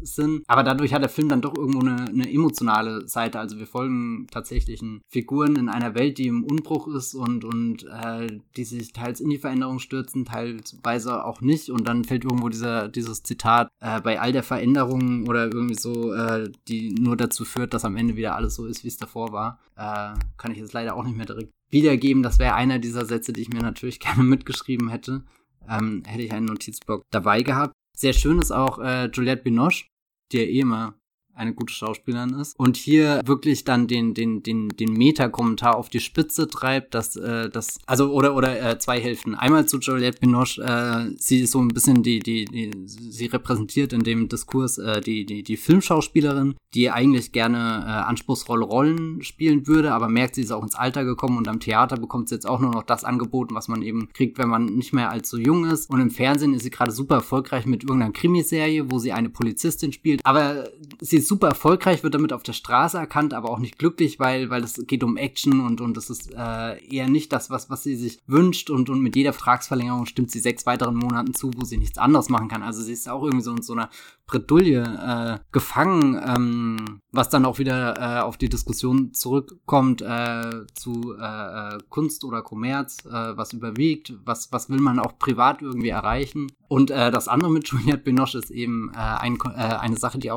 sind. 0.02 0.42
Aber 0.46 0.62
dadurch 0.62 0.92
hat 0.92 1.02
der 1.02 1.08
Film 1.08 1.28
dann 1.28 1.40
doch 1.40 1.56
irgendwo 1.56 1.80
eine, 1.80 2.08
eine 2.08 2.30
emotionale 2.30 3.06
Seite. 3.08 3.38
Also 3.38 3.58
wir 3.58 3.66
folgen 3.66 4.26
tatsächlichen 4.30 5.02
Figuren 5.08 5.56
in 5.56 5.68
einer 5.68 5.94
Welt, 5.94 6.18
die 6.18 6.26
im 6.26 6.44
Unbruch 6.44 6.88
ist 6.88 7.14
und, 7.14 7.44
und 7.44 7.84
äh, 7.84 8.38
die 8.56 8.64
sich 8.64 8.92
teils 8.92 9.20
in 9.20 9.30
die 9.30 9.38
Veränderung 9.38 9.78
stürzen, 9.78 10.24
teilweise 10.24 11.24
auch 11.24 11.40
nicht. 11.40 11.70
Und 11.70 11.88
dann 11.88 12.04
fällt 12.04 12.24
irgendwo 12.24 12.48
dieser, 12.48 12.88
dieses 12.88 13.22
Zitat 13.22 13.68
äh, 13.80 14.00
bei 14.00 14.20
all 14.20 14.32
der 14.32 14.42
Veränderungen 14.42 15.28
oder 15.28 15.44
irgendwie 15.44 15.78
so, 15.78 16.12
äh, 16.12 16.50
die 16.68 16.94
nur 16.94 17.16
dazu 17.16 17.44
führt, 17.44 17.74
dass 17.74 17.84
am 17.84 17.96
Ende 17.96 18.16
wieder 18.16 18.36
alles 18.36 18.54
so 18.54 18.66
ist, 18.66 18.84
wie 18.84 18.88
es 18.88 18.96
davor 18.96 19.32
war. 19.32 19.60
Äh, 19.76 20.18
kann 20.36 20.52
ich 20.52 20.58
jetzt 20.58 20.72
leider 20.72 20.96
auch 20.96 21.04
nicht 21.04 21.16
mehr 21.16 21.26
direkt 21.26 21.52
wiedergeben. 21.70 22.22
Das 22.22 22.38
wäre 22.38 22.54
einer 22.54 22.78
dieser 22.78 23.04
Sätze, 23.04 23.32
die 23.32 23.42
ich 23.42 23.50
mir 23.50 23.62
natürlich 23.62 24.00
gerne 24.00 24.22
mitgeschrieben 24.22 24.88
hätte. 24.88 25.24
Ähm, 25.68 26.02
hätte 26.06 26.22
ich 26.22 26.32
einen 26.32 26.46
Notizblock 26.46 27.04
dabei 27.10 27.42
gehabt. 27.42 27.74
Sehr 27.96 28.12
schön 28.12 28.38
ist 28.40 28.50
auch 28.50 28.78
äh, 28.78 29.06
Juliette 29.06 29.42
Binoche, 29.42 29.84
die 30.32 30.38
ja 30.38 30.44
eh 30.44 30.60
immer 30.60 30.94
eine 31.34 31.54
gute 31.54 31.72
Schauspielerin 31.72 32.34
ist. 32.34 32.58
Und 32.58 32.76
hier 32.76 33.20
wirklich 33.24 33.64
dann 33.64 33.86
den, 33.86 34.14
den, 34.14 34.42
den, 34.42 34.68
den 34.68 34.92
Meta-Kommentar 34.92 35.76
auf 35.76 35.88
die 35.88 36.00
Spitze 36.00 36.48
treibt, 36.48 36.94
dass, 36.94 37.16
äh, 37.16 37.50
das, 37.50 37.78
also, 37.86 38.12
oder, 38.12 38.34
oder 38.34 38.60
äh, 38.60 38.78
zwei 38.78 39.00
Hälften. 39.00 39.34
Einmal 39.34 39.66
zu 39.66 39.78
Juliette 39.78 40.20
Binoche, 40.20 40.62
äh, 40.62 41.14
sie 41.18 41.40
ist 41.40 41.52
so 41.52 41.60
ein 41.60 41.68
bisschen 41.68 42.02
die, 42.02 42.20
die, 42.20 42.44
die, 42.44 42.70
sie 42.86 43.26
repräsentiert 43.26 43.92
in 43.92 44.02
dem 44.02 44.28
Diskurs 44.28 44.78
äh, 44.78 45.00
die, 45.00 45.26
die, 45.26 45.42
die 45.42 45.56
Filmschauspielerin, 45.56 46.54
die 46.74 46.90
eigentlich 46.90 47.32
gerne 47.32 47.84
äh, 47.86 47.90
anspruchsvolle 47.90 48.64
Rollen 48.64 49.22
spielen 49.22 49.66
würde, 49.66 49.92
aber 49.92 50.08
merkt, 50.08 50.34
sie 50.34 50.42
ist 50.42 50.52
auch 50.52 50.62
ins 50.62 50.74
Alter 50.74 51.04
gekommen 51.04 51.38
und 51.38 51.48
am 51.48 51.60
Theater 51.60 51.96
bekommt 51.96 52.28
sie 52.28 52.34
jetzt 52.34 52.46
auch 52.46 52.60
nur 52.60 52.70
noch 52.70 52.82
das 52.82 53.04
angeboten, 53.04 53.54
was 53.54 53.68
man 53.68 53.82
eben 53.82 54.08
kriegt, 54.12 54.38
wenn 54.38 54.48
man 54.48 54.66
nicht 54.66 54.92
mehr 54.92 55.10
allzu 55.10 55.38
jung 55.38 55.64
ist. 55.66 55.90
Und 55.90 56.00
im 56.00 56.10
Fernsehen 56.10 56.54
ist 56.54 56.62
sie 56.62 56.70
gerade 56.70 56.92
super 56.92 57.16
erfolgreich 57.16 57.66
mit 57.66 57.82
irgendeiner 57.84 58.12
Krimiserie, 58.12 58.90
wo 58.90 58.98
sie 58.98 59.12
eine 59.12 59.30
Polizistin 59.30 59.92
spielt. 59.92 60.20
Aber 60.24 60.68
sie 61.00 61.20
ist 61.24 61.28
super 61.28 61.48
erfolgreich, 61.48 62.02
wird 62.02 62.14
damit 62.14 62.32
auf 62.32 62.42
der 62.42 62.52
Straße 62.52 62.96
erkannt, 62.98 63.34
aber 63.34 63.50
auch 63.50 63.58
nicht 63.58 63.78
glücklich, 63.78 64.20
weil, 64.20 64.50
weil 64.50 64.62
es 64.62 64.86
geht 64.86 65.02
um 65.02 65.16
Action 65.16 65.60
und, 65.60 65.80
und 65.80 65.96
das 65.96 66.10
ist 66.10 66.32
äh, 66.32 66.84
eher 66.86 67.08
nicht 67.08 67.32
das, 67.32 67.50
was, 67.50 67.70
was 67.70 67.82
sie 67.82 67.96
sich 67.96 68.20
wünscht. 68.26 68.70
Und, 68.70 68.90
und 68.90 69.00
mit 69.00 69.16
jeder 69.16 69.32
Vertragsverlängerung 69.32 70.06
stimmt 70.06 70.30
sie 70.30 70.40
sechs 70.40 70.66
weiteren 70.66 70.96
Monaten 70.96 71.34
zu, 71.34 71.50
wo 71.56 71.64
sie 71.64 71.78
nichts 71.78 71.98
anderes 71.98 72.28
machen 72.28 72.48
kann. 72.48 72.62
Also 72.62 72.82
sie 72.82 72.92
ist 72.92 73.08
auch 73.08 73.24
irgendwie 73.24 73.44
so 73.44 73.52
in 73.52 73.62
so 73.62 73.72
einer 73.72 73.90
Bredouille 74.26 74.82
äh, 74.82 75.44
gefangen, 75.52 76.20
ähm, 76.24 77.00
was 77.10 77.30
dann 77.30 77.44
auch 77.44 77.58
wieder 77.58 77.98
äh, 77.98 78.20
auf 78.20 78.36
die 78.36 78.48
Diskussion 78.48 79.12
zurückkommt 79.12 80.02
äh, 80.02 80.66
zu 80.74 81.14
äh, 81.18 81.74
äh, 81.74 81.78
Kunst 81.88 82.24
oder 82.24 82.42
Kommerz, 82.42 83.04
äh, 83.06 83.36
was 83.36 83.52
überwiegt, 83.52 84.14
was, 84.24 84.52
was 84.52 84.68
will 84.68 84.80
man 84.80 84.98
auch 84.98 85.18
privat 85.18 85.62
irgendwie 85.62 85.88
erreichen. 85.88 86.52
Und 86.68 86.90
äh, 86.90 87.10
das 87.10 87.28
andere 87.28 87.50
mit 87.50 87.68
Juliette 87.68 87.98
Binoche 87.98 88.38
ist 88.38 88.50
eben 88.50 88.92
äh, 88.94 88.98
ein, 88.98 89.38
äh, 89.44 89.58
eine 89.58 89.96
Sache, 89.96 90.18
die 90.18 90.30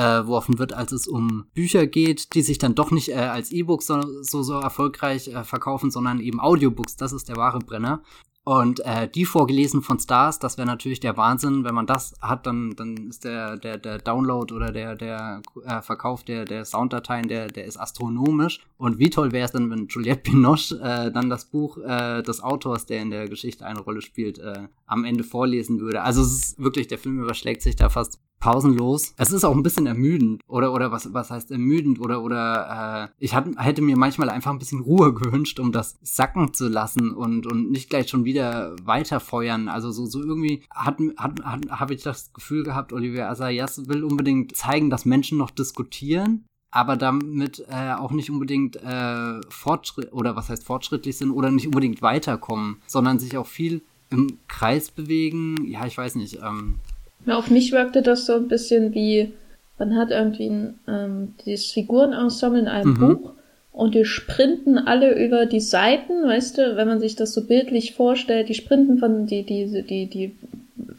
aufgeworfen 0.00 0.58
wird, 0.58 0.72
als 0.72 0.92
es 0.92 1.06
um 1.08 1.46
Bücher 1.54 1.86
geht, 1.86 2.34
die 2.34 2.42
sich 2.42 2.58
dann 2.58 2.74
doch 2.74 2.90
nicht 2.90 3.10
äh, 3.10 3.14
als 3.14 3.50
E-Books 3.50 3.86
so, 3.86 4.22
so, 4.22 4.42
so 4.42 4.54
erfolgreich 4.54 5.28
äh, 5.28 5.44
verkaufen, 5.44 5.90
sondern 5.90 6.20
eben 6.20 6.40
Audiobooks. 6.40 6.96
Das 6.96 7.12
ist 7.12 7.28
der 7.28 7.36
wahre 7.36 7.58
Brenner. 7.58 8.02
Und 8.42 8.80
äh, 8.80 9.06
die 9.06 9.26
vorgelesen 9.26 9.82
von 9.82 9.98
Stars, 9.98 10.38
das 10.38 10.56
wäre 10.56 10.66
natürlich 10.66 10.98
der 10.98 11.18
Wahnsinn. 11.18 11.62
Wenn 11.62 11.74
man 11.74 11.86
das 11.86 12.14
hat, 12.22 12.46
dann, 12.46 12.74
dann 12.74 12.96
ist 13.08 13.24
der, 13.24 13.58
der, 13.58 13.76
der 13.76 13.98
Download 13.98 14.52
oder 14.52 14.72
der, 14.72 14.96
der 14.96 15.42
äh, 15.66 15.82
Verkauf 15.82 16.24
der, 16.24 16.46
der 16.46 16.64
Sounddateien, 16.64 17.28
der, 17.28 17.48
der 17.48 17.66
ist 17.66 17.76
astronomisch. 17.76 18.60
Und 18.78 18.98
wie 18.98 19.10
toll 19.10 19.32
wäre 19.32 19.44
es 19.44 19.52
dann, 19.52 19.70
wenn 19.70 19.88
Juliette 19.88 20.30
Binoche 20.30 20.80
äh, 20.82 21.12
dann 21.12 21.28
das 21.28 21.44
Buch 21.44 21.78
äh, 21.78 22.22
des 22.22 22.42
Autors, 22.42 22.86
der 22.86 23.02
in 23.02 23.10
der 23.10 23.28
Geschichte 23.28 23.66
eine 23.66 23.80
Rolle 23.80 24.00
spielt, 24.00 24.38
äh, 24.38 24.68
am 24.86 25.04
Ende 25.04 25.22
vorlesen 25.22 25.78
würde. 25.78 26.02
Also 26.02 26.22
es 26.22 26.32
ist 26.32 26.58
wirklich, 26.58 26.88
der 26.88 26.98
Film 26.98 27.20
überschlägt 27.22 27.60
sich 27.60 27.76
da 27.76 27.90
fast 27.90 28.20
pausenlos. 28.40 29.14
Es 29.16 29.32
ist 29.32 29.44
auch 29.44 29.54
ein 29.54 29.62
bisschen 29.62 29.86
ermüdend 29.86 30.42
oder 30.48 30.72
oder 30.72 30.90
was 30.90 31.12
was 31.12 31.30
heißt 31.30 31.50
ermüdend 31.50 32.00
oder 32.00 32.22
oder 32.22 33.10
äh, 33.10 33.24
ich 33.24 33.34
hat, 33.34 33.46
hätte 33.56 33.82
mir 33.82 33.96
manchmal 33.96 34.30
einfach 34.30 34.50
ein 34.50 34.58
bisschen 34.58 34.80
Ruhe 34.80 35.14
gewünscht, 35.14 35.60
um 35.60 35.72
das 35.72 35.98
sacken 36.02 36.52
zu 36.54 36.68
lassen 36.68 37.12
und 37.12 37.46
und 37.46 37.70
nicht 37.70 37.90
gleich 37.90 38.08
schon 38.08 38.24
wieder 38.24 38.74
weiterfeuern. 38.82 39.68
Also 39.68 39.92
so 39.92 40.06
so 40.06 40.20
irgendwie 40.20 40.62
hat 40.70 40.98
hat, 41.16 41.44
hat 41.44 41.70
habe 41.70 41.94
ich 41.94 42.02
das 42.02 42.32
Gefühl 42.32 42.64
gehabt, 42.64 42.92
Olivier 42.92 43.28
Assayas 43.28 43.88
will 43.88 44.02
unbedingt 44.02 44.56
zeigen, 44.56 44.90
dass 44.90 45.04
Menschen 45.04 45.38
noch 45.38 45.50
diskutieren 45.50 46.44
aber 46.70 46.96
damit 46.96 47.64
äh, 47.68 47.94
auch 47.94 48.12
nicht 48.12 48.30
unbedingt 48.30 48.76
äh, 48.76 49.40
Fortschritt 49.48 50.12
oder 50.12 50.36
was 50.36 50.48
heißt 50.48 50.64
fortschrittlich 50.64 51.16
sind 51.16 51.32
oder 51.32 51.50
nicht 51.50 51.66
unbedingt 51.66 52.00
weiterkommen, 52.00 52.76
sondern 52.86 53.18
sich 53.18 53.36
auch 53.36 53.46
viel 53.46 53.82
im 54.10 54.38
Kreis 54.48 54.90
bewegen. 54.90 55.64
Ja, 55.66 55.86
ich 55.86 55.96
weiß 55.96 56.16
nicht. 56.16 56.40
Ähm, 56.42 56.78
ja, 57.26 57.36
auf 57.36 57.50
mich 57.50 57.72
wirkte 57.72 58.02
das 58.02 58.26
so 58.26 58.34
ein 58.34 58.48
bisschen 58.48 58.94
wie, 58.94 59.32
man 59.78 59.96
hat 59.96 60.10
irgendwie 60.10 60.48
ein, 60.48 60.78
ähm, 60.88 61.34
dieses 61.44 61.72
Figurenensemble 61.72 62.60
in 62.60 62.68
einem 62.68 62.90
mhm. 62.90 62.98
Buch 62.98 63.32
und 63.72 63.94
die 63.94 64.04
sprinten 64.04 64.78
alle 64.78 65.14
über 65.24 65.46
die 65.46 65.60
Seiten, 65.60 66.24
weißt 66.24 66.58
du, 66.58 66.76
wenn 66.76 66.88
man 66.88 67.00
sich 67.00 67.16
das 67.16 67.32
so 67.32 67.46
bildlich 67.46 67.94
vorstellt, 67.94 68.48
die 68.48 68.54
sprinten 68.54 68.98
von 68.98 69.26
die, 69.26 69.44
die, 69.44 69.82
die, 69.82 70.06
die 70.06 70.36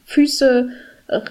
Füße 0.06 0.70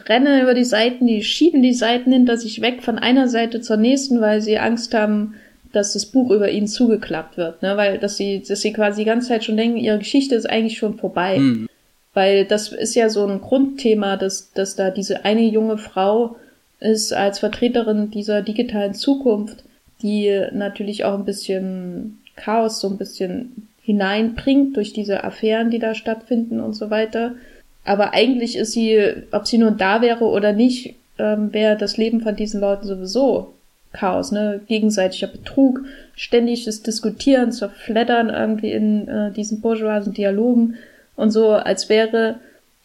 rennen 0.08 0.42
über 0.42 0.54
die 0.54 0.64
Seiten, 0.64 1.06
die 1.06 1.22
schieben 1.22 1.62
die 1.62 1.72
Seiten 1.72 2.12
hinter 2.12 2.36
sich 2.36 2.60
weg 2.60 2.82
von 2.82 2.98
einer 2.98 3.28
Seite 3.28 3.60
zur 3.60 3.78
nächsten, 3.78 4.20
weil 4.20 4.42
sie 4.42 4.58
Angst 4.58 4.92
haben, 4.92 5.34
dass 5.72 5.94
das 5.94 6.06
Buch 6.06 6.30
über 6.30 6.50
ihnen 6.50 6.66
zugeklappt 6.66 7.36
wird, 7.36 7.62
ne? 7.62 7.76
Weil 7.76 7.98
dass 7.98 8.16
sie, 8.16 8.42
dass 8.46 8.60
sie 8.60 8.72
quasi 8.72 9.02
die 9.02 9.06
ganze 9.06 9.28
Zeit 9.28 9.44
schon 9.44 9.56
denken, 9.56 9.78
ihre 9.78 9.98
Geschichte 9.98 10.34
ist 10.34 10.50
eigentlich 10.50 10.78
schon 10.78 10.98
vorbei. 10.98 11.38
Mhm. 11.38 11.68
Weil 12.12 12.44
das 12.44 12.72
ist 12.72 12.94
ja 12.94 13.08
so 13.08 13.24
ein 13.26 13.40
Grundthema, 13.40 14.16
dass, 14.16 14.52
dass 14.52 14.76
da 14.76 14.90
diese 14.90 15.24
eine 15.24 15.42
junge 15.42 15.78
Frau 15.78 16.36
ist 16.80 17.12
als 17.12 17.38
Vertreterin 17.38 18.10
dieser 18.10 18.42
digitalen 18.42 18.94
Zukunft, 18.94 19.64
die 20.02 20.46
natürlich 20.52 21.04
auch 21.04 21.14
ein 21.14 21.24
bisschen 21.24 22.18
Chaos 22.36 22.80
so 22.80 22.88
ein 22.88 22.96
bisschen 22.96 23.68
hineinbringt 23.82 24.76
durch 24.76 24.92
diese 24.92 25.24
Affären, 25.24 25.70
die 25.70 25.78
da 25.78 25.94
stattfinden 25.94 26.60
und 26.60 26.74
so 26.74 26.90
weiter. 26.90 27.34
Aber 27.84 28.12
eigentlich 28.14 28.56
ist 28.56 28.72
sie, 28.72 28.98
ob 29.30 29.46
sie 29.46 29.58
nun 29.58 29.76
da 29.76 30.00
wäre 30.00 30.24
oder 30.24 30.52
nicht, 30.52 30.96
ähm, 31.18 31.52
wäre 31.52 31.76
das 31.76 31.96
Leben 31.96 32.20
von 32.20 32.36
diesen 32.36 32.60
Leuten 32.60 32.86
sowieso 32.86 33.54
Chaos, 33.92 34.30
ne? 34.30 34.60
Gegenseitiger 34.68 35.26
Betrug, 35.26 35.80
ständiges 36.14 36.82
Diskutieren, 36.82 37.50
zerfleddern 37.50 38.30
irgendwie 38.30 38.70
in 38.70 39.08
äh, 39.08 39.32
diesen 39.32 39.60
bourgeoisen 39.60 40.14
Dialogen 40.14 40.76
und 41.20 41.30
so, 41.30 41.50
als 41.50 41.88
wäre, 41.88 42.40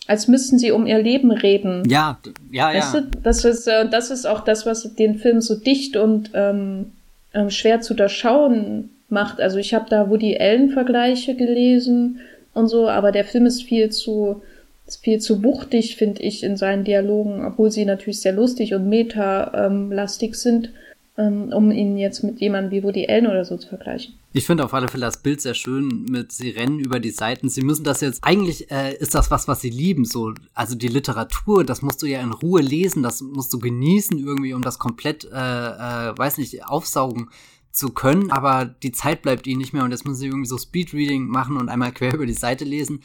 als 0.07 0.27
müssten 0.27 0.59
sie 0.59 0.71
um 0.71 0.85
ihr 0.85 0.99
Leben 0.99 1.31
reden. 1.31 1.83
Ja, 1.89 2.19
ja, 2.51 2.67
weißt 2.73 2.93
ja. 2.95 3.01
Du? 3.01 3.07
Das 3.23 3.45
ist, 3.45 3.67
äh, 3.67 3.89
das 3.89 4.11
ist 4.11 4.25
auch 4.25 4.43
das, 4.43 4.65
was 4.65 4.95
den 4.95 5.15
Film 5.15 5.41
so 5.41 5.55
dicht 5.55 5.97
und 5.97 6.31
ähm, 6.33 6.91
ähm, 7.33 7.49
schwer 7.49 7.81
zu 7.81 7.93
durchschauen 7.93 8.89
macht. 9.09 9.39
Also 9.41 9.57
ich 9.57 9.73
habe 9.73 9.85
da 9.89 10.09
Woody 10.09 10.37
Allen-Vergleiche 10.37 11.35
gelesen 11.35 12.19
und 12.53 12.67
so, 12.67 12.89
aber 12.89 13.11
der 13.11 13.25
Film 13.25 13.45
ist 13.45 13.63
viel 13.63 13.89
zu 13.89 14.41
ist 14.87 15.03
viel 15.03 15.19
zu 15.19 15.43
wuchtig, 15.43 15.95
finde 15.95 16.21
ich, 16.21 16.43
in 16.43 16.57
seinen 16.57 16.83
Dialogen, 16.83 17.43
obwohl 17.43 17.71
sie 17.71 17.85
natürlich 17.85 18.21
sehr 18.21 18.33
lustig 18.33 18.75
und 18.75 18.87
meta-lastig 18.87 20.29
ähm, 20.29 20.35
sind 20.35 20.69
ähm, 21.17 21.51
um 21.53 21.71
ihn 21.71 21.97
jetzt 21.97 22.23
mit 22.23 22.39
jemandem 22.39 22.71
wie 22.71 22.83
Woody 22.83 23.07
Allen 23.07 23.27
oder 23.27 23.45
so 23.45 23.57
zu 23.57 23.67
vergleichen. 23.67 24.15
Ich 24.37 24.45
finde 24.45 24.65
auf 24.65 24.73
alle 24.73 24.89
Fälle 24.89 25.05
das 25.05 25.23
Bild 25.23 25.39
sehr 25.39 25.53
schön 25.53 26.07
mit 26.09 26.33
sie 26.33 26.49
rennen 26.49 26.77
über 26.81 26.99
die 26.99 27.11
Seiten. 27.11 27.47
Sie 27.47 27.61
müssen 27.61 27.85
das 27.85 28.01
jetzt 28.01 28.21
eigentlich 28.21 28.69
äh, 28.69 28.93
ist 28.97 29.15
das 29.15 29.31
was, 29.31 29.47
was 29.47 29.61
sie 29.61 29.69
lieben 29.69 30.03
so. 30.03 30.33
Also 30.53 30.75
die 30.75 30.89
Literatur, 30.89 31.63
das 31.63 31.81
musst 31.81 32.01
du 32.01 32.05
ja 32.05 32.19
in 32.19 32.33
Ruhe 32.33 32.61
lesen, 32.61 33.01
das 33.01 33.21
musst 33.21 33.53
du 33.53 33.59
genießen 33.59 34.19
irgendwie, 34.19 34.53
um 34.53 34.61
das 34.61 34.77
komplett, 34.77 35.23
äh, 35.23 35.29
äh, 35.29 36.17
weiß 36.17 36.37
nicht, 36.37 36.65
aufsaugen 36.65 37.29
zu 37.71 37.91
können, 37.93 38.29
aber 38.29 38.65
die 38.65 38.91
Zeit 38.91 39.21
bleibt 39.21 39.47
ihnen 39.47 39.59
nicht 39.59 39.71
mehr 39.71 39.85
und 39.85 39.91
jetzt 39.91 40.05
müssen 40.05 40.19
sie 40.19 40.27
irgendwie 40.27 40.49
so 40.49 40.57
Speedreading 40.57 41.27
machen 41.27 41.55
und 41.55 41.69
einmal 41.69 41.93
quer 41.93 42.13
über 42.15 42.25
die 42.25 42.33
Seite 42.33 42.65
lesen 42.65 43.03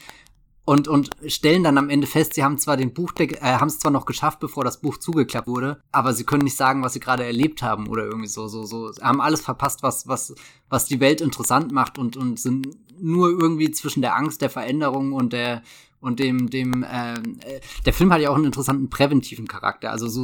und, 0.63 0.87
und 0.87 1.09
stellen 1.27 1.63
dann 1.63 1.77
am 1.77 1.89
Ende 1.89 2.07
fest, 2.07 2.33
sie 2.35 2.43
haben 2.43 2.57
zwar 2.57 2.77
den 2.77 2.93
Buchdeckel, 2.93 3.37
äh, 3.39 3.57
haben 3.57 3.67
es 3.67 3.79
zwar 3.79 3.91
noch 3.91 4.05
geschafft, 4.05 4.39
bevor 4.39 4.63
das 4.63 4.79
Buch 4.79 4.97
zugeklappt 4.97 5.47
wurde, 5.47 5.81
aber 5.91 6.13
sie 6.13 6.23
können 6.23 6.43
nicht 6.43 6.55
sagen, 6.55 6.83
was 6.83 6.93
sie 6.93 6.99
gerade 6.99 7.25
erlebt 7.25 7.61
haben 7.63 7.87
oder 7.87 8.05
irgendwie 8.05 8.27
so, 8.27 8.47
so, 8.47 8.63
so, 8.63 8.91
sie 8.91 9.01
haben 9.01 9.21
alles 9.21 9.41
verpasst, 9.41 9.81
was, 9.83 10.07
was, 10.07 10.35
was 10.69 10.85
die 10.85 10.99
Welt 10.99 11.21
interessant 11.21 11.71
macht 11.71 11.97
und, 11.97 12.15
und 12.15 12.39
sind 12.39 12.67
nur 12.99 13.29
irgendwie 13.29 13.71
zwischen 13.71 14.01
der 14.01 14.15
Angst 14.15 14.41
der 14.41 14.51
Veränderung 14.51 15.13
und 15.13 15.33
der, 15.33 15.63
und 15.99 16.19
dem, 16.19 16.49
dem, 16.49 16.83
äh, 16.83 17.15
der 17.85 17.93
Film 17.93 18.13
hat 18.13 18.21
ja 18.21 18.29
auch 18.29 18.35
einen 18.35 18.45
interessanten 18.45 18.89
präventiven 18.89 19.47
Charakter. 19.47 19.91
Also 19.91 20.07
so 20.07 20.23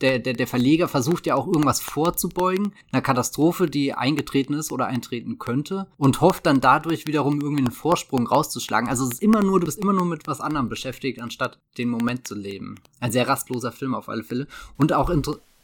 der, 0.00 0.18
der, 0.18 0.34
der 0.34 0.46
Verleger 0.46 0.88
versucht 0.88 1.26
ja 1.26 1.34
auch 1.34 1.46
irgendwas 1.46 1.80
vorzubeugen, 1.80 2.72
einer 2.92 3.02
Katastrophe, 3.02 3.66
die 3.66 3.92
eingetreten 3.92 4.54
ist 4.54 4.72
oder 4.72 4.86
eintreten 4.86 5.38
könnte 5.38 5.86
und 5.96 6.20
hofft 6.20 6.46
dann 6.46 6.60
dadurch 6.60 7.06
wiederum 7.06 7.40
irgendwie 7.40 7.64
einen 7.64 7.72
Vorsprung 7.72 8.26
rauszuschlagen. 8.26 8.88
Also 8.88 9.04
es 9.04 9.12
ist 9.12 9.22
immer 9.22 9.42
nur, 9.42 9.60
du 9.60 9.66
bist 9.66 9.78
immer 9.78 9.92
nur 9.92 10.06
mit 10.06 10.26
was 10.26 10.40
anderem 10.40 10.68
beschäftigt, 10.68 11.20
anstatt 11.20 11.58
den 11.78 11.88
Moment 11.88 12.26
zu 12.26 12.34
leben. 12.34 12.76
Ein 13.00 13.12
sehr 13.12 13.28
rastloser 13.28 13.72
Film 13.72 13.94
auf 13.94 14.08
alle 14.08 14.24
Fälle 14.24 14.46
und 14.76 14.92
auch 14.92 15.10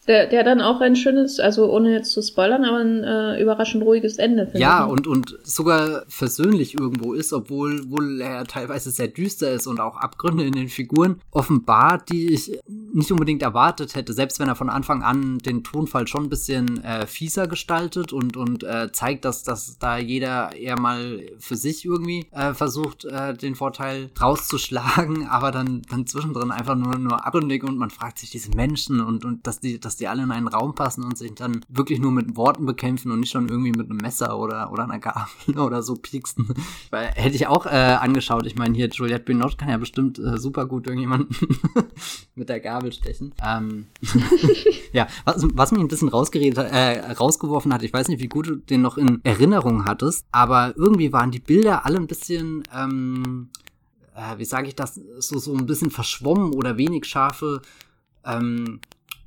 der, 0.09 0.27
der 0.27 0.45
dann 0.45 0.61
auch 0.61 0.81
ein 0.81 0.97
schönes, 0.97 1.41
also 1.41 1.71
ohne 1.71 1.93
jetzt 1.93 2.13
zu 2.13 2.23
spoilern, 2.23 2.65
aber 2.65 2.79
ein 2.79 3.05
äh, 3.05 3.43
überraschend 3.43 3.85
ruhiges 3.85 4.19
Ende 4.19 4.45
findet. 4.45 4.61
Ja, 4.61 4.85
und, 4.85 5.07
und 5.07 5.37
sogar 5.43 6.05
versöhnlich 6.09 6.75
irgendwo 6.75 7.13
ist, 7.13 7.33
obwohl 7.33 7.91
wohl 7.91 8.21
er 8.21 8.45
teilweise 8.45 8.91
sehr 8.91 9.09
düster 9.09 9.51
ist 9.51 9.67
und 9.67 9.81
auch 9.81 9.97
Abgründe 9.97 10.45
in 10.45 10.53
den 10.53 10.69
Figuren 10.69 11.21
offenbart, 11.31 12.09
die 12.11 12.33
ich 12.33 12.61
nicht 12.69 13.11
unbedingt 13.11 13.43
erwartet 13.43 13.95
hätte, 13.95 14.13
selbst 14.13 14.39
wenn 14.39 14.49
er 14.49 14.55
von 14.55 14.71
Anfang 14.71 15.03
an 15.03 15.39
den 15.39 15.65
Tonfall 15.65 16.07
schon 16.07 16.25
ein 16.25 16.29
bisschen 16.31 16.83
äh, 16.85 17.07
fieser 17.07 17.49
gestaltet 17.49 18.13
und, 18.13 18.37
und 18.37 18.63
äh, 18.63 18.91
zeigt, 18.93 19.25
dass, 19.25 19.43
dass 19.43 19.79
da 19.79 19.99
jeder 19.99 20.55
eher 20.55 20.79
mal 20.79 21.21
für 21.39 21.57
sich 21.57 21.85
irgendwie 21.85 22.27
äh, 22.31 22.55
versucht, 22.55 23.05
äh, 23.05 23.35
den 23.35 23.55
Vorteil 23.55 24.11
rauszuschlagen, 24.21 25.27
aber 25.29 25.51
dann, 25.51 25.83
dann 25.91 26.07
zwischendrin 26.07 26.51
einfach 26.51 26.77
nur, 26.77 26.97
nur 26.97 27.27
abgründig 27.27 27.65
und 27.65 27.77
man 27.77 27.91
fragt 27.91 28.19
sich 28.19 28.31
diese 28.31 28.51
Menschen 28.53 29.01
und, 29.01 29.25
und 29.25 29.47
dass 29.47 29.61
die, 29.61 29.81
dass 29.81 29.96
dass 29.97 30.01
die 30.01 30.09
alle 30.09 30.25
in 30.25 30.31
einen 30.31 30.49
Raum 30.49 30.75
passen 30.75 31.05
und 31.05 31.17
sich 31.17 31.35
dann 31.35 31.63
wirklich 31.71 32.01
nur 32.01 32.13
mit 32.13 32.37
Worten 32.37 32.67
bekämpfen 32.67 33.11
und 33.11 33.21
nicht 33.21 33.31
schon 33.31 33.49
irgendwie 33.49 33.73
mit 33.73 33.89
einem 33.89 33.97
Messer 33.97 34.39
oder, 34.39 34.71
oder 34.71 34.85
einer 34.85 34.99
Gabel 34.99 35.27
oder 35.59 35.83
so 35.83 35.95
pieksten. 35.95 36.53
Weil 36.91 37.07
hätte 37.15 37.35
ich 37.35 37.47
auch 37.47 37.65
äh, 37.65 37.71
angeschaut. 37.71 38.45
Ich 38.45 38.57
meine, 38.57 38.75
hier 38.75 38.89
Juliette 38.89 39.25
Binoche 39.25 39.57
kann 39.57 39.71
ja 39.71 39.79
bestimmt 39.79 40.19
äh, 40.19 40.37
super 40.37 40.67
gut 40.67 40.87
irgendjemanden 40.87 41.35
mit 42.35 42.51
der 42.51 42.61
Gabel 42.61 42.93
stechen. 42.93 43.33
Ähm, 43.43 43.87
ja, 44.93 45.07
was, 45.25 45.47
was 45.55 45.73
mich 45.73 45.81
ein 45.81 45.89
bisschen 45.89 46.11
rausgeredet, 46.11 46.59
äh, 46.59 47.13
rausgeworfen 47.13 47.73
hat, 47.73 47.83
ich 47.83 47.93
weiß 47.93 48.09
nicht, 48.09 48.21
wie 48.21 48.29
gut 48.29 48.49
du 48.49 48.57
den 48.57 48.83
noch 48.83 48.99
in 48.99 49.25
Erinnerung 49.25 49.87
hattest, 49.87 50.27
aber 50.31 50.75
irgendwie 50.77 51.15
waren 51.15 51.31
die 51.31 51.41
Bilder 51.41 51.87
alle 51.87 51.97
ein 51.97 52.07
bisschen, 52.07 52.65
ähm, 52.75 53.49
äh, 54.15 54.37
wie 54.37 54.45
sage 54.45 54.69
ich 54.69 54.75
das, 54.75 55.01
so, 55.21 55.39
so 55.39 55.55
ein 55.55 55.65
bisschen 55.65 55.91
verschwommen 55.91 56.53
oder 56.53 56.77
wenig 56.77 57.07
scharfe 57.07 57.63
ähm, 58.27 58.81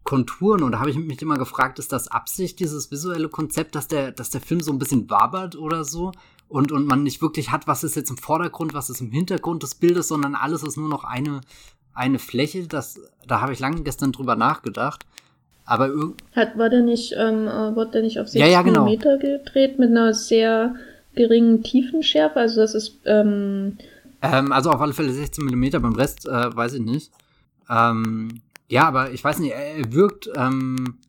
Konturen. 0.09 0.63
Und 0.63 0.71
da 0.71 0.79
habe 0.79 0.89
ich 0.89 0.97
mich 0.97 1.21
immer 1.21 1.37
gefragt, 1.37 1.77
ist 1.77 1.91
das 1.91 2.07
Absicht, 2.07 2.59
dieses 2.59 2.89
visuelle 2.89 3.29
Konzept, 3.29 3.75
dass 3.75 3.87
der, 3.87 4.11
dass 4.11 4.31
der 4.31 4.41
Film 4.41 4.59
so 4.59 4.71
ein 4.71 4.79
bisschen 4.79 5.07
wabert 5.07 5.55
oder 5.55 5.83
so? 5.83 6.11
Und, 6.47 6.71
und 6.71 6.87
man 6.87 7.03
nicht 7.03 7.21
wirklich 7.21 7.51
hat, 7.51 7.67
was 7.67 7.83
ist 7.83 7.95
jetzt 7.95 8.09
im 8.09 8.17
Vordergrund, 8.17 8.73
was 8.73 8.89
ist 8.89 9.01
im 9.01 9.11
Hintergrund 9.11 9.61
des 9.61 9.75
Bildes, 9.75 10.07
sondern 10.07 10.33
alles 10.33 10.63
ist 10.63 10.77
nur 10.77 10.89
noch 10.89 11.03
eine, 11.03 11.41
eine 11.93 12.17
Fläche. 12.17 12.67
Das, 12.67 12.99
da 13.27 13.39
habe 13.41 13.53
ich 13.53 13.59
lange 13.59 13.83
gestern 13.83 14.11
drüber 14.11 14.35
nachgedacht. 14.35 15.05
Aber 15.63 15.91
Hat, 16.35 16.57
war 16.57 16.71
der 16.71 16.81
nicht, 16.81 17.13
ähm, 17.15 17.47
äh, 17.47 17.75
wurde 17.75 17.91
der 17.91 18.01
nicht 18.01 18.19
auf 18.19 18.29
6 18.29 18.43
ja, 18.43 18.47
ja, 18.47 18.63
genau. 18.63 18.89
mm 18.89 19.19
gedreht 19.19 19.77
mit 19.77 19.91
einer 19.91 20.15
sehr 20.15 20.73
geringen 21.13 21.61
Tiefenschärfe? 21.61 22.39
Also 22.39 22.61
das 22.61 22.73
ist, 22.73 22.97
ähm, 23.05 23.77
ähm, 24.23 24.51
also 24.51 24.71
auf 24.71 24.81
alle 24.81 24.93
Fälle 24.93 25.13
16 25.13 25.45
mm, 25.45 25.69
beim 25.83 25.93
Rest 25.93 26.27
äh, 26.27 26.55
weiß 26.55 26.73
ich 26.73 26.81
nicht. 26.81 27.11
Ähm, 27.69 28.41
ja, 28.69 28.87
aber 28.87 29.11
ich 29.11 29.23
weiß 29.23 29.39
nicht, 29.39 29.51
er 29.51 29.91
wirkt, 29.91 30.29
ähm, 30.35 30.99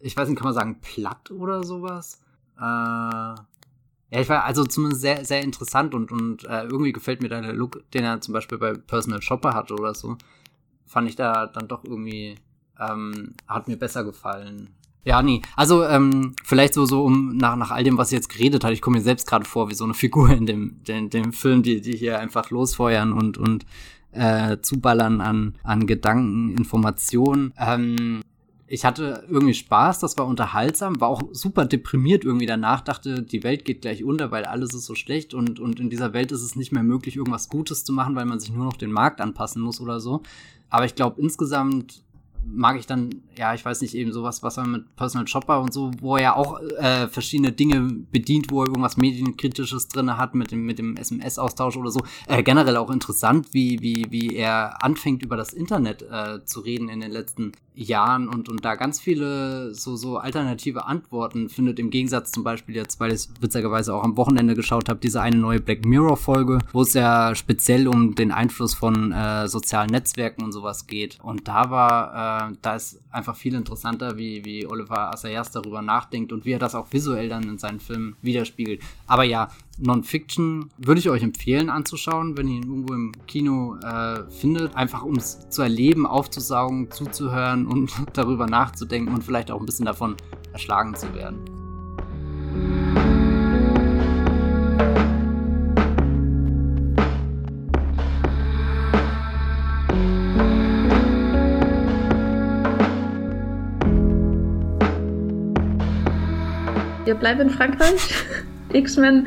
ich 0.00 0.16
weiß 0.16 0.28
nicht, 0.28 0.38
kann 0.38 0.46
man 0.46 0.54
sagen, 0.54 0.80
platt 0.80 1.30
oder 1.30 1.62
sowas? 1.62 2.20
Äh, 2.56 2.60
ja, 2.60 4.20
ich 4.20 4.28
war 4.28 4.44
also 4.44 4.64
zumindest 4.64 5.02
sehr, 5.02 5.24
sehr 5.24 5.42
interessant 5.42 5.94
und, 5.94 6.10
und 6.10 6.44
äh, 6.44 6.64
irgendwie 6.64 6.92
gefällt 6.92 7.22
mir 7.22 7.28
da 7.28 7.40
der 7.40 7.52
Look, 7.52 7.84
den 7.92 8.04
er 8.04 8.20
zum 8.20 8.34
Beispiel 8.34 8.58
bei 8.58 8.74
Personal 8.74 9.22
Shopper 9.22 9.54
hatte 9.54 9.74
oder 9.74 9.94
so. 9.94 10.16
Fand 10.86 11.08
ich 11.08 11.16
da 11.16 11.46
dann 11.46 11.68
doch 11.68 11.84
irgendwie 11.84 12.36
ähm, 12.78 13.34
hat 13.46 13.68
mir 13.68 13.76
besser 13.76 14.04
gefallen. 14.04 14.74
Ja, 15.04 15.22
nee. 15.22 15.42
Also, 15.56 15.84
ähm, 15.84 16.34
vielleicht 16.44 16.74
so, 16.74 16.86
so 16.86 17.04
um 17.04 17.36
nach, 17.36 17.56
nach 17.56 17.72
all 17.72 17.82
dem, 17.82 17.98
was 17.98 18.12
ich 18.12 18.16
jetzt 18.16 18.28
geredet 18.28 18.62
hat, 18.64 18.72
ich 18.72 18.80
komme 18.80 18.98
mir 18.98 19.02
selbst 19.02 19.26
gerade 19.26 19.44
vor 19.44 19.68
wie 19.68 19.74
so 19.74 19.84
eine 19.84 19.94
Figur 19.94 20.30
in 20.30 20.46
dem, 20.46 20.80
in 20.86 21.10
dem 21.10 21.32
Film, 21.32 21.62
die, 21.62 21.80
die 21.80 21.96
hier 21.96 22.20
einfach 22.20 22.50
losfeuern 22.50 23.12
und, 23.12 23.36
und 23.36 23.66
äh, 24.12 24.58
zuballern 24.60 25.20
an, 25.20 25.54
an 25.62 25.86
Gedanken, 25.86 26.56
Informationen. 26.56 27.52
Ähm, 27.58 28.22
ich 28.66 28.86
hatte 28.86 29.24
irgendwie 29.28 29.52
Spaß, 29.52 29.98
das 29.98 30.16
war 30.16 30.26
unterhaltsam, 30.26 30.98
war 30.98 31.08
auch 31.08 31.22
super 31.32 31.66
deprimiert 31.66 32.24
irgendwie 32.24 32.46
danach, 32.46 32.80
dachte, 32.80 33.22
die 33.22 33.44
Welt 33.44 33.66
geht 33.66 33.82
gleich 33.82 34.02
unter, 34.02 34.30
weil 34.30 34.46
alles 34.46 34.72
ist 34.72 34.86
so 34.86 34.94
schlecht 34.94 35.34
und, 35.34 35.60
und 35.60 35.78
in 35.78 35.90
dieser 35.90 36.14
Welt 36.14 36.32
ist 36.32 36.40
es 36.40 36.56
nicht 36.56 36.72
mehr 36.72 36.82
möglich, 36.82 37.16
irgendwas 37.16 37.50
Gutes 37.50 37.84
zu 37.84 37.92
machen, 37.92 38.16
weil 38.16 38.24
man 38.24 38.40
sich 38.40 38.50
nur 38.50 38.64
noch 38.64 38.78
den 38.78 38.90
Markt 38.90 39.20
anpassen 39.20 39.60
muss 39.60 39.78
oder 39.78 40.00
so. 40.00 40.22
Aber 40.70 40.86
ich 40.86 40.94
glaube, 40.94 41.20
insgesamt 41.20 42.02
mag 42.44 42.78
ich 42.78 42.86
dann, 42.86 43.22
ja, 43.36 43.54
ich 43.54 43.64
weiß 43.64 43.80
nicht, 43.80 43.94
eben 43.94 44.12
sowas, 44.12 44.42
was 44.42 44.56
er 44.58 44.66
mit 44.66 44.94
Personal 44.96 45.26
Shopper 45.26 45.60
und 45.60 45.72
so, 45.72 45.90
wo 46.00 46.16
er 46.16 46.22
ja 46.22 46.36
auch 46.36 46.60
äh, 46.60 47.08
verschiedene 47.08 47.52
Dinge 47.52 47.80
bedient, 48.10 48.50
wo 48.50 48.62
er 48.62 48.68
irgendwas 48.68 48.96
Medienkritisches 48.96 49.88
drin 49.88 50.16
hat 50.16 50.34
mit 50.34 50.50
dem, 50.50 50.64
mit 50.64 50.78
dem 50.78 50.96
SMS-Austausch 50.96 51.76
oder 51.76 51.90
so. 51.90 52.00
Äh, 52.26 52.42
generell 52.42 52.76
auch 52.76 52.90
interessant, 52.90 53.48
wie, 53.52 53.80
wie, 53.80 54.06
wie 54.10 54.36
er 54.36 54.82
anfängt, 54.82 55.22
über 55.22 55.36
das 55.36 55.52
Internet 55.52 56.02
äh, 56.02 56.44
zu 56.44 56.60
reden 56.60 56.88
in 56.88 57.00
den 57.00 57.10
letzten 57.10 57.52
Jahren 57.74 58.28
und, 58.28 58.48
und 58.48 58.64
da 58.64 58.74
ganz 58.74 59.00
viele 59.00 59.74
so, 59.74 59.96
so 59.96 60.18
alternative 60.18 60.84
Antworten 60.84 61.48
findet, 61.48 61.78
im 61.78 61.90
Gegensatz 61.90 62.30
zum 62.30 62.44
Beispiel 62.44 62.76
jetzt, 62.76 63.00
weil 63.00 63.08
ich 63.10 63.14
es 63.14 63.30
witzigerweise 63.40 63.94
auch 63.94 64.04
am 64.04 64.16
Wochenende 64.16 64.54
geschaut 64.54 64.88
habe, 64.88 65.00
diese 65.00 65.22
eine 65.22 65.36
neue 65.36 65.60
Black 65.60 65.84
Mirror-Folge, 65.84 66.58
wo 66.72 66.82
es 66.82 66.92
ja 66.92 67.34
speziell 67.34 67.88
um 67.88 68.14
den 68.14 68.30
Einfluss 68.30 68.74
von 68.74 69.12
äh, 69.12 69.48
sozialen 69.48 69.90
Netzwerken 69.90 70.44
und 70.44 70.52
sowas 70.52 70.86
geht. 70.86 71.18
Und 71.22 71.48
da 71.48 71.70
war, 71.70 72.14
äh, 72.40 72.56
da 72.62 72.76
ist 72.76 73.00
einfach 73.10 73.36
viel 73.36 73.54
interessanter, 73.54 74.16
wie, 74.16 74.44
wie 74.44 74.66
Oliver 74.66 75.12
Assayas 75.12 75.50
darüber 75.50 75.82
nachdenkt 75.82 76.32
und 76.32 76.44
wie 76.44 76.52
er 76.52 76.58
das 76.58 76.74
auch 76.74 76.92
visuell 76.92 77.28
dann 77.28 77.44
in 77.44 77.58
seinen 77.58 77.80
Filmen 77.80 78.16
widerspiegelt. 78.22 78.82
Aber 79.06 79.24
ja, 79.24 79.48
Non-Fiction 79.78 80.70
würde 80.78 81.00
ich 81.00 81.08
euch 81.08 81.22
empfehlen 81.22 81.70
anzuschauen, 81.70 82.36
wenn 82.36 82.48
ihr 82.48 82.56
ihn 82.56 82.62
irgendwo 82.62 82.94
im 82.94 83.12
Kino 83.26 83.76
äh, 83.76 84.28
findet. 84.30 84.76
Einfach 84.76 85.02
um 85.02 85.16
es 85.16 85.48
zu 85.48 85.62
erleben, 85.62 86.06
aufzusaugen, 86.06 86.90
zuzuhören 86.90 87.66
und 87.66 87.92
darüber 88.12 88.46
nachzudenken 88.46 89.14
und 89.14 89.24
vielleicht 89.24 89.50
auch 89.50 89.60
ein 89.60 89.66
bisschen 89.66 89.86
davon 89.86 90.16
erschlagen 90.52 90.94
zu 90.94 91.14
werden. 91.14 91.61
Wir 107.12 107.18
bleiben 107.18 107.42
in 107.42 107.50
Frankreich. 107.50 108.24
X-Men, 108.72 109.26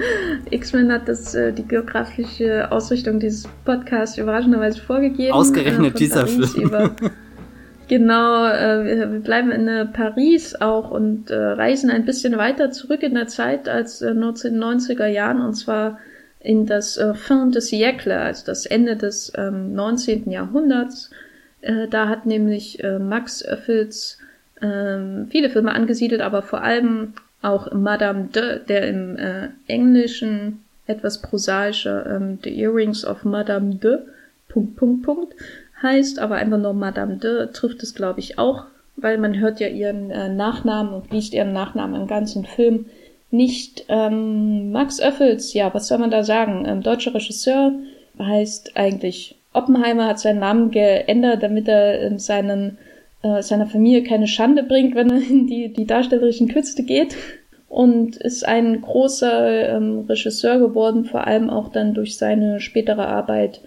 X-Men 0.50 0.92
hat 0.92 1.08
das, 1.08 1.36
äh, 1.36 1.54
die 1.54 1.68
geografische 1.68 2.72
Ausrichtung 2.72 3.20
dieses 3.20 3.48
Podcasts 3.64 4.18
überraschenderweise 4.18 4.82
vorgegeben. 4.82 5.34
Ausgerechnet 5.34 5.94
äh, 5.94 5.98
dieser 6.00 6.22
Paris 6.22 6.54
Film. 6.54 6.66
Über, 6.66 6.96
genau, 7.88 8.48
äh, 8.48 8.86
wir, 8.86 9.12
wir, 9.12 9.20
bleiben 9.20 9.52
in 9.52 9.68
äh, 9.68 9.86
Paris 9.86 10.56
auch 10.56 10.90
und 10.90 11.30
äh, 11.30 11.36
reisen 11.36 11.92
ein 11.92 12.06
bisschen 12.06 12.40
weiter 12.40 12.72
zurück 12.72 13.04
in 13.04 13.14
der 13.14 13.28
Zeit 13.28 13.70
als 13.70 14.02
1990er 14.02 15.04
äh, 15.04 15.14
Jahren 15.14 15.42
und 15.42 15.54
zwar 15.54 16.00
in 16.40 16.66
das 16.66 17.00
Fin 17.14 17.52
de 17.52 17.62
siècle, 17.62 18.18
also 18.18 18.48
das 18.48 18.66
Ende 18.66 18.96
des 18.96 19.32
ähm, 19.38 19.76
19. 19.76 20.32
Jahrhunderts. 20.32 21.12
da 21.90 22.08
hat 22.08 22.26
nämlich 22.26 22.84
Max 23.00 23.44
Oeffels 23.44 24.20
ähm, 24.62 25.28
viele 25.30 25.50
Filme 25.50 25.74
angesiedelt, 25.74 26.22
aber 26.22 26.44
vor 26.44 26.64
allem 26.64 27.14
auch 27.46 27.72
Madame 27.72 28.26
de, 28.26 28.60
der 28.66 28.88
im 28.88 29.18
äh, 29.18 29.50
Englischen 29.68 30.64
etwas 30.88 31.22
prosaischer 31.22 32.06
ähm, 32.06 32.40
The 32.44 32.60
Earrings 32.62 33.06
of 33.06 33.24
Madame 33.24 33.76
de, 33.76 34.00
Punkt, 34.50 34.76
Punkt, 34.76 35.04
Punkt, 35.04 35.36
heißt, 35.82 36.20
aber 36.20 36.36
einfach 36.36 36.58
nur 36.58 36.74
Madame 36.74 37.18
de 37.18 37.52
trifft 37.52 37.84
es, 37.84 37.96
glaube 37.96 38.20
ich, 38.20 38.38
auch, 38.38 38.66
weil 38.96 39.18
man 39.18 39.40
hört 39.40 39.60
ja 39.60 39.68
ihren 39.68 40.12
äh, 40.12 40.30
Nachnamen 40.30 40.94
und 40.94 41.12
liest 41.12 41.34
ihren 41.34 41.54
Nachnamen 41.54 42.02
im 42.02 42.08
ganzen 42.08 42.46
Film 42.46 42.86
nicht. 43.32 43.86
Ähm, 43.90 44.72
Max 44.72 45.02
Oeffels, 45.02 45.54
ja, 45.54 45.74
was 45.74 45.88
soll 45.88 45.98
man 45.98 46.12
da 46.12 46.24
sagen? 46.24 46.66
Ähm, 46.66 46.82
deutscher 46.82 47.14
Regisseur 47.14 47.74
heißt 48.18 48.78
eigentlich 48.78 49.36
Oppenheimer, 49.54 50.08
hat 50.08 50.20
seinen 50.20 50.40
Namen 50.40 50.72
geändert, 50.72 51.44
damit 51.44 51.68
er 51.68 52.02
ähm, 52.02 52.20
seinen 52.20 52.78
äh, 53.26 53.42
seiner 53.42 53.66
Familie 53.66 54.04
keine 54.04 54.28
Schande 54.28 54.62
bringt, 54.62 54.96
wenn 54.96 55.10
er 55.10 55.18
in 55.18 55.48
die, 55.48 55.74
die 55.74 55.86
darstellerischen 55.86 56.48
Künste 56.48 56.84
geht. 56.84 57.16
Und 57.68 58.16
ist 58.18 58.48
ein 58.48 58.80
großer 58.82 59.76
ähm, 59.76 60.06
Regisseur 60.08 60.60
geworden, 60.60 61.06
vor 61.06 61.26
allem 61.26 61.50
auch 61.50 61.70
dann 61.70 61.94
durch 61.94 62.18
seine 62.18 62.60
spätere 62.60 63.08
Arbeit 63.08 63.62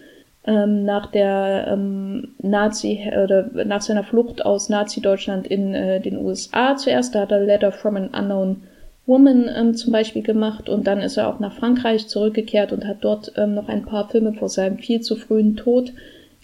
ähm, 0.45 0.85
nach 0.85 1.11
der 1.11 1.67
ähm, 1.73 2.29
Nazi 2.39 3.01
oder 3.23 3.51
nach 3.67 3.83
seiner 3.83 4.05
Flucht 4.05 4.47
aus 4.47 4.69
Nazi-Deutschland 4.69 5.47
in 5.49 5.75
äh, 5.75 6.01
den 6.01 6.17
USA 6.17 6.77
zuerst. 6.77 7.15
Da 7.15 7.23
hat 7.23 7.33
er 7.33 7.41
Letter 7.41 7.73
from 7.73 7.97
an 7.97 8.09
Unknown 8.09 8.63
Woman 9.05 9.51
ähm, 9.55 9.75
zum 9.75 9.93
Beispiel 9.93 10.23
gemacht 10.23 10.69
und 10.69 10.87
dann 10.87 11.01
ist 11.01 11.17
er 11.17 11.29
auch 11.29 11.41
nach 11.41 11.55
Frankreich 11.55 12.07
zurückgekehrt 12.07 12.73
und 12.73 12.87
hat 12.87 12.99
dort 13.01 13.33
ähm, 13.37 13.55
noch 13.55 13.69
ein 13.69 13.85
paar 13.85 14.09
Filme 14.09 14.35
vor 14.35 14.49
seinem 14.49 14.79
viel 14.79 15.01
zu 15.01 15.17
frühen 15.17 15.57
Tod 15.57 15.93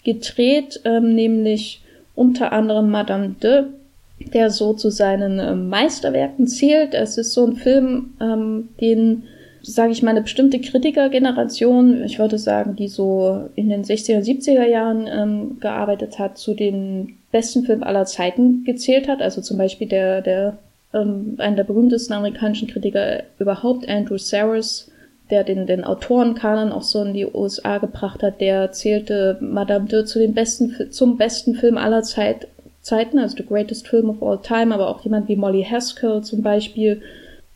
gedreht, 0.03 0.81
ähm, 0.83 1.15
nämlich 1.15 1.81
unter 2.15 2.51
anderem 2.51 2.89
Madame 2.89 3.35
de, 3.41 3.63
der 4.33 4.49
so 4.49 4.73
zu 4.73 4.89
seinen 4.89 5.39
äh, 5.39 5.55
Meisterwerken 5.55 6.47
zählt. 6.47 6.93
Es 6.93 7.17
ist 7.17 7.33
so 7.33 7.45
ein 7.45 7.55
Film, 7.55 8.13
ähm, 8.21 8.69
den, 8.79 9.23
sage 9.61 9.91
ich 9.91 10.01
mal, 10.01 10.11
eine 10.11 10.21
bestimmte 10.21 10.59
Kritikergeneration, 10.59 12.03
ich 12.03 12.17
würde 12.17 12.37
sagen, 12.37 12.75
die 12.75 12.87
so 12.87 13.49
in 13.55 13.69
den 13.69 13.83
60er, 13.83 14.19
70er 14.19 14.65
Jahren 14.65 15.07
ähm, 15.07 15.57
gearbeitet 15.59 16.17
hat, 16.17 16.37
zu 16.37 16.53
den 16.53 17.17
besten 17.31 17.65
Filmen 17.65 17.83
aller 17.83 18.05
Zeiten 18.05 18.63
gezählt 18.63 19.07
hat. 19.07 19.21
Also 19.21 19.41
zum 19.41 19.57
Beispiel 19.57 19.87
der, 19.87 20.21
der 20.21 20.57
ähm, 20.93 21.35
einer 21.37 21.57
der 21.57 21.63
berühmtesten 21.65 22.13
amerikanischen 22.13 22.69
Kritiker 22.69 23.23
überhaupt, 23.37 23.87
Andrew 23.89 24.17
Saris, 24.17 24.89
der 25.31 25.43
den, 25.43 25.65
den 25.65 25.83
Autorenkanon 25.83 26.71
auch 26.71 26.83
so 26.83 27.03
in 27.03 27.13
die 27.13 27.25
USA 27.25 27.79
gebracht 27.79 28.21
hat, 28.21 28.41
der 28.41 28.71
zählte 28.71 29.37
Madame 29.41 29.87
de 29.87 30.05
zu 30.05 30.19
den 30.19 30.33
besten, 30.33 30.91
zum 30.91 31.17
besten 31.17 31.55
Film 31.55 31.77
aller 31.77 32.03
Zeit, 32.03 32.47
Zeiten, 32.81 33.17
also 33.17 33.37
The 33.37 33.45
Greatest 33.45 33.87
Film 33.87 34.09
of 34.09 34.21
All 34.21 34.39
Time, 34.41 34.73
aber 34.73 34.89
auch 34.89 35.03
jemand 35.03 35.27
wie 35.27 35.35
Molly 35.35 35.63
Haskell 35.63 36.21
zum 36.21 36.43
Beispiel. 36.43 37.01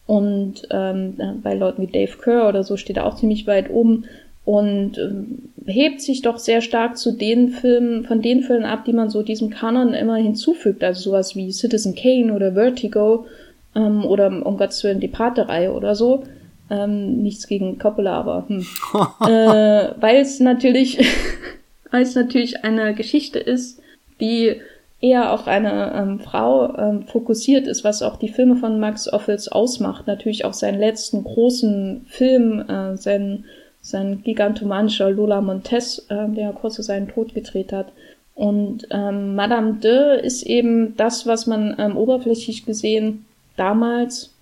Und 0.08 0.68
ähm, 0.72 1.14
bei 1.44 1.54
Leuten 1.54 1.84
wie 1.84 1.92
Dave 1.92 2.18
Kerr 2.18 2.50
oder 2.50 2.64
so 2.64 2.78
steht 2.78 2.98
er 2.98 3.06
auch 3.06 3.16
ziemlich 3.16 3.46
weit 3.46 3.70
oben. 3.70 4.06
und 4.44 4.98
äh, 4.98 5.72
hebt 5.72 6.02
sich 6.02 6.24
doch 6.24 6.40
sehr 6.40 6.62
stark 6.62 6.98
zu 6.98 7.12
den 7.12 7.50
Filmen, 7.50 8.06
von 8.06 8.24
den 8.24 8.42
Filmen 8.42 8.66
ab, 8.66 8.86
die 8.86 8.94
man 8.94 9.12
so 9.12 9.22
diesem 9.22 9.52
Kanon 9.52 9.94
immer 9.94 10.16
hinzufügt, 10.16 10.84
also 10.84 11.12
sowas 11.12 11.36
wie 11.36 11.52
Citizen 11.52 11.94
Kane 11.94 12.34
oder 12.34 12.54
Vertigo 12.54 13.28
ähm, 13.76 14.04
oder 14.04 14.28
um 14.28 14.58
Gottes 14.58 14.84
Willen 14.84 15.00
die 15.00 15.08
Pate-Reihe 15.08 15.72
oder 15.72 15.94
so. 15.94 16.24
Ähm, 16.70 17.24
nichts 17.24 17.48
gegen 17.48 17.80
Coppola, 17.80 18.20
aber 18.20 18.46
hm. 18.48 18.66
äh, 19.22 19.90
weil 20.00 20.18
es 20.18 20.40
natürlich, 20.40 21.00
weil 21.92 22.04
es 22.04 22.16
natürlich 22.16 22.64
eine 22.64 22.94
Geschichte 22.94 23.40
ist, 23.40 23.82
die 24.20 24.62
eher 25.02 25.34
auf 25.34 25.48
eine 25.48 25.94
ähm, 25.96 26.20
Frau 26.20 26.76
ähm, 26.78 27.04
fokussiert 27.04 27.68
ist, 27.68 27.84
was 27.84 28.02
auch 28.02 28.18
die 28.18 28.30
Filme 28.30 28.58
von 28.58 28.80
Max 28.80 29.12
Offels 29.12 29.48
ausmacht. 29.48 30.08
Natürlich 30.08 30.46
auch 30.46 30.54
seinen 30.54 30.80
letzten 30.80 31.24
großen 31.24 32.06
Film, 32.08 32.60
äh, 32.68 32.98
sein, 32.98 33.46
sein 33.82 34.22
gigantomanischer 34.24 35.10
Lola 35.10 35.42
Montes, 35.42 36.06
äh, 36.10 36.28
der 36.30 36.52
kurz 36.52 36.76
vor 36.76 36.84
seinen 36.84 37.08
Tod 37.08 37.34
gedreht 37.34 37.72
hat. 37.72 37.88
Und 38.36 38.88
ähm, 38.92 39.36
Madame 39.36 39.76
de 39.76 40.26
ist 40.26 40.44
eben 40.44 40.96
das, 40.98 41.26
was 41.26 41.48
man 41.48 41.76
ähm, 41.78 41.98
oberflächlich 41.98 42.66
gesehen 42.66 43.26
damals 43.58 44.34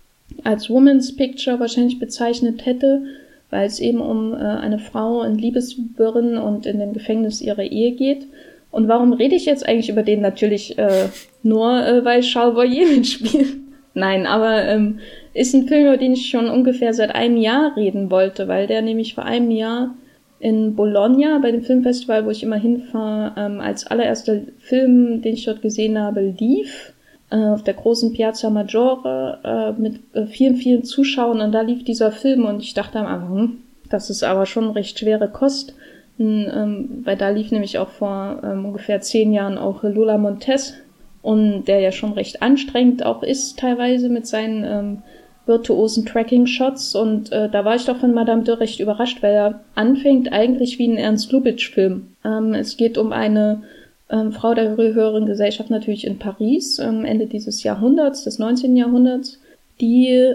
als 0.44 0.70
Woman's 0.70 1.16
Picture 1.16 1.60
wahrscheinlich 1.60 2.00
bezeichnet 2.00 2.66
hätte, 2.66 3.04
weil 3.50 3.66
es 3.66 3.80
eben 3.80 4.02
um 4.02 4.34
äh, 4.34 4.38
eine 4.38 4.80
Frau 4.80 5.24
in 5.24 5.38
Liebeswirren 5.38 6.38
und 6.38 6.66
in 6.66 6.80
dem 6.80 6.94
Gefängnis 6.94 7.42
ihrer 7.42 7.64
Ehe 7.64 7.92
geht. 7.92 8.28
Und 8.72 8.88
warum 8.88 9.14
rede 9.14 9.36
ich 9.36 9.46
jetzt 9.46 9.68
eigentlich 9.68 9.90
über 9.90 10.04
den? 10.04 10.22
Natürlich 10.22 10.78
äh, 10.78 11.10
nur, 11.44 11.86
äh, 11.86 12.04
weil 12.04 12.22
Charles 12.22 12.56
Boyer 12.56 12.88
mitspielt. 12.96 13.58
Nein, 13.94 14.28
aber 14.28 14.64
ähm, 14.66 15.00
ist 15.34 15.56
ein 15.56 15.68
Film, 15.68 15.88
über 15.88 15.98
den 15.98 16.14
ich 16.14 16.30
schon 16.30 16.50
ungefähr 16.50 16.94
seit 16.94 17.16
einem 17.16 17.38
Jahr 17.38 17.76
reden 17.76 18.12
wollte, 18.12 18.48
weil 18.48 18.68
der 18.68 18.82
nämlich 18.82 19.16
vor 19.16 19.26
einem 19.26 19.50
Jahr 19.50 19.96
in 20.40 20.76
Bologna 20.76 21.40
bei 21.40 21.52
dem 21.52 21.64
Filmfestival, 21.64 22.26
wo 22.26 22.30
ich 22.30 22.44
immer 22.44 22.58
hinfahre, 22.58 23.34
ähm, 23.38 23.60
als 23.60 23.88
allererster 23.88 24.42
Film, 24.60 25.22
den 25.22 25.34
ich 25.34 25.46
dort 25.46 25.62
gesehen 25.62 25.98
habe, 25.98 26.22
lief 26.38 26.94
auf 27.30 27.64
der 27.64 27.74
großen 27.74 28.14
Piazza 28.14 28.50
Maggiore 28.50 29.40
äh, 29.44 29.82
mit 29.82 30.00
äh, 30.14 30.28
vielen, 30.28 30.56
vielen 30.56 30.84
Zuschauern 30.84 31.42
und 31.42 31.52
da 31.52 31.62
lief 31.62 31.84
dieser 31.84 32.12
Film 32.12 32.46
und 32.46 32.62
ich 32.62 32.74
dachte 32.74 33.00
am 33.00 33.06
Anfang, 33.06 33.38
hm, 33.38 33.58
das 33.90 34.10
ist 34.10 34.24
aber 34.24 34.46
schon 34.46 34.72
recht 34.72 35.00
schwere 35.00 35.30
Kost 35.30 35.74
ähm, 36.20 37.02
weil 37.04 37.18
da 37.18 37.30
lief 37.30 37.52
nämlich 37.52 37.78
auch 37.78 37.90
vor 37.90 38.42
ähm, 38.44 38.66
ungefähr 38.66 39.02
zehn 39.02 39.34
Jahren 39.34 39.58
auch 39.58 39.84
Lola 39.84 40.18
Montes 40.18 40.76
und 41.22 41.66
der 41.66 41.80
ja 41.80 41.92
schon 41.92 42.14
recht 42.14 42.42
anstrengend 42.42 43.06
auch 43.06 43.24
ist 43.24 43.60
teilweise 43.60 44.10
mit 44.10 44.26
seinen 44.28 44.64
ähm, 44.64 45.04
virtuosen 45.46 46.06
Tracking-Shots 46.06 46.96
und 46.96 47.32
äh, 47.32 47.50
da 47.50 47.64
war 47.64 47.76
ich 47.76 47.86
doch 47.86 47.98
von 47.98 48.14
Madame 48.14 48.44
de 48.44 48.56
recht 48.56 48.80
überrascht, 48.80 49.24
weil 49.24 49.34
er 49.34 49.60
anfängt 49.76 50.34
eigentlich 50.34 50.78
wie 50.78 50.90
ein 50.90 50.98
Ernst 50.98 51.32
Lubitsch-Film. 51.32 52.16
Ähm, 52.26 52.54
es 52.54 52.76
geht 52.76 52.98
um 52.98 53.14
eine 53.14 53.64
ähm, 54.10 54.32
Frau 54.32 54.54
der 54.54 54.76
höheren 54.76 55.26
Gesellschaft 55.26 55.70
natürlich 55.70 56.06
in 56.06 56.18
Paris, 56.18 56.80
ähm, 56.80 57.06
Ende 57.06 57.28
dieses 57.28 57.64
Jahrhunderts, 57.64 58.24
des 58.24 58.40
19. 58.40 58.76
Jahrhunderts, 58.76 59.40
die 59.82 60.34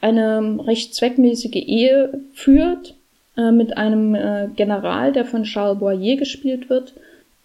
eine 0.00 0.58
recht 0.66 0.94
zweckmäßige 0.94 1.54
Ehe 1.54 2.20
führt 2.34 2.94
äh, 3.36 3.52
mit 3.52 3.76
einem 3.76 4.14
äh, 4.14 4.48
General, 4.56 5.12
der 5.12 5.24
von 5.24 5.44
Charles 5.44 5.78
Boyer 5.78 6.16
gespielt 6.16 6.68
wird 6.68 6.94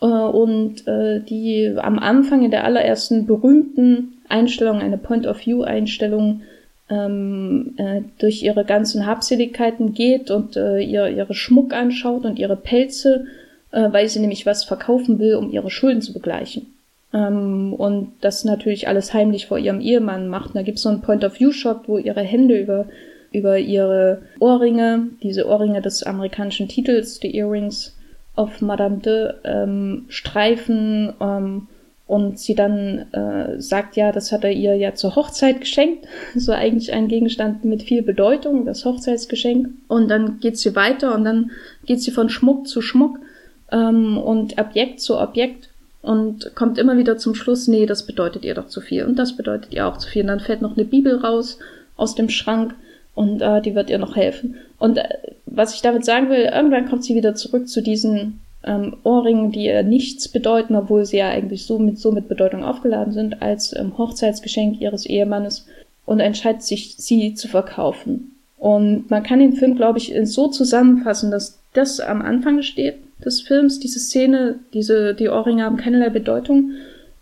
äh, 0.01 0.05
und 0.05 0.87
äh, 0.87 1.19
die 1.19 1.73
am 1.77 1.99
Anfang 1.99 2.43
in 2.43 2.51
der 2.51 2.63
allerersten 2.63 3.27
berühmten 3.27 4.13
Einstellung, 4.27 4.79
eine 4.79 4.97
Point-of-View-Einstellung, 4.97 6.41
ähm, 6.89 7.73
äh, 7.77 8.01
durch 8.17 8.43
ihre 8.43 8.65
ganzen 8.65 9.05
Habseligkeiten 9.05 9.93
geht 9.93 10.31
und 10.31 10.55
äh, 10.55 10.79
ihr, 10.79 11.09
ihre 11.09 11.33
Schmuck 11.33 11.73
anschaut 11.73 12.25
und 12.25 12.39
ihre 12.39 12.55
Pelze, 12.55 13.25
äh, 13.71 13.91
weil 13.91 14.07
sie 14.07 14.19
nämlich 14.19 14.45
was 14.45 14.63
verkaufen 14.63 15.19
will, 15.19 15.35
um 15.35 15.51
ihre 15.51 15.69
Schulden 15.69 16.01
zu 16.01 16.13
begleichen. 16.13 16.73
Ähm, 17.13 17.73
und 17.73 18.13
das 18.21 18.43
natürlich 18.43 18.87
alles 18.87 19.13
heimlich 19.13 19.47
vor 19.47 19.57
ihrem 19.57 19.81
Ehemann 19.81 20.27
macht. 20.27 20.49
Und 20.49 20.55
da 20.55 20.61
gibt 20.61 20.77
es 20.77 20.83
so 20.83 20.89
einen 20.89 21.01
Point-of-View-Shot, 21.01 21.87
wo 21.87 21.97
ihre 21.97 22.21
Hände 22.21 22.59
über 22.59 22.85
über 23.31 23.59
ihre 23.59 24.21
Ohrringe, 24.39 25.09
diese 25.21 25.47
Ohrringe 25.47 25.81
des 25.81 26.03
amerikanischen 26.03 26.67
Titels, 26.67 27.19
die 27.19 27.35
Earrings 27.35 27.95
of 28.35 28.61
Madame 28.61 28.97
de, 28.97 29.33
ähm, 29.43 30.05
streifen 30.09 31.13
ähm, 31.19 31.67
und 32.05 32.39
sie 32.39 32.55
dann 32.55 33.11
äh, 33.11 33.59
sagt, 33.59 33.97
ja, 33.97 34.11
das 34.11 34.31
hat 34.31 34.45
er 34.45 34.51
ihr 34.51 34.75
ja 34.75 34.93
zur 34.93 35.15
Hochzeit 35.15 35.59
geschenkt. 35.59 36.07
So 36.35 36.53
eigentlich 36.53 36.93
ein 36.93 37.09
Gegenstand 37.09 37.65
mit 37.65 37.83
viel 37.83 38.01
Bedeutung, 38.01 38.65
das 38.65 38.85
Hochzeitsgeschenk. 38.85 39.69
Und 39.87 40.07
dann 40.07 40.39
geht 40.39 40.57
sie 40.57 40.75
weiter 40.75 41.13
und 41.13 41.25
dann 41.25 41.51
geht 41.85 42.01
sie 42.01 42.11
von 42.11 42.29
Schmuck 42.29 42.67
zu 42.67 42.81
Schmuck 42.81 43.19
ähm, 43.71 44.17
und 44.17 44.57
Objekt 44.59 45.01
zu 45.01 45.17
Objekt 45.17 45.69
und 46.01 46.55
kommt 46.55 46.77
immer 46.77 46.97
wieder 46.97 47.17
zum 47.17 47.35
Schluss, 47.35 47.67
nee, 47.67 47.85
das 47.85 48.05
bedeutet 48.05 48.45
ihr 48.45 48.55
doch 48.55 48.67
zu 48.67 48.81
viel 48.81 49.03
und 49.03 49.17
das 49.19 49.35
bedeutet 49.35 49.73
ihr 49.73 49.87
auch 49.87 49.97
zu 49.97 50.07
viel. 50.07 50.21
Und 50.21 50.27
dann 50.27 50.39
fällt 50.39 50.61
noch 50.61 50.77
eine 50.77 50.85
Bibel 50.85 51.17
raus 51.17 51.59
aus 51.97 52.15
dem 52.15 52.29
Schrank 52.29 52.75
und 53.15 53.41
äh, 53.41 53.61
die 53.61 53.75
wird 53.75 53.89
ihr 53.89 53.97
noch 53.97 54.15
helfen. 54.15 54.55
Und 54.79 54.97
äh, 54.97 55.09
was 55.45 55.73
ich 55.73 55.81
damit 55.81 56.05
sagen 56.05 56.29
will, 56.29 56.49
irgendwann 56.53 56.87
kommt 56.87 57.03
sie 57.03 57.15
wieder 57.15 57.35
zurück 57.35 57.67
zu 57.67 57.81
diesen 57.81 58.39
ähm, 58.63 58.97
Ohrringen, 59.03 59.51
die 59.51 59.65
ihr 59.65 59.83
nichts 59.83 60.29
bedeuten, 60.29 60.75
obwohl 60.75 61.05
sie 61.05 61.17
ja 61.17 61.29
eigentlich 61.29 61.65
so 61.65 61.79
mit, 61.79 61.99
so 61.99 62.11
mit 62.11 62.27
Bedeutung 62.27 62.63
aufgeladen 62.63 63.13
sind, 63.13 63.41
als 63.41 63.75
ähm, 63.75 63.97
Hochzeitsgeschenk 63.97 64.79
ihres 64.79 65.05
Ehemannes 65.05 65.65
und 66.05 66.19
entscheidet 66.19 66.63
sich, 66.63 66.95
sie 66.97 67.33
zu 67.33 67.47
verkaufen. 67.47 68.35
Und 68.57 69.09
man 69.09 69.23
kann 69.23 69.39
den 69.39 69.53
Film, 69.53 69.75
glaube 69.75 69.97
ich, 69.97 70.13
so 70.23 70.47
zusammenfassen, 70.47 71.31
dass 71.31 71.59
das 71.73 71.99
am 71.99 72.21
Anfang 72.21 72.61
steht 72.61 72.95
des 73.23 73.41
Films, 73.41 73.79
diese 73.79 73.99
Szene, 73.99 74.59
diese, 74.73 75.13
die 75.13 75.29
Ohrringe 75.29 75.63
haben 75.63 75.77
keinerlei 75.77 76.09
Bedeutung 76.09 76.71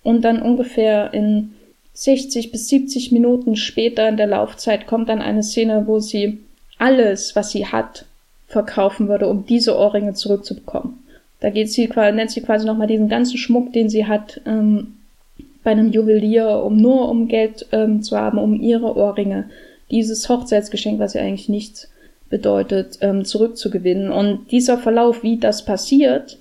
und 0.03 0.21
dann 0.23 0.41
ungefähr 0.41 1.13
in 1.13 1.51
60 1.93 2.51
bis 2.51 2.67
70 2.67 3.11
Minuten 3.11 3.55
später 3.55 4.07
in 4.09 4.17
der 4.17 4.27
Laufzeit 4.27 4.85
kommt 4.85 5.09
dann 5.09 5.21
eine 5.21 5.43
Szene, 5.43 5.87
wo 5.87 5.99
sie 5.99 6.39
alles, 6.77 7.35
was 7.35 7.51
sie 7.51 7.65
hat, 7.67 8.05
verkaufen 8.47 9.07
würde, 9.07 9.27
um 9.27 9.45
diese 9.45 9.77
Ohrringe 9.77 10.13
zurückzubekommen. 10.13 10.99
Da 11.39 11.49
geht 11.49 11.71
sie, 11.71 11.87
nennt 11.87 12.31
sie 12.31 12.41
quasi 12.41 12.65
nochmal 12.65 12.87
diesen 12.87 13.07
ganzen 13.07 13.37
Schmuck, 13.37 13.71
den 13.71 13.89
sie 13.89 14.05
hat, 14.05 14.41
ähm, 14.45 14.95
bei 15.63 15.71
einem 15.71 15.91
Juwelier, 15.91 16.63
um 16.63 16.77
nur 16.77 17.09
um 17.09 17.27
Geld 17.27 17.65
ähm, 17.71 18.03
zu 18.03 18.17
haben, 18.17 18.37
um 18.37 18.53
ihre 18.59 18.95
Ohrringe, 18.95 19.49
dieses 19.89 20.29
Hochzeitsgeschenk, 20.29 20.99
was 20.99 21.13
ja 21.13 21.21
eigentlich 21.21 21.49
nichts 21.49 21.89
bedeutet, 22.35 22.97
ähm, 22.99 23.23
zurückzugewinnen. 23.23 24.11
Und 24.11 24.51
dieser 24.51 24.77
Verlauf, 24.77 25.23
wie 25.23 25.37
das 25.37 25.63
passiert, 25.63 26.37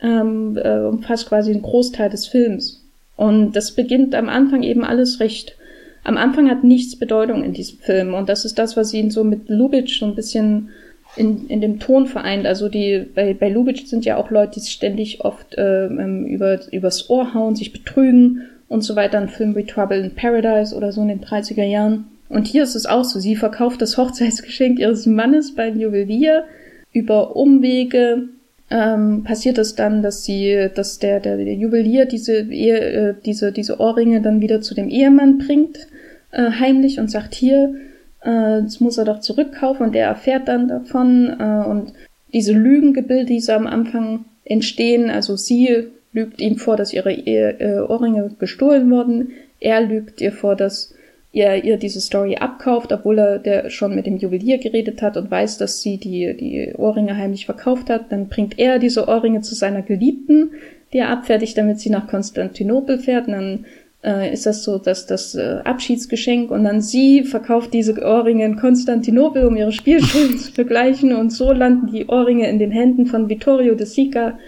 ähm, 0.00 0.56
äh, 0.56 0.78
umfasst 0.78 1.28
quasi 1.28 1.52
einen 1.52 1.60
Großteil 1.60 2.08
des 2.08 2.26
Films. 2.26 2.82
Und 3.16 3.52
das 3.52 3.72
beginnt 3.72 4.14
am 4.14 4.30
Anfang 4.30 4.62
eben 4.62 4.84
alles 4.84 5.20
recht. 5.20 5.54
Am 6.02 6.16
Anfang 6.16 6.48
hat 6.48 6.64
nichts 6.64 6.96
Bedeutung 6.96 7.44
in 7.44 7.52
diesem 7.52 7.78
Film. 7.78 8.14
Und 8.14 8.30
das 8.30 8.46
ist 8.46 8.58
das, 8.58 8.74
was 8.74 8.94
ihn 8.94 9.10
so 9.10 9.22
mit 9.22 9.50
Lubitsch 9.50 10.00
so 10.00 10.06
ein 10.06 10.14
bisschen 10.14 10.70
in, 11.14 11.46
in 11.48 11.60
dem 11.60 11.78
Ton 11.78 12.06
vereint. 12.06 12.46
Also 12.46 12.70
die, 12.70 13.04
bei, 13.14 13.34
bei 13.34 13.50
Lubitsch 13.50 13.84
sind 13.84 14.06
ja 14.06 14.16
auch 14.16 14.30
Leute, 14.30 14.60
die 14.60 14.66
ständig 14.66 15.20
oft 15.26 15.58
äh, 15.58 15.88
über, 15.88 16.58
übers 16.72 17.10
Ohr 17.10 17.34
hauen, 17.34 17.54
sich 17.54 17.70
betrügen 17.70 18.44
und 18.68 18.80
so 18.80 18.96
weiter. 18.96 19.18
Ein 19.18 19.28
Film 19.28 19.54
wie 19.56 19.64
Trouble 19.64 19.98
in 19.98 20.14
Paradise 20.14 20.74
oder 20.74 20.90
so 20.90 21.02
in 21.02 21.08
den 21.08 21.20
30er 21.20 21.64
Jahren. 21.64 22.06
Und 22.28 22.46
hier 22.46 22.62
ist 22.62 22.74
es 22.74 22.86
auch 22.86 23.04
so. 23.04 23.20
Sie 23.20 23.36
verkauft 23.36 23.82
das 23.82 23.96
Hochzeitsgeschenk 23.96 24.78
ihres 24.78 25.06
Mannes 25.06 25.54
beim 25.54 25.78
Juwelier 25.78 26.44
über 26.92 27.36
Umwege 27.36 28.28
ähm, 28.70 29.24
passiert 29.24 29.58
es 29.58 29.74
dann, 29.74 30.02
dass 30.02 30.24
sie, 30.24 30.68
dass 30.74 30.98
der, 30.98 31.20
der, 31.20 31.36
der 31.36 31.54
Juwelier 31.54 32.06
diese, 32.06 32.40
Ehe, 32.40 32.78
äh, 32.78 33.14
diese, 33.24 33.52
diese 33.52 33.78
Ohrringe 33.78 34.22
dann 34.22 34.40
wieder 34.40 34.60
zu 34.62 34.74
dem 34.74 34.88
Ehemann 34.88 35.38
bringt, 35.38 35.86
äh, 36.30 36.50
heimlich 36.50 36.98
und 36.98 37.10
sagt, 37.10 37.34
hier, 37.34 37.74
äh, 38.22 38.62
das 38.62 38.80
muss 38.80 38.96
er 38.96 39.04
doch 39.04 39.20
zurückkaufen 39.20 39.86
und 39.86 39.94
der 39.94 40.06
erfährt 40.06 40.48
dann 40.48 40.68
davon 40.68 41.36
äh, 41.38 41.68
und 41.68 41.92
diese 42.32 42.52
Lügengebilde, 42.52 43.26
die 43.26 43.40
so 43.40 43.52
am 43.52 43.66
Anfang 43.66 44.24
entstehen, 44.44 45.10
also 45.10 45.36
sie 45.36 45.88
lügt 46.12 46.40
ihm 46.40 46.56
vor, 46.56 46.76
dass 46.76 46.92
ihre 46.92 47.12
Ehe, 47.12 47.60
äh, 47.60 47.80
Ohrringe 47.80 48.30
gestohlen 48.38 48.90
wurden, 48.90 49.32
er 49.60 49.82
lügt 49.82 50.20
ihr 50.20 50.32
vor, 50.32 50.56
dass 50.56 50.94
ihr, 51.34 51.64
ihr 51.64 51.76
diese 51.76 52.00
Story 52.00 52.36
abkauft, 52.36 52.92
obwohl 52.92 53.18
er 53.18 53.38
der 53.38 53.68
schon 53.68 53.94
mit 53.94 54.06
dem 54.06 54.16
Juwelier 54.16 54.58
geredet 54.58 55.02
hat 55.02 55.16
und 55.16 55.30
weiß, 55.30 55.58
dass 55.58 55.82
sie 55.82 55.98
die, 55.98 56.36
die 56.36 56.72
Ohrringe 56.76 57.16
heimlich 57.16 57.44
verkauft 57.44 57.90
hat. 57.90 58.10
Dann 58.10 58.28
bringt 58.28 58.58
er 58.58 58.78
diese 58.78 59.08
Ohrringe 59.08 59.40
zu 59.40 59.54
seiner 59.54 59.82
Geliebten, 59.82 60.52
die 60.92 60.98
er 60.98 61.10
abfertigt, 61.10 61.58
damit 61.58 61.80
sie 61.80 61.90
nach 61.90 62.06
Konstantinopel 62.06 62.98
fährt. 62.98 63.26
Und 63.26 63.32
dann 63.32 63.64
äh, 64.04 64.32
ist 64.32 64.46
das 64.46 64.62
so, 64.62 64.78
dass 64.78 65.06
das 65.06 65.34
äh, 65.34 65.58
Abschiedsgeschenk 65.64 66.52
und 66.52 66.62
dann 66.62 66.80
sie 66.80 67.24
verkauft 67.24 67.74
diese 67.74 68.00
Ohrringe 68.00 68.44
in 68.44 68.56
Konstantinopel, 68.56 69.44
um 69.44 69.56
ihre 69.56 69.72
Spielschulden 69.72 70.38
zu 70.38 70.52
begleichen 70.52 71.16
und 71.16 71.30
so 71.30 71.52
landen 71.52 71.88
die 71.92 72.06
Ohrringe 72.06 72.48
in 72.48 72.60
den 72.60 72.70
Händen 72.70 73.06
von 73.06 73.28
Vittorio 73.28 73.74
de 73.74 73.86
Sica, 73.86 74.38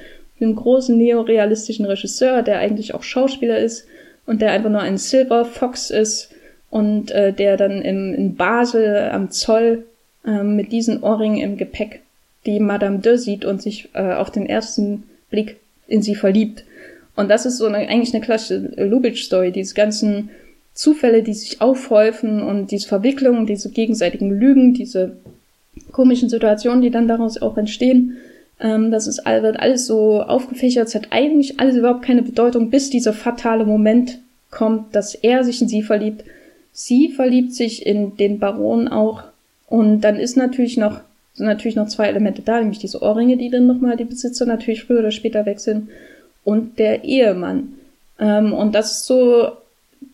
einem 0.40 0.54
großen 0.54 0.96
neorealistischen 0.96 1.86
Regisseur, 1.86 2.42
der 2.42 2.58
eigentlich 2.58 2.94
auch 2.94 3.02
Schauspieler 3.02 3.58
ist 3.58 3.86
und 4.26 4.40
der 4.40 4.52
einfach 4.52 4.70
nur 4.70 4.82
ein 4.82 4.98
Silver 4.98 5.46
Fox 5.46 5.90
ist, 5.90 6.30
und 6.70 7.10
äh, 7.10 7.32
der 7.32 7.56
dann 7.56 7.82
im, 7.82 8.14
in 8.14 8.36
Basel 8.36 9.10
am 9.10 9.30
Zoll 9.30 9.84
äh, 10.24 10.42
mit 10.42 10.72
diesen 10.72 11.02
Ohrringen 11.02 11.38
im 11.38 11.56
Gepäck 11.56 12.02
die 12.46 12.60
Madame 12.60 12.98
de 12.98 13.16
sieht 13.16 13.44
und 13.44 13.60
sich 13.60 13.88
äh, 13.94 14.12
auf 14.12 14.30
den 14.30 14.46
ersten 14.46 15.04
Blick 15.30 15.56
in 15.88 16.02
sie 16.02 16.14
verliebt. 16.14 16.64
Und 17.16 17.28
das 17.30 17.46
ist 17.46 17.58
so 17.58 17.66
eine, 17.66 17.78
eigentlich 17.78 18.14
eine 18.14 18.24
klassische 18.24 18.84
Lubitsch-Story, 18.84 19.50
diese 19.50 19.74
ganzen 19.74 20.30
Zufälle, 20.74 21.22
die 21.22 21.32
sich 21.32 21.60
aufhäufen 21.60 22.42
und 22.42 22.70
diese 22.70 22.86
Verwicklungen, 22.86 23.46
diese 23.46 23.70
gegenseitigen 23.70 24.30
Lügen, 24.30 24.74
diese 24.74 25.16
komischen 25.92 26.28
Situationen, 26.28 26.82
die 26.82 26.90
dann 26.90 27.08
daraus 27.08 27.40
auch 27.40 27.56
entstehen. 27.56 28.18
Ähm, 28.60 28.90
das 28.90 29.06
ist, 29.06 29.24
wird 29.24 29.58
alles 29.58 29.86
so 29.86 30.22
aufgefächert, 30.22 30.88
es 30.88 30.94
hat 30.94 31.08
eigentlich 31.10 31.58
alles 31.58 31.76
überhaupt 31.76 32.02
keine 32.02 32.22
Bedeutung, 32.22 32.70
bis 32.70 32.90
dieser 32.90 33.12
fatale 33.12 33.64
Moment 33.64 34.18
kommt, 34.50 34.94
dass 34.94 35.14
er 35.14 35.44
sich 35.44 35.60
in 35.62 35.68
sie 35.68 35.82
verliebt. 35.82 36.24
Sie 36.78 37.08
verliebt 37.08 37.54
sich 37.54 37.86
in 37.86 38.18
den 38.18 38.38
Baron 38.38 38.86
auch. 38.86 39.22
Und 39.66 40.02
dann 40.02 40.16
ist 40.16 40.36
natürlich 40.36 40.76
noch, 40.76 41.00
sind 41.32 41.46
natürlich 41.46 41.74
noch 41.74 41.88
zwei 41.88 42.08
Elemente 42.08 42.42
da, 42.42 42.60
nämlich 42.60 42.78
diese 42.78 43.00
Ohrringe, 43.00 43.38
die 43.38 43.48
dann 43.48 43.66
nochmal 43.66 43.96
die 43.96 44.04
Besitzer 44.04 44.44
natürlich 44.44 44.84
früher 44.84 44.98
oder 44.98 45.10
später 45.10 45.46
wechseln. 45.46 45.88
Und 46.44 46.78
der 46.78 47.04
Ehemann. 47.04 47.72
Ähm, 48.18 48.52
und 48.52 48.74
das 48.74 48.92
ist 48.92 49.06
so 49.06 49.52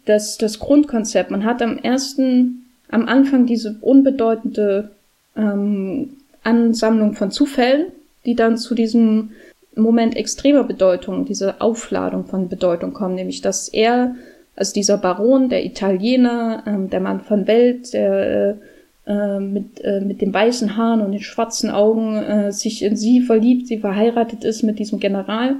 das, 0.05 0.39
das 0.39 0.61
Grundkonzept. 0.61 1.33
Man 1.33 1.45
hat 1.45 1.61
am 1.63 1.79
ersten, 1.79 2.67
am 2.89 3.09
Anfang 3.09 3.47
diese 3.47 3.79
unbedeutende 3.81 4.93
ähm, 5.37 6.11
Ansammlung 6.45 7.15
von 7.15 7.33
Zufällen, 7.33 7.87
die 8.25 8.37
dann 8.37 8.57
zu 8.57 8.77
diesem 8.77 9.33
Moment 9.75 10.15
extremer 10.15 10.63
Bedeutung, 10.63 11.25
diese 11.25 11.61
Aufladung 11.61 12.25
von 12.27 12.49
Bedeutung 12.49 12.93
kommen, 12.93 13.17
nämlich 13.17 13.41
dass 13.41 13.69
er, 13.69 14.15
also 14.57 14.73
dieser 14.73 14.99
Baron, 14.99 15.49
der 15.49 15.65
Italiener, 15.65 16.63
ähm, 16.67 16.91
der 16.91 17.01
Mann 17.01 17.21
von 17.21 17.47
Welt, 17.47 17.93
der 17.93 18.59
äh, 19.07 19.41
mit, 19.41 19.81
äh, 19.83 20.01
mit 20.01 20.21
den 20.21 20.33
weißen 20.33 20.77
Haaren 20.77 21.01
und 21.01 21.13
den 21.13 21.23
schwarzen 21.23 21.71
Augen 21.71 22.17
äh, 22.17 22.53
sich 22.53 22.83
in 22.83 22.97
sie 22.97 23.21
verliebt, 23.21 23.67
sie 23.67 23.79
verheiratet 23.79 24.45
ist 24.45 24.63
mit 24.63 24.79
diesem 24.79 25.01
General. 25.01 25.57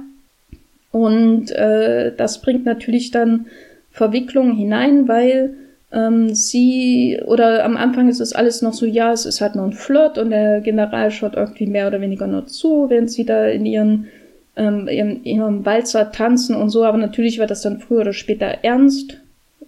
Und 0.91 1.51
äh, 1.51 2.13
das 2.15 2.41
bringt 2.41 2.65
natürlich 2.65 3.11
dann 3.11 3.47
Verwicklungen 3.91 4.55
hinein, 4.55 5.07
weil 5.07 5.55
ähm, 5.91 6.33
sie, 6.33 7.19
oder 7.25 7.65
am 7.65 7.77
Anfang 7.77 8.09
ist 8.09 8.19
es 8.19 8.33
alles 8.33 8.61
noch 8.61 8.73
so, 8.73 8.85
ja, 8.85 9.11
es 9.11 9.25
ist 9.25 9.41
halt 9.41 9.55
nur 9.55 9.65
ein 9.65 9.73
Flirt 9.73 10.17
und 10.17 10.29
der 10.29 10.61
General 10.61 11.11
schaut 11.11 11.35
irgendwie 11.35 11.67
mehr 11.67 11.87
oder 11.87 11.99
weniger 11.99 12.27
nur 12.27 12.47
zu, 12.47 12.89
während 12.89 13.11
sie 13.11 13.25
da 13.25 13.47
in 13.47 13.65
ihren, 13.65 14.07
ähm, 14.55 14.87
ihrem, 14.87 15.23
ihrem 15.23 15.65
Walzer 15.65 16.11
tanzen 16.11 16.55
und 16.55 16.69
so, 16.69 16.83
aber 16.83 16.97
natürlich 16.97 17.39
wird 17.39 17.51
das 17.51 17.61
dann 17.61 17.79
früher 17.79 18.01
oder 18.01 18.13
später 18.13 18.45
ernst 18.63 19.17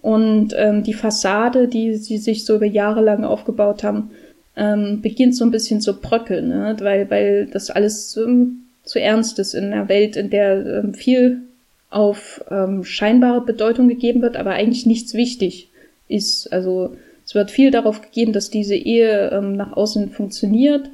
und 0.02 0.54
ähm, 0.56 0.82
die 0.82 0.94
Fassade, 0.94 1.68
die 1.68 1.96
sie 1.96 2.18
sich 2.18 2.44
so 2.44 2.56
über 2.56 2.66
Jahre 2.66 3.02
lang 3.02 3.24
aufgebaut 3.24 3.82
haben, 3.82 4.10
ähm, 4.56 5.00
beginnt 5.02 5.34
so 5.34 5.44
ein 5.44 5.50
bisschen 5.50 5.80
zu 5.80 6.00
bröckeln, 6.00 6.48
ne? 6.48 6.76
weil, 6.80 7.10
weil 7.10 7.46
das 7.46 7.70
alles 7.70 8.16
ähm, 8.16 8.62
zu 8.84 9.00
ernst 9.00 9.38
ist 9.38 9.54
in 9.54 9.72
einer 9.72 9.88
Welt, 9.88 10.16
in 10.16 10.30
der 10.30 10.64
ähm, 10.84 10.94
viel 10.94 11.42
auf 11.90 12.44
ähm, 12.50 12.84
scheinbare 12.84 13.40
Bedeutung 13.40 13.88
gegeben 13.88 14.22
wird, 14.22 14.36
aber 14.36 14.52
eigentlich 14.52 14.86
nichts 14.86 15.14
wichtig 15.14 15.68
ist. 16.08 16.52
Also 16.52 16.96
es 17.24 17.34
wird 17.34 17.50
viel 17.50 17.70
darauf 17.70 18.00
gegeben, 18.00 18.32
dass 18.32 18.50
diese 18.50 18.76
Ehe 18.76 19.30
ähm, 19.32 19.56
nach 19.56 19.72
außen 19.72 20.10
funktioniert, 20.10 20.88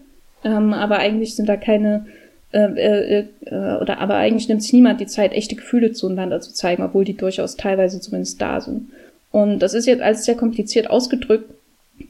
ähm, 0.45 0.73
aber 0.73 0.99
eigentlich 0.99 1.37
sind 1.37 1.49
da 1.49 1.57
keine 1.57 2.07
äh, 2.53 3.21
äh, 3.21 3.27
äh, 3.47 3.77
oder 3.81 3.99
aber 3.99 4.17
eigentlich 4.17 4.49
nimmt 4.49 4.63
sich 4.63 4.73
niemand 4.73 5.01
die 5.01 5.07
Zeit, 5.07 5.33
echte 5.33 5.57
Gefühle 5.57 5.93
zueinander 5.93 6.41
zu 6.41 6.53
zeigen, 6.53 6.83
obwohl 6.83 7.05
die 7.05 7.17
durchaus 7.17 7.57
teilweise 7.57 8.01
zumindest 8.01 8.41
da 8.41 8.61
sind. 8.61 8.91
Und 9.31 9.61
das 9.61 9.75
ist 9.75 9.87
jetzt 9.87 10.03
alles 10.03 10.25
sehr 10.25 10.37
kompliziert 10.37 10.91
ausgedrückt, 10.91 11.51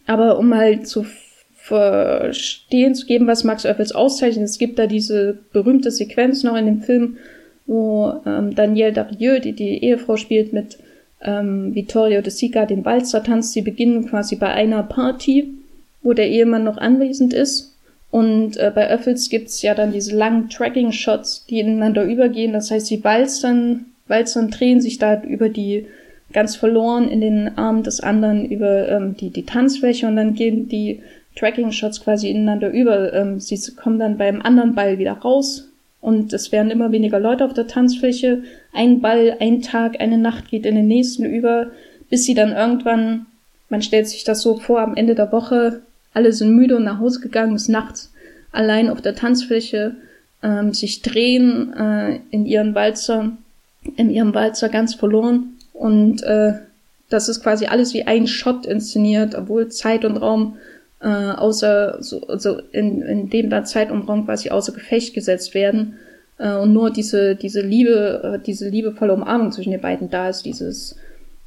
aber 0.06 0.38
um 0.38 0.54
halt 0.54 0.88
zu 0.88 1.06
verstehen 1.54 2.96
zu 2.96 3.06
geben, 3.06 3.28
was 3.28 3.44
Max 3.44 3.64
Oeffels 3.64 3.92
auszeichnet, 3.92 4.44
es 4.44 4.58
gibt 4.58 4.80
da 4.80 4.88
diese 4.88 5.38
berühmte 5.52 5.92
Sequenz 5.92 6.42
noch 6.42 6.56
in 6.56 6.66
dem 6.66 6.82
Film, 6.82 7.18
wo 7.66 8.14
ähm, 8.26 8.54
Danielle 8.56 8.92
Darieux, 8.92 9.40
die 9.40 9.52
die 9.52 9.84
Ehefrau 9.84 10.16
spielt, 10.16 10.52
mit 10.52 10.78
ähm, 11.22 11.72
Vittorio 11.74 12.20
de 12.20 12.32
Sica 12.32 12.66
den 12.66 12.84
Walzer 12.84 13.22
tanzt. 13.22 13.52
Sie 13.52 13.62
beginnen 13.62 14.08
quasi 14.08 14.34
bei 14.34 14.48
einer 14.48 14.82
Party, 14.82 15.54
wo 16.02 16.12
der 16.12 16.28
Ehemann 16.28 16.64
noch 16.64 16.78
anwesend 16.78 17.32
ist. 17.32 17.71
Und 18.12 18.56
äh, 18.58 18.70
bei 18.72 18.88
Öffels 18.88 19.30
gibt's 19.30 19.62
ja 19.62 19.74
dann 19.74 19.90
diese 19.90 20.14
langen 20.14 20.48
Tracking-Shots, 20.48 21.46
die 21.46 21.58
ineinander 21.58 22.04
übergehen. 22.04 22.52
Das 22.52 22.70
heißt, 22.70 22.86
sie 22.86 23.02
walzern, 23.02 23.86
walzern, 24.06 24.50
drehen 24.50 24.80
sich 24.80 24.98
da 24.98 25.20
über 25.22 25.48
die 25.48 25.86
ganz 26.32 26.54
verloren 26.54 27.08
in 27.08 27.20
den 27.20 27.58
Armen 27.58 27.82
des 27.82 28.00
anderen 28.00 28.44
über 28.48 28.88
ähm, 28.88 29.16
die, 29.16 29.30
die 29.30 29.44
Tanzfläche 29.44 30.06
und 30.06 30.16
dann 30.16 30.34
gehen 30.34 30.68
die 30.68 31.00
Tracking-Shots 31.36 32.04
quasi 32.04 32.30
ineinander 32.30 32.70
über. 32.70 33.12
Ähm, 33.12 33.40
sie 33.40 33.58
kommen 33.72 33.98
dann 33.98 34.18
beim 34.18 34.40
anderen 34.40 34.76
Ball 34.76 34.98
wieder 34.98 35.12
raus, 35.12 35.72
und 36.02 36.32
es 36.32 36.50
werden 36.50 36.72
immer 36.72 36.90
weniger 36.90 37.20
Leute 37.20 37.44
auf 37.44 37.54
der 37.54 37.68
Tanzfläche. 37.68 38.42
Ein 38.72 39.00
Ball, 39.00 39.36
ein 39.38 39.62
Tag, 39.62 40.00
eine 40.00 40.18
Nacht 40.18 40.50
geht 40.50 40.66
in 40.66 40.74
den 40.74 40.88
nächsten 40.88 41.24
über, 41.24 41.68
bis 42.10 42.24
sie 42.24 42.34
dann 42.34 42.50
irgendwann, 42.50 43.26
man 43.68 43.82
stellt 43.82 44.08
sich 44.08 44.24
das 44.24 44.42
so 44.42 44.56
vor, 44.56 44.80
am 44.80 44.96
Ende 44.96 45.14
der 45.14 45.30
Woche, 45.30 45.82
alle 46.14 46.32
sind 46.32 46.54
müde 46.54 46.76
und 46.76 46.84
nach 46.84 46.98
Hause 46.98 47.20
gegangen, 47.20 47.54
bis 47.54 47.68
nachts 47.68 48.12
allein 48.50 48.90
auf 48.90 49.00
der 49.00 49.14
Tanzfläche 49.14 49.96
ähm, 50.42 50.74
sich 50.74 51.02
drehen 51.02 51.72
äh, 51.74 52.20
in 52.30 52.46
ihren 52.46 52.74
Walzer, 52.74 53.32
in 53.96 54.10
ihrem 54.10 54.34
Walzer 54.34 54.68
ganz 54.68 54.94
verloren. 54.94 55.54
Und 55.72 56.22
äh, 56.22 56.54
das 57.08 57.28
ist 57.28 57.42
quasi 57.42 57.66
alles 57.66 57.94
wie 57.94 58.04
ein 58.04 58.26
Shot 58.26 58.66
inszeniert, 58.66 59.34
obwohl 59.34 59.68
Zeit 59.68 60.04
und 60.04 60.16
Raum 60.16 60.56
äh, 61.00 61.08
außer 61.08 61.98
so, 62.00 62.26
also 62.28 62.60
in, 62.72 63.02
in 63.02 63.30
dem 63.30 63.50
da 63.50 63.64
Zeit 63.64 63.90
und 63.90 64.08
Raum 64.08 64.24
quasi 64.24 64.50
außer 64.50 64.72
Gefecht 64.72 65.14
gesetzt 65.14 65.54
werden 65.54 65.94
äh, 66.38 66.54
und 66.54 66.72
nur 66.72 66.90
diese 66.90 67.34
diese 67.34 67.60
Liebe 67.60 68.36
äh, 68.36 68.44
diese 68.44 68.68
liebevolle 68.68 69.12
Umarmung 69.12 69.50
zwischen 69.52 69.72
den 69.72 69.80
beiden 69.80 70.10
da 70.10 70.28
ist 70.28 70.44
dieses 70.44 70.96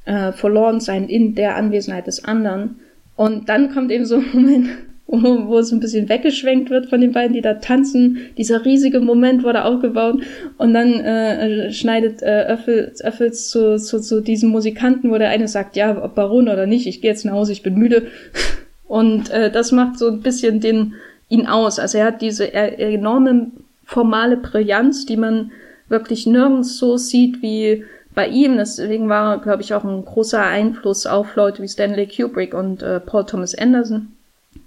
äh, 0.04 0.32
Verlorensein 0.32 1.08
in 1.08 1.34
der 1.34 1.56
Anwesenheit 1.56 2.06
des 2.06 2.22
anderen 2.24 2.80
und 3.16 3.48
dann 3.48 3.72
kommt 3.72 3.90
eben 3.90 4.04
so 4.04 4.16
ein 4.16 4.26
Moment 4.32 4.68
wo, 5.06 5.46
wo 5.46 5.58
es 5.58 5.72
ein 5.72 5.80
bisschen 5.80 6.08
weggeschwenkt 6.08 6.70
wird 6.70 6.88
von 6.88 7.00
den 7.00 7.12
beiden, 7.12 7.32
die 7.32 7.40
da 7.40 7.54
tanzen. 7.54 8.18
Dieser 8.36 8.64
riesige 8.64 9.00
Moment 9.00 9.44
wurde 9.44 9.64
aufgebaut 9.64 10.20
und 10.58 10.74
dann 10.74 10.94
äh, 10.94 11.72
schneidet 11.72 12.22
äh, 12.22 12.46
Öffels, 12.48 13.02
Öffels 13.02 13.48
zu, 13.48 13.78
zu, 13.78 14.00
zu 14.00 14.20
diesem 14.20 14.50
Musikanten, 14.50 15.10
wo 15.10 15.18
der 15.18 15.30
eine 15.30 15.48
sagt, 15.48 15.76
ja, 15.76 16.02
ob 16.02 16.14
Baron 16.14 16.48
oder 16.48 16.66
nicht, 16.66 16.86
ich 16.86 17.00
gehe 17.00 17.10
jetzt 17.10 17.24
nach 17.24 17.34
Hause, 17.34 17.52
ich 17.52 17.62
bin 17.62 17.76
müde. 17.76 18.08
Und 18.88 19.30
äh, 19.30 19.50
das 19.50 19.72
macht 19.72 19.98
so 19.98 20.08
ein 20.08 20.20
bisschen 20.20 20.60
den 20.60 20.94
ihn 21.28 21.46
aus. 21.46 21.80
Also 21.80 21.98
er 21.98 22.06
hat 22.06 22.22
diese 22.22 22.54
enorme 22.54 23.50
formale 23.84 24.36
Brillanz, 24.36 25.06
die 25.06 25.16
man 25.16 25.50
wirklich 25.88 26.26
nirgends 26.26 26.78
so 26.78 26.96
sieht 26.96 27.42
wie 27.42 27.84
bei 28.16 28.26
ihm. 28.28 28.56
Deswegen 28.56 29.08
war, 29.08 29.40
glaube 29.40 29.62
ich, 29.62 29.74
auch 29.74 29.84
ein 29.84 30.04
großer 30.04 30.42
Einfluss 30.42 31.06
auf 31.06 31.36
Leute 31.36 31.62
wie 31.62 31.68
Stanley 31.68 32.08
Kubrick 32.08 32.54
und 32.54 32.82
äh, 32.82 32.98
Paul 32.98 33.26
Thomas 33.26 33.54
Anderson. 33.54 34.08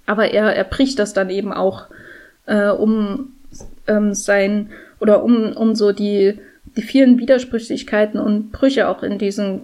Aber 0.06 0.32
er, 0.32 0.56
er 0.56 0.64
bricht 0.64 1.00
das 1.00 1.14
dann 1.14 1.30
eben 1.30 1.52
auch, 1.52 1.88
äh, 2.46 2.70
um 2.70 3.34
ähm, 3.88 4.14
sein 4.14 4.70
oder 5.02 5.24
um, 5.24 5.54
um 5.54 5.76
so 5.76 5.92
die, 5.92 6.38
die 6.78 6.84
vielen 6.84 7.18
Widersprüchlichkeiten 7.18 8.20
und 8.20 8.52
Brüche 8.52 8.88
auch 8.88 9.04
in 9.04 9.18
diesen 9.18 9.64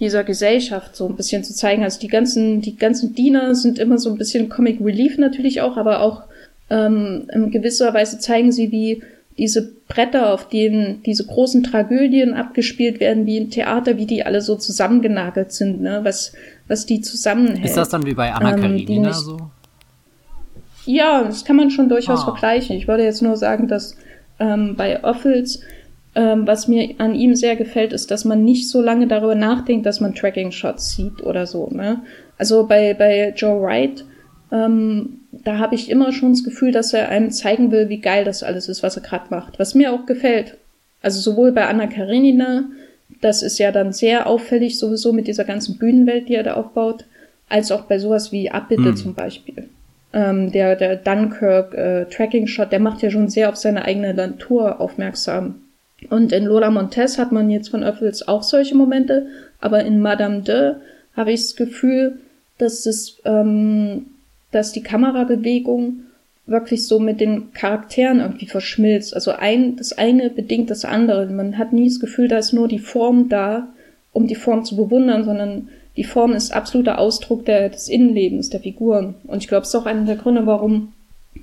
dieser 0.00 0.24
Gesellschaft 0.24 0.94
so 0.94 1.06
ein 1.08 1.16
bisschen 1.16 1.44
zu 1.44 1.54
zeigen. 1.54 1.82
Also 1.82 2.00
die 2.00 2.08
ganzen, 2.08 2.60
die 2.60 2.76
ganzen 2.76 3.14
Diener 3.14 3.54
sind 3.54 3.78
immer 3.78 3.98
so 3.98 4.10
ein 4.10 4.18
bisschen 4.18 4.48
Comic 4.48 4.80
Relief 4.80 5.16
natürlich 5.16 5.62
auch, 5.62 5.76
aber 5.76 6.00
auch 6.00 6.24
ähm, 6.68 7.28
in 7.32 7.50
gewisser 7.50 7.94
Weise 7.94 8.18
zeigen 8.18 8.52
sie, 8.52 8.70
wie 8.72 9.02
diese 9.38 9.72
Bretter, 9.88 10.32
auf 10.32 10.48
denen 10.48 11.02
diese 11.04 11.26
großen 11.26 11.62
Tragödien 11.62 12.34
abgespielt 12.34 13.00
werden, 13.00 13.26
wie 13.26 13.36
im 13.36 13.50
Theater, 13.50 13.98
wie 13.98 14.06
die 14.06 14.24
alle 14.24 14.40
so 14.40 14.56
zusammengenagelt 14.56 15.52
sind, 15.52 15.80
ne? 15.82 16.00
was, 16.02 16.32
was 16.68 16.86
die 16.86 17.02
zusammenhält. 17.02 17.64
Ist 17.64 17.76
das 17.76 17.90
dann 17.90 18.06
wie 18.06 18.14
bei 18.14 18.32
Anna 18.32 18.54
ähm, 18.54 18.60
Karenina 18.60 19.12
so? 19.12 19.38
Ja, 20.86 21.24
das 21.24 21.44
kann 21.44 21.56
man 21.56 21.70
schon 21.70 21.88
durchaus 21.88 22.20
ah. 22.20 22.24
vergleichen. 22.24 22.76
Ich 22.76 22.88
würde 22.88 23.04
jetzt 23.04 23.22
nur 23.22 23.36
sagen, 23.36 23.68
dass 23.68 23.96
ähm, 24.38 24.74
bei 24.76 25.02
Offels 25.04 25.60
ähm, 26.16 26.46
was 26.46 26.66
mir 26.66 26.94
an 26.96 27.14
ihm 27.14 27.36
sehr 27.36 27.56
gefällt, 27.56 27.92
ist, 27.92 28.10
dass 28.10 28.24
man 28.24 28.42
nicht 28.42 28.70
so 28.70 28.80
lange 28.80 29.06
darüber 29.06 29.34
nachdenkt, 29.34 29.84
dass 29.84 30.00
man 30.00 30.14
Tracking-Shots 30.14 30.96
sieht 30.96 31.22
oder 31.22 31.46
so. 31.46 31.68
Ne? 31.70 32.00
Also 32.38 32.66
bei, 32.66 32.94
bei 32.94 33.34
Joe 33.36 33.60
Wright, 33.60 34.02
ähm, 34.52 35.20
da 35.32 35.58
habe 35.58 35.74
ich 35.74 35.90
immer 35.90 36.12
schon 36.12 36.32
das 36.32 36.44
Gefühl, 36.44 36.72
dass 36.72 36.92
er 36.92 37.08
einem 37.08 37.30
zeigen 37.30 37.70
will, 37.70 37.88
wie 37.88 38.00
geil 38.00 38.24
das 38.24 38.42
alles 38.42 38.68
ist, 38.68 38.82
was 38.82 38.96
er 38.96 39.02
gerade 39.02 39.26
macht. 39.30 39.58
Was 39.58 39.74
mir 39.74 39.92
auch 39.92 40.06
gefällt. 40.06 40.56
Also 41.02 41.20
sowohl 41.20 41.52
bei 41.52 41.66
Anna 41.66 41.86
Karenina, 41.86 42.64
das 43.20 43.42
ist 43.42 43.58
ja 43.58 43.72
dann 43.72 43.92
sehr 43.92 44.26
auffällig 44.26 44.78
sowieso 44.78 45.12
mit 45.12 45.26
dieser 45.26 45.44
ganzen 45.44 45.78
Bühnenwelt, 45.78 46.28
die 46.28 46.34
er 46.34 46.42
da 46.42 46.54
aufbaut, 46.54 47.04
als 47.48 47.70
auch 47.70 47.82
bei 47.82 47.98
sowas 47.98 48.32
wie 48.32 48.50
Abbitte 48.50 48.86
hm. 48.86 48.96
zum 48.96 49.14
Beispiel. 49.14 49.68
Ähm, 50.12 50.50
der, 50.52 50.76
der 50.76 50.96
Dunkirk 50.96 51.74
äh, 51.74 52.04
Tracking 52.06 52.46
Shot, 52.46 52.72
der 52.72 52.80
macht 52.80 53.02
ja 53.02 53.10
schon 53.10 53.28
sehr 53.28 53.48
auf 53.48 53.56
seine 53.56 53.84
eigene 53.84 54.14
Natur 54.14 54.80
aufmerksam. 54.80 55.62
Und 56.10 56.32
in 56.32 56.44
Lola 56.44 56.70
Montez 56.70 57.18
hat 57.18 57.32
man 57.32 57.50
jetzt 57.50 57.68
von 57.68 57.82
Öffels 57.82 58.26
auch 58.26 58.42
solche 58.42 58.74
Momente, 58.74 59.26
aber 59.60 59.84
in 59.84 60.00
Madame 60.00 60.42
de 60.42 60.74
habe 61.16 61.32
ich 61.32 61.40
das 61.40 61.56
Gefühl, 61.56 62.18
dass 62.58 62.86
es, 62.86 63.18
ähm, 63.24 64.06
dass 64.50 64.72
die 64.72 64.82
Kamerabewegung 64.82 66.00
wirklich 66.46 66.86
so 66.86 67.00
mit 67.00 67.20
den 67.20 67.52
Charakteren 67.52 68.20
irgendwie 68.20 68.46
verschmilzt. 68.46 69.14
Also 69.14 69.32
ein, 69.32 69.76
das 69.76 69.92
eine 69.92 70.30
bedingt 70.30 70.70
das 70.70 70.84
andere. 70.84 71.26
Man 71.26 71.58
hat 71.58 71.72
nie 71.72 71.88
das 71.88 72.00
Gefühl, 72.00 72.28
da 72.28 72.38
ist 72.38 72.52
nur 72.52 72.68
die 72.68 72.78
Form 72.78 73.28
da, 73.28 73.68
um 74.12 74.26
die 74.26 74.36
Form 74.36 74.64
zu 74.64 74.76
bewundern, 74.76 75.24
sondern 75.24 75.68
die 75.96 76.04
Form 76.04 76.32
ist 76.32 76.52
absoluter 76.52 76.98
Ausdruck 76.98 77.44
der, 77.46 77.68
des 77.68 77.88
Innenlebens, 77.88 78.50
der 78.50 78.60
Figuren. 78.60 79.14
Und 79.24 79.42
ich 79.42 79.48
glaube, 79.48 79.62
es 79.62 79.68
ist 79.70 79.74
auch 79.74 79.86
einer 79.86 80.04
der 80.04 80.16
Gründe, 80.16 80.46
warum 80.46 80.92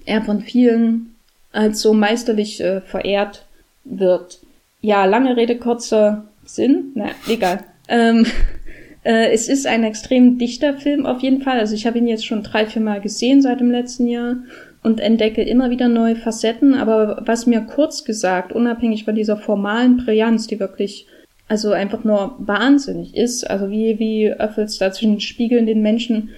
er 0.05 0.21
von 0.21 0.41
vielen 0.41 1.15
als 1.51 1.81
so 1.81 1.93
meisterlich 1.93 2.61
äh, 2.61 2.81
verehrt 2.81 3.45
wird. 3.84 4.39
Ja, 4.81 5.05
lange 5.05 5.35
Rede, 5.38 5.57
kurzer 5.57 6.25
Sinn. 6.45 6.91
Na, 6.95 7.09
egal. 7.27 7.63
Ähm, 7.88 8.25
äh, 9.03 9.31
es 9.31 9.49
ist 9.49 9.67
ein 9.67 9.84
extrem 9.84 10.38
dichter 10.38 10.75
Film 10.75 11.05
auf 11.05 11.21
jeden 11.21 11.41
Fall. 11.41 11.59
Also 11.59 11.75
ich 11.75 11.85
habe 11.85 11.97
ihn 11.97 12.07
jetzt 12.07 12.25
schon 12.25 12.43
drei, 12.43 12.65
vier 12.65 12.81
Mal 12.81 13.01
gesehen 13.01 13.41
seit 13.41 13.59
dem 13.59 13.71
letzten 13.71 14.07
Jahr 14.07 14.38
und 14.81 14.99
entdecke 14.99 15.41
immer 15.41 15.69
wieder 15.69 15.88
neue 15.88 16.15
Facetten. 16.15 16.73
Aber 16.75 17.21
was 17.25 17.45
mir 17.45 17.61
kurz 17.61 18.03
gesagt, 18.03 18.53
unabhängig 18.53 19.05
von 19.05 19.15
dieser 19.15 19.38
formalen 19.38 19.97
Brillanz, 19.97 20.47
die 20.47 20.59
wirklich 20.59 21.07
also 21.47 21.71
einfach 21.71 22.03
nur 22.03 22.35
wahnsinnig 22.39 23.15
ist, 23.15 23.49
also 23.49 23.69
wie, 23.69 23.99
wie 23.99 24.31
Öffels 24.31 24.77
da 24.77 24.91
zwischen 24.91 25.13
den 25.13 25.21
Spiegeln, 25.21 25.65
den 25.65 25.81
Menschen, 25.81 26.30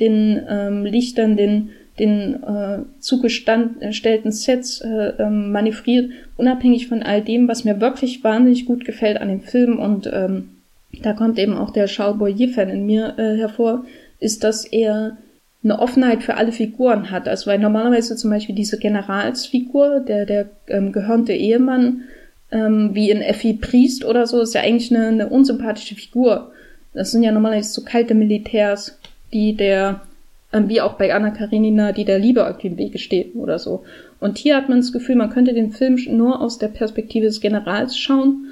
den 0.00 0.42
ähm, 0.48 0.84
Lichtern, 0.84 1.36
den, 1.36 1.70
den 1.98 2.42
äh, 2.42 2.80
zugestellten 2.98 4.32
Sets 4.32 4.80
äh, 4.80 5.12
ähm, 5.18 5.52
manövriert, 5.52 6.10
unabhängig 6.36 6.88
von 6.88 7.02
all 7.02 7.22
dem, 7.22 7.48
was 7.48 7.64
mir 7.64 7.80
wirklich 7.80 8.22
wahnsinnig 8.24 8.66
gut 8.66 8.84
gefällt 8.84 9.20
an 9.20 9.28
dem 9.28 9.40
Film 9.40 9.78
und 9.78 10.10
ähm, 10.12 10.50
da 11.02 11.12
kommt 11.12 11.38
eben 11.38 11.56
auch 11.56 11.70
der 11.70 11.86
Charles 11.86 12.18
Boyer-Fan 12.18 12.68
in 12.68 12.86
mir 12.86 13.14
äh, 13.18 13.36
hervor, 13.36 13.84
ist, 14.20 14.44
dass 14.44 14.64
er 14.64 15.16
eine 15.64 15.78
Offenheit 15.80 16.22
für 16.22 16.36
alle 16.36 16.52
Figuren 16.52 17.10
hat. 17.10 17.28
Also 17.28 17.50
weil 17.50 17.58
normalerweise 17.58 18.16
zum 18.16 18.30
Beispiel 18.30 18.54
diese 18.54 18.78
Generalsfigur, 18.78 20.00
der, 20.00 20.26
der 20.26 20.46
ähm, 20.68 20.92
gehörnte 20.92 21.32
Ehemann, 21.32 22.04
ähm, 22.50 22.90
wie 22.94 23.10
in 23.10 23.20
Effi 23.20 23.54
Priest 23.54 24.04
oder 24.04 24.26
so, 24.26 24.40
ist 24.40 24.54
ja 24.54 24.62
eigentlich 24.62 24.94
eine, 24.94 25.08
eine 25.08 25.28
unsympathische 25.28 25.94
Figur. 25.94 26.52
Das 26.94 27.10
sind 27.10 27.22
ja 27.22 27.32
normalerweise 27.32 27.72
so 27.72 27.82
kalte 27.84 28.14
Militärs, 28.14 28.98
die 29.32 29.54
der, 29.54 30.00
ähm, 30.52 30.68
wie 30.68 30.80
auch 30.80 30.94
bei 30.94 31.12
Anna 31.12 31.30
Karenina, 31.30 31.92
die 31.92 32.04
der 32.04 32.18
Liebe 32.18 32.40
irgendwie 32.40 32.68
im 32.68 32.78
Wege 32.78 32.98
stehen 32.98 33.32
oder 33.32 33.58
so. 33.58 33.84
Und 34.20 34.38
hier 34.38 34.56
hat 34.56 34.68
man 34.68 34.78
das 34.78 34.92
Gefühl, 34.92 35.16
man 35.16 35.30
könnte 35.30 35.52
den 35.52 35.72
Film 35.72 35.98
nur 36.10 36.40
aus 36.40 36.58
der 36.58 36.68
Perspektive 36.68 37.26
des 37.26 37.40
Generals 37.40 37.98
schauen 37.98 38.46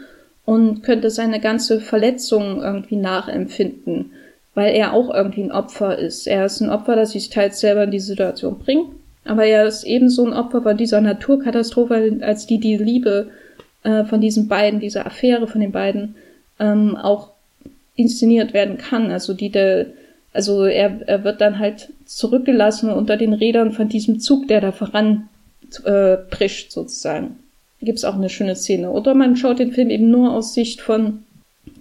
und 0.47 0.82
könnte 0.82 1.10
seine 1.10 1.40
ganze 1.40 1.81
Verletzung 1.81 2.62
irgendwie 2.62 2.97
nachempfinden 2.97 4.12
weil 4.56 4.74
er 4.74 4.94
auch 4.94 5.14
irgendwie 5.14 5.43
ein 5.43 5.52
Opfer 5.52 5.98
ist. 5.98 6.27
Er 6.27 6.47
ist 6.47 6.60
ein 6.60 6.70
Opfer, 6.70 6.97
das 6.97 7.12
sich 7.12 7.28
teils 7.28 7.60
selber 7.60 7.85
in 7.85 7.90
die 7.90 8.01
Situation 8.01 8.59
bringt, 8.59 8.89
aber 9.27 9.44
er 9.44 9.66
ist 9.66 9.85
ebenso 9.85 10.24
ein 10.27 10.32
Opfer 10.32 10.62
von 10.62 10.78
dieser 10.78 11.02
Naturkatastrophe, 11.02 12.18
als 12.23 12.47
die 12.47 12.59
die 12.59 12.78
Liebe 12.78 13.28
äh, 13.85 14.05
von 14.05 14.23
diesen 14.23 14.48
beiden, 14.48 14.81
dieser 14.81 15.05
Affäre 15.05 15.47
von 15.47 15.60
den 15.60 15.73
beiden 15.73 16.16
ähm, 16.59 16.97
auch 16.97 17.32
inszeniert 17.97 18.55
werden 18.55 18.78
kann. 18.78 19.10
Also 19.10 19.35
die 19.35 19.51
der, 19.51 19.89
also 20.32 20.64
er, 20.64 21.06
er 21.06 21.23
wird 21.23 21.43
dann 21.43 21.59
halt 21.59 21.90
zurückgelassen 22.06 22.90
unter 22.90 23.18
den 23.18 23.35
Rädern 23.35 23.73
von 23.73 23.90
diesem 23.90 24.20
Zug, 24.20 24.48
der 24.48 24.62
da 24.62 24.73
voran 24.73 25.28
äh, 25.85 26.16
prischt 26.16 26.73
sozusagen. 26.73 27.36
Da 27.86 27.92
gibt's 27.92 28.04
auch 28.04 28.16
eine 28.16 28.28
schöne 28.28 28.56
Szene. 28.56 28.90
Oder 28.90 29.14
man 29.14 29.36
schaut 29.36 29.60
den 29.60 29.70
Film 29.70 29.90
eben 29.90 30.10
nur 30.10 30.34
aus 30.34 30.54
Sicht 30.54 30.80
von 30.80 31.22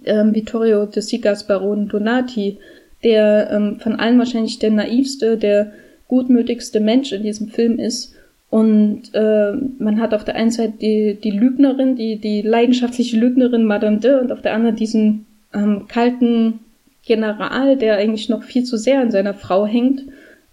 ähm, 0.04 0.32
Vittorio 0.36 0.86
de 0.86 1.02
Sigas 1.02 1.48
Baron 1.48 1.88
Donati, 1.88 2.58
der 3.02 3.50
ähm, 3.50 3.80
von 3.80 3.96
allen 3.96 4.16
wahrscheinlich 4.16 4.60
der 4.60 4.70
naivste, 4.70 5.36
der 5.36 5.72
gutmütigste 6.06 6.78
Mensch 6.78 7.10
in 7.10 7.24
diesem 7.24 7.48
Film 7.48 7.80
ist. 7.80 8.14
Und 8.50 9.12
äh, 9.14 9.50
man 9.80 10.00
hat 10.00 10.14
auf 10.14 10.22
der 10.22 10.36
einen 10.36 10.52
Seite 10.52 10.74
die, 10.80 11.18
die 11.20 11.32
Lügnerin, 11.32 11.96
die, 11.96 12.20
die 12.20 12.42
leidenschaftliche 12.42 13.16
Lügnerin 13.16 13.64
Madame 13.64 13.98
de 13.98 14.20
und 14.20 14.30
auf 14.30 14.42
der 14.42 14.54
anderen 14.54 14.76
diesen 14.76 15.26
ähm, 15.52 15.88
kalten 15.88 16.60
General, 17.04 17.76
der 17.76 17.96
eigentlich 17.96 18.28
noch 18.28 18.44
viel 18.44 18.62
zu 18.62 18.76
sehr 18.76 19.00
an 19.00 19.10
seiner 19.10 19.34
Frau 19.34 19.66
hängt 19.66 20.02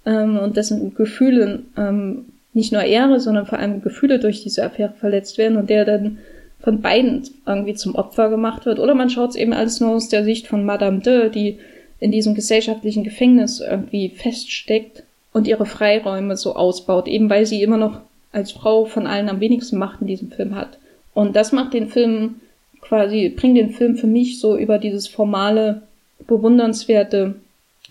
ähm, 0.07 0.39
und 0.39 0.57
dessen 0.57 0.95
Gefühle 0.95 1.61
ähm, 1.77 2.25
nicht 2.53 2.71
nur 2.71 2.84
Ehre, 2.84 3.19
sondern 3.19 3.45
vor 3.45 3.59
allem 3.59 3.81
Gefühle 3.81 4.19
durch 4.19 4.43
diese 4.43 4.63
Affäre 4.63 4.93
verletzt 4.99 5.38
werden 5.38 5.57
und 5.57 5.69
der 5.69 5.85
dann 5.85 6.19
von 6.61 6.81
beiden 6.81 7.23
irgendwie 7.45 7.73
zum 7.73 7.95
Opfer 7.95 8.30
gemacht 8.30 8.65
wird. 8.65 8.80
Oder 8.80 8.95
man 8.95 9.09
schaut 9.09 9.31
es 9.31 9.35
eben 9.35 9.53
alles 9.53 9.80
nur 9.80 9.91
aus 9.91 10.07
der 10.07 10.23
Sicht 10.23 10.47
von 10.47 10.63
Madame 10.63 10.99
de, 10.99 11.30
die 11.30 11.59
in 11.99 12.11
diesem 12.11 12.35
gesellschaftlichen 12.35 13.03
Gefängnis 13.03 13.59
irgendwie 13.59 14.09
feststeckt 14.09 15.03
und 15.34 15.47
ihre 15.47 15.65
Freiräume 15.65 16.38
so 16.38 16.55
ausbaut, 16.55 17.07
eben 17.07 17.30
weil 17.30 17.45
sie 17.45 17.63
immer 17.63 17.77
noch 17.77 17.99
als 18.31 18.51
Frau 18.51 18.85
von 18.85 19.07
allen 19.07 19.30
am 19.30 19.39
wenigsten 19.39 19.77
Macht 19.77 20.01
in 20.01 20.07
diesem 20.07 20.31
Film 20.31 20.55
hat. 20.55 20.77
Und 21.13 21.35
das 21.35 21.51
macht 21.51 21.73
den 21.73 21.88
Film 21.88 22.35
quasi, 22.81 23.30
bringt 23.30 23.57
den 23.57 23.71
Film 23.71 23.95
für 23.95 24.07
mich 24.07 24.39
so 24.39 24.57
über 24.57 24.77
dieses 24.80 25.07
formale, 25.07 25.84
bewundernswerte, 26.27 27.35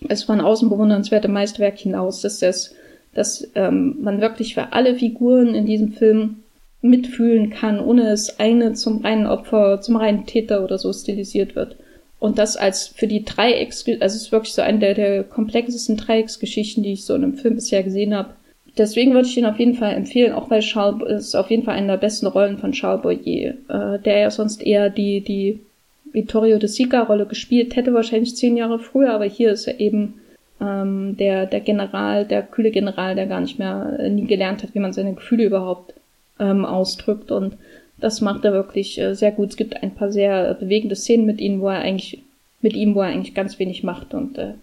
es 0.09 0.23
von 0.23 0.41
außen 0.41 0.69
bewundernswerte 0.69 1.27
Meisterwerk 1.27 1.77
hinaus, 1.77 2.21
dass 2.21 2.39
das, 2.39 2.75
dass 3.13 3.49
ähm, 3.55 3.97
man 4.01 4.21
wirklich 4.21 4.53
für 4.53 4.73
alle 4.73 4.95
Figuren 4.95 5.55
in 5.55 5.65
diesem 5.65 5.93
Film 5.93 6.37
mitfühlen 6.81 7.49
kann, 7.49 7.79
ohne 7.79 8.09
es 8.09 8.39
eine 8.39 8.73
zum 8.73 8.99
reinen 8.99 9.25
Opfer, 9.25 9.79
zum 9.81 9.95
reinen 9.95 10.25
Täter 10.25 10.63
oder 10.63 10.77
so 10.77 10.91
stilisiert 10.91 11.55
wird. 11.55 11.77
Und 12.19 12.37
das 12.37 12.57
als 12.57 12.87
für 12.87 13.07
die 13.07 13.23
Dreiecks, 13.25 13.85
also 13.87 14.03
es 14.03 14.15
ist 14.15 14.31
wirklich 14.31 14.53
so 14.53 14.61
eine 14.61 14.79
der, 14.79 14.93
der 14.93 15.23
komplexesten 15.23 15.97
Dreiecksgeschichten, 15.97 16.83
die 16.83 16.93
ich 16.93 17.05
so 17.05 17.15
in 17.15 17.23
einem 17.23 17.35
Film 17.35 17.55
bisher 17.55 17.83
gesehen 17.83 18.15
habe. 18.15 18.29
Deswegen 18.77 19.13
würde 19.13 19.27
ich 19.27 19.37
ihn 19.37 19.45
auf 19.45 19.59
jeden 19.59 19.75
Fall 19.75 19.93
empfehlen, 19.93 20.33
auch 20.33 20.49
weil 20.49 20.61
Charles 20.61 21.25
ist 21.25 21.35
auf 21.35 21.49
jeden 21.51 21.63
Fall 21.63 21.75
eine 21.75 21.87
der 21.87 21.97
besten 21.97 22.27
Rollen 22.27 22.57
von 22.57 22.71
Charles 22.71 23.03
Boyer, 23.03 23.53
äh, 23.67 23.99
der 23.99 24.19
ja 24.19 24.31
sonst 24.31 24.63
eher 24.63 24.89
die, 24.89 25.21
die 25.21 25.59
Vittorio 26.11 26.57
de 26.59 26.69
Sica-Rolle 26.69 27.25
gespielt 27.25 27.75
hätte, 27.75 27.93
wahrscheinlich 27.93 28.35
zehn 28.35 28.57
Jahre 28.57 28.79
früher, 28.79 29.13
aber 29.13 29.25
hier 29.25 29.51
ist 29.51 29.67
er 29.67 29.79
eben 29.79 30.15
ähm, 30.63 31.17
der, 31.17 31.45
der 31.45 31.59
General, 31.59 32.25
der 32.25 32.43
kühle 32.43 32.71
General, 32.71 33.15
der 33.15 33.27
gar 33.27 33.41
nicht 33.41 33.59
mehr 33.59 33.97
äh, 33.99 34.09
nie 34.09 34.25
gelernt 34.25 34.63
hat, 34.63 34.73
wie 34.73 34.79
man 34.79 34.93
seine 34.93 35.13
Gefühle 35.13 35.45
überhaupt 35.45 35.93
ähm, 36.39 36.65
ausdrückt 36.65 37.31
und 37.31 37.57
das 37.99 38.21
macht 38.21 38.43
er 38.45 38.53
wirklich 38.53 38.99
äh, 38.99 39.13
sehr 39.13 39.31
gut. 39.31 39.49
Es 39.49 39.57
gibt 39.57 39.81
ein 39.81 39.95
paar 39.95 40.11
sehr 40.11 40.53
bewegende 40.55 40.95
Szenen 40.95 41.25
mit 41.25 41.39
ihm, 41.39 41.61
wo 41.61 41.69
er 41.69 41.79
eigentlich 41.79 42.21
mit 42.61 42.73
ihm, 42.73 42.95
wo 42.95 43.01
er 43.01 43.07
eigentlich 43.07 43.35
ganz 43.35 43.59
wenig 43.59 43.83
macht 43.83 44.13
und 44.13 44.37
äh, 44.37 44.53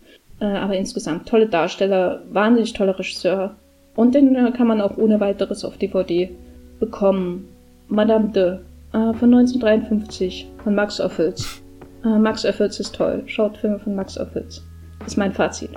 äh, 0.40 0.44
aber 0.44 0.76
insgesamt 0.76 1.28
tolle 1.28 1.46
Darsteller, 1.46 2.22
wahnsinnig 2.30 2.72
toller 2.72 2.98
Regisseur 2.98 3.56
und 3.94 4.14
den 4.14 4.34
äh, 4.34 4.52
kann 4.52 4.66
man 4.66 4.80
auch 4.80 4.96
ohne 4.96 5.20
weiteres 5.20 5.64
auf 5.64 5.76
DVD 5.76 6.30
bekommen. 6.78 7.48
Madame 7.88 8.28
de 8.28 8.58
äh, 8.92 9.12
von 9.14 9.34
1953 9.34 10.48
von 10.62 10.74
Max 10.74 11.00
Ophüls. 11.00 11.62
Äh, 12.04 12.18
Max 12.18 12.44
Ophüls 12.44 12.80
ist 12.80 12.94
toll. 12.94 13.22
Schaut 13.26 13.58
Filme 13.58 13.78
von 13.78 13.94
Max 13.94 14.18
Ophüls. 14.18 14.62
Ist 15.06 15.18
mein 15.18 15.32
Fazit. 15.32 15.70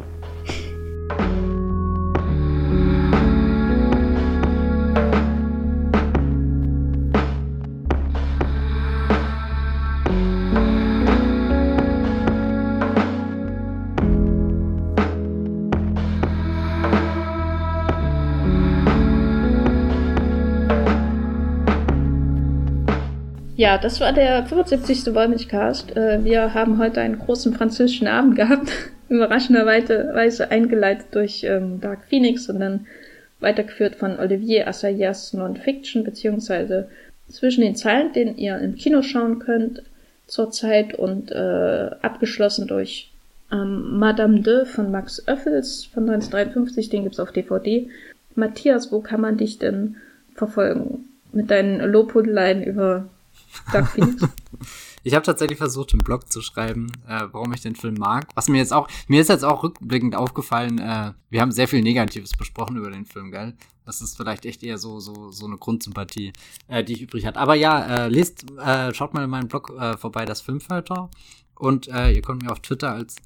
Thank 1.10 1.22
you. 1.22 1.53
Ja, 23.64 23.78
das 23.78 24.02
war 24.02 24.12
der 24.12 24.46
75. 24.46 25.16
Wollmilchcast. 25.16 25.96
Äh, 25.96 26.22
wir 26.26 26.54
haben 26.54 26.80
heute 26.80 27.00
einen 27.00 27.18
großen 27.18 27.54
französischen 27.54 28.08
Abend 28.08 28.36
gehabt. 28.36 28.70
Überraschenderweise 29.08 30.52
eingeleitet 30.52 31.06
durch 31.12 31.46
ähm, 31.46 31.80
Dark 31.80 32.04
Phoenix 32.10 32.50
und 32.50 32.60
dann 32.60 32.88
weitergeführt 33.40 33.96
von 33.96 34.20
Olivier 34.20 34.68
Assayas 34.68 35.32
Non-Fiction, 35.32 36.04
beziehungsweise 36.04 36.90
zwischen 37.30 37.62
den 37.62 37.78
Zeilen, 37.78 38.12
den 38.12 38.36
ihr 38.36 38.58
im 38.58 38.76
Kino 38.76 39.02
schauen 39.02 39.40
könnt 39.40 39.82
zurzeit 40.28 40.96
und 40.96 41.32
äh, 41.32 41.90
abgeschlossen 42.02 42.68
durch 42.68 43.14
ähm, 43.50 43.98
Madame 43.98 44.42
de 44.42 44.66
von 44.66 44.92
Max 44.92 45.26
Oeffels 45.26 45.86
von 45.86 46.04
1953, 46.10 46.90
den 46.90 47.04
gibt's 47.04 47.22
auf 47.22 47.32
DVD. 47.32 47.88
Matthias, 48.36 48.92
wo 48.92 49.00
kann 49.00 49.22
man 49.22 49.38
dich 49.38 49.58
denn 49.58 49.96
verfolgen? 50.36 51.06
Mit 51.32 51.50
deinen 51.50 51.80
Lobhudeleien 51.90 52.62
über. 52.62 53.06
ich 55.04 55.14
habe 55.14 55.26
tatsächlich 55.26 55.58
versucht, 55.58 55.94
im 55.94 56.00
Blog 56.00 56.32
zu 56.32 56.42
schreiben, 56.42 56.92
äh, 57.08 57.28
warum 57.32 57.54
ich 57.54 57.62
den 57.62 57.76
Film 57.76 57.96
mag. 57.96 58.28
Was 58.36 58.48
mir 58.48 58.58
jetzt 58.58 58.74
auch, 58.74 58.88
mir 59.08 59.22
ist 59.22 59.30
jetzt 59.30 59.46
auch 59.46 59.64
rückblickend 59.64 60.16
aufgefallen, 60.16 60.80
äh, 60.80 61.14
wir 61.30 61.42
haben 61.42 61.52
sehr 61.52 61.68
viel 61.68 61.82
Negatives 61.82 62.32
besprochen 62.32 62.78
über 62.78 62.92
den 62.92 63.06
Film, 63.06 63.32
gell? 63.32 63.54
Das 63.86 64.02
ist 64.02 64.16
vielleicht 64.16 64.46
echt 64.46 64.64
eher 64.64 64.78
so, 64.78 65.00
so, 65.00 65.32
so 65.32 65.46
eine 65.46 65.58
Grundsympathie, 65.58 66.32
äh, 66.68 66.84
die 66.84 66.94
ich 66.94 67.02
übrig 67.02 67.26
hat. 67.26 67.38
Aber 67.38 67.56
ja, 67.56 68.06
äh, 68.06 68.10
lest, 68.10 68.50
äh, 68.60 68.94
schaut 68.94 69.14
mal 69.14 69.24
in 69.24 69.30
meinem 69.30 69.50
Blog 69.50 69.74
äh, 69.78 69.98
vorbei, 69.98 70.26
das 70.26 70.42
Filmfilter. 70.42 71.10
Und 71.56 71.88
äh, 71.90 72.12
ihr 72.12 72.22
könnt 72.22 72.44
mir 72.44 72.52
auf 72.52 72.62
Twitter 72.62 72.92
als 72.92 73.18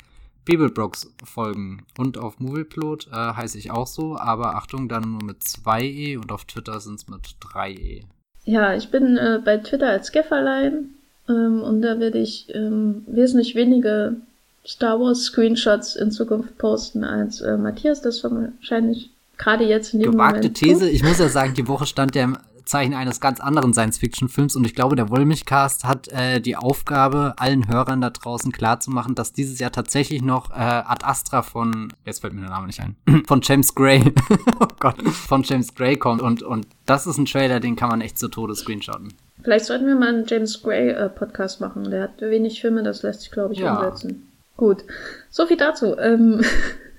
Bibelbrox 0.45 1.11
folgen. 1.23 1.85
Und 1.97 2.17
auf 2.17 2.39
Movieplot 2.39 3.07
äh, 3.07 3.11
heiße 3.11 3.57
ich 3.57 3.69
auch 3.69 3.85
so, 3.85 4.17
aber 4.17 4.55
Achtung, 4.55 4.89
dann 4.89 5.11
nur 5.11 5.23
mit 5.23 5.43
2e 5.43 6.17
und 6.17 6.31
auf 6.31 6.45
Twitter 6.45 6.79
sind 6.79 6.95
es 6.95 7.07
mit 7.07 7.35
3e. 7.41 8.05
Ja, 8.47 8.73
ich 8.73 8.89
bin 8.89 9.17
äh, 9.17 9.41
bei 9.43 9.57
Twitter 9.57 9.89
als 9.89 10.13
Gefferlein 10.13 10.91
ähm, 11.27 11.61
und 11.61 11.81
da 11.81 11.99
werde 11.99 12.17
ich 12.17 12.47
ähm, 12.55 13.03
wesentlich 13.05 13.55
wenige 13.55 14.15
Star 14.65 15.01
Wars 15.01 15.25
Screenshots 15.25 15.97
in 15.97 16.11
Zukunft 16.11 16.57
posten 16.57 17.03
als 17.03 17.41
äh, 17.41 17.57
Matthias 17.57 18.01
das 18.01 18.23
wahrscheinlich 18.23 19.09
gerade 19.37 19.65
jetzt 19.65 19.93
in 19.93 19.99
dem 19.99 20.13
Gewagte 20.13 20.37
Moment. 20.37 20.57
These. 20.57 20.89
Ich 20.89 21.03
muss 21.03 21.19
ja 21.19 21.27
sagen, 21.27 21.55
die 21.55 21.67
Woche 21.67 21.85
stand 21.85 22.15
ja 22.15 22.23
im 22.23 22.37
Zeichen 22.67 22.93
eines 22.93 23.19
ganz 23.19 23.39
anderen 23.39 23.73
Science-Fiction-Films 23.73 24.55
und 24.55 24.65
ich 24.65 24.75
glaube, 24.75 24.95
der 24.95 25.09
Wollmilchcast 25.09 25.85
hat 25.85 26.07
äh, 26.09 26.39
die 26.39 26.55
Aufgabe, 26.55 27.33
allen 27.37 27.67
Hörern 27.67 28.01
da 28.01 28.09
draußen 28.09 28.51
klarzumachen, 28.51 29.15
dass 29.15 29.33
dieses 29.33 29.59
Jahr 29.59 29.71
tatsächlich 29.71 30.21
noch 30.21 30.51
äh, 30.51 30.53
Ad 30.53 31.05
Astra 31.05 31.41
von, 31.41 31.93
jetzt 32.05 32.21
fällt 32.21 32.33
mir 32.33 32.41
der 32.41 32.49
Name 32.49 32.67
nicht 32.67 32.81
ein, 32.81 32.95
von 33.27 33.41
James 33.41 33.73
Gray, 33.73 34.13
oh 34.59 34.67
Gott, 34.79 35.01
von 35.01 35.43
James 35.43 35.73
Gray 35.73 35.97
kommt 35.97 36.21
und, 36.21 36.43
und 36.43 36.67
das 36.85 37.07
ist 37.07 37.17
ein 37.17 37.25
Trailer, 37.25 37.59
den 37.59 37.75
kann 37.75 37.89
man 37.89 38.01
echt 38.01 38.19
zu 38.19 38.27
Tode 38.27 38.55
screenshotten. 38.55 39.13
Vielleicht 39.43 39.65
sollten 39.65 39.87
wir 39.87 39.95
mal 39.95 40.09
einen 40.09 40.25
James 40.27 40.61
Gray 40.61 40.89
äh, 40.89 41.09
Podcast 41.09 41.61
machen. 41.61 41.89
Der 41.89 42.03
hat 42.03 42.21
wenig 42.21 42.59
Filme, 42.59 42.83
das 42.83 43.03
lässt 43.03 43.21
sich, 43.21 43.31
glaube 43.31 43.53
ich, 43.53 43.59
Ja. 43.59 43.75
umsetzen. 43.75 44.27
Gut. 44.57 44.83
So 45.29 45.45
viel 45.45 45.57
dazu. 45.57 45.97
Ähm, 45.97 46.41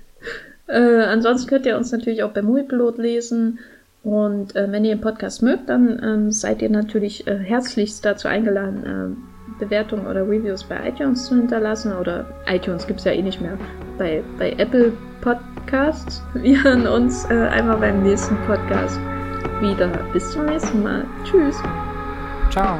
äh, 0.67 1.03
ansonsten 1.03 1.49
könnt 1.49 1.65
ihr 1.65 1.77
uns 1.77 1.91
natürlich 1.91 2.23
auch 2.23 2.31
bei 2.31 2.41
Moviepilot 2.41 2.97
lesen. 2.97 3.59
Und 4.03 4.55
äh, 4.55 4.71
wenn 4.71 4.85
ihr 4.85 4.95
den 4.95 5.01
Podcast 5.01 5.43
mögt, 5.43 5.69
dann 5.69 6.01
ähm, 6.03 6.31
seid 6.31 6.61
ihr 6.61 6.69
natürlich 6.69 7.27
äh, 7.27 7.37
herzlichst 7.37 8.05
dazu 8.05 8.27
eingeladen, 8.27 8.85
äh, 8.85 9.59
Bewertungen 9.59 10.07
oder 10.07 10.23
Reviews 10.23 10.63
bei 10.63 10.87
iTunes 10.87 11.25
zu 11.25 11.35
hinterlassen. 11.35 11.93
Oder 11.93 12.25
iTunes 12.47 12.87
gibt's 12.87 13.03
ja 13.03 13.11
eh 13.11 13.21
nicht 13.21 13.41
mehr. 13.41 13.57
Bei, 13.97 14.23
bei 14.37 14.51
Apple 14.53 14.93
Podcasts. 15.21 16.23
Wir 16.33 16.63
hören 16.63 16.87
uns 16.87 17.25
äh, 17.29 17.33
einmal 17.33 17.77
beim 17.77 18.03
nächsten 18.03 18.37
Podcast 18.47 18.99
wieder. 19.59 19.89
Bis 20.13 20.31
zum 20.31 20.45
nächsten 20.45 20.81
Mal. 20.81 21.05
Tschüss. 21.25 21.61
Ciao. 22.49 22.79